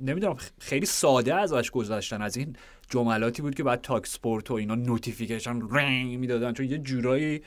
نمی‌دونم 0.00 0.36
خیلی 0.58 0.86
ساده 0.86 1.34
ازش 1.34 1.70
گذشتن. 1.70 2.22
از 2.22 2.36
این 2.36 2.56
جملاتی 2.88 3.42
بود 3.42 3.54
که 3.54 3.62
بعد 3.62 3.80
تاک 3.80 4.06
سپورت 4.06 4.50
و 4.50 4.54
اینا 4.54 4.74
notification 4.74 5.60
رنگ 5.70 6.18
می‌دادن. 6.18 6.52
چون 6.52 6.66
یه 6.66 6.78
جورایی 6.78 7.42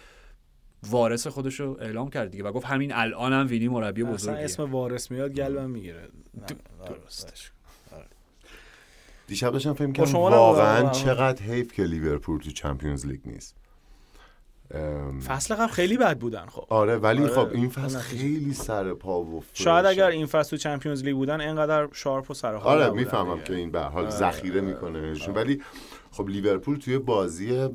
وارث 0.90 1.28
خودش 1.28 1.60
رو 1.60 1.78
اعلام 1.82 2.10
کرد 2.10 2.32
دیگه. 2.32 2.44
و 2.44 2.52
گفت 2.52 2.66
همین 2.66 2.94
الان 2.94 3.34
هم 3.34 3.48
وینی 3.48 3.68
مربی 3.68 4.02
اصلا 4.02 4.14
بزرگیه. 4.14 4.46
اسم 4.46 4.72
وارث 4.72 5.12
میاد 5.12 5.34
قلبم 5.34 5.70
می‌گیره. 5.70 6.10
درست. 6.88 7.52
دیشب 9.28 9.52
داشتم 9.52 9.74
فکر 9.74 9.86
نبود، 9.86 10.14
واقعا. 10.14 10.90
چقدر 10.90 11.44
حیف 11.44 11.74
که 11.74 11.84
لیورپول 11.84 12.40
تو 12.40 12.52
Champions 12.52 13.06
League 13.06 13.20
نیست. 13.26 13.56
فصل 15.28 15.56
قبل 15.56 15.72
خیلی 15.72 15.98
بد 15.98 16.18
بودن 16.18 16.46
خب. 16.46 16.66
آره 16.70 16.98
ولی 16.98 17.24
آره، 17.24 17.34
خب 17.34 17.48
این 17.48 17.58
اون 17.58 17.70
فصل 17.70 17.98
نتیجه. 17.98 18.24
خیلی 18.24 18.54
سر 18.54 18.94
پا 18.94 19.22
و. 19.24 19.44
شاید 19.54 19.86
اگر 19.86 20.08
این 20.08 20.26
فصل 20.26 20.50
تو 20.50 20.58
Champions 20.58 21.04
League 21.04 21.16
بودن 21.16 21.42
اینقدر 21.42 21.90
sharp 21.94 22.32
و 22.32 22.34
سر 22.34 22.56
حال 22.56 22.82
آره 22.82 22.94
می‌فهمم. 22.94 23.40
که 23.42 23.56
این 23.56 23.72
به 23.72 23.80
هر 23.80 23.90
حال 23.90 24.04
آره، 24.04 24.16
ذخیره 24.16 24.62
آره، 24.62 24.70
می‌کنه 24.70 25.28
ولی 25.36 25.62
خب 26.12 26.30
لیورپول 26.30 26.78
توی 26.78 26.98
بازی 26.98 27.70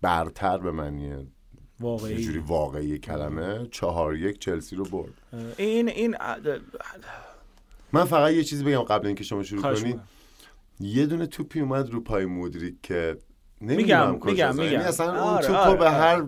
برتر 0.00 0.58
به 0.58 0.70
معنی 0.70 1.08
یه 1.08 1.26
واقعی 1.80 2.24
جوری 2.24 2.38
واقعی 2.38 2.98
کلمه 2.98 3.66
چهار 3.70 4.16
یک 4.16 4.38
چلسی 4.38 4.76
رو 4.76 4.84
برد. 4.84 5.12
این 5.56 5.88
این 5.88 6.16
من 7.92 8.04
فقط 8.04 8.32
یه 8.32 8.44
چیزی 8.44 8.64
بگم 8.64 8.82
قبل 8.82 9.06
اینکه 9.06 9.24
شما 9.24 9.42
شروع 9.42 9.62
کنید. 9.62 10.00
یه 10.80 11.06
دونه 11.06 11.26
توپی 11.26 11.60
اومد 11.60 11.90
رو 11.90 12.00
پای 12.00 12.24
مودریک 12.24 12.74
که 12.82 13.16
میگم،. 13.64 14.18
میگم، 14.24 14.56
میگم. 14.56 14.78
اصلا 14.80 15.06
اون 15.10 15.18
آره، 15.18 15.46
توپو 15.46 15.58
آره، 15.58 15.76
به 15.76 15.84
آره. 15.84 15.94
هر 15.96 16.22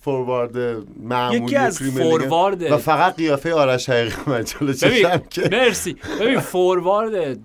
فوروارد 0.00 0.56
معمولی 1.00 1.44
یکی 1.44 1.56
از 1.56 1.78
فوروارد 1.82 2.62
و 2.62 2.76
فقط 2.78 3.16
قیافه 3.16 3.54
آرش 3.54 3.90
حقیقی 3.90 4.22
من 4.26 4.44
جلو 4.44 4.72
چشم 4.72 4.88
ببین 5.08 5.22
که 5.30 5.48
مرسی 5.52 5.96
ببین 6.20 6.40
فوروارد 6.40 7.38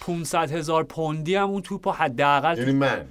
500 0.00 0.50
هزار 0.50 0.84
پوندی 0.84 1.34
هم 1.34 1.50
اون 1.50 1.62
توپو 1.62 1.90
حداقل 1.90 2.58
یعنی 2.58 2.72
من 2.72 3.04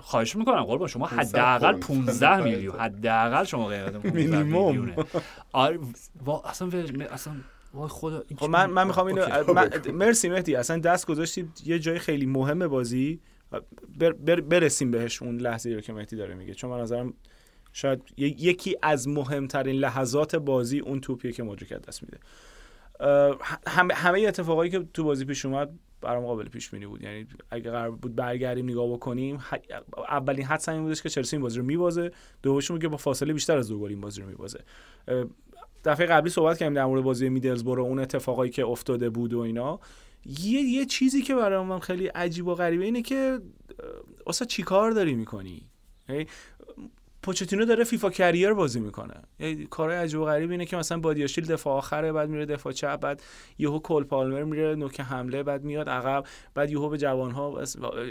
خواهش 0.00 0.36
می‌کنم 0.36 0.62
قربان 0.64 0.88
شما 0.88 1.06
500 1.06 1.38
حداقل 1.38 1.78
پوند. 1.78 2.06
15 2.06 2.42
میلیون 2.44 2.76
حداقل 2.80 3.44
شما 3.44 3.66
قیمت 3.66 3.92
15 3.92 4.10
مینیمم. 4.10 4.66
میلیونه 4.66 4.94
آره 5.52 5.78
اصلا 6.44 6.70
اصلا 7.12 7.32
وای 7.74 7.88
خدا 7.88 8.22
خب 8.38 8.50
من؟ 8.50 8.70
من 8.70 8.86
می‌خوام 8.86 9.06
اینو. 9.06 9.26
من- 9.54 9.70
مرسی 9.92 10.28
مهدی 10.28 10.56
اصلا 10.56 10.78
دست 10.78 11.06
گذاشتید 11.06 11.62
یه 11.64 11.78
جای 11.78 11.98
خیلی 11.98 12.26
مهم 12.26 12.68
بازی 12.68 13.20
بر 13.98 14.12
بر 14.12 14.40
برسیم 14.40 14.90
بهش 14.90 15.22
اون 15.22 15.36
لحظه 15.36 15.70
رو 15.70 15.80
که 15.80 15.92
مهدی 15.92 16.16
داره 16.16 16.34
میگه. 16.34 16.54
چون 16.54 16.70
من 16.70 16.80
نظرم 16.80 17.14
شاید 17.72 18.02
یکی 18.18 18.76
از 18.82 19.08
مهمترین 19.08 19.76
لحظات 19.76 20.36
بازی 20.36 20.78
اون 20.78 21.00
توپیه 21.00 21.32
که 21.32 21.42
مدریک 21.42 21.72
از 21.72 21.82
دست 21.82 22.02
میده. 22.02 22.18
همه 23.66 23.94
همه 23.94 24.20
اتفاقایی 24.20 24.70
که 24.70 24.86
تو 24.94 25.04
بازی 25.04 25.24
پیش 25.24 25.46
اومد 25.46 25.70
برام 26.00 26.24
قابل 26.24 26.48
پیش 26.48 26.70
بینی 26.70 26.86
بود. 26.86 27.02
یعنی 27.02 27.26
اگه 27.50 27.70
قرار 27.70 27.90
بود 27.90 28.16
برگردیم 28.16 28.68
نگاه 28.68 28.92
بکنیم 28.92 29.38
اولین 30.08 30.44
حدس 30.44 30.68
این 30.68 30.82
بودش 30.82 31.02
که 31.02 31.08
چلسی 31.08 31.36
این 31.36 31.42
بازی 31.42 31.58
رو 31.58 31.64
میبازه. 31.64 32.10
دومش 32.42 32.70
بود 32.70 32.82
که 32.82 32.88
با 32.88 32.96
فاصله 32.96 33.32
بیشتر 33.32 33.58
از 33.58 33.68
دو 33.68 33.78
گل 33.78 33.88
این 33.88 34.00
بازی 34.00 34.20
رو 34.20 34.26
میبازه. 34.26 34.60
دفعه 35.84 36.06
قبلی 36.06 36.30
صحبت 36.30 36.58
کردیم 36.58 36.74
در 36.74 36.84
مورد 36.84 37.02
بازی 37.02 37.28
میدلزبرو 37.28 37.82
اون 37.82 37.98
اتفاقایی 37.98 38.50
که 38.50 38.66
افتاده 38.66 39.10
بود 39.10 39.34
و 39.34 39.38
اینا. 39.38 39.80
یه 40.26 40.60
یه 40.60 40.86
چیزی 40.86 41.22
که 41.22 41.34
برای 41.34 41.64
من 41.64 41.78
خیلی 41.78 42.06
عجیب 42.06 42.46
و 42.46 42.54
غریبه 42.54 42.84
اینه 42.84 43.02
که 43.02 43.40
اصلا 44.26 44.46
چیکار 44.46 44.90
داری 44.90 45.14
می‌کنی؟ 45.14 45.66
پوچتینو 47.22 47.64
داره 47.64 47.84
فیفا 47.84 48.10
کریر 48.10 48.52
بازی 48.52 48.80
می‌کنه. 48.80 49.14
یه 49.38 49.66
کارهای 49.66 49.98
عجیب 49.98 50.20
و 50.20 50.24
غریب 50.24 50.50
اینه 50.50 50.66
که 50.66 50.76
مثلا 50.76 50.98
بادیاشیل 50.98 51.46
دفاع 51.46 51.76
آخره 51.76 52.12
بعد 52.12 52.28
میره 52.28 52.46
دفاع 52.46 52.72
چپ 52.72 53.00
بعد 53.00 53.22
یهو 53.58 53.78
کول 53.78 54.04
پالمر 54.04 54.44
میره 54.44 54.74
نوک 54.74 55.00
حمله 55.00 55.42
بعد 55.42 55.64
میاد 55.64 55.88
عقب 55.88 56.24
بعد 56.54 56.70
یهو 56.70 56.88
به 56.88 56.98
جوانها 56.98 57.64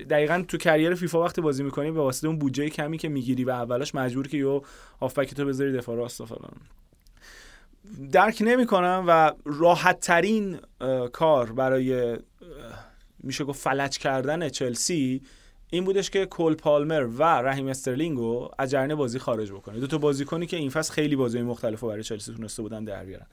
دقیقا 0.10 0.44
تو 0.48 0.58
کریر 0.58 0.96
فیفا 0.96 1.24
وقتی 1.24 1.42
بازی 1.42 1.64
می‌کنی 1.64 1.92
به 1.92 2.02
واسطه 2.02 2.28
اون 2.28 2.38
بودجه 2.40 2.70
کمی 2.70 2.98
که 2.98 3.10
می‌گیری 3.10 3.44
و 3.44 3.50
اولش 3.50 3.96
مجبور 3.96 4.28
که 4.28 4.38
یهو 4.38 4.62
هافبک 5.02 5.34
تو 5.34 5.46
بذاری 5.46 5.74
دفاع 5.74 5.96
راست 5.96 6.22
و 6.22 6.26
فلان. 6.26 6.54
درک 8.12 8.38
نمی‌کنم 8.42 9.06
و 9.08 9.32
راحت 9.46 10.00
ترین 10.00 10.60
کار 11.14 11.52
برای 11.52 12.18
میشه 13.20 13.44
گفت 13.44 13.62
فلج 13.62 13.98
کردن 13.98 14.50
چلسی 14.50 15.22
این 15.70 15.86
بودش 15.86 16.10
که 16.10 16.26
کول 16.26 16.56
پالمر 16.56 17.06
و 17.06 17.24
رحیم 17.24 17.68
استرلینگ 17.68 18.18
رو 18.18 18.52
از 18.60 18.72
جریان 18.72 18.96
بازی 18.96 19.20
خارج 19.20 19.52
بکنه. 19.52 19.80
دو 19.80 19.88
تا 19.88 19.98
بازیکنی 19.98 20.46
که 20.46 20.58
این 20.58 20.70
فصل 20.70 20.94
خیلی 20.94 21.16
بازی 21.16 21.42
مختلف 21.42 21.80
رو 21.80 21.88
برای 21.88 22.04
چلسی 22.04 22.34
تونسته 22.34 22.62
بودن 22.62 22.84
در 22.84 23.06
بیارن. 23.06 23.26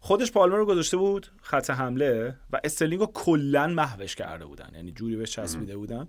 خودش 0.00 0.32
پالمر 0.32 0.56
رو 0.56 0.66
گذاشته 0.66 0.96
بود 0.96 1.26
خط 1.42 1.70
حمله 1.70 2.36
و 2.50 2.60
استرلینگ 2.64 3.00
رو 3.00 3.06
کلا 3.06 3.66
محوش 3.66 4.14
کرده 4.14 4.44
بودن. 4.44 4.70
یعنی 4.74 4.92
جوری 4.92 5.16
بهش 5.16 5.30
چسبیده 5.30 5.76
بودن 5.76 6.08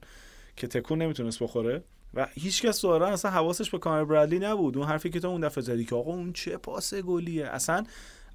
که 0.55 0.67
تکون 0.67 1.01
نمی‌تونست 1.01 1.43
بخوره. 1.43 1.83
و 2.13 2.27
هیچکس 2.33 2.81
ظاهرا 2.81 3.07
اصلا 3.07 3.31
حواسش 3.31 3.69
به 3.69 3.77
کانر 3.77 4.05
برادلی 4.05 4.39
نبود. 4.39 4.77
اون 4.77 4.87
حرفی 4.87 5.09
که 5.09 5.19
تو 5.19 5.27
اون 5.27 5.41
دفعه 5.41 5.63
زدی 5.63 5.85
که 5.85 5.95
آقا 5.95 6.11
اون 6.11 6.33
چه 6.33 6.57
پاس 6.57 6.93
گلیه. 6.93 7.47
اصلا 7.47 7.83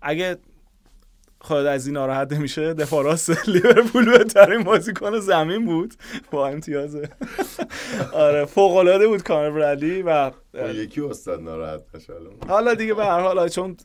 اگه 0.03 0.39
خود 1.41 1.67
از 1.67 1.87
این 1.87 1.95
ناراحت 1.95 2.33
نمیشه. 2.33 2.75
دفاع 2.75 3.05
راست 3.05 3.49
لیورپول 3.49 4.19
بهترین 4.19 4.63
بازیکن 4.63 5.19
زمین 5.19 5.65
بود. 5.65 5.95
با 6.31 6.49
امتیاز. 6.49 6.97
آره 8.13 8.45
فوق 8.45 8.77
العاده 8.77 9.09
بود 9.09 9.23
کانر 9.23 9.51
برادلی 9.51 10.03
و 10.03 10.31
یکی 10.75 11.01
استاد 11.01 11.43
ناراحت 11.43 11.81
حالا 12.49 12.75
دیگه 12.75 12.95
به 12.95 13.05
هر 13.05 13.21
حال 13.21 13.49
چون 13.49 13.77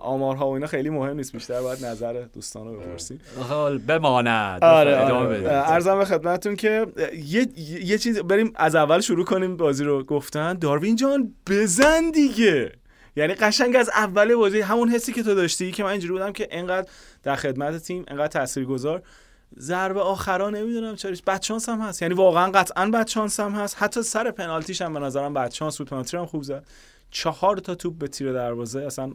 آمارها 0.00 0.50
و 0.50 0.52
اینا 0.54 0.66
خیلی 0.66 0.90
مهم 0.90 1.16
نیست 1.16 1.32
بیشتر 1.32 1.60
باید 1.60 1.84
نظر 1.84 2.24
دوستان 2.34 2.66
رو 2.66 2.80
بپرسیم. 2.80 3.20
حال 3.48 3.78
بماند. 3.78 4.64
آره, 4.64 4.96
آره. 4.98 5.48
ارزم 5.48 5.98
به 5.98 6.04
خدمتتون 6.04 6.56
که 6.56 6.86
یه, 7.24 7.46
یه 7.84 7.98
چیز 7.98 8.18
بریم 8.18 8.52
از 8.56 8.74
اول 8.74 9.00
شروع 9.00 9.24
کنیم 9.24 9.56
بازی 9.56 9.84
رو 9.84 10.04
گفتن. 10.04 10.54
داروین 10.54 10.96
جان 10.96 11.34
بزن 11.50 12.10
دیگه. 12.10 12.72
یعنی 13.16 13.34
قشنگ 13.34 13.76
از 13.76 13.88
اول 13.88 14.34
بازی 14.34 14.60
همون 14.60 14.88
حسی 14.88 15.12
که 15.12 15.22
تو 15.22 15.34
داشتی 15.34 15.72
که 15.72 15.84
من 15.84 15.90
اینجوری 15.90 16.12
بودم 16.12 16.32
که 16.32 16.48
انقدر 16.50 16.88
در 17.22 17.36
خدمت 17.36 17.82
تیم 17.82 18.04
انقدر 18.08 18.26
تاثیرگذار. 18.26 19.02
ضربه 19.58 20.00
آخرا 20.00 20.50
نمی‌دونم 20.50 20.96
چرا 20.96 21.16
بد 21.26 21.42
شانس 21.42 21.68
هم 21.68 21.80
هست. 21.80 22.02
یعنی 22.02 22.14
واقعا 22.14 22.50
قطعا 22.50 22.90
بد 22.90 23.06
شانس 23.06 23.40
هم 23.40 23.52
هست. 23.52 23.76
حتی 23.78 24.02
سر 24.02 24.30
پنالتیش 24.30 24.82
هم 24.82 24.94
به 24.94 25.00
نظرم 25.00 25.34
بد 25.34 25.50
شانس 25.50 25.78
بود. 25.78 25.88
پنالتی 25.88 26.16
هم 26.16 26.26
خوب 26.26 26.42
زد. 26.42 26.66
چهار 27.10 27.56
تا 27.56 27.74
توپ 27.74 27.98
به 27.98 28.08
تیر 28.08 28.32
دروازه. 28.32 28.82
اصلا 28.82 29.12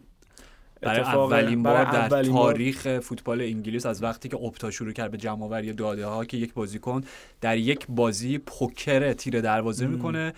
برای 0.81 0.99
اولین 0.99 1.63
بار 1.63 2.07
در 2.07 2.23
تاریخ 2.23 2.99
فوتبال 2.99 3.41
انگلیس 3.41 3.85
از 3.85 4.03
وقتی 4.03 4.29
که 4.29 4.37
اپتا 4.37 4.71
شروع 4.71 4.91
کرد 4.91 5.11
به 5.11 5.17
جمع 5.17 5.43
آوری 5.43 5.73
داده 5.73 6.05
ها 6.05 6.25
که 6.25 6.37
یک 6.37 6.53
بازیکن 6.53 7.03
در 7.41 7.57
یک 7.57 7.85
بازی 7.89 8.37
پوکر 8.37 9.13
تیر 9.13 9.41
دروازه 9.41 9.87
می‌کنه 9.87 10.33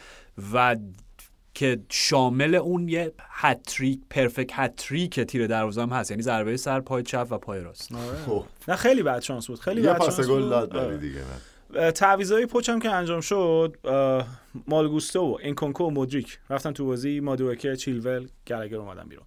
و 0.53 0.75
که 1.53 1.79
شامل 1.89 2.55
اون 2.55 2.89
یه 2.89 3.13
هتریک 3.29 3.99
پرفکت 4.09 4.51
هتریک 4.53 5.19
تیر 5.19 5.47
دروازه 5.47 5.81
هم 5.81 5.89
هست. 5.89 6.11
یعنی 6.11 6.23
ضربه 6.23 6.57
سر 6.57 6.79
پای 6.79 7.03
چپ 7.03 7.27
و 7.29 7.37
پای 7.37 7.61
راست. 7.61 7.95
آره. 7.95 8.17
خب. 8.25 8.43
نه 8.67 8.75
خیلی 8.75 9.03
بد 9.03 9.19
شانس 9.19 9.47
بود. 9.47 9.59
خیلی 9.59 9.81
بد 9.81 10.01
شانس 10.01 10.19
گل 10.19 10.49
داد 10.49 10.77
آره. 10.77 10.97
دیگه. 10.97 11.21
تعویضای 11.91 12.45
پوچ 12.45 12.69
هم 12.69 12.79
که 12.79 12.89
انجام 12.89 13.21
شد 13.21 13.77
مالو 14.67 14.87
گوستو 14.87 15.21
و 15.21 15.37
انکونکو 15.41 15.83
و 15.83 15.89
مودریک. 15.89 16.39
رفتن 16.49 16.71
تو 16.71 16.85
بازی 16.85 17.19
مادوکه 17.19 17.75
چیلول 17.75 18.27
گلگر 18.47 18.77
اومدن 18.77 19.09
بیرون. 19.09 19.25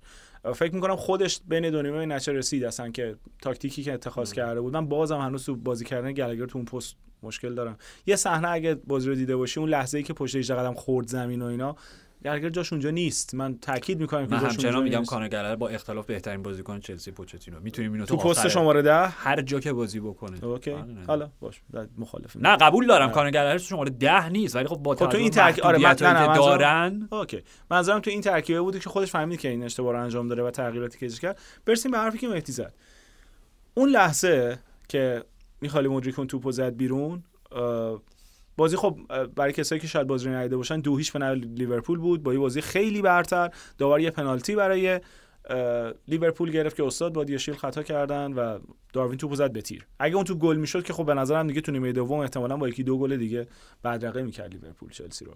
فکر 0.54 0.74
می‌کنم 0.74 0.96
خودش 0.96 1.40
بین 1.48 1.70
دو 1.70 1.82
نیمه 1.82 2.06
نتیجه 2.06 2.32
رسید 2.32 2.64
اصلا 2.64 2.90
که 2.90 3.16
تاکتیکی 3.42 3.82
که 3.82 3.92
اتخاذ 3.92 4.32
کرده 4.32 4.60
بود 4.60 4.72
من 4.72 4.88
بازم 4.88 5.18
هنوز 5.18 5.46
تو 5.46 5.56
بازی 5.56 5.84
کردن 5.84 6.12
گلگر 6.12 6.46
تو 6.46 6.58
اون 6.58 6.64
پست 6.64 6.96
مشکل 7.22 7.54
دارم 7.54 7.76
یه 8.06 8.16
صحنه 8.16 8.48
اگه 8.48 8.74
بازی 8.74 9.08
رو 9.08 9.14
دیده 9.14 9.36
باشی 9.36 9.60
اون 9.60 9.68
لحظه 9.68 9.98
ای 9.98 10.04
که 10.04 10.12
پشت 10.12 10.36
18 10.36 10.54
قدم 10.54 10.74
خورد 10.74 11.08
زمین 11.08 11.42
و 11.42 11.44
اینا 11.44 11.76
گلگر 12.24 12.48
جاش 12.48 12.72
اونجا 12.72 12.90
نیست. 12.90 13.34
من 13.34 13.58
تاکید 13.58 14.00
می‌کنم 14.00 14.26
که 14.26 14.34
من 14.34 14.40
همچنان 14.40 14.82
میگم 14.82 15.04
کانر 15.04 15.28
گلر 15.28 15.56
با 15.56 15.68
اختلاف 15.68 16.06
بهترین 16.06 16.42
بازیکن 16.42 16.80
چلسی 16.80 17.10
پوچتینو. 17.10 17.60
می‌تونیم 17.60 17.92
اینو 17.92 18.04
تو 18.06 18.16
پست 18.16 18.48
شماره 18.48 18.82
ده؟ 18.82 19.06
هر 19.06 19.42
جا 19.42 19.60
که 19.60 19.72
بازی 19.72 20.00
بکنه. 20.00 20.44
اوکی. 20.44 20.70
آره، 20.70 20.86
حالا 21.06 21.30
باش. 21.40 21.62
مخالف 21.98 22.36
نه 22.36 22.56
قبول 22.56 22.86
دارم 22.86 23.10
کانر 23.10 23.30
گلر 23.30 23.58
شماره 23.58 23.90
ده 23.90 24.28
نیست 24.28 24.56
ولی 24.56 24.68
خب 24.68 24.76
با 24.76 24.94
خب 24.94 25.08
تو 25.08 25.16
این 25.16 25.30
ترکیب 25.30 25.64
آره 25.64 25.78
نه 25.78 26.34
دارن. 26.34 27.08
اوکی. 27.12 27.42
منظورم 27.70 28.00
تو 28.00 28.10
این 28.10 28.20
ترکیبه 28.20 28.60
بود 28.60 28.78
که 28.78 28.90
خودش 28.90 29.10
فهمید 29.10 29.40
که 29.40 29.48
این 29.48 29.62
اشتباه 29.62 29.92
رو 29.92 30.02
انجام 30.02 30.28
داره 30.28 30.42
و 30.42 30.50
تغییراتی 30.50 30.98
که 30.98 31.08
کرد. 31.08 31.38
برسیم 31.66 31.90
به 31.90 31.98
حرفی 31.98 32.18
که 32.18 32.28
مهدی 32.28 32.52
زد. 32.52 32.74
اون 33.74 33.88
لحظه 33.88 34.58
که 34.88 35.24
میخایلو 35.60 35.88
مودریک 35.88 36.18
اون 36.18 36.26
توپو 36.26 36.52
زد 36.52 36.76
بیرون 36.76 37.22
بازی 38.56 38.76
خب 38.76 38.98
برای 39.36 39.52
کسایی 39.52 39.80
که 39.80 39.86
شاید 39.86 40.06
بازی 40.06 40.28
رو 40.28 40.56
باشن 40.56 40.80
دو 40.80 40.96
هیچ 40.96 41.12
به 41.12 41.34
لیورپول 41.34 41.98
بود. 41.98 42.22
با 42.22 42.32
یه 42.32 42.38
بازی 42.38 42.60
خیلی 42.60 43.02
برتر. 43.02 43.50
داور 43.78 44.00
یه 44.00 44.10
پنالتی 44.10 44.56
برای 44.56 45.00
لیورپول 46.08 46.50
گرفت 46.50 46.76
که 46.76 46.84
استاد 46.84 47.12
بادیاشیل 47.12 47.54
خطا 47.54 47.82
کردن 47.82 48.32
و 48.32 48.58
داروین 48.92 49.18
توپو 49.18 49.34
زد 49.34 49.52
به 49.52 49.62
تیر. 49.62 49.86
اگه 49.98 50.14
اون 50.16 50.24
تو 50.24 50.34
گل 50.34 50.56
می‌شد 50.56 50.84
که 50.84 50.92
خب 50.92 51.06
به 51.06 51.14
نظرم 51.14 51.46
دیگه 51.46 51.60
تو 51.60 51.72
نیمه 51.72 51.92
دوم 51.92 52.20
احتمالاً 52.20 52.56
با 52.56 52.68
یکی 52.68 52.82
دو 52.82 52.98
گل 52.98 53.16
دیگه 53.16 53.46
بدرقه 53.84 54.22
می‌کرد 54.22 54.52
لیورپول 54.52 54.90
چلسی 54.90 55.24
رو. 55.24 55.34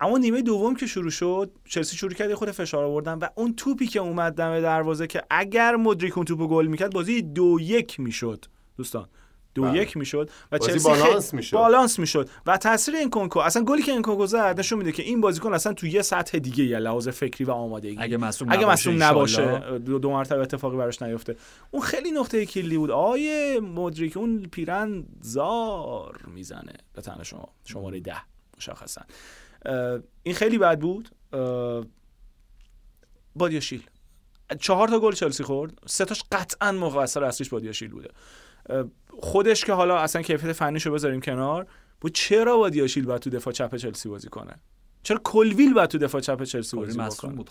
اما 0.00 0.18
نیمه 0.18 0.42
دوم 0.42 0.76
که 0.76 0.86
شروع 0.86 1.10
شد 1.10 1.50
چلسی 1.68 1.96
شروع 1.96 2.12
کرد 2.12 2.34
خود 2.34 2.50
فشار 2.50 2.84
آوردن 2.84 3.18
و 3.18 3.26
اون 3.34 3.54
توپی 3.54 3.86
که 3.86 4.00
اومد 4.00 4.34
دم 4.34 4.60
دروازه 4.60 5.06
که 5.06 5.22
اگر 5.30 5.76
مدریک 5.76 6.16
اون 6.16 6.26
توپو 6.26 6.48
گل 6.48 6.66
می‌کرد 6.66 6.92
بازی 6.92 7.22
دو 7.22 7.58
یک 7.60 8.00
می‌شد. 8.00 8.44
دوستان 8.76 9.08
دو 9.54 9.62
بله. 9.62 9.82
یک 9.82 9.96
می‌شد 9.96 10.30
و 10.52 10.58
چلسی 10.58 10.88
بالانس 10.88 11.34
می‌شد. 11.34 11.56
بالانس 11.56 11.98
می‌شد. 11.98 12.28
و 12.46 12.56
تاثیر 12.56 12.94
این 12.94 13.10
کنکو 13.10 13.38
اصلا 13.38 13.64
گلی 13.64 13.82
که 13.82 13.92
این 13.92 14.02
کنکو 14.02 14.26
زد 14.26 14.58
نشون 14.58 14.78
میده 14.78 14.92
که 14.92 15.02
این 15.02 15.20
بازیکن 15.20 15.54
اصلا 15.54 15.72
تو 15.72 15.86
یه 15.86 16.02
سطح 16.02 16.38
دیگه 16.38 16.64
یه 16.64 16.78
لحاظ 16.78 17.08
فکری 17.08 17.44
و 17.44 17.50
آمادگی. 17.50 17.96
اگه 17.98 18.16
مصوم 18.16 18.52
اگه 18.52 18.62
نباشه, 18.62 18.90
نباشه 18.92 19.78
دو, 19.78 19.98
دو 19.98 20.10
مرتبه 20.10 20.40
اتفاقی 20.40 20.76
براش 20.76 21.02
نیفته. 21.02 21.36
اون 21.70 21.82
خیلی 21.82 22.10
نقطه 22.10 22.46
کلی 22.46 22.78
بود. 22.78 22.90
آیه 22.90 23.60
مدریک 23.60 24.16
اون 24.16 24.42
پیرن 24.42 25.04
زار 25.20 26.20
می‌زنه 26.26 26.72
به 26.92 27.02
تن 27.02 27.22
شما. 27.22 27.48
شماره 27.64 28.00
ده 28.00 28.16
مشخصا. 28.56 29.02
این 30.22 30.34
خیلی 30.34 30.58
بد 30.58 30.78
بود. 30.78 31.08
بادیاشیل. 33.36 33.82
چهار 34.60 34.88
تا 34.88 35.00
گل 35.00 35.12
چلسی 35.12 35.44
خورد. 35.44 35.78
سه 35.86 36.04
تاش 36.04 36.24
قطعا 36.32 36.72
مقصر 36.72 37.24
اصلیش 37.24 37.48
بادیاشیل 37.48 37.90
بوده. 37.90 38.10
خودش 39.20 39.64
که 39.64 39.72
حالا 39.72 39.98
اصلا 39.98 40.22
کیفیت 40.22 40.52
فنیشو 40.52 40.92
بذاریم 40.92 41.20
کنار 41.20 41.66
بود 42.00 42.12
چرا 42.12 42.56
با 42.56 42.68
دیاشیل 42.68 43.04
باید 43.06 43.20
تو 43.20 43.30
دفاع 43.30 43.52
چپ 43.52 43.76
چلسی 43.76 44.08
بازی 44.08 44.28
کنه؟ 44.28 44.54
چرا 45.02 45.20
کلویل 45.24 45.74
باید 45.74 45.90
تو 45.90 45.98
دفاع 45.98 46.20
چپ 46.20 46.42
چلسی 46.42 46.76
بازی 46.76 46.98
کنه 47.16 47.34
بود 47.34 47.50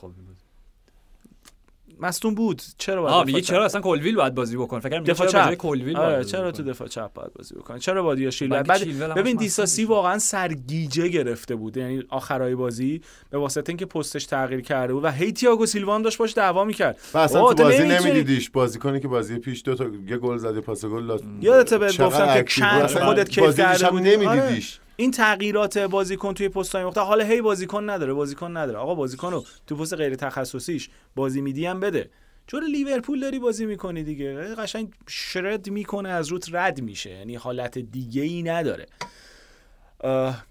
مستون 2.02 2.36
بود. 2.36 2.61
چرا 2.78 3.02
باید 3.02 3.26
میگه 3.26 3.41
چرا 3.41 3.65
اصلا 3.65 3.82
کلویل 3.82 4.15
باید 4.15 4.36
بازی 4.36 4.57
بکنه؟ 4.57 4.80
فکر 4.80 4.99
دفاع 4.99 5.28
چپ. 5.28 5.53
کلویل 5.53 5.98
آره 5.98 6.23
چرا 6.23 6.52
تو 6.52 6.64
دفاع 6.64 6.88
چپ 6.88 7.14
باید 7.14 7.34
بازی 7.34 7.56
بکنه؟ 7.56 7.80
چرا 7.80 8.03
باید 8.03 8.19
یاشیل 8.19 8.49
بعد 8.49 9.15
ببین 9.15 9.38
دیساسی 9.38 9.86
واقعا 9.86 10.19
سرگیجه 10.19 11.07
گرفته 11.07 11.56
بود. 11.56 11.78
یعنی 11.78 12.03
آخرای 12.10 12.56
بازی 12.56 13.02
به 13.30 13.38
واسطه 13.38 13.69
اینکه 13.69 13.86
پستش 13.86 14.26
تغییر 14.26 14.61
کرده 14.61 14.94
بود 14.94 15.03
و 15.03 15.11
هی 15.11 15.32
تییاگو 15.32 15.65
سیلوان 15.65 16.02
داشت 16.02 16.18
باش 16.18 16.34
دعوا 16.34 16.64
می‌کرد. 16.64 16.98
اصلا 17.15 17.53
تو 17.53 17.64
بازی 17.64 17.84
نمیدیدیش 17.84 18.49
بازیکنی 18.49 18.99
که 18.99 19.07
بازی 19.07 19.40
پیش 19.40 19.61
دو 19.65 19.76
تا 19.76 19.86
یه 20.07 20.18
گل 20.18 20.38
زده 20.38 20.61
پاس 20.61 20.86
گل 20.86 21.07
داد. 21.07 21.23
یادت 21.41 21.73
بهت 21.73 22.02
گفتم 22.02 22.34
که 22.34 22.44
چند 22.44 22.88
خودت 22.88 23.30
کیف 23.30 23.57
کرده 23.57 23.90
بود 23.90 24.02
نمیدیدیش. 24.02 24.80
این 25.02 25.11
تغییرات 25.11 25.78
بازیکن 25.78 26.34
توی 26.34 26.49
پست‌های 26.49 26.86
مختلف 26.86 27.06
حالا 27.06 27.26
هی 27.26 27.41
بازیکن 27.41 27.90
نداره 27.90 28.14
بازیکن 28.14 28.57
نداره. 28.57 28.80
آقا 28.80 28.95
بازیکن 28.95 29.32
رو 29.32 29.45
تو 29.68 29.76
پست 29.76 29.94
غیر 29.94 30.15
تخصصیش 30.15 30.90
بازی 31.15 31.41
میدی 31.41 31.65
هم 31.65 31.80
بده. 31.80 32.10
چون 32.48 32.64
لیورپول 32.64 33.19
داری 33.19 33.40
بازی 33.40 33.65
می‌کنی 33.65 34.03
دیگه؟ 34.03 34.34
قشنگ 34.34 34.94
شرد 35.07 35.69
می‌کنه 35.69 36.10
از 36.10 36.28
روت 36.28 36.49
رد 36.52 36.82
میشه. 36.82 37.10
یعنی 37.10 37.36
حالت 37.36 37.78
دیگه 37.78 38.22
ای 38.22 38.44
نداره. 38.44 38.86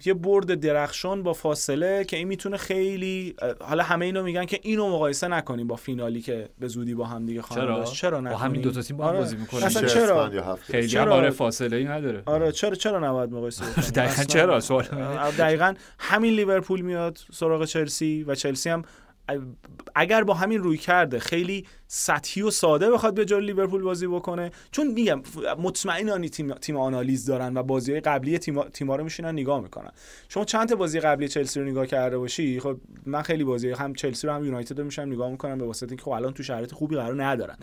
یه 0.05 0.15
برد 0.15 0.55
درخشان 0.55 1.23
با 1.23 1.33
فاصله 1.33 2.05
که 2.05 2.17
این 2.17 2.29
می‌تونه 2.29 2.57
خیلی 2.57 3.35
حالا 3.61 3.83
همه 3.83 4.07
اینو 4.07 4.23
میگن 4.23 4.45
که 4.45 4.61
اینو 4.63 4.89
مقایسه 4.89 5.29
نکنیم 5.29 5.67
با 5.67 5.77
فینالی 5.77 6.21
که 6.21 6.49
به 6.59 6.69
زودی 6.69 6.95
با 6.95 7.05
هم 7.05 7.27
دیگه 7.27 7.43
خواهیم 7.43 7.67
چرا؟ 7.67 7.85
چرا 7.85 8.21
با 8.21 8.37
همین 8.37 8.61
دو 8.61 8.71
تا 8.71 8.83
تیم 8.83 8.97
با 8.97 9.05
هم 9.05 9.11
آره. 9.11 9.19
بازی 9.19 9.37
می‌کنن 9.37 9.63
اصلا 9.63 9.89
چرا؟ 9.89 10.57
خیلی 10.61 10.89
چرا؟ 10.89 11.15
آره 11.15 11.31
فاصله 11.31 11.77
ای 11.77 11.85
نداره. 11.85 12.23
آره 12.27 12.53
چرا 12.53 12.75
چرا 12.75 12.99
نباید 12.99 13.33
مقایسه 13.33 13.65
دقیقاً 14.01 14.25
چرا؟ 14.25 14.61
سوال 14.61 14.85
دقیقاً 15.39 15.75
همین 15.99 16.35
لیورپول 16.35 16.81
میاد 16.81 17.19
سراغ 17.33 17.65
چلسی 17.65 18.25
و 18.27 18.35
چلسی 18.35 18.71
هم 18.71 18.85
اگر 19.95 20.25
با 20.25 20.35
همین 20.35 20.63
روی 20.63 20.77
کرده 20.77 21.19
خیلی 21.19 21.67
سطحی 21.87 22.43
و 22.43 22.51
ساده 22.51 22.91
بخواد 22.91 23.15
به 23.15 23.25
جای 23.25 23.47
لیورپول 23.47 23.83
بازی 23.83 24.07
بکنه 24.07 24.51
چون 24.71 24.87
میگم 24.87 25.23
مطمئنانی 25.59 26.29
تیم, 26.29 26.55
تیم 26.55 26.77
آنالیز 26.77 27.27
دارن 27.27 27.57
و 27.57 27.63
بازی 27.63 27.93
های 27.93 28.01
قبلی 28.01 28.39
تیم 28.39 28.63
تیما 28.63 28.97
رو 28.97 29.05
میشینن 29.05 29.33
نگاه 29.33 29.61
می‌کنن. 29.61 29.91
شما 30.29 30.45
چند 30.45 30.69
تا 30.69 30.75
بازی 30.75 31.01
قبلی 31.01 31.29
چلسی 31.29 31.61
رو 31.61 31.67
نگاه 31.67 31.87
کرده 31.87 32.19
باشی؟ 32.19 32.61
خب 32.61 32.77
من 33.07 33.23
خیلی 33.23 33.45
بازی 33.45 33.71
هم 33.71 33.95
چلسی 33.95 34.27
رو 34.27 34.33
هم 34.33 34.45
یونایتد 34.45 34.79
رو 34.79 34.85
میشم 34.85 35.03
نگاه 35.03 35.31
می‌کنم 35.31 35.59
به 35.59 35.65
واسطه 35.65 35.93
اینکه 35.93 36.05
خب 36.05 36.11
الان 36.11 36.33
تو 36.33 36.43
شرایط 36.43 36.73
خوبی 36.73 36.97
قرار 36.97 37.25
ندارن. 37.25 37.57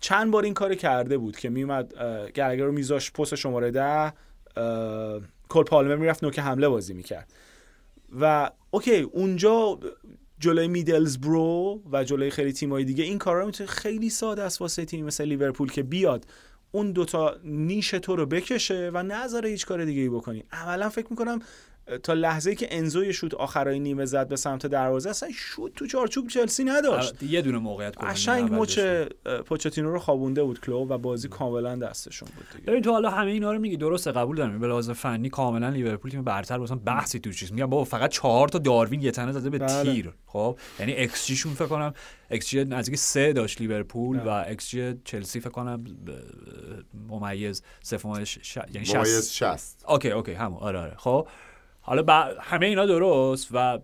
چند 0.00 0.30
بار 0.30 0.44
این 0.44 0.54
کار 0.54 0.74
کرده 0.74 1.18
بود 1.18 1.36
که 1.36 1.48
میومد 1.48 1.94
گرگر 2.34 2.64
رو 2.64 2.72
میذاش 2.72 3.12
پست 3.12 3.34
شماره 3.34 3.70
ده 3.70 4.12
کل 5.48 5.62
پالمر 5.62 5.96
می‌رفت 5.96 6.24
نوک 6.24 6.38
حمله 6.38 6.68
بازی 6.68 6.94
می‌کرد. 6.94 7.32
و 8.20 8.50
اوکی 8.70 9.00
اونجا 9.00 9.78
جلوی 10.38 10.68
میدلز 10.68 11.18
برو 11.18 11.82
و 11.92 12.04
جلوی 12.04 12.30
خیلی 12.30 12.52
تیمای 12.52 12.84
دیگه 12.84 13.04
این 13.04 13.18
کارا 13.18 13.46
می‌تونه 13.46 13.70
خیلی 13.70 14.10
ساده 14.10 14.42
است 14.42 14.60
واسه 14.60 14.84
تیم 14.84 15.04
مثل 15.04 15.24
لیورپول 15.24 15.72
که 15.72 15.82
بیاد 15.82 16.26
اون 16.72 16.92
دوتا 16.92 17.36
نیش 17.44 17.90
تو 17.90 18.16
رو 18.16 18.26
بکشه 18.26 18.90
و 18.94 19.02
نذاره 19.02 19.48
هیچ 19.48 19.66
کار 19.66 19.84
دیگه 19.84 20.02
ای 20.02 20.08
بکنی. 20.08 20.44
عملا 20.52 20.88
فکر 20.88 21.06
می‌کنم 21.10 21.38
تا 22.02 22.12
لحظه 22.12 22.54
که 22.54 22.68
انزو 22.70 23.04
یه 23.04 23.12
شوت 23.12 23.34
آخرای 23.34 23.78
نیمه 23.78 24.04
زد 24.04 24.28
به 24.28 24.36
سمت 24.36 24.66
دروازه 24.66 25.10
اصلا 25.10 25.28
شوت 25.34 25.74
تو 25.74 25.86
چارچوب 25.86 26.28
چلسی 26.28 26.64
نداشت. 26.64 27.22
یه 27.22 27.42
دونه 27.42 27.58
موقعیت 27.58 27.98
قشنگ 27.98 28.48
مچ 28.52 28.78
پوچتینو 29.46 29.92
رو 29.92 29.98
خوابونده 29.98 30.42
بود 30.42 30.60
کلوپ 30.60 30.90
و 30.90 30.98
بازی 30.98 31.28
کاملا 31.28 31.76
دستشون 31.76 32.28
بود 32.36 32.46
دیگه. 32.52 32.64
ببین 32.66 32.82
تو 32.82 32.90
حالا 32.90 33.10
همه 33.10 33.30
اینا 33.30 33.52
رو 33.52 33.58
میگی 33.58 33.76
درسته 33.76 34.12
قبول 34.12 34.36
دارم. 34.36 34.58
به 34.58 34.66
لحاظ 34.66 34.90
فنی 34.90 35.28
کاملا 35.28 35.68
لیورپول 35.68 36.10
تیم 36.10 36.24
برتر 36.24 36.58
واسه 36.58 36.74
بحثی 36.74 37.18
تو 37.18 37.32
چیز. 37.32 37.52
میگم 37.52 37.66
بابا 37.66 37.84
فقط 37.84 38.10
چهار 38.10 38.48
تا 38.48 38.58
داروین 38.58 39.02
یه 39.02 39.10
تنه 39.10 39.32
زده 39.32 39.50
به 39.50 39.58
بله. 39.58 39.82
تیر. 39.82 40.12
خب؟ 40.26 40.58
یعنی 40.80 40.92
ایکس 40.92 41.26
جی 41.26 41.36
شون 41.36 41.54
فکر 41.54 41.66
کنم 41.66 41.94
ایکس 42.30 42.48
جی 42.48 42.64
نزدیک 42.64 42.96
3 42.96 43.32
داشت 43.32 43.60
لیورپول 43.60 44.18
و 44.18 44.28
ایکس 44.28 44.68
جی 44.68 44.94
چلسی 45.04 45.40
فکر 45.40 45.50
کنم 45.50 45.84
ممیز 47.08 47.62
0 47.84 48.24
ش... 48.24 48.58
یعنی 48.74 48.86
60 48.86 48.96
ممیز 48.96 49.32
60 49.32 49.84
اوکی 49.88 50.10
اوکی 50.10 50.32
همون. 50.32 50.58
آره 50.58 50.78
آره. 50.78 50.94
خب؟ 50.96 51.28
حالا 51.86 52.02
ب- 52.02 52.36
همه 52.40 52.66
اینا 52.66 52.86
درست 52.86 53.48
و 53.52 53.78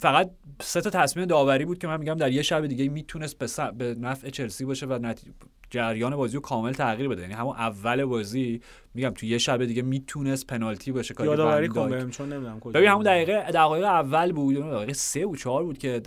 فقط 0.00 0.30
سه 0.60 0.80
تا 0.80 0.90
تصمیم 0.90 1.26
داوری 1.26 1.64
بود 1.64 1.78
که 1.78 1.86
من 1.86 1.96
میگم 2.00 2.14
در 2.14 2.32
یه 2.32 2.42
شب 2.42 2.66
دیگه 2.66 2.88
می‌تونست 2.88 3.38
به, 3.38 3.70
به 3.78 3.94
نفع 4.00 4.30
چلسی 4.30 4.64
باشه 4.64 4.86
و 4.86 4.98
نتی... 5.02 5.32
جریان 5.70 6.16
بازی 6.16 6.34
رو 6.34 6.40
کامل 6.40 6.72
تغییر 6.72 7.08
بده. 7.08 7.22
یعنی 7.22 7.34
همون 7.34 7.56
اول 7.56 8.04
بازی 8.04 8.60
میگم 8.94 9.10
تو 9.10 9.26
یه 9.26 9.38
شب 9.38 9.64
دیگه 9.64 9.82
می‌تونست 9.82 10.46
پنالتی 10.46 10.92
باشه 10.92 11.14
کاری 11.14 11.28
که 11.28 11.30
یادآوری 11.30 11.66
ون 11.68 11.74
کن 11.74 11.88
دایک- 11.88 11.90
بهم 11.92 12.10
چون 12.10 12.32
نمی‌دونم 12.32 12.60
کجا 12.60 12.78
ببین 12.78 12.90
همون. 12.90 13.02
دقیقه 13.04 13.32
دقایق 13.52 13.84
اول 13.84 14.32
بود 14.32 14.56
اون 14.56 14.70
دقیقه 14.70 14.92
سه 14.92 15.26
و 15.26 15.36
چهار 15.36 15.64
بود 15.64 15.78
که 15.78 16.02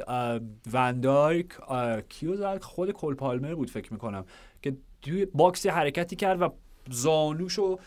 وندایک 0.74 1.48
اه، 1.70 2.02
کیو 2.02 2.36
زد؟ 2.36 2.62
خود 2.64 2.92
کل 2.92 3.14
پالمر 3.14 3.56
بود 3.56 3.70
فکر 3.70 3.94
می‌کنم 3.94 4.26
که 4.62 4.76
توی 5.02 5.26
box 5.26 5.66
یه 5.66 5.72
حرکتی 5.72 6.16
کرد 6.16 6.42
و 6.42 6.50
زانوشو 6.90 7.80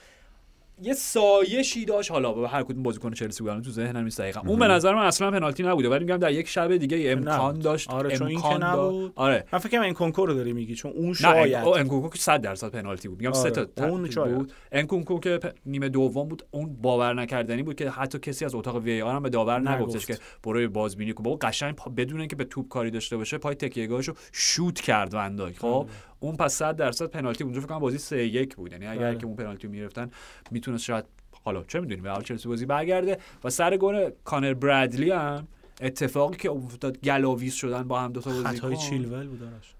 یه 0.82 0.92
سایشی 0.94 1.84
داشت. 1.84 2.10
حالا 2.10 2.32
به 2.32 2.48
هر 2.48 2.62
کدوم 2.62 2.82
بازیکن 2.82 3.10
چلسی 3.12 3.42
بودن 3.42 3.62
تو 3.62 3.70
ذهنم 3.70 4.05
نیست 4.05 4.20
دقیقا. 4.20 4.40
اون 4.46 4.59
به 4.59 4.68
نظر 4.68 4.94
من 4.94 5.05
اصلا 5.06 5.30
پنالتی 5.30 5.62
نبوده. 5.62 5.88
ولی 5.88 6.05
میگم 6.05 6.16
در 6.16 6.32
یک 6.32 6.48
شب 6.48 6.76
دیگه 6.76 7.10
امکان. 7.10 7.59
داشت. 7.59 7.90
آره، 7.90 8.16
چون 8.16 8.26
این 8.26 8.36
امکان 8.36 8.59
داشت. 8.60 8.72
نبود. 8.72 9.12
آره. 9.16 9.44
من 9.52 9.59
فکر 9.59 9.68
کنم 9.72 9.80
این 9.82 9.94
کنکور 9.94 10.28
رو 10.28 10.34
داری 10.34 10.52
میگی 10.52 10.74
چون 10.74 10.92
اون 10.92 11.06
نه 11.09 11.14
شاید. 11.14 11.55
ان- 11.55 11.64
انکونکو 11.78 12.09
که 12.09 12.18
100 12.18 12.40
درصد 12.40 12.70
پنالتی 12.70 13.09
بود. 13.09 13.18
میگم 13.18 13.32
سه 13.32 13.51
تا 13.51 13.66
آره، 13.82 13.90
اون. 13.90 14.34
بود. 14.34 14.52
انکونکو 14.72 15.20
که 15.20 15.40
پ- 15.44 15.48
نیمه 15.66 15.88
دوم 15.88 16.28
بود 16.28 16.42
اون 16.51 16.76
باور 16.82 17.14
نکردنی 17.14 17.62
بود 17.62 17.74
که 17.76 17.90
حتی 17.90 18.18
کسی 18.18 18.44
از 18.44 18.55
اتاق 18.55 18.76
وی 18.76 19.02
آر 19.02 19.14
هم 19.14 19.22
به 19.22 19.30
داور 19.30 19.60
نگفت. 19.60 19.80
نگفتش 19.80 20.06
که 20.06 20.18
برو 20.42 20.68
بازبینی 20.68 21.12
کن. 21.12 21.22
بابا 21.22 21.36
قشنگ 21.36 21.76
بدون 21.96 22.20
اینکه 22.20 22.36
به 22.36 22.44
توپ 22.44 22.68
کاری 22.68 22.90
داشته 22.90 23.16
باشه 23.16 23.38
پای 23.38 23.55
تکیهگاهشو 23.55 24.12
شوت 24.32 24.80
کرد 24.80 25.14
وندای 25.14 25.52
خب؟ 25.52 25.86
اون 26.20 26.36
پس 26.36 26.54
100 26.54 26.76
درصد 26.76 27.06
پنالتی 27.06 27.44
بود. 27.44 27.52
اونجا 27.52 27.60
فکر 27.60 27.68
کنم 27.68 27.78
بازی 27.78 27.98
3 27.98 28.16
1 28.16 28.56
بود 28.56 28.72
یعنی 28.72 28.86
اگر 28.86 29.10
بله. 29.10 29.18
که 29.18 29.26
اون 29.26 29.36
پنالتی 29.36 29.68
می‌رفتن 29.68 30.10
می‌تونست 30.50 30.84
شاید 30.84 31.04
حالا 31.44 31.64
چه 31.64 31.80
می‌دونیم 31.80 32.04
به 32.04 32.22
چلسی 32.24 32.48
بازی 32.48 32.66
برگرده 32.66 33.18
و 33.44 33.50
سر 33.50 33.76
گل 33.76 34.10
کانر 34.24 34.54
برادلی 34.54 35.10
هم 35.10 35.48
اتفاقی 35.80 36.36
که 36.36 36.50
افتاد 36.50 36.98
گلاویز 36.98 37.54
شدن 37.54 37.82
با 37.82 38.00
هم 38.00 38.12
دو 38.12 38.20
تا 38.20 38.30
خطای 38.30 38.60
بازیکن 38.60 38.74
چیلول 38.74 39.26
بود 39.26 39.42
آرش 39.42 39.74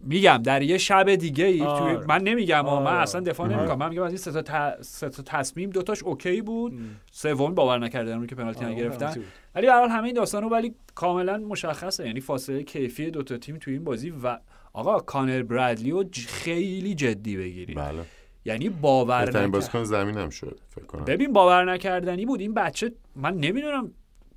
میگم 0.00 0.40
در 0.44 0.62
یه 0.62 0.78
شب 0.78 1.14
دیگه 1.14 1.44
ای 1.44 1.58
توی 1.58 1.66
آره. 1.66 2.06
من 2.06 2.22
نمیگم 2.22 2.66
آره. 2.66 2.84
من 2.84 2.90
آره. 2.90 3.00
اصلا 3.00 3.20
دفاع 3.20 3.46
آره. 3.46 3.56
نمی‌کنم 3.56 3.78
من 3.78 3.88
میگم 3.88 4.02
از 4.02 4.10
این 4.10 4.18
سه 4.18 4.32
تا, 4.32 4.42
ت... 4.42 4.82
سه 4.82 5.08
تا 5.08 5.22
تصمیم 5.22 5.70
دوتاش 5.70 6.02
اوکی 6.02 6.42
بود 6.42 6.80
سوم 7.10 7.54
باور 7.54 7.78
نکردن 7.78 8.20
رو 8.20 8.26
که 8.26 8.34
پنالتی 8.34 8.64
آره، 8.64 8.74
نگرفتن. 8.74 9.22
ولی 9.54 9.66
به 9.66 9.72
هر 9.72 9.80
حال 9.80 9.88
همه 9.88 10.04
این 10.04 10.14
داستان 10.14 10.42
رو 10.42 10.48
ولی 10.48 10.74
کاملا 10.94 11.38
مشخصه 11.38 12.06
یعنی 12.06 12.20
فاصله 12.20 12.62
کیفی 12.62 13.10
دو 13.10 13.22
تا 13.22 13.38
تیم 13.38 13.56
توی 13.56 13.72
این 13.72 13.84
بازی 13.84 14.10
و 14.10 14.38
آقا 14.72 14.98
کانر 14.98 15.42
برادلی 15.42 15.90
رو 15.90 16.02
ج- 16.04 16.18
خیلی 16.18 16.94
جدی 16.94 17.36
بگیری 17.36 17.74
بله. 17.74 18.02
یعنی 18.44 18.68
باور 18.68 19.24
بهترین 19.24 19.36
نکرد. 19.46 19.52
بازیکن 19.52 19.84
زمین 19.84 20.18
هم 20.18 20.30
شد 20.30 20.60
فکر 20.68 20.84
کنم. 20.84 21.04
ببین 21.04 21.32
باور 21.32 21.72
نکردنی 21.72 22.26
بود. 22.26 22.40
این 22.40 22.54
بچه 22.54 22.92
من 23.16 23.34
نمی‌دونم 23.36 23.92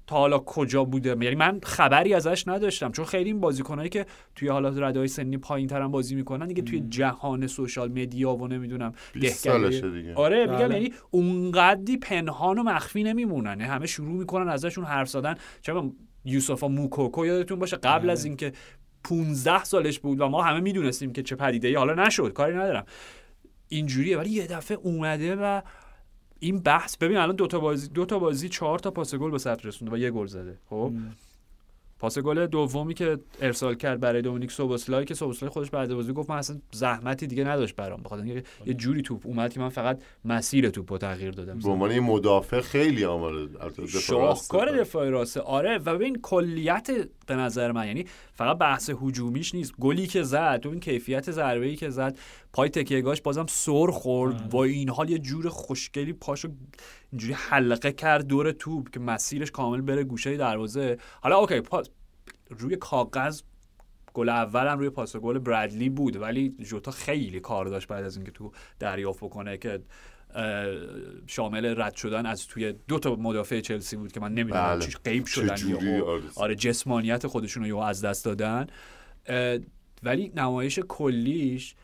تا 0.07 0.15
حالا 0.17 0.39
کجا 0.39 0.83
بوده. 0.83 1.09
یعنی 1.09 1.35
من 1.35 1.59
خبری 1.63 2.13
ازش 2.13 2.47
نداشتم. 2.47 2.91
چون 2.91 3.05
خیلی 3.05 3.29
این 3.29 3.39
بازیکنایی 3.39 3.89
که 3.89 4.05
توی 4.35 4.47
حالا 4.47 4.69
ردای 4.69 5.07
سنی 5.07 5.37
پایین 5.37 5.67
ترم 5.67 5.91
بازی 5.91 6.15
می‌کنن 6.15 6.47
دیگه 6.47 6.61
توی 6.61 6.79
جهان 6.89 7.47
سوشال 7.47 7.91
مدیا 7.91 8.33
و 8.35 8.47
نمی‌دونم 8.47 8.91
20 9.13 9.47
دهکده- 9.47 9.59
سالشه 9.61 9.91
دیگه. 9.91 10.13
آره 10.15 10.39
میگم 10.45 10.57
بله. 10.67 10.73
یعنی 10.75 10.93
اونقدی 11.11 11.97
پنهان 11.97 12.59
و 12.59 12.63
مخفی 12.63 13.03
نمیمونن. 13.03 13.61
همه 13.61 13.87
شروع 13.87 14.11
می‌کنن 14.11 14.49
ازشون 14.49 14.83
حرف 14.85 15.09
زدن. 15.09 15.35
می‌دونم 15.61 15.93
یوسفا 16.25 16.67
موکوکو 16.67 17.25
یادتون 17.25 17.59
باشه؟ 17.59 17.77
قبل 17.77 18.03
بله. 18.03 18.11
از 18.11 18.25
اینکه 18.25 18.51
15 19.03 19.63
سالش 19.63 19.99
بود 19.99 20.21
و 20.21 20.27
ما 20.27 20.43
همه 20.43 20.59
می‌دونستیم 20.59 21.13
که 21.13 21.23
چه 21.23 21.35
پدیده 21.35 21.67
ای 21.67 21.75
حالا 21.75 21.93
نشد 21.93 22.33
کاری 22.33 22.55
ندارم. 22.55 22.85
اینجوریه 23.67 24.17
ولی 24.17 24.29
یه 24.29 24.47
دفعه 24.47 24.77
اومده 24.77 25.35
و 25.35 25.61
این 26.39 26.59
بحث 26.59 26.97
ببین 26.97 27.17
الان 27.17 27.35
دو 27.35 27.47
تا 27.47 27.59
بازی 27.59 27.87
دو 27.87 28.05
تا 28.05 28.19
بازی 28.19 28.49
چهار 28.49 28.79
تا 28.79 28.91
پاس 28.91 29.15
گل 29.15 29.31
به 29.31 29.37
ثبت 29.37 29.65
رسونده 29.65 29.95
و 29.95 29.97
یه 29.97 30.11
گل 30.11 30.25
زده 30.25 30.57
خب؟ 30.69 30.93
پاس 32.01 32.19
گل 32.19 32.45
دومی 32.47 32.93
که 32.93 33.19
ارسال 33.41 33.75
کرد 33.75 33.99
برای 33.99 34.21
دومینیک 34.21 34.51
سوبوسلای 34.51 35.05
که 35.05 35.13
سوبوسلای 35.13 35.49
خودش 35.49 35.69
بعد 35.69 35.93
بازی 35.93 36.13
گفت 36.13 36.29
من 36.29 36.37
اصلا 36.37 36.59
زحمتی 36.71 37.27
دیگه 37.27 37.43
نداشت 37.43 37.75
برام 37.75 38.01
بخاطر 38.03 38.23
اینکه 38.23 38.43
یه 38.65 38.73
جوری 38.73 39.01
توپ 39.01 39.27
اومد 39.27 39.53
که 39.53 39.59
من 39.59 39.69
فقط 39.69 40.01
مسیر 40.25 40.69
توپو 40.69 40.97
تغییر 40.97 41.31
دادم. 41.31 41.59
به 41.59 41.69
عنوان 41.69 41.99
مدافع 41.99 42.61
خیلی 42.61 43.01
دفاع 43.01 43.31
راست 43.77 43.99
شاهکار. 43.99 44.79
دفاع 44.79 45.09
راسته. 45.09 45.41
آره 45.41 45.77
و 45.77 45.95
ببین 45.95 46.17
کلیت 46.21 46.89
به 47.27 47.35
نظر 47.35 47.71
من 47.71 47.87
یعنی 47.87 48.05
فقط 48.41 48.57
بحث 48.57 48.89
هجومیش 49.01 49.55
نیست. 49.55 49.73
گلی 49.79 50.07
که 50.07 50.23
زد 50.23 50.59
تو 50.59 50.69
این 50.69 50.79
کیفیت 50.79 51.31
ضربه 51.31 51.65
ای 51.65 51.75
که 51.75 51.89
زد 51.89 52.17
پای 52.53 52.69
تکیهگاهش 52.69 53.21
بازم 53.21 53.45
سر 53.49 53.87
خورد. 53.91 54.49
با 54.49 54.63
این 54.63 54.89
حال 54.89 55.09
یه 55.09 55.19
جور 55.19 55.49
خوشگلی 55.49 56.13
پاشو 56.13 56.49
اینجوری 57.11 57.33
حلقه 57.33 57.91
کرد 57.91 58.27
دور 58.27 58.51
توپ 58.51 58.89
که 58.89 58.99
مسیرش 58.99 59.51
کامل 59.51 59.81
بره 59.81 60.03
گوشه 60.03 60.37
دروازه. 60.37 60.97
حالا 61.21 61.37
اوکی 61.37 61.61
پاس 61.61 61.89
روی 62.49 62.75
کاغذ 62.75 63.41
گل 64.13 64.29
اولم 64.29 64.79
روی 64.79 64.89
پاس 64.89 65.15
گل 65.15 65.39
برادلی 65.39 65.89
بود 65.89 66.15
ولی 66.15 66.55
جوتا 66.59 66.91
خیلی 66.91 67.39
کار 67.39 67.65
داشت 67.65 67.87
بعد 67.87 68.03
از 68.03 68.15
اینکه 68.15 68.31
تو 68.31 68.51
دریافت 68.79 69.23
بکنه 69.23 69.57
که 69.57 69.79
شامل 71.27 71.73
رد 71.77 71.95
شدن 71.95 72.25
از 72.25 72.47
توی 72.47 72.73
دو 72.87 72.99
تا 72.99 73.15
مدافع 73.15 73.59
چلسی 73.59 73.95
بود 73.95 74.11
که 74.11 74.19
من 74.19 74.33
نمی‌دونم 74.33 74.75
بله. 74.75 74.85
چی 74.85 74.97
غیب 75.05 75.25
شدن 75.25 75.55
چجوری؟ 75.55 75.85
یهو. 75.85 76.05
آره. 76.05 76.23
آره 76.35 76.55
جسمانیت 76.55 77.27
خودشون 77.27 77.69
رو 77.69 77.77
از 77.77 78.05
دست 78.05 78.25
دادن 78.25 78.67
ولی 80.03 80.31
نمایش 80.35 80.79
کلیش 80.79 81.75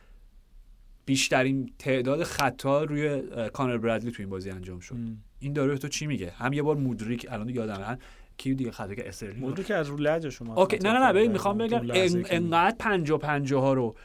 بیشترین 1.05 1.73
تعداد 1.79 2.23
خطا 2.23 2.83
روی 2.83 3.21
کانر 3.53 3.77
برادلی 3.77 4.11
تو 4.11 4.23
این 4.23 4.29
بازی 4.29 4.49
انجام 4.49 4.79
شد 4.79 4.95
این 5.39 5.53
داره 5.53 5.71
به 5.71 5.77
تو 5.77 5.87
چی 5.87 6.07
میگه 6.07 6.31
هم 6.31 6.53
یه 6.53 6.61
بار 6.61 6.75
مودریک 6.75 7.27
الان 7.29 7.49
یادم 7.49 7.81
هم 7.81 7.97
کی 8.37 8.55
دیگه 8.55 8.71
خطا 8.71 8.95
که 8.95 9.07
استرلینگ 9.07 9.43
مودری 9.43 9.63
که 9.63 9.75
از 9.75 9.87
رو 9.87 9.97
لجش 9.97 10.41
اومد 10.41 10.59
اوکی 10.59 10.77
نه 10.77 10.93
نه 10.93 10.99
نه 10.99 11.13
ببین 11.13 11.31
می‌خوام 11.31 11.57
بگم 11.57 11.81
انقدر 12.29 12.75
پنجا 12.79 13.17
پنجا 13.17 13.61
ها 13.61 13.73
رو 13.73 13.95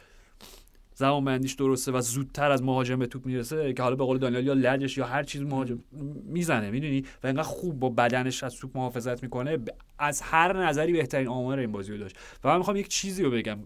زمان 0.95 1.25
بندیش 1.25 1.53
درسته 1.53 1.93
و 1.93 2.01
زودتر 2.01 2.51
از 2.51 2.63
مهاجم 2.63 2.99
به 2.99 3.07
توپ 3.07 3.27
می‌رسه 3.27 3.73
که 3.73 3.83
حالا 3.83 3.97
به 3.97 4.05
قول 4.05 4.19
دانیال 4.19 4.47
یا 4.47 4.53
لجش 4.53 4.99
یا 4.99 5.07
هر 5.07 5.23
چیز 5.23 5.43
مهاجم 5.43 5.79
می‌زنه 6.25 6.71
می‌دونی؟ 6.71 7.05
و 7.23 7.27
انقدر 7.27 7.43
خوب 7.43 7.81
با 7.81 7.89
بدنش 7.89 8.45
از 8.45 8.57
توپ 8.57 8.77
محافظت 8.77 9.23
می‌کنه 9.23 9.59
از 9.99 10.23
هر 10.23 10.67
نظری 10.67 10.93
بهترین 10.93 11.29
آمار 11.29 11.59
این 11.59 11.73
بازی 11.73 11.93
رو 11.93 11.99
داشت. 11.99 12.17
و 12.45 12.49
من 12.49 12.57
می‌خوام 12.57 12.77
یک 12.77 12.89
چیزی 12.89 13.23
رو 13.23 13.31
بگم. 13.31 13.59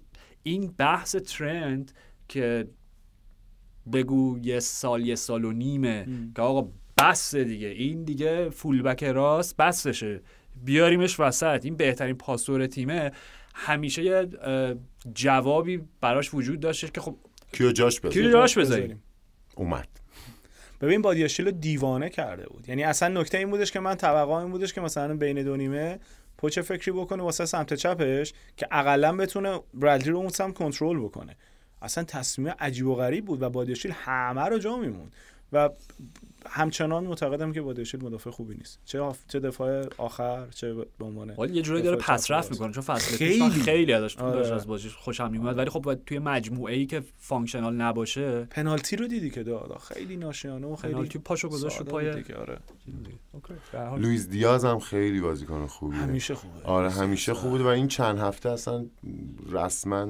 این 0.43 0.75
بحث 0.79 1.17
ترند 1.17 1.93
که 2.29 2.69
بگو 3.93 4.39
یه 4.43 4.61
سال 4.61 5.07
یه 5.07 5.15
سال 5.15 5.45
و 5.45 5.53
نیمه 5.53 6.07
که 6.37 6.43
آقا 6.43 6.69
بس 6.99 7.35
دیگه. 7.35 7.69
این 7.69 8.05
دیگه 8.05 8.51
فولبک 8.51 9.05
راست 9.05 9.57
بسشه. 9.57 10.21
بیاریمش 10.65 11.21
وسط. 11.21 11.61
این 11.65 11.77
بهترین 11.77 12.15
پاسور 12.15 12.67
تیمه. 12.67 13.13
همیشه 13.59 14.03
یه 14.03 14.29
جوابی 15.15 15.83
براش 16.01 16.35
وجود 16.35 16.61
داشته 16.61 16.89
که 16.89 17.01
خب 17.01 17.17
کیو 17.53 17.73
جاش 17.73 18.01
کی 18.01 18.07
رو 18.07 18.11
بذاری 18.11 18.33
جاش 18.33 18.59
بذاریم 18.59 19.03
اومد. 19.55 19.89
ببین 20.81 21.03
بادیاشیل 21.03 21.47
رو 21.47 21.51
دیوانه 21.51 22.09
کرده 22.09 22.47
بود. 22.47 22.69
یعنی 22.69 22.85
اصلا 22.85 23.21
نکته 23.21 23.39
این 23.39 23.51
بودش 23.51 23.73
که 23.73 23.81
من 23.81 23.95
توقع 23.95 24.33
این 24.35 24.51
بودش 24.51 24.73
که 24.73 24.81
مثلا 24.81 25.17
بین 25.17 25.43
دو 25.43 25.57
نیمه 25.57 25.99
پچ 26.39 26.59
فکری 26.59 26.93
بکنه 26.93 27.23
واسه 27.23 27.47
سمت 27.47 27.75
چپش 27.75 28.33
که 28.57 28.69
اقلا 28.71 29.17
بتونه 29.17 29.61
برادلی 29.75 30.11
رو 30.11 30.19
اون 30.19 30.29
سمت 30.29 30.55
کنترل 30.55 30.99
بکنه. 30.99 31.37
اصلا 31.83 32.05
تصمیم 32.05 32.55
عجیب 32.59 32.87
و 32.87 32.95
غریب 32.95 33.25
بود 33.25 33.43
و 33.43 33.51
بادیاشیل 33.51 33.93
همه 33.95 34.43
رو 34.43 34.59
جا 34.59 34.77
میموند. 34.77 35.13
و 35.53 35.71
همچنان 36.49 37.05
معتقدم 37.05 37.53
که 37.53 37.63
بادیاشیل 37.63 38.05
مدافع 38.05 38.31
خوبی 38.31 38.55
نیست 38.55 38.79
چه 38.85 39.01
آف... 39.01 39.19
چه 39.29 39.41
دفاع 39.41 39.85
آخر 39.99 40.47
چه 40.51 40.75
به 40.75 41.05
عنوان 41.05 41.31
ولی 41.31 41.55
یه 41.55 41.63
جورایی 41.63 41.85
داره 41.85 41.97
پس 41.97 42.31
رفت. 42.31 42.51
می‌کنه 42.51 42.73
چون 42.73 42.83
فصل 42.83 43.17
خیلی. 43.17 43.51
خیلی 43.51 43.93
ازش 43.93 44.19
آره. 44.19 44.37
داشت 44.37 44.53
از 44.53 44.67
بازیش 44.67 44.95
خوشم 44.95 45.31
میومد 45.31 45.59
ولی 45.59 45.71
خب 45.71 45.81
باید 45.81 46.05
توی 46.05 46.19
مجموعه 46.19 46.75
ای 46.75 46.87
که 46.87 47.03
functional 47.19 47.75
نباشه 47.75 48.45
پنالتی 48.45 48.97
رو 48.97 49.07
دیدی 49.07 49.31
که 49.31 49.43
داد 49.43 49.79
خیلی 49.79 50.17
ناشیانه 50.17 50.67
و 50.67 50.77
خیلی 50.77 50.95
پنالتی 50.95 51.19
پاشو 51.19 51.49
گذاشت 51.49 51.79
رو 51.79 51.85
پای 51.85 52.11
آره. 52.11 52.59
اوکی. 53.33 53.55
به 53.73 53.79
هر 53.79 53.87
حال 53.87 54.01
لوئیس 54.01 54.29
دیاز 54.29 54.65
هم 54.65 54.79
خیلی 54.79 55.21
بازیکن 55.21 55.67
خوبیه 55.67 55.99
همیشه 55.99 56.35
خوبه 56.35 56.63
آره 56.65 56.91
همیشه 56.91 57.35
خوب 57.35 57.51
بود 57.51 57.61
و 57.61 57.67
این 57.67 57.89
چند 57.89 58.19
هفته 58.19 58.51
اصلا 58.51 58.87
رسما 59.51 60.09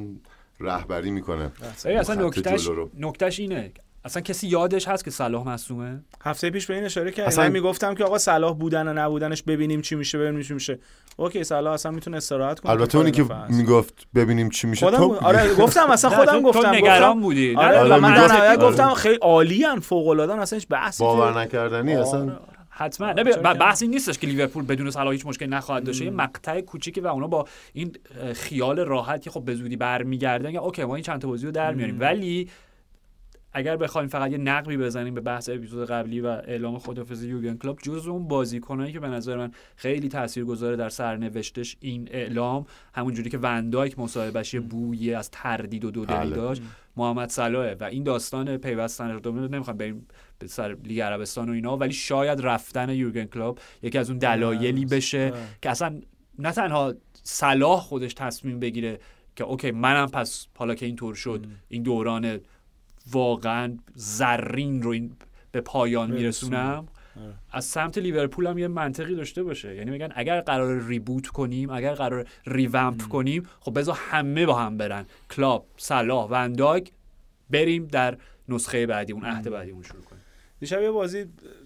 رهبری 0.61 1.11
می‌کنه 1.11 1.53
اصلا 1.85 2.31
رو. 2.67 2.91
نکتش 2.99 3.41
اینه 3.41 3.73
اصلا 4.07 4.23
کسی 4.23 4.49
یادش 4.49 4.89
هست 4.89 5.05
که 5.05 5.11
صلاح 5.11 5.49
مصومه 5.49 6.01
هفته 6.23 6.51
پیش 6.51 6.67
به 6.67 6.75
این 6.75 6.85
اشاره 6.85 7.11
کردم 7.11 7.29
اصلا- 7.29 7.45
من 7.45 7.53
می‌گفتم 7.53 7.95
که 7.95 8.05
آقا 8.05 8.19
صلاح 8.19 8.55
بودن 8.57 8.89
و 8.89 8.93
نبودنش 8.93 9.43
ببینیم 9.43 9.81
چی 9.81 9.95
میشه 9.95 10.19
ببینیم 10.19 10.43
چی 10.43 10.55
میشه. 10.55 10.79
اوکی 11.17 11.45
صلاح 11.45 11.73
اصلا 11.73 11.93
می‌تونه 11.93 12.17
استراحت 12.17 12.61
کنه. 12.61 12.73
البته 12.73 12.99
اونی 12.99 13.11
که. 13.11 13.25
می‌گفت 13.49 14.07
ببینیم 14.15 14.49
چی 14.51 14.67
میشه 14.67 14.87
خودم 14.87 14.99
تو 14.99 15.15
آره 15.27 15.55
گفتم 15.55 15.91
اصلا 15.91 16.11
خودم 16.19 16.43
گفتم 16.43 16.63
تو 16.63 16.71
نگران 16.75 17.21
بودی. 17.21 17.57
آره 17.57 17.79
آره، 17.79 17.99
من 18.01 18.19
آره. 18.19 18.57
گفتم 18.57 18.95
خیلی 18.95 19.17
عالیان 19.23 19.81
فوق 19.81 20.09
العاده 20.09 20.35
اصلا 20.41 20.57
هیچ 20.57 20.67
بحثی 20.69 21.05
باور 21.05 21.41
نکردنی 21.41 21.95
آره، 21.97 22.09
اصلا. 22.09 22.39
حتما. 22.71 23.07
آره، 23.09 23.23
نه؟ 23.23 23.55
بحث 23.55 23.83
این 23.83 23.91
نیستش 23.91 24.19
که 24.19 24.27
لیورپول 24.27 24.65
بدون 24.65 24.91
صلاح 24.91 25.13
هیچ 25.13 25.27
مشکلی 25.27 25.49
نخواهد 25.49 25.85
داشت. 25.85 26.03
یه 26.03 26.11
مقطع 26.11 26.61
کوچیکی 26.61 27.01
و 27.01 27.07
اونا 27.07 27.27
با 27.27 27.45
این 27.73 27.93
خیال 28.35 28.79
راحت 28.81 29.23
که 29.23 29.31
خب 29.31 29.45
به 29.45 29.55
زودی 29.55 29.77
برمیگردن 29.77 30.51
یا 30.51 30.61
اوکی 30.61 30.85
ما 30.85 30.95
این 30.95 31.05
چند 31.05 31.21
تا 31.21 31.29
بازی 31.29 31.47
رو 31.47 31.53
در 31.53 31.75
میاریم. 31.75 32.01
ولی 32.01 32.49
اگر 33.57 33.77
بخوایم 33.77 34.09
فقط 34.09 34.31
یه 34.31 34.39
نقبی 34.39 34.77
بزنیم 34.77 35.15
به 35.15 35.21
بحث 35.21 35.49
اپیزود 35.49 35.89
قبلی 35.89 36.21
و 36.21 36.27
اعلام 36.27 36.79
خدافظی 36.79 37.29
یوگن 37.29 37.57
کلوب 37.57 37.79
جز 37.83 38.07
اون 38.07 38.29
بازیکنایی 38.29 38.93
که 38.93 39.01
به 39.01 39.09
نظر 39.09 39.37
من 39.37 39.51
خیلی 39.77 40.09
تاثیرگذاره 40.09 40.77
در 40.77 40.89
سرنوشتش 40.89 41.77
این 41.81 42.09
اعلام 42.11 42.67
همونجوری 42.95 43.31
که 43.31 43.39
وندایک 43.39 43.99
مصاحبهش 43.99 44.55
یه 44.55 44.61
بویی 44.61 45.15
از 45.15 45.31
تردید 45.31 45.85
و 45.85 45.91
دودلی 45.91 46.17
بله. 46.17 46.37
داشت 46.37 46.63
محمد 46.97 47.29
صلاحه 47.29 47.77
و 47.81 47.85
این 47.85 48.03
داستان 48.03 48.57
پیوستن 48.57 49.11
رو 49.11 49.49
نمی‌خوام 49.49 49.77
بریم 49.77 50.07
به 50.39 50.47
سر 50.47 50.77
لیگ 50.85 51.01
عربستان 51.01 51.49
و 51.49 51.53
اینا 51.53 51.77
ولی 51.77 51.93
شاید 51.93 52.41
رفتن 52.41 52.91
یورگن 52.91 53.25
کلوب 53.25 53.59
یکی 53.83 53.99
از 53.99 54.11
اون 54.11 54.19
دلایلی 54.19 54.85
بشه. 54.85 55.33
که 55.63 55.71
اصلا 55.71 56.01
نه 56.39 56.53
تنها 56.53 56.95
صلاح 57.23 57.81
خودش 57.81 58.15
تصمیم 58.15 58.61
بگیره 58.61 58.99
که 59.37 59.45
اوکی 59.45 59.71
منم 59.71 60.07
پس 60.07 60.47
حالا 60.57 60.75
که 60.75 60.87
اینطور 60.87 61.15
شد 61.15 61.47
این 61.69 61.83
دوران 61.83 62.41
واقعا 63.13 63.77
زرین 63.95 64.83
رو 64.83 64.91
این 64.91 65.13
به 65.53 65.61
پایان 65.61 66.11
میرسونم. 66.11 66.87
از 67.51 67.65
سمت 67.65 67.99
لیورپول 67.99 68.47
هم 68.47 68.59
یه 68.59 68.69
منطقی 68.69 69.15
داشته 69.15 69.43
باشه. 69.43 69.75
یعنی 69.75 69.91
میگن 69.91 70.09
اگر 70.15 70.41
قرار 70.41 70.87
reboot 70.87 71.27
کنیم 71.27 71.71
اگر 71.71 71.95
قرار 71.95 72.27
revamp 72.47 73.03
کنیم 73.03 73.43
خب 73.61 73.79
بذار 73.79 73.97
همه 73.99 74.47
با 74.47 74.55
هم 74.55 74.77
برن. 74.77 75.07
کلوپ 75.31 75.67
صلاح 75.77 76.29
ون‌دایک 76.29 76.89
بریم 77.51 77.87
در 77.87 78.19
نسخه 78.49 78.87
بعدی 78.87 79.13
اون 79.13 79.25
عهد 79.25 79.51
بعدیمون 79.51 79.83
شروع 79.83 80.03
کنیم. 80.03 80.23
دیشب 80.61 80.83
یه 80.83 80.91
بازی 80.91 81.25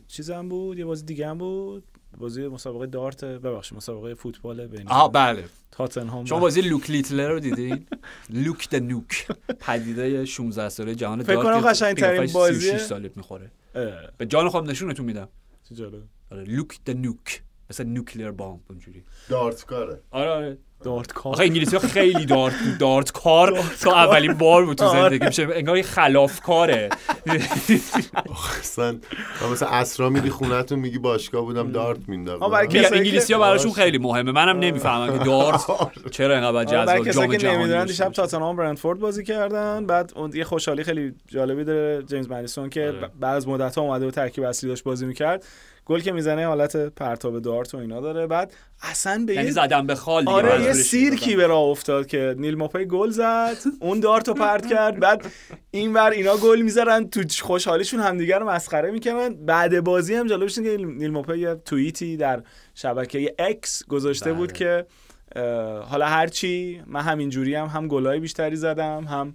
چیز 0.08 0.30
هم 0.30 0.48
بود 0.48 0.78
یه 0.78 0.84
بازی 0.84 1.04
دیگه 1.04 1.28
هم 1.28 1.38
بود. 1.38 1.84
بازی 2.20 2.48
مسابقه 2.48 2.86
دارت 2.86 3.24
ببخشید 3.24 3.76
مسابقه 3.76 4.14
فوتبال 4.14 4.66
بین 4.66 4.88
آها 4.88 5.08
بله. 5.08 5.44
تاتنهام. 5.70 6.24
شما 6.24 6.38
بازی 6.38 6.60
لوک 6.60 6.90
لیتلر 6.90 7.28
رو 7.28 7.40
دیدین؟ 7.40 7.86
لوک 8.30 8.70
د 8.70 8.76
نوک. 8.76 9.26
پدیده 9.60 10.24
16 10.24 10.68
ساله 10.68 10.94
جهان 10.94 11.22
فکر 11.22 11.34
دارت 11.34 11.46
کنم 11.46 11.60
که 11.60 11.68
قشنگ‌ترین 11.68 12.10
قیافش 12.20 12.32
بازی- 12.32 12.60
36 12.60 12.80
سالت 12.80 13.16
می‌خوره. 13.16 13.50
به 14.18 14.26
جان 14.26 14.48
خودم 14.48 14.70
نشونتون 14.70 15.06
میدم. 15.06 15.28
چه 15.68 15.74
جالب. 15.74 16.02
آره 16.32 16.44
لوک 16.44 16.78
د 16.86 16.90
نوک. 16.90 17.42
مثل 17.70 17.84
نوکلیر 17.84 18.30
بامب 18.30 18.60
اونجوری. 18.70 19.04
دارت 19.28 19.64
کاره. 19.64 20.00
آره 20.10 20.30
آره. 20.30 20.58
دارت 20.84 21.12
کار 21.12 21.32
آخه 21.32 21.42
انگلیسی 21.42 21.76
ها 21.76 21.82
خیلی 21.82 22.26
دارت 22.26 22.54
دارت 22.78 23.12
کار 23.12 23.64
تا 23.80 23.94
اولین 23.94 24.32
بار 24.34 24.64
بود 24.64 24.76
تو 24.78 24.84
آره. 24.84 25.00
زندگی. 25.00 25.26
میشه 25.26 25.48
انگار 25.54 25.76
یه 25.76 25.82
خلاف 25.82 26.40
کاره 26.40 26.88
اصلا 28.60 28.98
من 29.42 29.50
مثلا 29.52 29.68
اسرا 29.68 30.10
میری 30.10 30.30
خونتون 30.30 30.78
میگی 30.78 30.98
باشگاه 30.98 31.42
بودم 31.42 31.72
دارت 31.72 31.98
مینداختم 32.08 32.52
انگلیسی 32.92 33.32
ها 33.32 33.40
براشون 33.40 33.72
خیلی 33.72 33.98
مهمه. 33.98 34.32
منم 34.32 34.58
نمی‌فهمم 34.58 35.18
که 35.18 35.24
دارت 35.24 35.60
چرا 36.10 36.34
اینقدر 36.34 36.64
جذاب 36.64 37.10
جام 37.10 37.30
که 37.30 37.38
جهانی 37.38 37.58
نمی‌دونن 37.58 37.84
دیشب. 37.84 38.12
تاتنهام 38.12 38.56
برندفورد 38.56 38.98
بازی 38.98 39.24
کردن. 39.24 39.86
بعد 39.86 40.12
اون 40.16 40.30
یه 40.34 40.44
خوشحالی 40.44 40.84
خیلی 40.84 41.14
جالبی 41.28 41.64
داره 41.64 42.02
جیمز 42.02 42.30
مدیسون 42.30 42.70
که 42.70 42.80
آره. 42.80 43.10
بعد 43.20 43.36
از 43.36 43.48
مدت 43.48 43.78
ها 43.78 43.82
اومده 43.82 44.06
و 44.06 44.10
ترکیب 44.10 44.44
اصلی 44.44 44.68
داشت 44.68 44.84
بازی 44.84 45.06
می‌کرد. 45.06 45.44
گل 45.90 46.00
که 46.00 46.12
می‌زنه 46.12 46.46
حالت 46.46 46.76
پرتاب 46.76 47.38
دارت 47.38 47.74
و 47.74 47.78
اینا 47.78 48.00
داره 48.00 48.26
بعد 48.26 48.52
اصلا 48.82 49.24
به 49.26 49.34
یعنی 49.34 49.50
زدم 49.50 49.86
به 49.86 49.94
خال 49.94 50.22
دیگه 50.22 50.32
آره 50.32 50.62
یه 50.62 50.72
سیرکی. 50.72 51.36
به 51.36 51.46
راه 51.46 51.62
افتاد 51.62 52.06
که 52.06 52.34
نیل 52.38 52.54
موپی 52.54 52.84
گل 52.84 53.10
زد 53.10 53.56
اون 53.80 54.00
دارت 54.00 54.28
رو 54.28 54.34
پرت 54.34 54.66
کرد 54.66 55.00
بعد 55.00 55.26
این 55.70 55.92
ور 55.92 56.10
اینا 56.10 56.36
گل 56.36 56.60
می‌ذارن 56.60 57.08
تو 57.08 57.22
خوشحالیشون 57.42 58.00
همدیگه 58.00 58.38
رو 58.38 58.50
مسخره 58.50 58.90
می‌کنن 58.90 59.34
بعد 59.46 59.80
بازی 59.80 60.14
هم 60.14 60.26
جالبش 60.26 60.58
اینه 60.58 60.76
که 60.76 60.84
نیل 60.84 61.10
موپی 61.10 61.38
یه 61.38 61.54
توییتی 61.54 62.16
در 62.16 62.42
شبکه 62.74 63.34
اکس 63.38 63.84
گذاشته 63.84 64.32
بود 64.32 64.48
بله. 64.48 64.58
که 64.58 64.86
حالا 65.80 66.06
هرچی 66.06 66.82
من 66.86 67.00
همینجوری 67.00 67.54
هم 67.54 67.66
هم 67.66 67.88
گلای 67.88 68.20
بیشتری 68.20 68.56
زدم 68.56 69.04
هم 69.04 69.34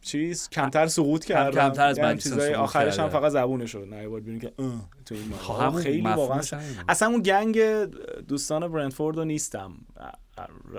چیز 0.00 0.48
کمتر 0.48 0.86
سقوط 0.86 1.24
کردم 1.24 1.60
کمتر 1.60 1.86
از 1.86 1.98
هم 1.98 2.08
مدیسون 2.08 2.32
چیزای 2.32 2.54
آخرش 2.54 2.98
هم. 2.98 3.08
فقط 3.08 3.32
زبونش 3.32 3.74
رو 3.74 3.84
نیوارد 3.84 4.24
بیرون 4.24 4.40
که 4.40 4.52
اه، 4.58 4.88
تو 5.06 5.14
این 5.14 5.32
خب. 5.32 5.60
همون 5.62 5.82
خیلی 5.82 6.00
واقعا. 6.00 6.40
اصلا 6.88 7.08
اون 7.08 7.22
گنگ 7.22 7.60
دوستان 8.28 8.68
برندفورد 8.68 9.16
رو 9.16 9.24
نیستم 9.24 9.72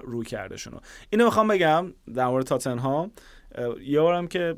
رو 0.03 0.23
کردشونو 0.23 0.77
اینو 1.09 1.25
می‌خوام 1.25 1.47
بگم 1.47 1.93
در 2.13 2.27
مورد 2.27 2.45
تاتنهام 2.45 3.11
یه 3.85 4.01
بارم 4.01 4.27
که 4.27 4.55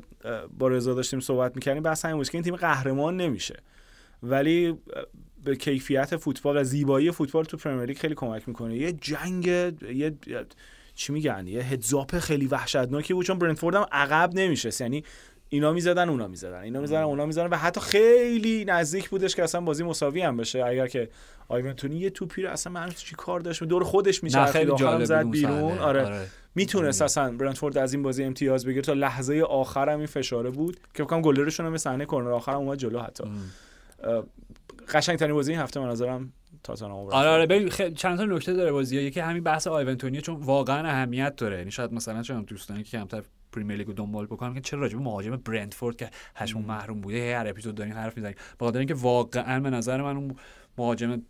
با 0.58 0.68
رضا 0.68 0.94
داشتیم 0.94 1.20
صحبت 1.20 1.54
می‌کردیم 1.54 1.82
بحث 1.82 2.04
همین 2.04 2.22
که 2.22 2.30
این 2.34 2.42
تیم 2.42 2.56
قهرمان 2.56 3.16
نمیشه 3.16 3.56
ولی 4.22 4.78
به 5.44 5.56
کیفیت 5.56 6.16
فوتبال 6.16 6.56
و 6.56 6.64
زیبایی 6.64 7.10
فوتبال 7.10 7.44
تو 7.44 7.56
پرمیر 7.56 7.84
لیگ 7.84 7.98
خیلی 7.98 8.14
کمک 8.14 8.48
می‌کنه 8.48 8.76
یه 8.76 8.92
جنگ 8.92 9.46
یه- 9.46 10.16
چی 11.00 11.12
میگن 11.12 11.46
یه 11.46 11.62
هدزاپ 11.62 12.18
خیلی 12.18 12.46
وحشتناکی 12.46 13.14
بود 13.14 13.26
چون 13.26 13.38
برنتفورد 13.38 13.74
هم 13.74 13.86
عقب 13.92 14.30
نمیشه 14.34 14.70
یعنی 14.80 15.04
اینا 15.48 15.72
می‌زدن 15.72 16.08
اونا 16.08 16.28
می‌زدن. 16.28 16.58
اینا 16.58 16.80
می‌زدن 16.80 17.02
اونا 17.02 17.26
می‌زدن 17.26 17.46
و 17.46 17.56
حتی 17.56 17.80
خیلی 17.80 18.64
نزدیک 18.64 19.10
بودش 19.10 19.36
که 19.36 19.42
اصلا 19.42 19.60
بازی 19.60 19.84
مساوی 19.84 20.22
هم 20.22 20.36
بشه. 20.36 20.64
اگر 20.64 20.86
که 20.86 21.08
آیونتونی 21.48 21.96
یه 21.96 22.10
توپی 22.10 22.42
رو 22.42 22.50
اصلا 22.50 22.72
معلوم 22.72 22.92
چی 22.92 23.14
کار 23.14 23.40
داشت. 23.40 23.64
دور 23.64 23.84
خودش 23.84 24.22
میشه 24.22 24.44
خیلی 24.44 24.72
جالب 24.76 25.04
زد 25.04 25.30
بیرون. 25.30 25.70
صحنه. 25.70 25.80
آره. 25.80 26.26
می‌تونست 26.54 27.02
اصلا 27.02 27.32
برنتفورد 27.32 27.78
از 27.78 27.92
این 27.92 28.02
بازی 28.02 28.24
امتیاز 28.24 28.66
بگیره 28.66 28.82
تا 28.82 28.92
لحظه 28.92 29.40
آخر 29.40 29.88
هم 29.88 29.98
این 29.98 30.06
فشاره 30.06 30.50
بود 30.50 30.76
که 30.76 30.80
فکر 30.94 31.04
کنم 31.04 31.22
گلرشون 31.22 31.66
هم 31.66 31.76
صحنه 31.76 32.06
کرنر 32.06 32.30
آخر 32.30 32.52
هم 32.52 32.58
اومد 32.58 32.78
جلو 32.78 33.00
حتی. 33.00 33.24
اه، 34.04 34.24
قشنگترین 34.88 35.34
بازی 35.34 35.52
این 35.52 35.60
هفته 35.60 35.80
به 35.80 35.86
نظرم 35.86 36.32
تاتنهام 36.62 37.06
آره. 37.06 37.28
آره 37.28 37.46
ببین 37.46 37.68
خیلی 37.68 37.94
چند 37.94 38.18
تا 38.18 38.24
نکته 38.24 38.52
داره 38.52 38.72
بازی 38.72 39.00
یکی 39.00 39.20
همین 39.20 39.42
بحث 39.42 39.66
آیونتونیه 39.66 40.20
چون 40.20 40.36
واقعا 40.36 40.88
اهمیت 40.88 41.36
داره. 41.36 41.58
یعنی 41.58 41.70
شاید 41.70 41.92
مثلا 41.92 42.22
چون 42.22 42.42
دوستانی 42.42 42.82
که 42.82 42.98
کمتر 42.98 43.22
پریمیر 43.52 43.76
لیگ 43.76 43.86
رو 43.86 43.92
دنبال 43.92 44.26
بکنم 44.26 44.54
که 44.54 44.60
چرا 44.60 44.80
راجع 44.80 44.96
به 44.96 45.04
مهاجم 45.04 45.36
برنتفورد 45.36 45.96
که 45.96 46.10
هشمون 46.36 46.64
محروم 46.64 47.00
بوده 47.00 47.38
هر 47.38 47.48
اپیزود 47.48 47.74
داریم 47.74 47.94
حرف 47.94 48.16
می‌زنیم 48.16 48.34
به 48.58 48.64
خاطر 48.64 48.78
اینکه 48.78 48.94
واقعا 48.94 49.60
به 49.60 49.70
نظر 49.70 50.02
من 50.02 50.16
اون 50.16 50.36
مهاجم 50.78 51.22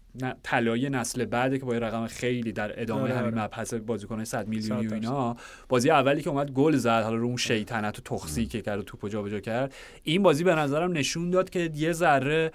طلایی 0.42 0.90
نسل 0.90 1.24
بعده 1.24 1.58
که 1.58 1.64
با 1.64 1.74
یه 1.74 1.80
رقم 1.80 2.06
خیلی 2.06 2.52
در 2.52 2.82
ادامه 2.82 3.02
آره، 3.02 3.14
همین 3.14 3.38
آره. 3.38 3.44
مبحث 3.44 3.74
بازیکن 3.74 4.24
100 4.24 4.48
میلیونی 4.48 4.86
و 4.86 4.94
اینا 4.94 5.36
بازی 5.68 5.90
اولی 5.90 6.22
که 6.22 6.30
اومد 6.30 6.50
گل 6.50 6.76
زد 6.76 7.02
حالا 7.02 7.16
رو 7.16 7.26
اون 7.26 7.36
شیطنت 7.36 7.98
و 7.98 8.02
تخصی 8.02 8.46
که 8.46 8.62
کرد 8.62 8.78
و 8.78 8.82
توپو 8.82 9.08
جابجا 9.08 9.40
کرد. 9.40 9.74
این 10.02 10.22
بازی 10.22 10.44
به 10.44 10.54
نظرم 10.54 10.92
نشون 10.92 11.30
داد 11.30 11.50
که 11.50 11.70
یه 11.74 11.92
ذره 11.92 12.52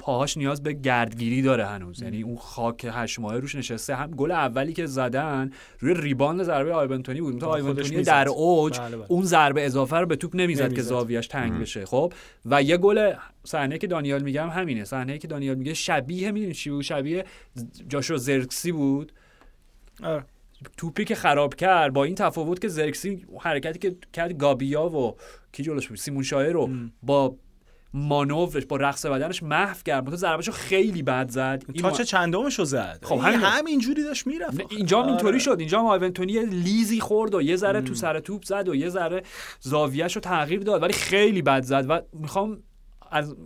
پاهاش 0.00 0.36
نیاز 0.36 0.62
به 0.62 0.72
گردگیری 0.72 1.42
داره 1.42 1.66
هنوز. 1.66 2.02
یعنی 2.02 2.22
اون 2.22 2.36
خاک 2.36 2.86
هشت 2.92 3.18
ماهه 3.18 3.36
روش 3.36 3.54
نشسته. 3.54 3.94
هم 3.94 4.10
گل 4.10 4.30
اولی 4.30 4.72
که 4.72 4.86
زدن 4.86 5.50
روی 5.80 5.94
ریباند 5.94 6.42
ضربه 6.42 6.74
آیونتونی 6.74 7.20
بود. 7.20 7.44
آیونتونی 7.44 7.96
می‌زد. 7.96 8.08
در 8.08 8.28
اوج 8.28 8.80
بله، 8.80 8.96
بله. 8.96 9.06
اون 9.08 9.24
ضربه 9.24 9.66
اضافه 9.66 9.96
رو 9.96 10.06
به 10.06 10.16
توپ 10.16 10.36
نمی‌زد 10.36 10.72
که. 10.72 10.82
زاویش 10.82 11.26
تنگ 11.26 11.60
بشه. 11.60 11.86
خب؟ 11.86 12.12
و 12.44 12.62
یه 12.62 12.76
گل 12.76 13.12
صحنه 13.44 13.78
که 13.78 13.86
دانیال 13.86 14.22
میگم 14.22 14.48
همینه. 14.48 14.84
صحنه 14.84 15.18
که 15.18 15.28
دانیال 15.28 15.56
میگه 15.56 15.74
شبیه 15.74 16.30
می‌دونی 16.30 16.54
چی 16.54 16.70
بود؟ 16.70 16.82
شبیه 16.82 17.24
جاشو 17.88 18.16
زرکسی 18.16 18.72
بود. 18.72 19.12
آره. 20.02 20.24
توپی 20.76 21.04
که 21.04 21.14
خراب 21.14 21.54
کرد 21.54 21.92
با 21.92 22.04
این 22.04 22.14
تفاوت 22.14 22.60
که 22.60 22.68
زرکسی 22.68 23.26
حرکتی 23.40 23.78
که 23.78 23.96
کرد 24.12 24.32
گابیا 24.32 24.88
و 24.88 25.16
کی 25.52 25.62
جلوش 25.62 25.88
بود؟ 25.88 25.96
سیمون 25.96 26.22
شایر 26.22 26.52
رو 26.52 26.70
با 27.02 27.36
مانورش 27.94 28.66
با 28.66 28.76
رقص 28.76 29.06
بدنش 29.06 29.42
محو 29.42 29.76
کرد. 29.84 30.04
مثلا 30.04 30.16
ضربهشو 30.16 30.52
خیلی 30.52 31.02
بد 31.02 31.30
زد. 31.30 31.64
این 31.72 31.82
تاچ 31.82 31.98
ما- 31.98 32.04
چندمشو 32.04 32.64
زد؟ 32.64 33.00
خب، 33.02 33.16
همین. 33.16 33.40
همینجوری 33.40 34.02
داشت 34.02 34.26
می‌رفت. 34.26 34.60
اینجا 34.70 35.02
هم 35.02 35.08
اینطوری 35.08 35.40
شد. 35.40 35.56
اینجا 35.58 35.80
آیونتونی 35.80 36.44
لیزی 36.46 37.00
خورد 37.00 37.34
و 37.34 37.42
یه 37.42 37.56
ذره 37.56 37.80
تو 37.82 37.94
سر 37.94 38.20
توپ 38.20 38.44
زد 38.44 38.68
و 38.68 38.74
یه 38.74 38.88
ذره 38.88 39.22
زاویهش 39.60 40.16
رو 40.16 40.20
تغییر 40.20 40.60
داد. 40.60 40.82
ولی 40.82 40.92
خیلی 40.92 41.42
بد 41.42 41.62
زد 41.62 41.86
و 41.88 42.00
می‌خوام 42.12 42.58
از 43.10 43.36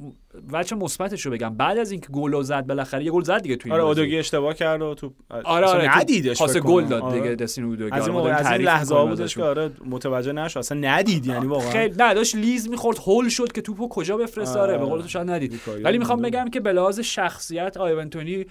وجه 0.53 0.77
مثبتش 0.77 1.27
رو 1.27 1.33
بگم 1.33 1.55
بعد 1.55 1.79
از 1.79 1.91
اینکه 1.91 2.09
گل 2.09 2.43
زد 2.43 2.67
بالاخره 2.67 3.05
یه 3.05 3.11
گل 3.11 3.23
زد 3.23 3.43
دیگه 3.43 3.57
تو 3.57 3.69
این 3.69 3.73
آره. 3.73 3.83
اودوگی 3.83 4.19
اشتباه 4.19 4.55
کرد 4.55 4.83
و 4.83 4.95
تو 4.95 5.13
آره 5.45 5.67
آره 5.67 5.99
ندیدش 5.99 6.39
پاس 6.39 6.57
گل. 6.57 6.85
داد 6.85 7.03
آره. 7.03 7.21
دیگه 7.21 7.35
دستین 7.35 7.65
اودوگی 7.65 7.91
از 7.93 8.09
این, 8.09 8.17
آره، 8.17 8.35
از 8.35 8.47
این 8.47 8.61
لحظه 8.61 8.95
می‌کنیم 8.95 9.11
بودش. 9.11 9.35
که 9.35 9.43
آره 9.43 9.71
متوجه 9.87 10.33
نشد 10.33 10.59
اصلا 10.59 10.79
ندید 10.79 11.27
یعنی 11.27 11.47
واقعا 11.47 11.71
خیلی 11.71 11.95
نه 11.99 12.15
داشت 12.15 12.37
لیز 12.37 12.69
می‌خورد 12.69 12.99
هول 12.99 13.29
شد 13.29 13.53
که 13.53 13.61
توپو 13.61 13.89
کجا 13.89 14.17
بفرسته 14.17 14.61
آره 14.61 14.73
به 14.73 14.79
آره. 14.79 14.91
قول 14.91 15.03
تو 15.03 15.09
شاید 15.09 15.31
ندید 15.31 15.53
بیکاری 15.53 15.83
ولی 15.83 15.99
می‌خوام 15.99 16.21
مونده. 16.21 16.39
بگم 16.39 16.51
که 16.51 16.61
به 16.61 16.73
لحاظ 16.73 17.01
شخصیت 17.01 17.77
آیونتونی 17.77 18.47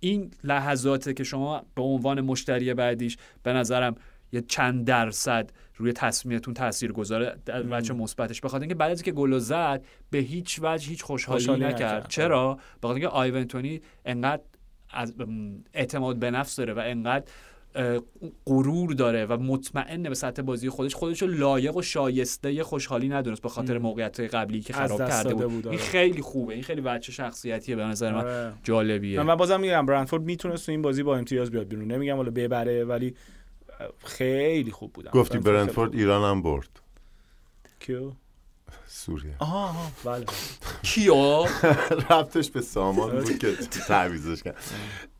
این 0.00 0.30
لحظاته 0.44 1.14
که 1.14 1.24
شما 1.24 1.62
به 1.74 1.82
عنوان 1.82 2.20
مشتری 2.20 2.74
بعدیش 2.74 3.16
به 3.42 3.52
نظرم 3.52 3.94
یه 4.32 4.40
چند 4.40 4.84
درصد 4.84 5.50
روی 5.76 5.92
تصمیمتون 5.92 6.54
تاثیر 6.54 6.92
گذاره 6.92 7.36
بچه 7.46 7.94
مثبتش. 7.94 8.40
بخاطر 8.40 8.62
اینکه 8.62 8.74
بعد 8.74 8.90
از 8.90 9.02
که 9.02 9.12
گل 9.12 9.38
زد 9.38 9.84
به 10.10 10.18
هیچ 10.18 10.60
وجه 10.62 10.88
هیچ 10.88 11.02
خوشحالی, 11.02 11.38
خوشحالی 11.38 11.64
نکرد. 11.64 11.74
نکرد. 11.74 12.08
چرا؟ 12.08 12.58
بخاطر 12.82 12.94
اینکه 12.94 13.08
آیونتونی 13.08 13.80
انقدر 14.04 14.42
از 14.90 15.14
اعتماد 15.74 16.16
به 16.16 16.30
نفس 16.30 16.56
داره 16.56 16.72
و 16.72 16.82
انقدر 16.84 17.24
غرور 18.46 18.92
داره 18.92 19.26
و 19.26 19.36
مطمئن 19.36 20.02
به 20.02 20.14
سطح 20.14 20.42
بازی 20.42 20.68
خودش. 20.68 20.94
خودش 20.94 21.22
رو 21.22 21.28
لایق 21.28 21.76
و 21.76 21.82
شایسته 21.82 22.52
یه 22.52 22.62
خوشحالی 22.62 23.08
ندونست 23.08 23.42
به 23.42 23.48
خاطر 23.48 23.78
موقعیت 23.78 24.20
قبلی 24.20 24.60
که 24.60 24.72
خراب 24.72 25.08
کرده 25.08 25.34
بود, 25.34 25.44
بود، 25.44 25.66
آره. 25.66 25.76
این 25.76 25.86
خیلی 25.86 26.22
خوبه. 26.22 26.54
این 26.54 26.62
خیلی 26.62 26.80
بچه 26.80 27.12
شخصیتیه 27.12 27.76
به 27.76 27.84
نظر 27.84 28.12
من. 28.12 28.20
آره. 28.20 28.52
جالبیه. 28.62 29.22
من 29.22 29.34
بازم 29.34 29.60
میگم 29.60 29.86
برندفورد 29.86 30.22
می‌تونست 30.22 30.66
تو 30.66 30.72
این 30.72 30.82
بازی 30.82 31.02
با 31.02 31.16
امتیاز 31.16 31.50
بیاد 31.50 31.68
بیرون. 31.68 31.92
نمیگم 31.92 32.16
حالا 32.16 32.30
ببره 32.30 32.84
ولی 32.84 33.14
خیلی 34.04 34.70
خوب 34.70 34.92
بودن 34.92 35.10
گفتی 35.10 35.38
خوب. 35.74 35.92
ایران 35.92 36.30
هم 36.30 36.42
برد. 36.42 36.80
کیو؟ 37.80 38.12
سوریه. 38.86 39.34
آها 39.38 39.68
آها، 39.68 39.90
بله. 40.04 40.26
کیو؟ 40.82 41.14
ربطش 42.10 42.50
به 42.50 42.60
سامان 42.60 43.10
بود 43.10 43.38
که 43.38 43.52
تعویزش 43.88 44.42
کرد. 44.42 44.56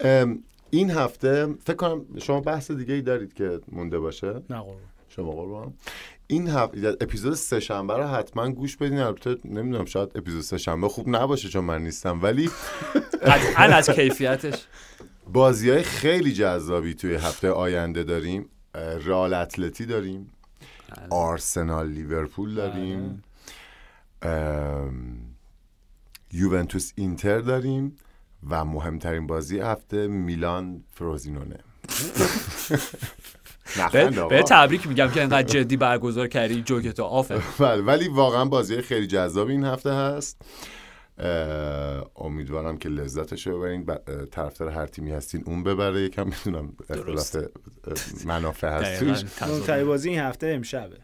ام، 0.00 0.42
این 0.70 0.90
هفته 0.90 1.54
فکر 1.64 1.76
کنم 1.76 2.04
شما 2.18 2.40
بحث 2.40 2.70
دیگه 2.70 2.94
ای 2.94 3.02
دارید 3.02 3.34
که 3.34 3.60
مونده 3.72 3.98
باشه. 3.98 4.26
نه 4.26 4.58
قربان. 4.58 4.76
شما 5.08 5.30
قربان 5.30 5.74
این 6.26 6.48
هفته 6.48 6.96
اپیزود 7.00 7.34
سه 7.34 7.60
شنبه 7.60 7.96
رو 7.96 8.04
حتما 8.04 8.50
گوش 8.50 8.76
بدین. 8.76 8.98
البته 8.98 9.36
نمی‌دونم 9.44 9.84
شاید 9.84 10.10
اپیزود 10.14 10.42
سه 10.42 10.58
شنبه 10.58 10.88
خوب 10.88 11.08
نباشه 11.08 11.48
چون 11.48 11.64
من 11.64 11.82
نیستم 11.82 12.22
ولی 12.22 12.50
قطعا 13.22 13.64
از 13.64 13.90
کیفیتش. 13.90 14.64
بازی 15.32 15.70
های 15.70 15.82
خیلی 15.82 16.32
جذابی 16.32 16.94
توی 16.94 17.14
هفته 17.14 17.50
آینده 17.50 18.04
داریم. 18.04 18.48
رال 19.04 19.34
اتلتی 19.34 19.86
داریم. 19.86 20.30
آرسنال 21.10 21.88
لیورپول 21.88 22.54
داریم. 22.54 23.22
ام، 24.22 25.18
یوونتوس 26.32 26.92
اینتر 26.96 27.38
داریم. 27.38 27.96
و 28.50 28.64
مهمترین 28.64 29.26
بازی 29.26 29.60
هفته 29.60 30.06
میلان 30.06 30.84
فروزینونه. 30.94 31.58
به 34.30 34.42
تبریک 34.42 34.86
میگم 34.86 35.10
که 35.10 35.22
انقدر 35.22 35.42
جدی 35.42 35.76
برگزار 35.76 36.28
کردی 36.28 36.62
جوکتو. 36.62 37.04
آفه 37.04 37.42
بله 37.58 37.82
ولی 37.82 38.08
واقعا 38.08 38.44
بازی 38.44 38.82
خیلی 38.82 39.06
جذاب 39.06 39.48
این 39.48 39.64
هفته 39.64 39.92
هست. 39.92 40.42
امیدوارم 42.16 42.78
که 42.78 42.88
لذتش 42.88 43.46
رو 43.46 43.58
ببرین. 43.58 43.86
طرفدار 44.30 44.68
هر 44.68 44.86
تیمی 44.86 45.12
هستین 45.12 45.42
اون 45.46 45.62
ببره. 45.62 46.00
یکم 46.00 46.26
می‌دونم 46.26 46.72
اختلاف 46.90 47.36
منافع 48.24 48.68
هست. 48.68 49.04
توش؟ 49.04 49.70
بازی 49.70 50.08
این 50.08 50.18
هفته 50.18 50.46
امشبه. 50.46 50.98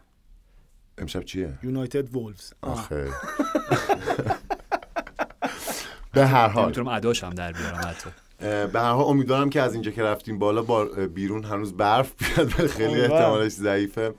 امشب 0.97 1.23
چیه؟ 1.23 1.59
یونایتد 1.63 2.15
وولفز. 2.15 2.53
آخه. 2.61 3.07
به 6.13 6.25
هر 6.25 6.47
حال. 6.47 6.65
می‌تونم 6.65 6.87
اداشم 6.87 7.29
در 7.29 7.51
بیارم 7.51 7.81
حتی. 7.87 8.09
به 8.67 8.79
هر 8.79 8.91
حال 8.91 9.05
امیدوارم 9.05 9.49
که 9.49 9.61
از 9.61 9.73
اینجا 9.73 9.91
که 9.91 10.03
رفتیم 10.03 10.39
بالا 10.39 10.61
با 10.61 10.85
بیرون 10.85 11.43
هنوز 11.43 11.77
برف 11.77 12.13
بیاد 12.35 12.49
خیلی. 12.49 13.01
احتمالش 13.01 13.51
ضعیفه. 13.51 14.13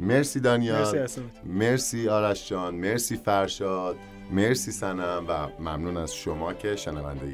مرسی 0.00 0.40
دانیال. 0.40 0.98
مرسی 0.98 1.20
مرسی 1.44 2.08
آرش 2.08 2.48
جان. 2.48 2.74
مرسی 2.74 3.16
فرشاد. 3.16 3.96
مرسی 4.30 4.72
سنم 4.72 5.24
و 5.28 5.48
ممنون 5.62 5.96
از 5.96 6.14
شما 6.14 6.52
که 6.54 6.76
شنونده 6.76 7.26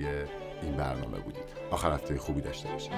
این 0.62 0.72
برنامه 0.76 1.18
بودید. 1.18 1.44
آخر 1.70 1.92
هفته 1.92 2.18
خوبی 2.18 2.40
داشته 2.40 2.68
باشید. 2.68 2.92